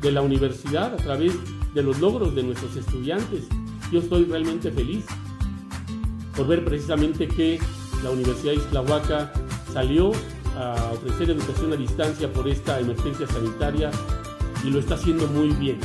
de 0.02 0.12
la 0.12 0.22
universidad 0.22 0.94
a 0.94 0.98
través 0.98 1.34
de 1.74 1.84
los 1.84 2.00
logros 2.00 2.36
de 2.36 2.44
nuestros 2.44 2.76
estudiantes. 2.76 3.48
Yo 3.92 4.00
estoy 4.00 4.26
realmente 4.26 4.72
feliz 4.72 5.06
por 6.36 6.48
ver 6.48 6.64
precisamente 6.64 7.28
que 7.28 7.60
la 8.04 8.12
Universidad 8.12 8.54
de 8.54 8.60
Islahuaca 8.60 9.34
salió 9.72 10.12
a 10.58 10.92
ofrecer 10.94 11.30
educación 11.32 11.74
a 11.74 11.76
distancia 11.76 12.32
por 12.32 12.48
esta 12.48 12.80
emergencia 12.80 13.28
sanitaria 13.28 13.92
y 14.64 14.70
lo 14.70 14.80
está 14.80 14.96
haciendo 14.96 15.28
muy 15.28 15.50
bien. 15.50 15.80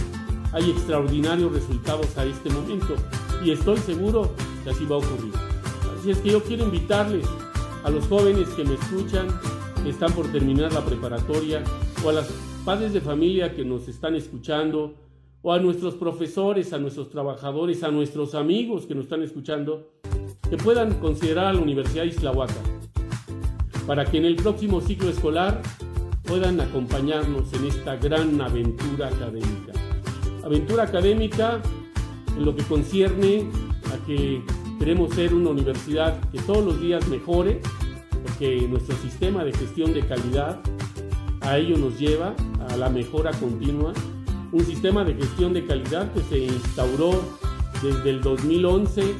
Hay 0.52 0.70
extraordinarios 0.70 1.52
resultados 1.52 2.16
a 2.18 2.24
este 2.24 2.50
momento 2.50 2.94
y 3.44 3.52
estoy 3.52 3.78
seguro 3.78 4.30
que 4.64 4.70
así 4.70 4.84
va 4.84 4.96
a 4.96 4.98
ocurrir. 4.98 5.32
Así 5.96 6.10
es 6.10 6.18
que 6.18 6.30
yo 6.30 6.42
quiero 6.42 6.64
invitarles 6.64 7.26
a 7.84 7.90
los 7.90 8.06
jóvenes 8.06 8.48
que 8.50 8.64
me 8.64 8.74
escuchan, 8.74 9.28
que 9.82 9.90
están 9.90 10.12
por 10.12 10.30
terminar 10.32 10.72
la 10.72 10.84
preparatoria, 10.84 11.62
o 12.04 12.08
a 12.08 12.12
los 12.12 12.26
padres 12.64 12.92
de 12.92 13.00
familia 13.00 13.54
que 13.54 13.64
nos 13.64 13.88
están 13.88 14.14
escuchando, 14.14 14.94
o 15.42 15.52
a 15.52 15.58
nuestros 15.58 15.94
profesores, 15.94 16.72
a 16.72 16.78
nuestros 16.78 17.10
trabajadores, 17.10 17.82
a 17.82 17.90
nuestros 17.90 18.34
amigos 18.34 18.86
que 18.86 18.94
nos 18.94 19.04
están 19.04 19.22
escuchando, 19.22 19.92
que 20.48 20.56
puedan 20.56 20.94
considerar 20.94 21.46
a 21.46 21.52
la 21.52 21.60
Universidad 21.60 22.04
Islahuaca, 22.04 22.60
para 23.86 24.04
que 24.04 24.18
en 24.18 24.26
el 24.26 24.36
próximo 24.36 24.80
ciclo 24.80 25.08
escolar 25.08 25.62
puedan 26.24 26.60
acompañarnos 26.60 27.52
en 27.54 27.66
esta 27.66 27.96
gran 27.96 28.40
aventura 28.40 29.08
académica. 29.08 29.79
Aventura 30.44 30.84
académica 30.84 31.60
en 32.36 32.44
lo 32.44 32.54
que 32.54 32.62
concierne 32.64 33.48
a 33.92 34.06
que 34.06 34.42
queremos 34.78 35.14
ser 35.14 35.34
una 35.34 35.50
universidad 35.50 36.18
que 36.30 36.38
todos 36.40 36.64
los 36.64 36.80
días 36.80 37.06
mejore, 37.08 37.60
porque 38.22 38.66
nuestro 38.68 38.96
sistema 38.96 39.44
de 39.44 39.52
gestión 39.52 39.92
de 39.92 40.06
calidad 40.06 40.60
a 41.42 41.58
ello 41.58 41.76
nos 41.76 41.98
lleva 41.98 42.34
a 42.70 42.76
la 42.76 42.88
mejora 42.88 43.30
continua. 43.32 43.92
Un 44.52 44.64
sistema 44.64 45.04
de 45.04 45.14
gestión 45.14 45.52
de 45.52 45.66
calidad 45.66 46.12
que 46.12 46.20
se 46.22 46.38
instauró 46.38 47.22
desde 47.82 48.10
el 48.10 48.20
2011, 48.20 49.14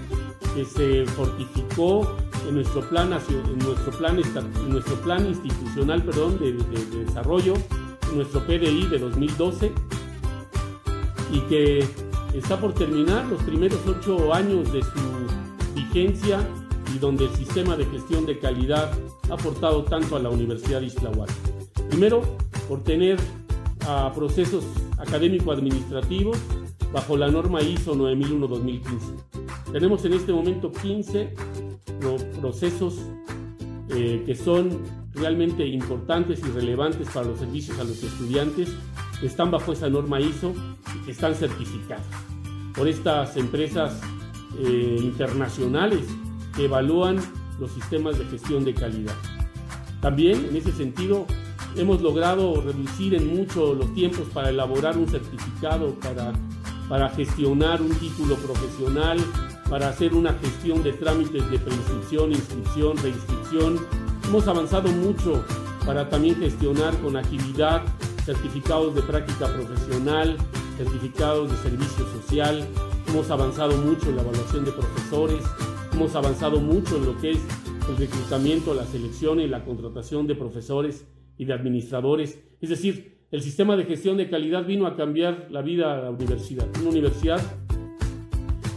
que 0.54 0.64
se 0.64 1.04
fortificó 1.06 2.16
en 2.48 2.54
nuestro 2.56 2.80
plan, 2.88 3.12
en 3.12 3.58
nuestro 3.58 3.92
plan, 3.92 4.18
en 4.18 4.70
nuestro 4.70 4.96
plan 4.96 5.26
institucional 5.26 6.02
perdón, 6.02 6.38
de, 6.38 6.52
desarrollo, 7.04 7.54
nuestro 8.14 8.44
PDI 8.44 8.86
de 8.86 8.98
2012, 8.98 9.72
y 11.32 11.40
que 11.42 11.86
está 12.34 12.58
por 12.58 12.74
terminar 12.74 13.26
los 13.26 13.42
primeros 13.42 13.80
ocho 13.86 14.32
años 14.32 14.72
de 14.72 14.82
su 14.82 15.74
vigencia 15.74 16.46
y 16.94 16.98
donde 16.98 17.26
el 17.26 17.34
sistema 17.34 17.76
de 17.76 17.84
gestión 17.86 18.26
de 18.26 18.38
calidad 18.38 18.90
ha 19.28 19.34
aportado 19.34 19.84
tanto 19.84 20.16
a 20.16 20.18
la 20.20 20.30
Universidad 20.30 20.80
de 20.80 20.86
Islahuaca. 20.86 21.34
Primero, 21.88 22.22
por 22.68 22.82
tener 22.82 23.18
a 23.86 24.12
procesos 24.14 24.64
académico-administrativos 24.98 26.38
bajo 26.92 27.16
la 27.16 27.28
norma 27.28 27.62
ISO 27.62 27.94
9001-2015. 27.94 28.82
Tenemos 29.72 30.04
en 30.04 30.12
este 30.14 30.32
momento 30.32 30.72
15 30.72 31.34
procesos 32.40 32.98
eh, 33.90 34.22
que 34.24 34.34
son 34.34 34.78
realmente 35.12 35.66
importantes 35.66 36.40
y 36.40 36.50
relevantes 36.50 37.08
para 37.08 37.26
los 37.26 37.38
servicios 37.38 37.78
a 37.78 37.84
los 37.84 38.02
estudiantes, 38.02 38.68
están 39.26 39.50
bajo 39.50 39.72
esa 39.72 39.88
norma 39.88 40.20
ISO 40.20 40.54
y 41.06 41.10
están 41.10 41.34
certificados 41.34 42.06
por 42.74 42.88
estas 42.88 43.36
empresas 43.36 44.00
eh, 44.58 44.96
internacionales 45.00 46.06
que 46.54 46.64
evalúan 46.64 47.18
los 47.58 47.70
sistemas 47.72 48.18
de 48.18 48.24
gestión 48.26 48.64
de 48.64 48.74
calidad. 48.74 49.14
También 50.00 50.46
en 50.46 50.56
ese 50.56 50.72
sentido 50.72 51.26
hemos 51.76 52.00
logrado 52.00 52.60
reducir 52.60 53.14
en 53.14 53.36
mucho 53.36 53.74
los 53.74 53.92
tiempos 53.94 54.28
para 54.32 54.48
elaborar 54.48 54.96
un 54.96 55.08
certificado, 55.08 55.94
para, 55.96 56.32
para 56.88 57.10
gestionar 57.10 57.82
un 57.82 57.94
título 57.96 58.36
profesional, 58.36 59.18
para 59.68 59.88
hacer 59.88 60.14
una 60.14 60.32
gestión 60.34 60.82
de 60.82 60.92
trámites 60.94 61.48
de 61.50 61.58
preinscripción, 61.58 62.32
inscripción, 62.32 62.96
reinscripción. 62.96 63.78
Hemos 64.24 64.48
avanzado 64.48 64.90
mucho 64.90 65.44
para 65.86 66.08
también 66.08 66.36
gestionar 66.36 66.96
con 66.98 67.16
agilidad 67.16 67.82
certificados 68.30 68.94
de 68.94 69.02
práctica 69.02 69.52
profesional, 69.52 70.36
certificados 70.76 71.50
de 71.50 71.56
servicio 71.56 72.06
social. 72.12 72.64
Hemos 73.08 73.28
avanzado 73.28 73.76
mucho 73.78 74.08
en 74.08 74.16
la 74.16 74.22
evaluación 74.22 74.64
de 74.64 74.70
profesores, 74.70 75.42
hemos 75.92 76.14
avanzado 76.14 76.60
mucho 76.60 76.96
en 76.98 77.06
lo 77.06 77.20
que 77.20 77.32
es 77.32 77.38
el 77.88 77.96
reclutamiento, 77.96 78.72
la 78.72 78.86
selección 78.86 79.40
y 79.40 79.48
la 79.48 79.64
contratación 79.64 80.28
de 80.28 80.36
profesores 80.36 81.08
y 81.38 81.44
de 81.44 81.54
administradores. 81.54 82.38
Es 82.60 82.68
decir, 82.68 83.18
el 83.32 83.42
sistema 83.42 83.76
de 83.76 83.84
gestión 83.84 84.16
de 84.16 84.30
calidad 84.30 84.64
vino 84.64 84.86
a 84.86 84.94
cambiar 84.94 85.48
la 85.50 85.62
vida 85.62 85.92
a 85.92 86.02
la 86.02 86.10
universidad. 86.10 86.68
Una 86.80 86.90
universidad 86.90 87.40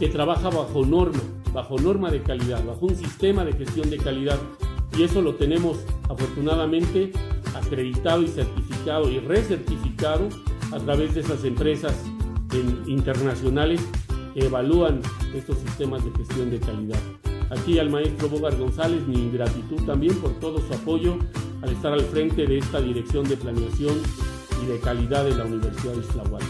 que 0.00 0.08
trabaja 0.08 0.50
bajo 0.50 0.84
norma, 0.84 1.20
bajo 1.52 1.78
norma 1.78 2.10
de 2.10 2.22
calidad, 2.22 2.64
bajo 2.64 2.86
un 2.86 2.96
sistema 2.96 3.44
de 3.44 3.52
gestión 3.52 3.88
de 3.88 3.98
calidad. 3.98 4.38
Y 4.98 5.04
eso 5.04 5.22
lo 5.22 5.36
tenemos 5.36 5.78
afortunadamente 6.08 7.12
acreditado 7.54 8.22
y 8.22 8.28
certificado 8.28 9.10
y 9.10 9.18
recertificado 9.20 10.28
a 10.72 10.78
través 10.78 11.14
de 11.14 11.20
esas 11.20 11.44
empresas 11.44 11.94
internacionales 12.86 13.80
que 14.32 14.46
evalúan 14.46 15.00
estos 15.34 15.58
sistemas 15.58 16.04
de 16.04 16.10
gestión 16.12 16.50
de 16.50 16.60
calidad. 16.60 16.98
Aquí 17.50 17.78
al 17.78 17.90
maestro 17.90 18.28
Bogar 18.28 18.56
González 18.56 19.06
mi 19.06 19.30
gratitud 19.30 19.84
también 19.84 20.14
por 20.16 20.32
todo 20.40 20.58
su 20.58 20.72
apoyo 20.74 21.18
al 21.62 21.70
estar 21.70 21.92
al 21.92 22.02
frente 22.02 22.46
de 22.46 22.58
esta 22.58 22.80
dirección 22.80 23.28
de 23.28 23.36
planeación 23.36 23.96
y 24.62 24.66
de 24.66 24.80
calidad 24.80 25.24
de 25.24 25.34
la 25.34 25.44
Universidad 25.44 25.94
de 25.94 26.00
Islahuaca. 26.00 26.46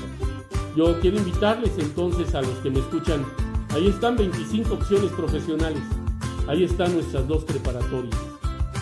Yo 0.76 0.98
quiero 1.00 1.18
invitarles 1.18 1.72
entonces 1.78 2.34
a 2.34 2.42
los 2.42 2.56
que 2.58 2.70
me 2.70 2.80
escuchan, 2.80 3.24
ahí 3.70 3.88
están 3.88 4.16
25 4.16 4.74
opciones 4.74 5.10
profesionales, 5.12 5.82
ahí 6.48 6.64
están 6.64 6.94
nuestras 6.94 7.28
dos 7.28 7.44
preparatorias. 7.44 8.16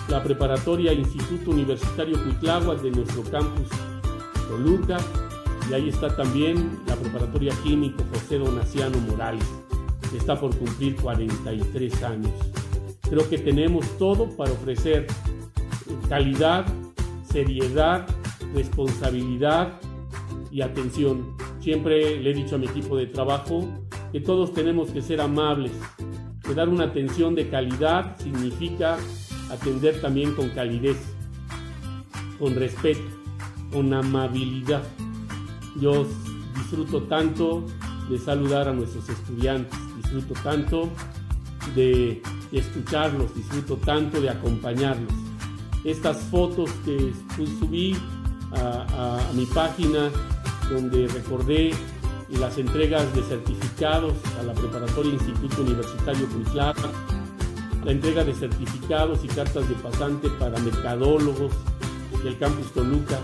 La 0.09 0.23
preparatoria 0.23 0.93
Instituto 0.93 1.51
Universitario 1.51 2.23
Cuitláhuac 2.23 2.81
de 2.83 2.91
nuestro 2.91 3.23
campus 3.25 3.69
Toluca, 4.49 4.99
y 5.71 5.75
ahí 5.75 5.89
está 5.89 6.15
también 6.15 6.81
la 6.87 6.97
preparatoria 6.97 7.55
químico 7.63 8.03
José 8.13 8.39
Donaciano 8.39 8.99
Morales, 8.99 9.45
que 10.11 10.19
está 10.19 10.39
por 10.39 10.55
cumplir 10.57 10.97
43 10.97 12.03
años. 12.03 12.33
Creo 13.09 13.29
que 13.29 13.39
tenemos 13.39 13.87
todo 13.99 14.29
para 14.37 14.53
ofrecer 14.53 15.07
calidad, 16.09 16.67
seriedad, 17.25 18.07
responsabilidad 18.55 19.81
y 20.51 20.61
atención. 20.61 21.37
Siempre 21.61 22.21
le 22.21 22.31
he 22.31 22.35
dicho 22.35 22.57
a 22.57 22.59
mi 22.59 22.67
equipo 22.67 22.97
de 22.97 23.07
trabajo 23.07 23.67
que 24.13 24.21
todos 24.21 24.53
tenemos 24.53 24.91
que 24.91 25.01
ser 25.01 25.21
amables, 25.21 25.73
que 26.43 26.55
dar 26.55 26.69
una 26.69 26.85
atención 26.85 27.35
de 27.35 27.49
calidad 27.49 28.17
significa 28.19 28.99
atender 29.53 30.01
también 30.01 30.35
con 30.35 30.49
calidez, 30.51 30.97
con 32.39 32.55
respeto, 32.55 33.03
con 33.71 33.93
amabilidad. 33.93 34.83
Yo 35.81 36.07
disfruto 36.57 37.03
tanto 37.05 37.65
de 38.09 38.19
saludar 38.19 38.69
a 38.69 38.73
nuestros 38.73 39.09
estudiantes, 39.09 39.79
disfruto 39.97 40.35
tanto 40.43 40.89
de 41.75 42.23
escucharlos, 42.51 43.35
disfruto 43.35 43.77
tanto 43.77 44.21
de 44.21 44.31
acompañarlos. 44.31 45.13
Estas 45.85 46.19
fotos 46.25 46.71
que 46.85 47.13
subí 47.59 47.97
a, 48.53 49.19
mi 49.35 49.47
página 49.47 50.11
donde 50.71 51.09
recordé 51.09 51.73
las 52.29 52.57
entregas 52.59 53.15
de 53.15 53.23
certificados 53.23 54.15
a 54.41 54.43
la 54.43 54.55
Preparatoria 54.55 55.13
Instituto 55.13 55.63
Universitario 55.63 56.27
Cuitlapa, 56.29 56.91
la 57.85 57.93
entrega 57.93 58.25
de 58.25 58.35
certificados 58.35 59.25
y 59.25 59.29
cartas 59.29 59.69
de 59.69 59.75
pasante 59.77 60.29
para 60.39 60.59
mercadólogos 60.61 61.53
del 62.23 62.39
campus 62.39 62.73
Toluca, 62.73 63.19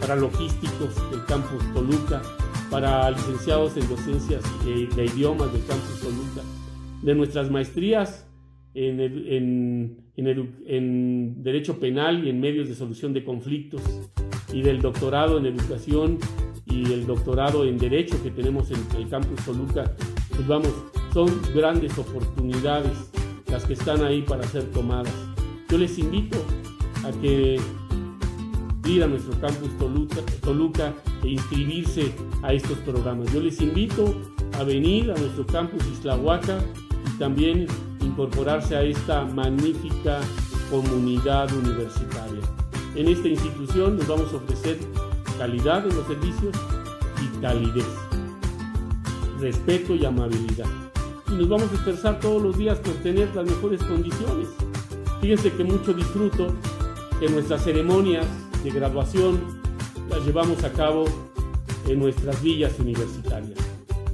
para 0.00 0.16
logísticos 0.16 0.94
del 1.10 1.24
campus 1.24 1.62
Toluca, 1.72 2.22
para 2.70 3.10
licenciados 3.10 3.76
en 3.76 3.88
docencias 3.88 4.42
de, 4.64 5.04
idiomas 5.04 5.52
del 5.52 5.64
campus 5.66 6.00
Toluca, 6.00 6.42
de 7.02 7.14
nuestras 7.14 7.50
maestrías 7.50 8.28
en, 8.74 9.00
en, 9.00 10.12
en 10.16 11.42
Derecho 11.42 11.78
Penal 11.78 12.26
y 12.26 12.30
en 12.30 12.40
Medios 12.40 12.68
de 12.68 12.74
Solución 12.74 13.12
de 13.12 13.24
Conflictos, 13.24 13.82
y 14.52 14.62
del 14.62 14.80
doctorado 14.80 15.38
en 15.38 15.46
Educación 15.46 16.18
y 16.66 16.92
el 16.92 17.06
doctorado 17.06 17.64
en 17.64 17.78
Derecho 17.78 18.22
que 18.22 18.30
tenemos 18.30 18.70
en 18.70 18.78
el 18.96 19.08
campus 19.08 19.44
Toluca, 19.44 19.90
pues 20.28 20.46
vamos, 20.46 20.72
son 21.12 21.28
grandes 21.54 21.96
oportunidades 21.98 23.10
las 23.52 23.64
que 23.66 23.74
están 23.74 24.02
ahí 24.02 24.22
para 24.22 24.42
ser 24.44 24.64
tomadas. 24.70 25.12
Yo 25.68 25.76
les 25.76 25.98
invito 25.98 26.42
a 27.04 27.10
que 27.20 27.60
ir 28.86 29.02
a 29.04 29.06
nuestro 29.06 29.38
campus 29.40 29.76
Toluca, 29.78 30.16
Toluca 30.40 30.94
e 31.22 31.28
inscribirse 31.28 32.14
a 32.42 32.54
estos 32.54 32.78
programas. 32.78 33.30
Yo 33.30 33.40
les 33.40 33.60
invito 33.60 34.14
a 34.58 34.64
venir 34.64 35.10
a 35.10 35.14
nuestro 35.18 35.46
campus 35.46 35.86
Islahuaca 35.86 36.60
y 37.06 37.18
también 37.18 37.66
incorporarse 38.00 38.74
a 38.74 38.82
esta 38.82 39.26
magnífica 39.26 40.20
comunidad 40.70 41.52
universitaria. 41.52 42.40
En 42.96 43.08
esta 43.08 43.28
institución 43.28 43.98
les 43.98 44.08
vamos 44.08 44.32
a 44.32 44.36
ofrecer 44.36 44.78
calidad 45.36 45.86
en 45.86 45.94
los 45.94 46.06
servicios 46.06 46.56
y 47.22 47.40
calidez, 47.40 47.86
respeto 49.38 49.94
y 49.94 50.06
amabilidad. 50.06 50.91
Y 51.32 51.36
nos 51.36 51.48
vamos 51.48 51.72
a 51.72 51.74
esforzar 51.74 52.20
todos 52.20 52.42
los 52.42 52.58
días 52.58 52.78
por 52.78 52.94
tener 52.96 53.34
las 53.34 53.46
mejores 53.46 53.82
condiciones. 53.82 54.48
Fíjense 55.22 55.50
que 55.52 55.64
mucho 55.64 55.94
disfruto 55.94 56.54
que 57.18 57.28
nuestras 57.30 57.64
ceremonias 57.64 58.26
de 58.62 58.70
graduación 58.70 59.40
las 60.10 60.24
llevamos 60.26 60.62
a 60.64 60.72
cabo 60.72 61.04
en 61.88 61.98
nuestras 61.98 62.42
villas 62.42 62.78
universitarias. 62.78 63.58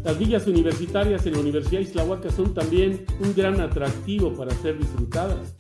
Las 0.04 0.18
villas 0.18 0.46
universitarias 0.46 1.26
en 1.26 1.32
la 1.34 1.40
Universidad 1.40 1.80
Islahuaca 1.80 2.30
son 2.30 2.54
también 2.54 3.04
un 3.20 3.34
gran 3.34 3.60
atractivo 3.60 4.32
para 4.32 4.52
ser 4.52 4.78
disfrutadas. 4.78 5.56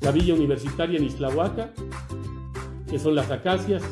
La 0.00 0.10
villa 0.10 0.34
universitaria 0.34 0.98
en 0.98 1.04
Islahuaca 1.04 1.72
que 2.92 2.98
son 2.98 3.14
las 3.14 3.30
Acacias, 3.30 3.82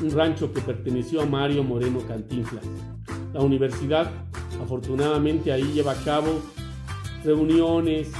un 0.00 0.10
rancho 0.12 0.50
que 0.50 0.62
perteneció 0.62 1.20
a 1.20 1.26
Mario 1.26 1.62
Moreno 1.62 1.98
Cantinflas. 2.08 2.64
La 3.34 3.40
universidad, 3.40 4.10
afortunadamente, 4.62 5.52
ahí 5.52 5.72
lleva 5.72 5.92
a 5.92 6.04
cabo 6.04 6.40
reuniones, 7.24 8.10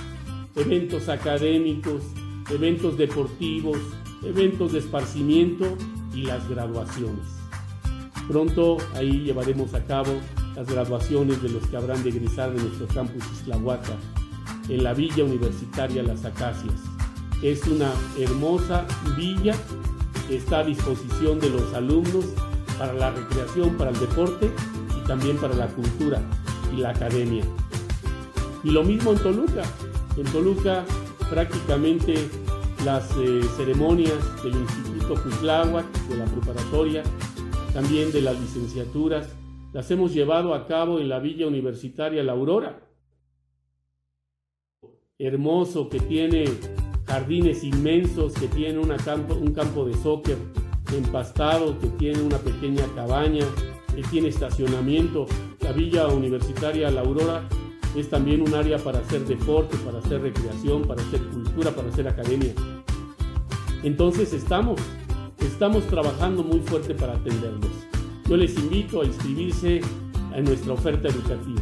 eventos 0.57 1.09
académicos, 1.09 2.03
eventos 2.51 2.97
deportivos, 2.97 3.79
eventos 4.25 4.73
de 4.73 4.81
esparcimiento 4.81 5.77
y 6.15 6.23
las 6.23 6.49
graduaciones. 6.49 7.27
Pronto 8.29 8.79
ahí 8.95 9.23
llevaremos 9.25 9.75
a 9.75 9.85
cabo 9.85 10.13
las 10.55 10.67
graduaciones 10.67 11.43
de 11.43 11.49
los 11.49 11.67
que 11.67 11.77
habrán 11.77 12.03
de 12.03 12.11
egresar 12.11 12.53
de 12.53 12.63
nuestro 12.63 12.87
campus 12.89 13.25
Islahuaca 13.41 13.97
en 14.69 14.85
la 14.85 14.95
Villa 14.95 15.25
Universitaria 15.25 16.03
Las 16.03 16.25
Acacias. 16.25 16.75
Es 17.43 17.67
una 17.67 17.91
hermosa 18.19 18.87
villa 19.17 19.55
está 20.31 20.61
a 20.61 20.65
disposición 20.65 21.41
de 21.41 21.51
los 21.51 21.75
alumnos 21.75 22.25
para 22.79 22.93
la 22.93 23.11
recreación, 23.11 23.77
para 23.77 23.91
el 23.91 23.99
deporte 23.99 24.51
también 25.11 25.39
para 25.39 25.57
la 25.57 25.67
cultura 25.67 26.23
y 26.73 26.77
la 26.77 26.91
academia. 26.91 27.43
Y 28.63 28.71
lo 28.71 28.85
mismo 28.85 29.11
en 29.11 29.19
Toluca. 29.19 29.65
En 30.17 30.25
Toluca 30.27 30.85
prácticamente 31.29 32.15
las 32.85 33.11
eh, 33.19 33.41
ceremonias 33.57 34.15
del 34.45 34.55
Instituto 34.55 35.21
Cuitláhuac, 35.21 35.85
de 36.07 36.17
la 36.17 36.27
preparatoria, 36.27 37.03
también 37.75 38.13
de 38.13 38.23
las 38.23 38.39
licenciaturas, 38.41 39.35
las 39.73 39.91
hemos 39.91 40.15
llevado 40.15 40.55
a 40.55 40.69
cabo 40.69 41.01
en 41.01 41.09
la 41.09 41.19
Villa 41.19 41.49
Universitaria 41.49 42.23
La 42.23 42.31
Aurora. 42.31 42.79
Hermoso 45.19 45.89
que 45.89 45.99
tiene 45.99 46.45
jardines 47.09 47.65
inmensos 47.65 48.33
que 48.35 48.47
tiene 48.47 48.79
una 48.79 48.97
campo, 48.97 49.35
un 49.35 49.53
campo 49.55 49.85
de 49.85 49.95
soccer 49.95 50.39
empastado, 50.97 51.77
que 51.81 51.89
tiene 51.89 52.23
una 52.23 52.39
pequeña 52.39 52.85
cabaña, 52.95 53.45
tiene 54.03 54.29
estacionamiento. 54.29 55.27
La 55.61 55.73
Villa 55.73 56.09
Universitaria 56.09 56.91
La 56.91 57.01
Aurora 57.01 57.49
es 57.97 58.09
también 58.09 58.43
un 58.43 58.55
área 58.55 58.79
para 58.79 59.01
hacer 59.01 59.25
deporte, 59.27 59.77
para 59.79 59.99
hacer 59.99 60.23
recreación, 60.23 60.83
para 60.83 61.03
hacer 61.03 61.21
cultura, 61.29 61.71
para 61.71 61.89
hacer 61.89 62.09
academia. 62.09 62.53
Entonces 63.83 64.33
estamos, 64.33 64.81
estamos 65.39 65.85
trabajando 65.87 66.43
muy 66.43 66.61
fuerte 66.61 66.95
para 66.95 67.15
atenderlos. 67.15 67.71
Yo 68.29 68.37
les 68.37 68.57
invito 68.57 69.03
a 69.03 69.05
inscribirse 69.05 69.81
en 70.35 70.45
nuestra 70.45 70.73
oferta 70.73 71.09
educativa, 71.09 71.61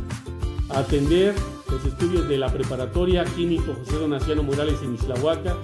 a 0.70 0.80
atender 0.80 1.34
los 1.70 1.84
estudios 1.84 2.28
de 2.28 2.38
la 2.38 2.52
preparatoria 2.52 3.24
químico 3.24 3.74
José 3.78 3.98
Donaciano 3.98 4.42
Morales 4.42 4.82
en 4.82 4.94
Islahuaca 4.94 5.56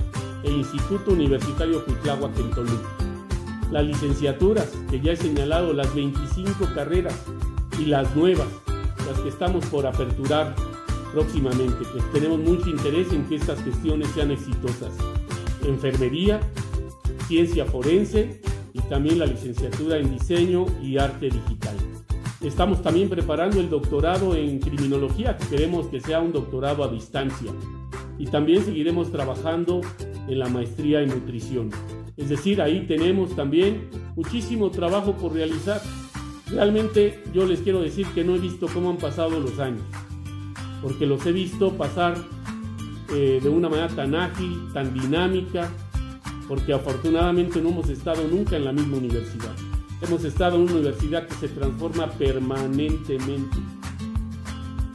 e 0.43 0.51
Instituto 0.51 1.13
Universitario 1.13 1.85
Cuitláhuac 1.85 2.39
en 2.39 2.51
Toluca. 2.51 3.04
Las 3.71 3.85
licenciaturas, 3.85 4.71
que 4.91 5.01
ya 5.01 5.13
he 5.13 5.17
señalado, 5.17 5.73
las 5.73 5.95
25 5.95 6.69
carreras 6.75 7.15
y 7.79 7.87
las 7.87 8.15
nuevas, 8.15 8.49
las 9.09 9.21
que 9.21 9.29
estamos 9.29 9.65
por 9.67 9.87
aperturar 9.87 10.55
próximamente, 11.13 11.85
pues 11.93 12.05
tenemos 12.13 12.39
mucho 12.39 12.69
interés 12.69 13.13
en 13.13 13.25
que 13.27 13.37
estas 13.37 13.63
gestiones 13.63 14.09
sean 14.09 14.31
exitosas. 14.31 14.93
Enfermería, 15.65 16.41
ciencia 17.27 17.65
forense 17.65 18.41
y 18.73 18.81
también 18.83 19.19
la 19.19 19.27
licenciatura 19.27 19.99
en 19.99 20.11
diseño 20.11 20.67
y 20.83 20.99
arte 20.99 21.31
digital. 21.31 21.77
Estamos 22.41 22.83
también 22.83 23.09
preparando 23.09 23.59
el 23.59 23.71
doctorado 23.71 24.35
en 24.35 24.59
criminología, 24.59 25.37
que 25.39 25.47
queremos 25.47 25.87
que 25.87 26.01
sea 26.01 26.21
un 26.21 26.33
doctorado 26.33 26.85
a 26.85 26.89
distancia. 26.89 27.51
Y 28.19 28.27
también 28.27 28.65
seguiremos 28.65 29.11
trabajando 29.11 29.81
en 30.29 30.39
la 30.39 30.49
maestría 30.49 31.01
en 31.01 31.09
nutrición. 31.09 31.71
Es 32.17 32.29
decir, 32.29 32.63
ahí 32.63 32.87
tenemos 32.87 33.35
también 33.35 33.89
muchísimo 34.15 34.71
trabajo 34.71 35.15
por 35.15 35.33
realizar. 35.33 35.83
Realmente 36.47 37.23
yo 37.33 37.45
les 37.45 37.61
quiero 37.61 37.81
decir 37.81 38.07
que 38.15 38.23
no 38.23 38.37
he 38.37 38.39
visto 38.39 38.67
cómo 38.73 38.91
han 38.91 38.99
pasado 38.99 39.41
los 39.41 39.59
años, 39.59 39.83
porque 40.81 41.07
los 41.07 41.25
he 41.27 41.33
visto 41.33 41.73
pasar 41.73 42.17
eh, 43.13 43.41
de 43.43 43.49
una 43.49 43.69
manera 43.69 43.89
tan 43.89 44.15
ágil, 44.15 44.69
tan 44.73 44.95
dinámica, 44.95 45.71
porque 46.47 46.73
afortunadamente 46.73 47.61
no 47.61 47.71
hemos 47.71 47.89
estado 47.89 48.29
nunca 48.29 48.57
en 48.57 48.65
la 48.65 48.73
misma 48.73 48.99
universidad. 48.99 49.55
Hemos 50.01 50.25
estado 50.25 50.57
en 50.57 50.63
una 50.63 50.73
universidad 50.75 51.27
que 51.27 51.35
se 51.35 51.49
transforma 51.49 52.07
permanentemente. 52.13 53.57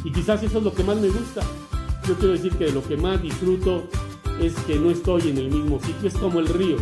Y 0.04 0.12
quizás 0.12 0.42
eso 0.44 0.60
es 0.60 0.64
lo 0.64 0.74
que 0.74 0.84
más 0.84 0.98
me 0.98 1.10
gusta. 1.10 1.42
Yo 2.08 2.16
quiero 2.16 2.34
decir 2.34 2.54
que 2.54 2.72
lo 2.72 2.84
que 2.84 2.96
más 2.96 3.22
disfruto 3.22 3.88
es 4.40 4.54
que 4.62 4.80
no 4.80 4.90
estoy 4.92 5.30
en 5.30 5.38
el 5.38 5.50
mismo 5.50 5.80
sitio. 5.80 6.08
Es 6.08 6.16
como 6.16 6.40
el 6.40 6.48
río. 6.48 6.78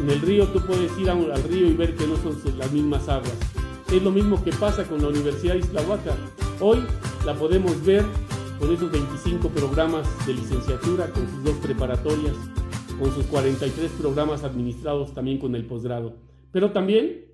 En 0.00 0.10
el 0.10 0.20
río 0.20 0.46
tú 0.48 0.60
puedes 0.60 0.96
ir 0.98 1.08
al 1.10 1.42
río 1.44 1.66
y 1.66 1.74
ver 1.74 1.96
que 1.96 2.06
no 2.06 2.16
son 2.16 2.36
las 2.58 2.70
mismas 2.72 3.08
aguas. 3.08 3.36
Es 3.92 4.02
lo 4.02 4.10
mismo 4.10 4.42
que 4.42 4.52
pasa 4.52 4.84
con 4.84 5.00
la 5.00 5.08
Universidad 5.08 5.54
de 5.54 5.60
Islahuaca. 5.60 6.16
Hoy 6.60 6.78
la 7.24 7.34
podemos 7.34 7.84
ver 7.84 8.04
con 8.58 8.72
esos 8.72 8.90
25 8.90 9.48
programas 9.48 10.06
de 10.26 10.34
licenciatura, 10.34 11.08
con 11.10 11.28
sus 11.28 11.44
dos 11.44 11.54
preparatorias, 11.56 12.34
con 12.98 13.12
sus 13.14 13.24
43 13.26 13.90
programas 13.92 14.44
administrados 14.44 15.14
también 15.14 15.38
con 15.38 15.54
el 15.54 15.66
posgrado. 15.66 16.16
Pero 16.52 16.72
también 16.72 17.26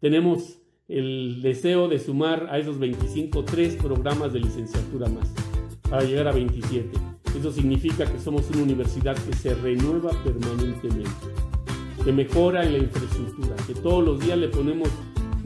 tenemos 0.00 0.58
el 0.88 1.42
deseo 1.42 1.88
de 1.88 1.98
sumar 1.98 2.48
a 2.50 2.58
esos 2.58 2.78
25 2.78 3.44
tres 3.44 3.76
programas 3.76 4.32
de 4.32 4.40
licenciatura 4.40 5.08
más 5.08 5.32
para 5.88 6.02
llegar 6.04 6.28
a 6.28 6.32
27. 6.32 7.15
Eso 7.38 7.52
significa 7.52 8.10
que 8.10 8.18
somos 8.18 8.48
una 8.50 8.62
universidad 8.62 9.14
que 9.14 9.34
se 9.34 9.54
renueva 9.54 10.10
permanentemente, 10.24 11.10
que 12.02 12.12
mejora 12.12 12.64
en 12.64 12.72
la 12.72 12.78
infraestructura, 12.78 13.54
que 13.66 13.74
todos 13.74 14.02
los 14.02 14.20
días 14.20 14.38
le 14.38 14.48
ponemos 14.48 14.88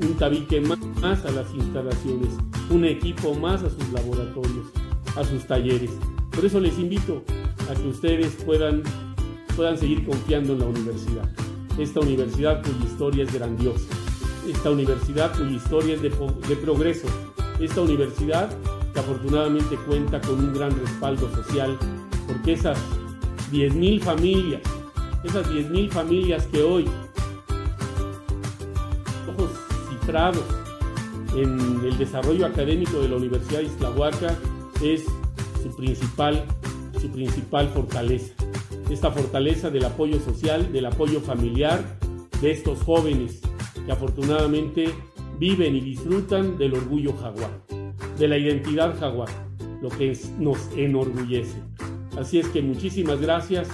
un 0.01 0.15
tabique 0.15 0.61
más 0.61 1.25
a 1.25 1.31
las 1.33 1.53
instalaciones, 1.53 2.29
un 2.71 2.85
equipo 2.85 3.35
más 3.35 3.65
a 3.65 3.71
sus 3.71 3.89
laboratorios, 3.93 4.67
a 5.17 5.25
sus 5.25 5.45
talleres. 5.47 5.91
Por 6.31 6.45
eso 6.45 6.61
les 6.61 6.79
invito 6.79 7.25
a 7.69 7.75
que 7.75 7.89
ustedes 7.89 8.37
puedan, 8.47 8.83
puedan 9.57 9.77
seguir 9.77 10.07
confiando 10.07 10.53
en 10.53 10.61
la 10.61 10.67
universidad. 10.67 11.29
Esta 11.77 12.01
universidad 12.01 12.63
cuya 12.63 12.85
historia 12.85 13.25
es 13.25 13.35
grandiosa. 13.35 13.89
Esta 14.49 14.71
universidad 14.71 15.37
cuya 15.37 15.57
historia 15.57 15.95
es 15.95 16.03
de, 16.03 16.11
de 16.11 16.57
progreso. 16.57 17.09
Esta 17.59 17.81
universidad 17.81 18.49
que 18.93 19.01
afortunadamente 19.01 19.77
cuenta 19.87 20.21
con 20.21 20.39
un 20.39 20.55
gran 20.55 20.79
respaldo 20.79 21.31
social, 21.35 21.79
porque 22.27 22.53
esas 22.53 22.79
10.000 23.53 24.01
familias, 24.01 24.63
esas 25.25 25.49
10.000 25.49 25.91
familias 25.91 26.47
que 26.47 26.63
hoy, 26.63 26.89
ojos 29.29 29.51
cifrados 29.89 30.45
en 31.35 31.85
el 31.85 31.97
desarrollo 31.99 32.47
académico 32.47 33.01
de 33.01 33.09
la 33.09 33.17
Universidad 33.17 33.61
de 33.61 33.67
Islahuaca, 33.67 34.37
es 34.83 35.05
su 35.63 35.75
principal, 35.77 36.45
su 37.01 37.11
principal 37.11 37.69
fortaleza. 37.69 38.35
Esta 38.89 39.11
fortaleza 39.11 39.71
del 39.71 39.85
apoyo 39.85 40.19
social, 40.21 40.73
del 40.73 40.87
apoyo 40.87 41.21
familiar 41.21 41.99
de 42.41 42.51
estos 42.51 42.83
jóvenes 42.83 43.41
que 43.87 43.93
afortunadamente 43.93 44.93
viven 45.39 45.77
y 45.77 45.81
disfrutan 45.81 46.59
del 46.59 46.75
orgullo 46.75 47.15
jaguar 47.17 47.80
de 48.21 48.29
la 48.29 48.37
identidad 48.37 49.01
jaguar, 49.01 49.31
lo 49.81 49.89
que 49.89 50.17
nos 50.39 50.59
enorgullece. 50.77 51.57
Así 52.19 52.39
es 52.39 52.47
que 52.49 52.61
muchísimas 52.61 53.19
gracias 53.19 53.67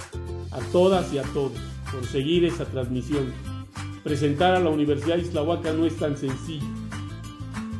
a 0.51 0.59
todas 0.71 1.13
y 1.13 1.17
a 1.17 1.23
todos 1.23 1.51
por 1.91 2.05
seguir 2.05 2.45
esa 2.45 2.63
transmisión. 2.63 3.33
Presentar 4.05 4.55
a 4.55 4.61
la 4.61 4.69
Universidad 4.69 5.17
Islahuaca 5.17 5.73
no 5.73 5.85
es 5.85 5.97
tan 5.97 6.15
sencillo. 6.15 6.65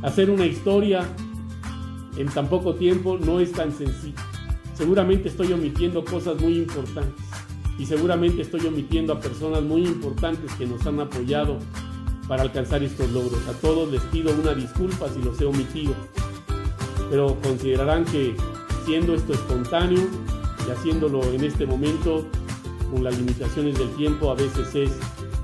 Hacer 0.01 0.29
una 0.29 0.45
historia 0.45 1.07
en 2.17 2.27
tan 2.27 2.49
poco 2.49 2.75
tiempo 2.75 3.17
no 3.17 3.39
es 3.39 3.53
tan 3.53 3.71
sencillo. 3.71 4.19
Seguramente 4.73 5.29
estoy 5.29 5.53
omitiendo 5.53 6.03
cosas 6.03 6.37
muy 6.41 6.57
importantes 6.57 7.23
y 7.79 7.85
seguramente 7.85 8.41
estoy 8.41 8.67
omitiendo 8.67 9.13
a 9.13 9.21
personas 9.21 9.63
muy 9.63 9.85
importantes 9.85 10.51
que 10.55 10.65
nos 10.65 10.85
han 10.85 10.99
apoyado 10.99 11.59
para 12.27 12.41
alcanzar 12.41 12.83
estos 12.83 13.09
logros. 13.11 13.39
A 13.47 13.53
todos 13.53 13.89
les 13.89 14.01
pido 14.01 14.33
una 14.33 14.53
disculpa 14.53 15.07
si 15.07 15.21
los 15.21 15.39
he 15.39 15.45
omitido 15.45 15.95
pero 17.09 17.37
considerarán 17.41 18.05
que 18.05 18.35
siendo 18.85 19.15
esto 19.15 19.33
espontáneo 19.33 20.07
y 20.67 20.71
haciéndolo 20.71 21.23
en 21.33 21.43
este 21.43 21.65
momento 21.65 22.25
con 22.91 23.03
las 23.03 23.17
limitaciones 23.17 23.77
del 23.77 23.89
tiempo 23.95 24.31
a 24.31 24.35
veces 24.35 24.73
es 24.75 24.91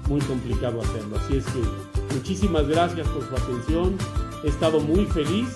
muy 0.09 0.21
complicado 0.21 0.81
hacerlo. 0.81 1.17
Así 1.17 1.37
es 1.37 1.45
que 1.45 1.59
muchísimas 2.15 2.67
gracias 2.67 3.07
por 3.09 3.23
su 3.27 3.35
atención. 3.35 3.97
He 4.43 4.49
estado 4.49 4.79
muy 4.79 5.05
feliz 5.05 5.55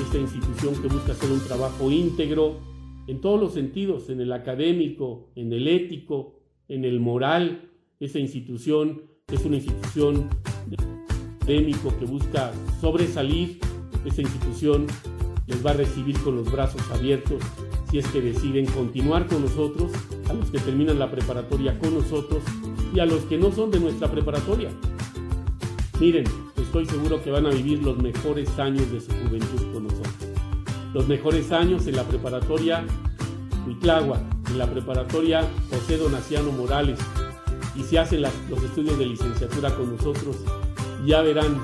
esta 0.00 0.18
institución 0.18 0.74
que 0.80 0.88
busca 0.88 1.12
hacer 1.12 1.30
un 1.30 1.40
trabajo 1.40 1.90
íntegro 1.90 2.58
en 3.06 3.20
todos 3.20 3.40
los 3.40 3.54
sentidos, 3.54 4.10
en 4.10 4.20
el 4.20 4.32
académico, 4.32 5.30
en 5.36 5.52
el 5.52 5.68
ético, 5.68 6.34
en 6.68 6.84
el 6.84 7.00
moral. 7.00 7.70
Esta 8.00 8.18
institución 8.18 9.02
es 9.28 9.44
una 9.44 9.56
institución 9.56 10.28
académico 11.40 11.92
que 11.98 12.04
busca 12.04 12.52
sobresalir 12.80 13.60
esta 14.06 14.22
institución 14.22 14.86
les 15.46 15.64
va 15.64 15.70
a 15.70 15.74
recibir 15.74 16.18
con 16.20 16.36
los 16.36 16.50
brazos 16.50 16.82
abiertos 16.90 17.42
si 17.90 17.98
es 17.98 18.06
que 18.08 18.20
deciden 18.20 18.66
continuar 18.66 19.26
con 19.26 19.42
nosotros, 19.42 19.92
a 20.28 20.32
los 20.32 20.50
que 20.50 20.58
terminan 20.58 20.98
la 20.98 21.10
preparatoria 21.10 21.78
con 21.78 21.94
nosotros 21.94 22.42
y 22.92 22.98
a 22.98 23.06
los 23.06 23.20
que 23.24 23.38
no 23.38 23.52
son 23.52 23.70
de 23.70 23.78
nuestra 23.78 24.10
preparatoria. 24.10 24.70
Miren, 26.00 26.24
estoy 26.56 26.86
seguro 26.86 27.22
que 27.22 27.30
van 27.30 27.46
a 27.46 27.50
vivir 27.50 27.82
los 27.82 27.96
mejores 27.98 28.58
años 28.58 28.90
de 28.90 29.00
su 29.00 29.12
juventud 29.12 29.72
con 29.72 29.84
nosotros. 29.84 30.14
Los 30.92 31.06
mejores 31.06 31.52
años 31.52 31.86
en 31.86 31.96
la 31.96 32.02
preparatoria 32.02 32.84
Huitlagua, 33.66 34.20
en 34.48 34.58
la 34.58 34.70
preparatoria 34.70 35.48
José 35.70 35.96
Donaciano 35.96 36.50
Morales. 36.52 36.98
Y 37.76 37.82
si 37.82 37.96
hacen 37.96 38.22
los 38.22 38.62
estudios 38.64 38.98
de 38.98 39.06
licenciatura 39.06 39.74
con 39.74 39.96
nosotros, 39.96 40.36
ya 41.06 41.22
verán 41.22 41.60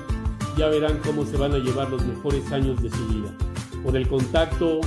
ya 0.56 0.68
verán 0.68 1.00
cómo 1.04 1.24
se 1.24 1.36
van 1.36 1.52
a 1.52 1.58
llevar 1.58 1.90
los 1.90 2.04
mejores 2.04 2.50
años 2.52 2.82
de 2.82 2.90
su 2.90 3.06
vida. 3.08 3.30
Por 3.82 3.96
el 3.96 4.06
contacto 4.08 4.80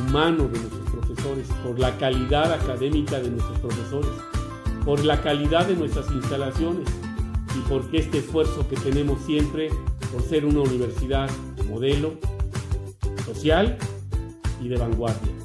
humano 0.00 0.48
de 0.48 0.58
nuestros 0.58 0.90
profesores, 0.90 1.48
por 1.64 1.78
la 1.78 1.96
calidad 1.98 2.52
académica 2.52 3.18
de 3.20 3.30
nuestros 3.30 3.58
profesores, 3.58 4.10
por 4.84 5.04
la 5.04 5.20
calidad 5.20 5.66
de 5.66 5.76
nuestras 5.76 6.10
instalaciones 6.10 6.88
y 7.56 7.68
por 7.68 7.84
este 7.92 8.18
esfuerzo 8.18 8.66
que 8.68 8.76
tenemos 8.76 9.20
siempre 9.24 9.70
por 10.12 10.22
ser 10.22 10.44
una 10.44 10.60
universidad 10.60 11.28
modelo, 11.68 12.14
social 13.24 13.76
y 14.62 14.68
de 14.68 14.76
vanguardia. 14.76 15.37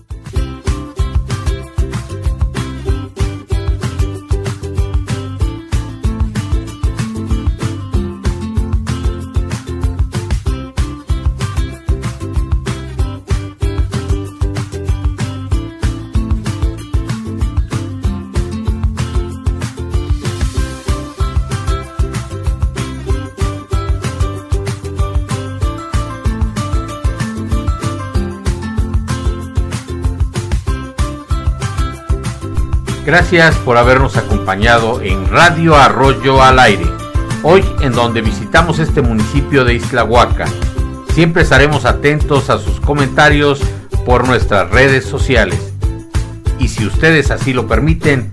Gracias 33.13 33.55
por 33.57 33.77
habernos 33.77 34.17
acompañado 34.17 34.99
en 35.03 35.27
Radio 35.27 35.75
Arroyo 35.75 36.41
al 36.41 36.57
Aire, 36.57 36.87
hoy 37.43 37.63
en 37.81 37.93
donde 37.93 38.23
visitamos 38.23 38.79
este 38.79 39.03
municipio 39.03 39.63
de 39.63 39.75
Isla 39.75 40.03
Huaca. 40.03 40.45
Siempre 41.13 41.43
estaremos 41.43 41.85
atentos 41.85 42.49
a 42.49 42.57
sus 42.57 42.79
comentarios 42.79 43.61
por 44.03 44.25
nuestras 44.25 44.71
redes 44.71 45.05
sociales. 45.05 45.75
Y 46.57 46.69
si 46.69 46.87
ustedes 46.87 47.29
así 47.29 47.53
lo 47.53 47.67
permiten, 47.67 48.31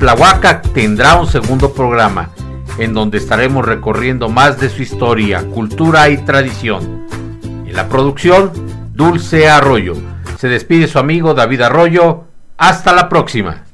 Huaca 0.00 0.62
tendrá 0.62 1.16
un 1.16 1.26
segundo 1.26 1.74
programa 1.74 2.30
en 2.78 2.94
donde 2.94 3.18
estaremos 3.18 3.66
recorriendo 3.66 4.30
más 4.30 4.58
de 4.58 4.70
su 4.70 4.80
historia, 4.80 5.44
cultura 5.44 6.08
y 6.08 6.16
tradición. 6.16 7.06
En 7.42 7.76
la 7.76 7.86
producción, 7.90 8.50
Dulce 8.94 9.50
Arroyo. 9.50 9.92
Se 10.38 10.48
despide 10.48 10.88
su 10.88 10.98
amigo 10.98 11.34
David 11.34 11.60
Arroyo. 11.60 12.24
Hasta 12.56 12.94
la 12.94 13.10
próxima. 13.10 13.64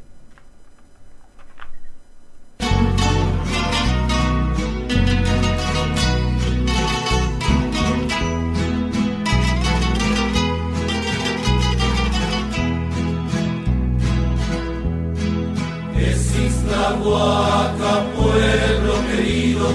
Huaca, 17.06 18.04
pueblo 18.16 18.94
querido, 19.08 19.68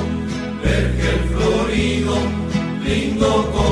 vergel 0.62 1.20
florido, 1.32 2.16
lindo 2.84 3.50
con 3.54 3.71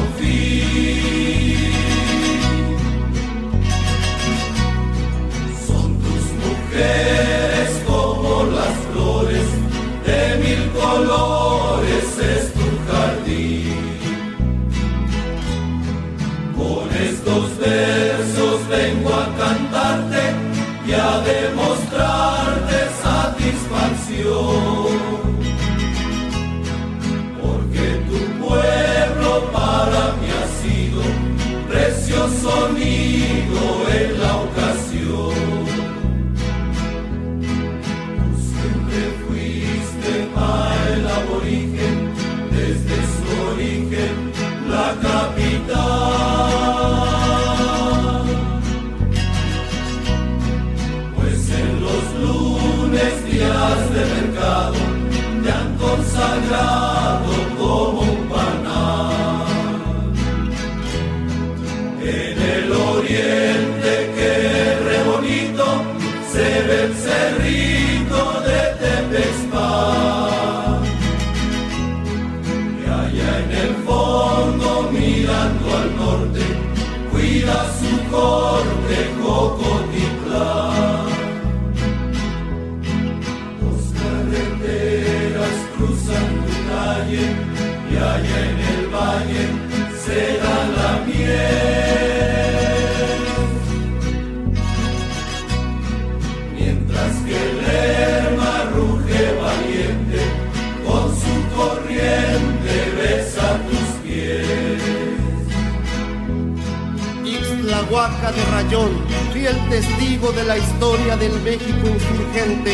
De 107.99 108.45
Rayón, 108.45 108.91
fiel 109.33 109.57
testigo 109.67 110.31
de 110.31 110.45
la 110.45 110.57
historia 110.57 111.17
del 111.17 111.37
México 111.41 111.85
insurgente, 111.85 112.73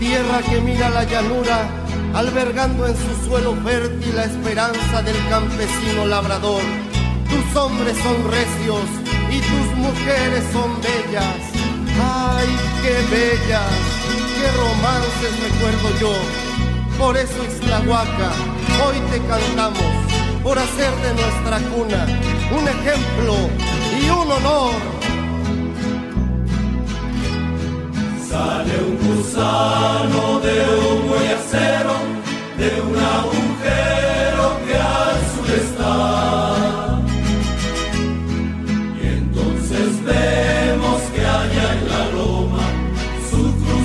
tierra 0.00 0.40
que 0.42 0.60
mira 0.60 0.90
la 0.90 1.04
llanura, 1.04 1.68
albergando 2.12 2.84
en 2.88 2.96
su 2.96 3.28
suelo 3.28 3.54
fértil 3.64 4.16
la 4.16 4.24
esperanza 4.24 5.02
del 5.02 5.16
campesino 5.28 6.06
labrador. 6.06 6.60
Tus 7.30 7.56
hombres 7.56 7.96
son 7.98 8.16
recios 8.28 8.82
y 9.30 9.38
tus 9.38 9.78
mujeres 9.78 10.42
son 10.52 10.72
bellas. 10.82 11.36
¡Ay, 12.02 12.48
qué 12.82 13.14
bellas! 13.14 13.70
¡Qué 14.34 14.50
romances 14.50 15.32
recuerdo 15.44 16.00
yo! 16.00 16.12
Por 16.98 17.16
eso 17.16 17.40
Huaca, 17.86 18.32
hoy 18.84 18.96
te 19.12 19.20
cantamos 19.28 19.94
por 20.42 20.58
hacer 20.58 20.92
de 21.04 21.14
nuestra 21.14 21.58
cuna 21.70 22.06
un 22.50 22.66
ejemplo 22.66 23.65
un 24.10 24.30
olor. 24.38 24.74
Sale 28.28 28.74
un 28.88 28.96
gusano 29.06 30.40
de 30.40 30.56
humo 30.78 31.14
y 31.24 31.32
acero, 31.38 31.94
de 32.58 32.68
un 32.88 32.96
agujero 33.18 34.44
que 34.66 34.76
al 34.76 35.18
sur 35.32 35.50
está. 35.64 37.00
Y 39.00 39.06
entonces 39.06 40.04
vemos 40.04 41.00
que 41.14 41.20
allá 41.20 41.66
en 41.78 41.88
la 41.88 42.02
loma 42.16 42.64
su 43.30 43.42
cruz. 43.60 43.76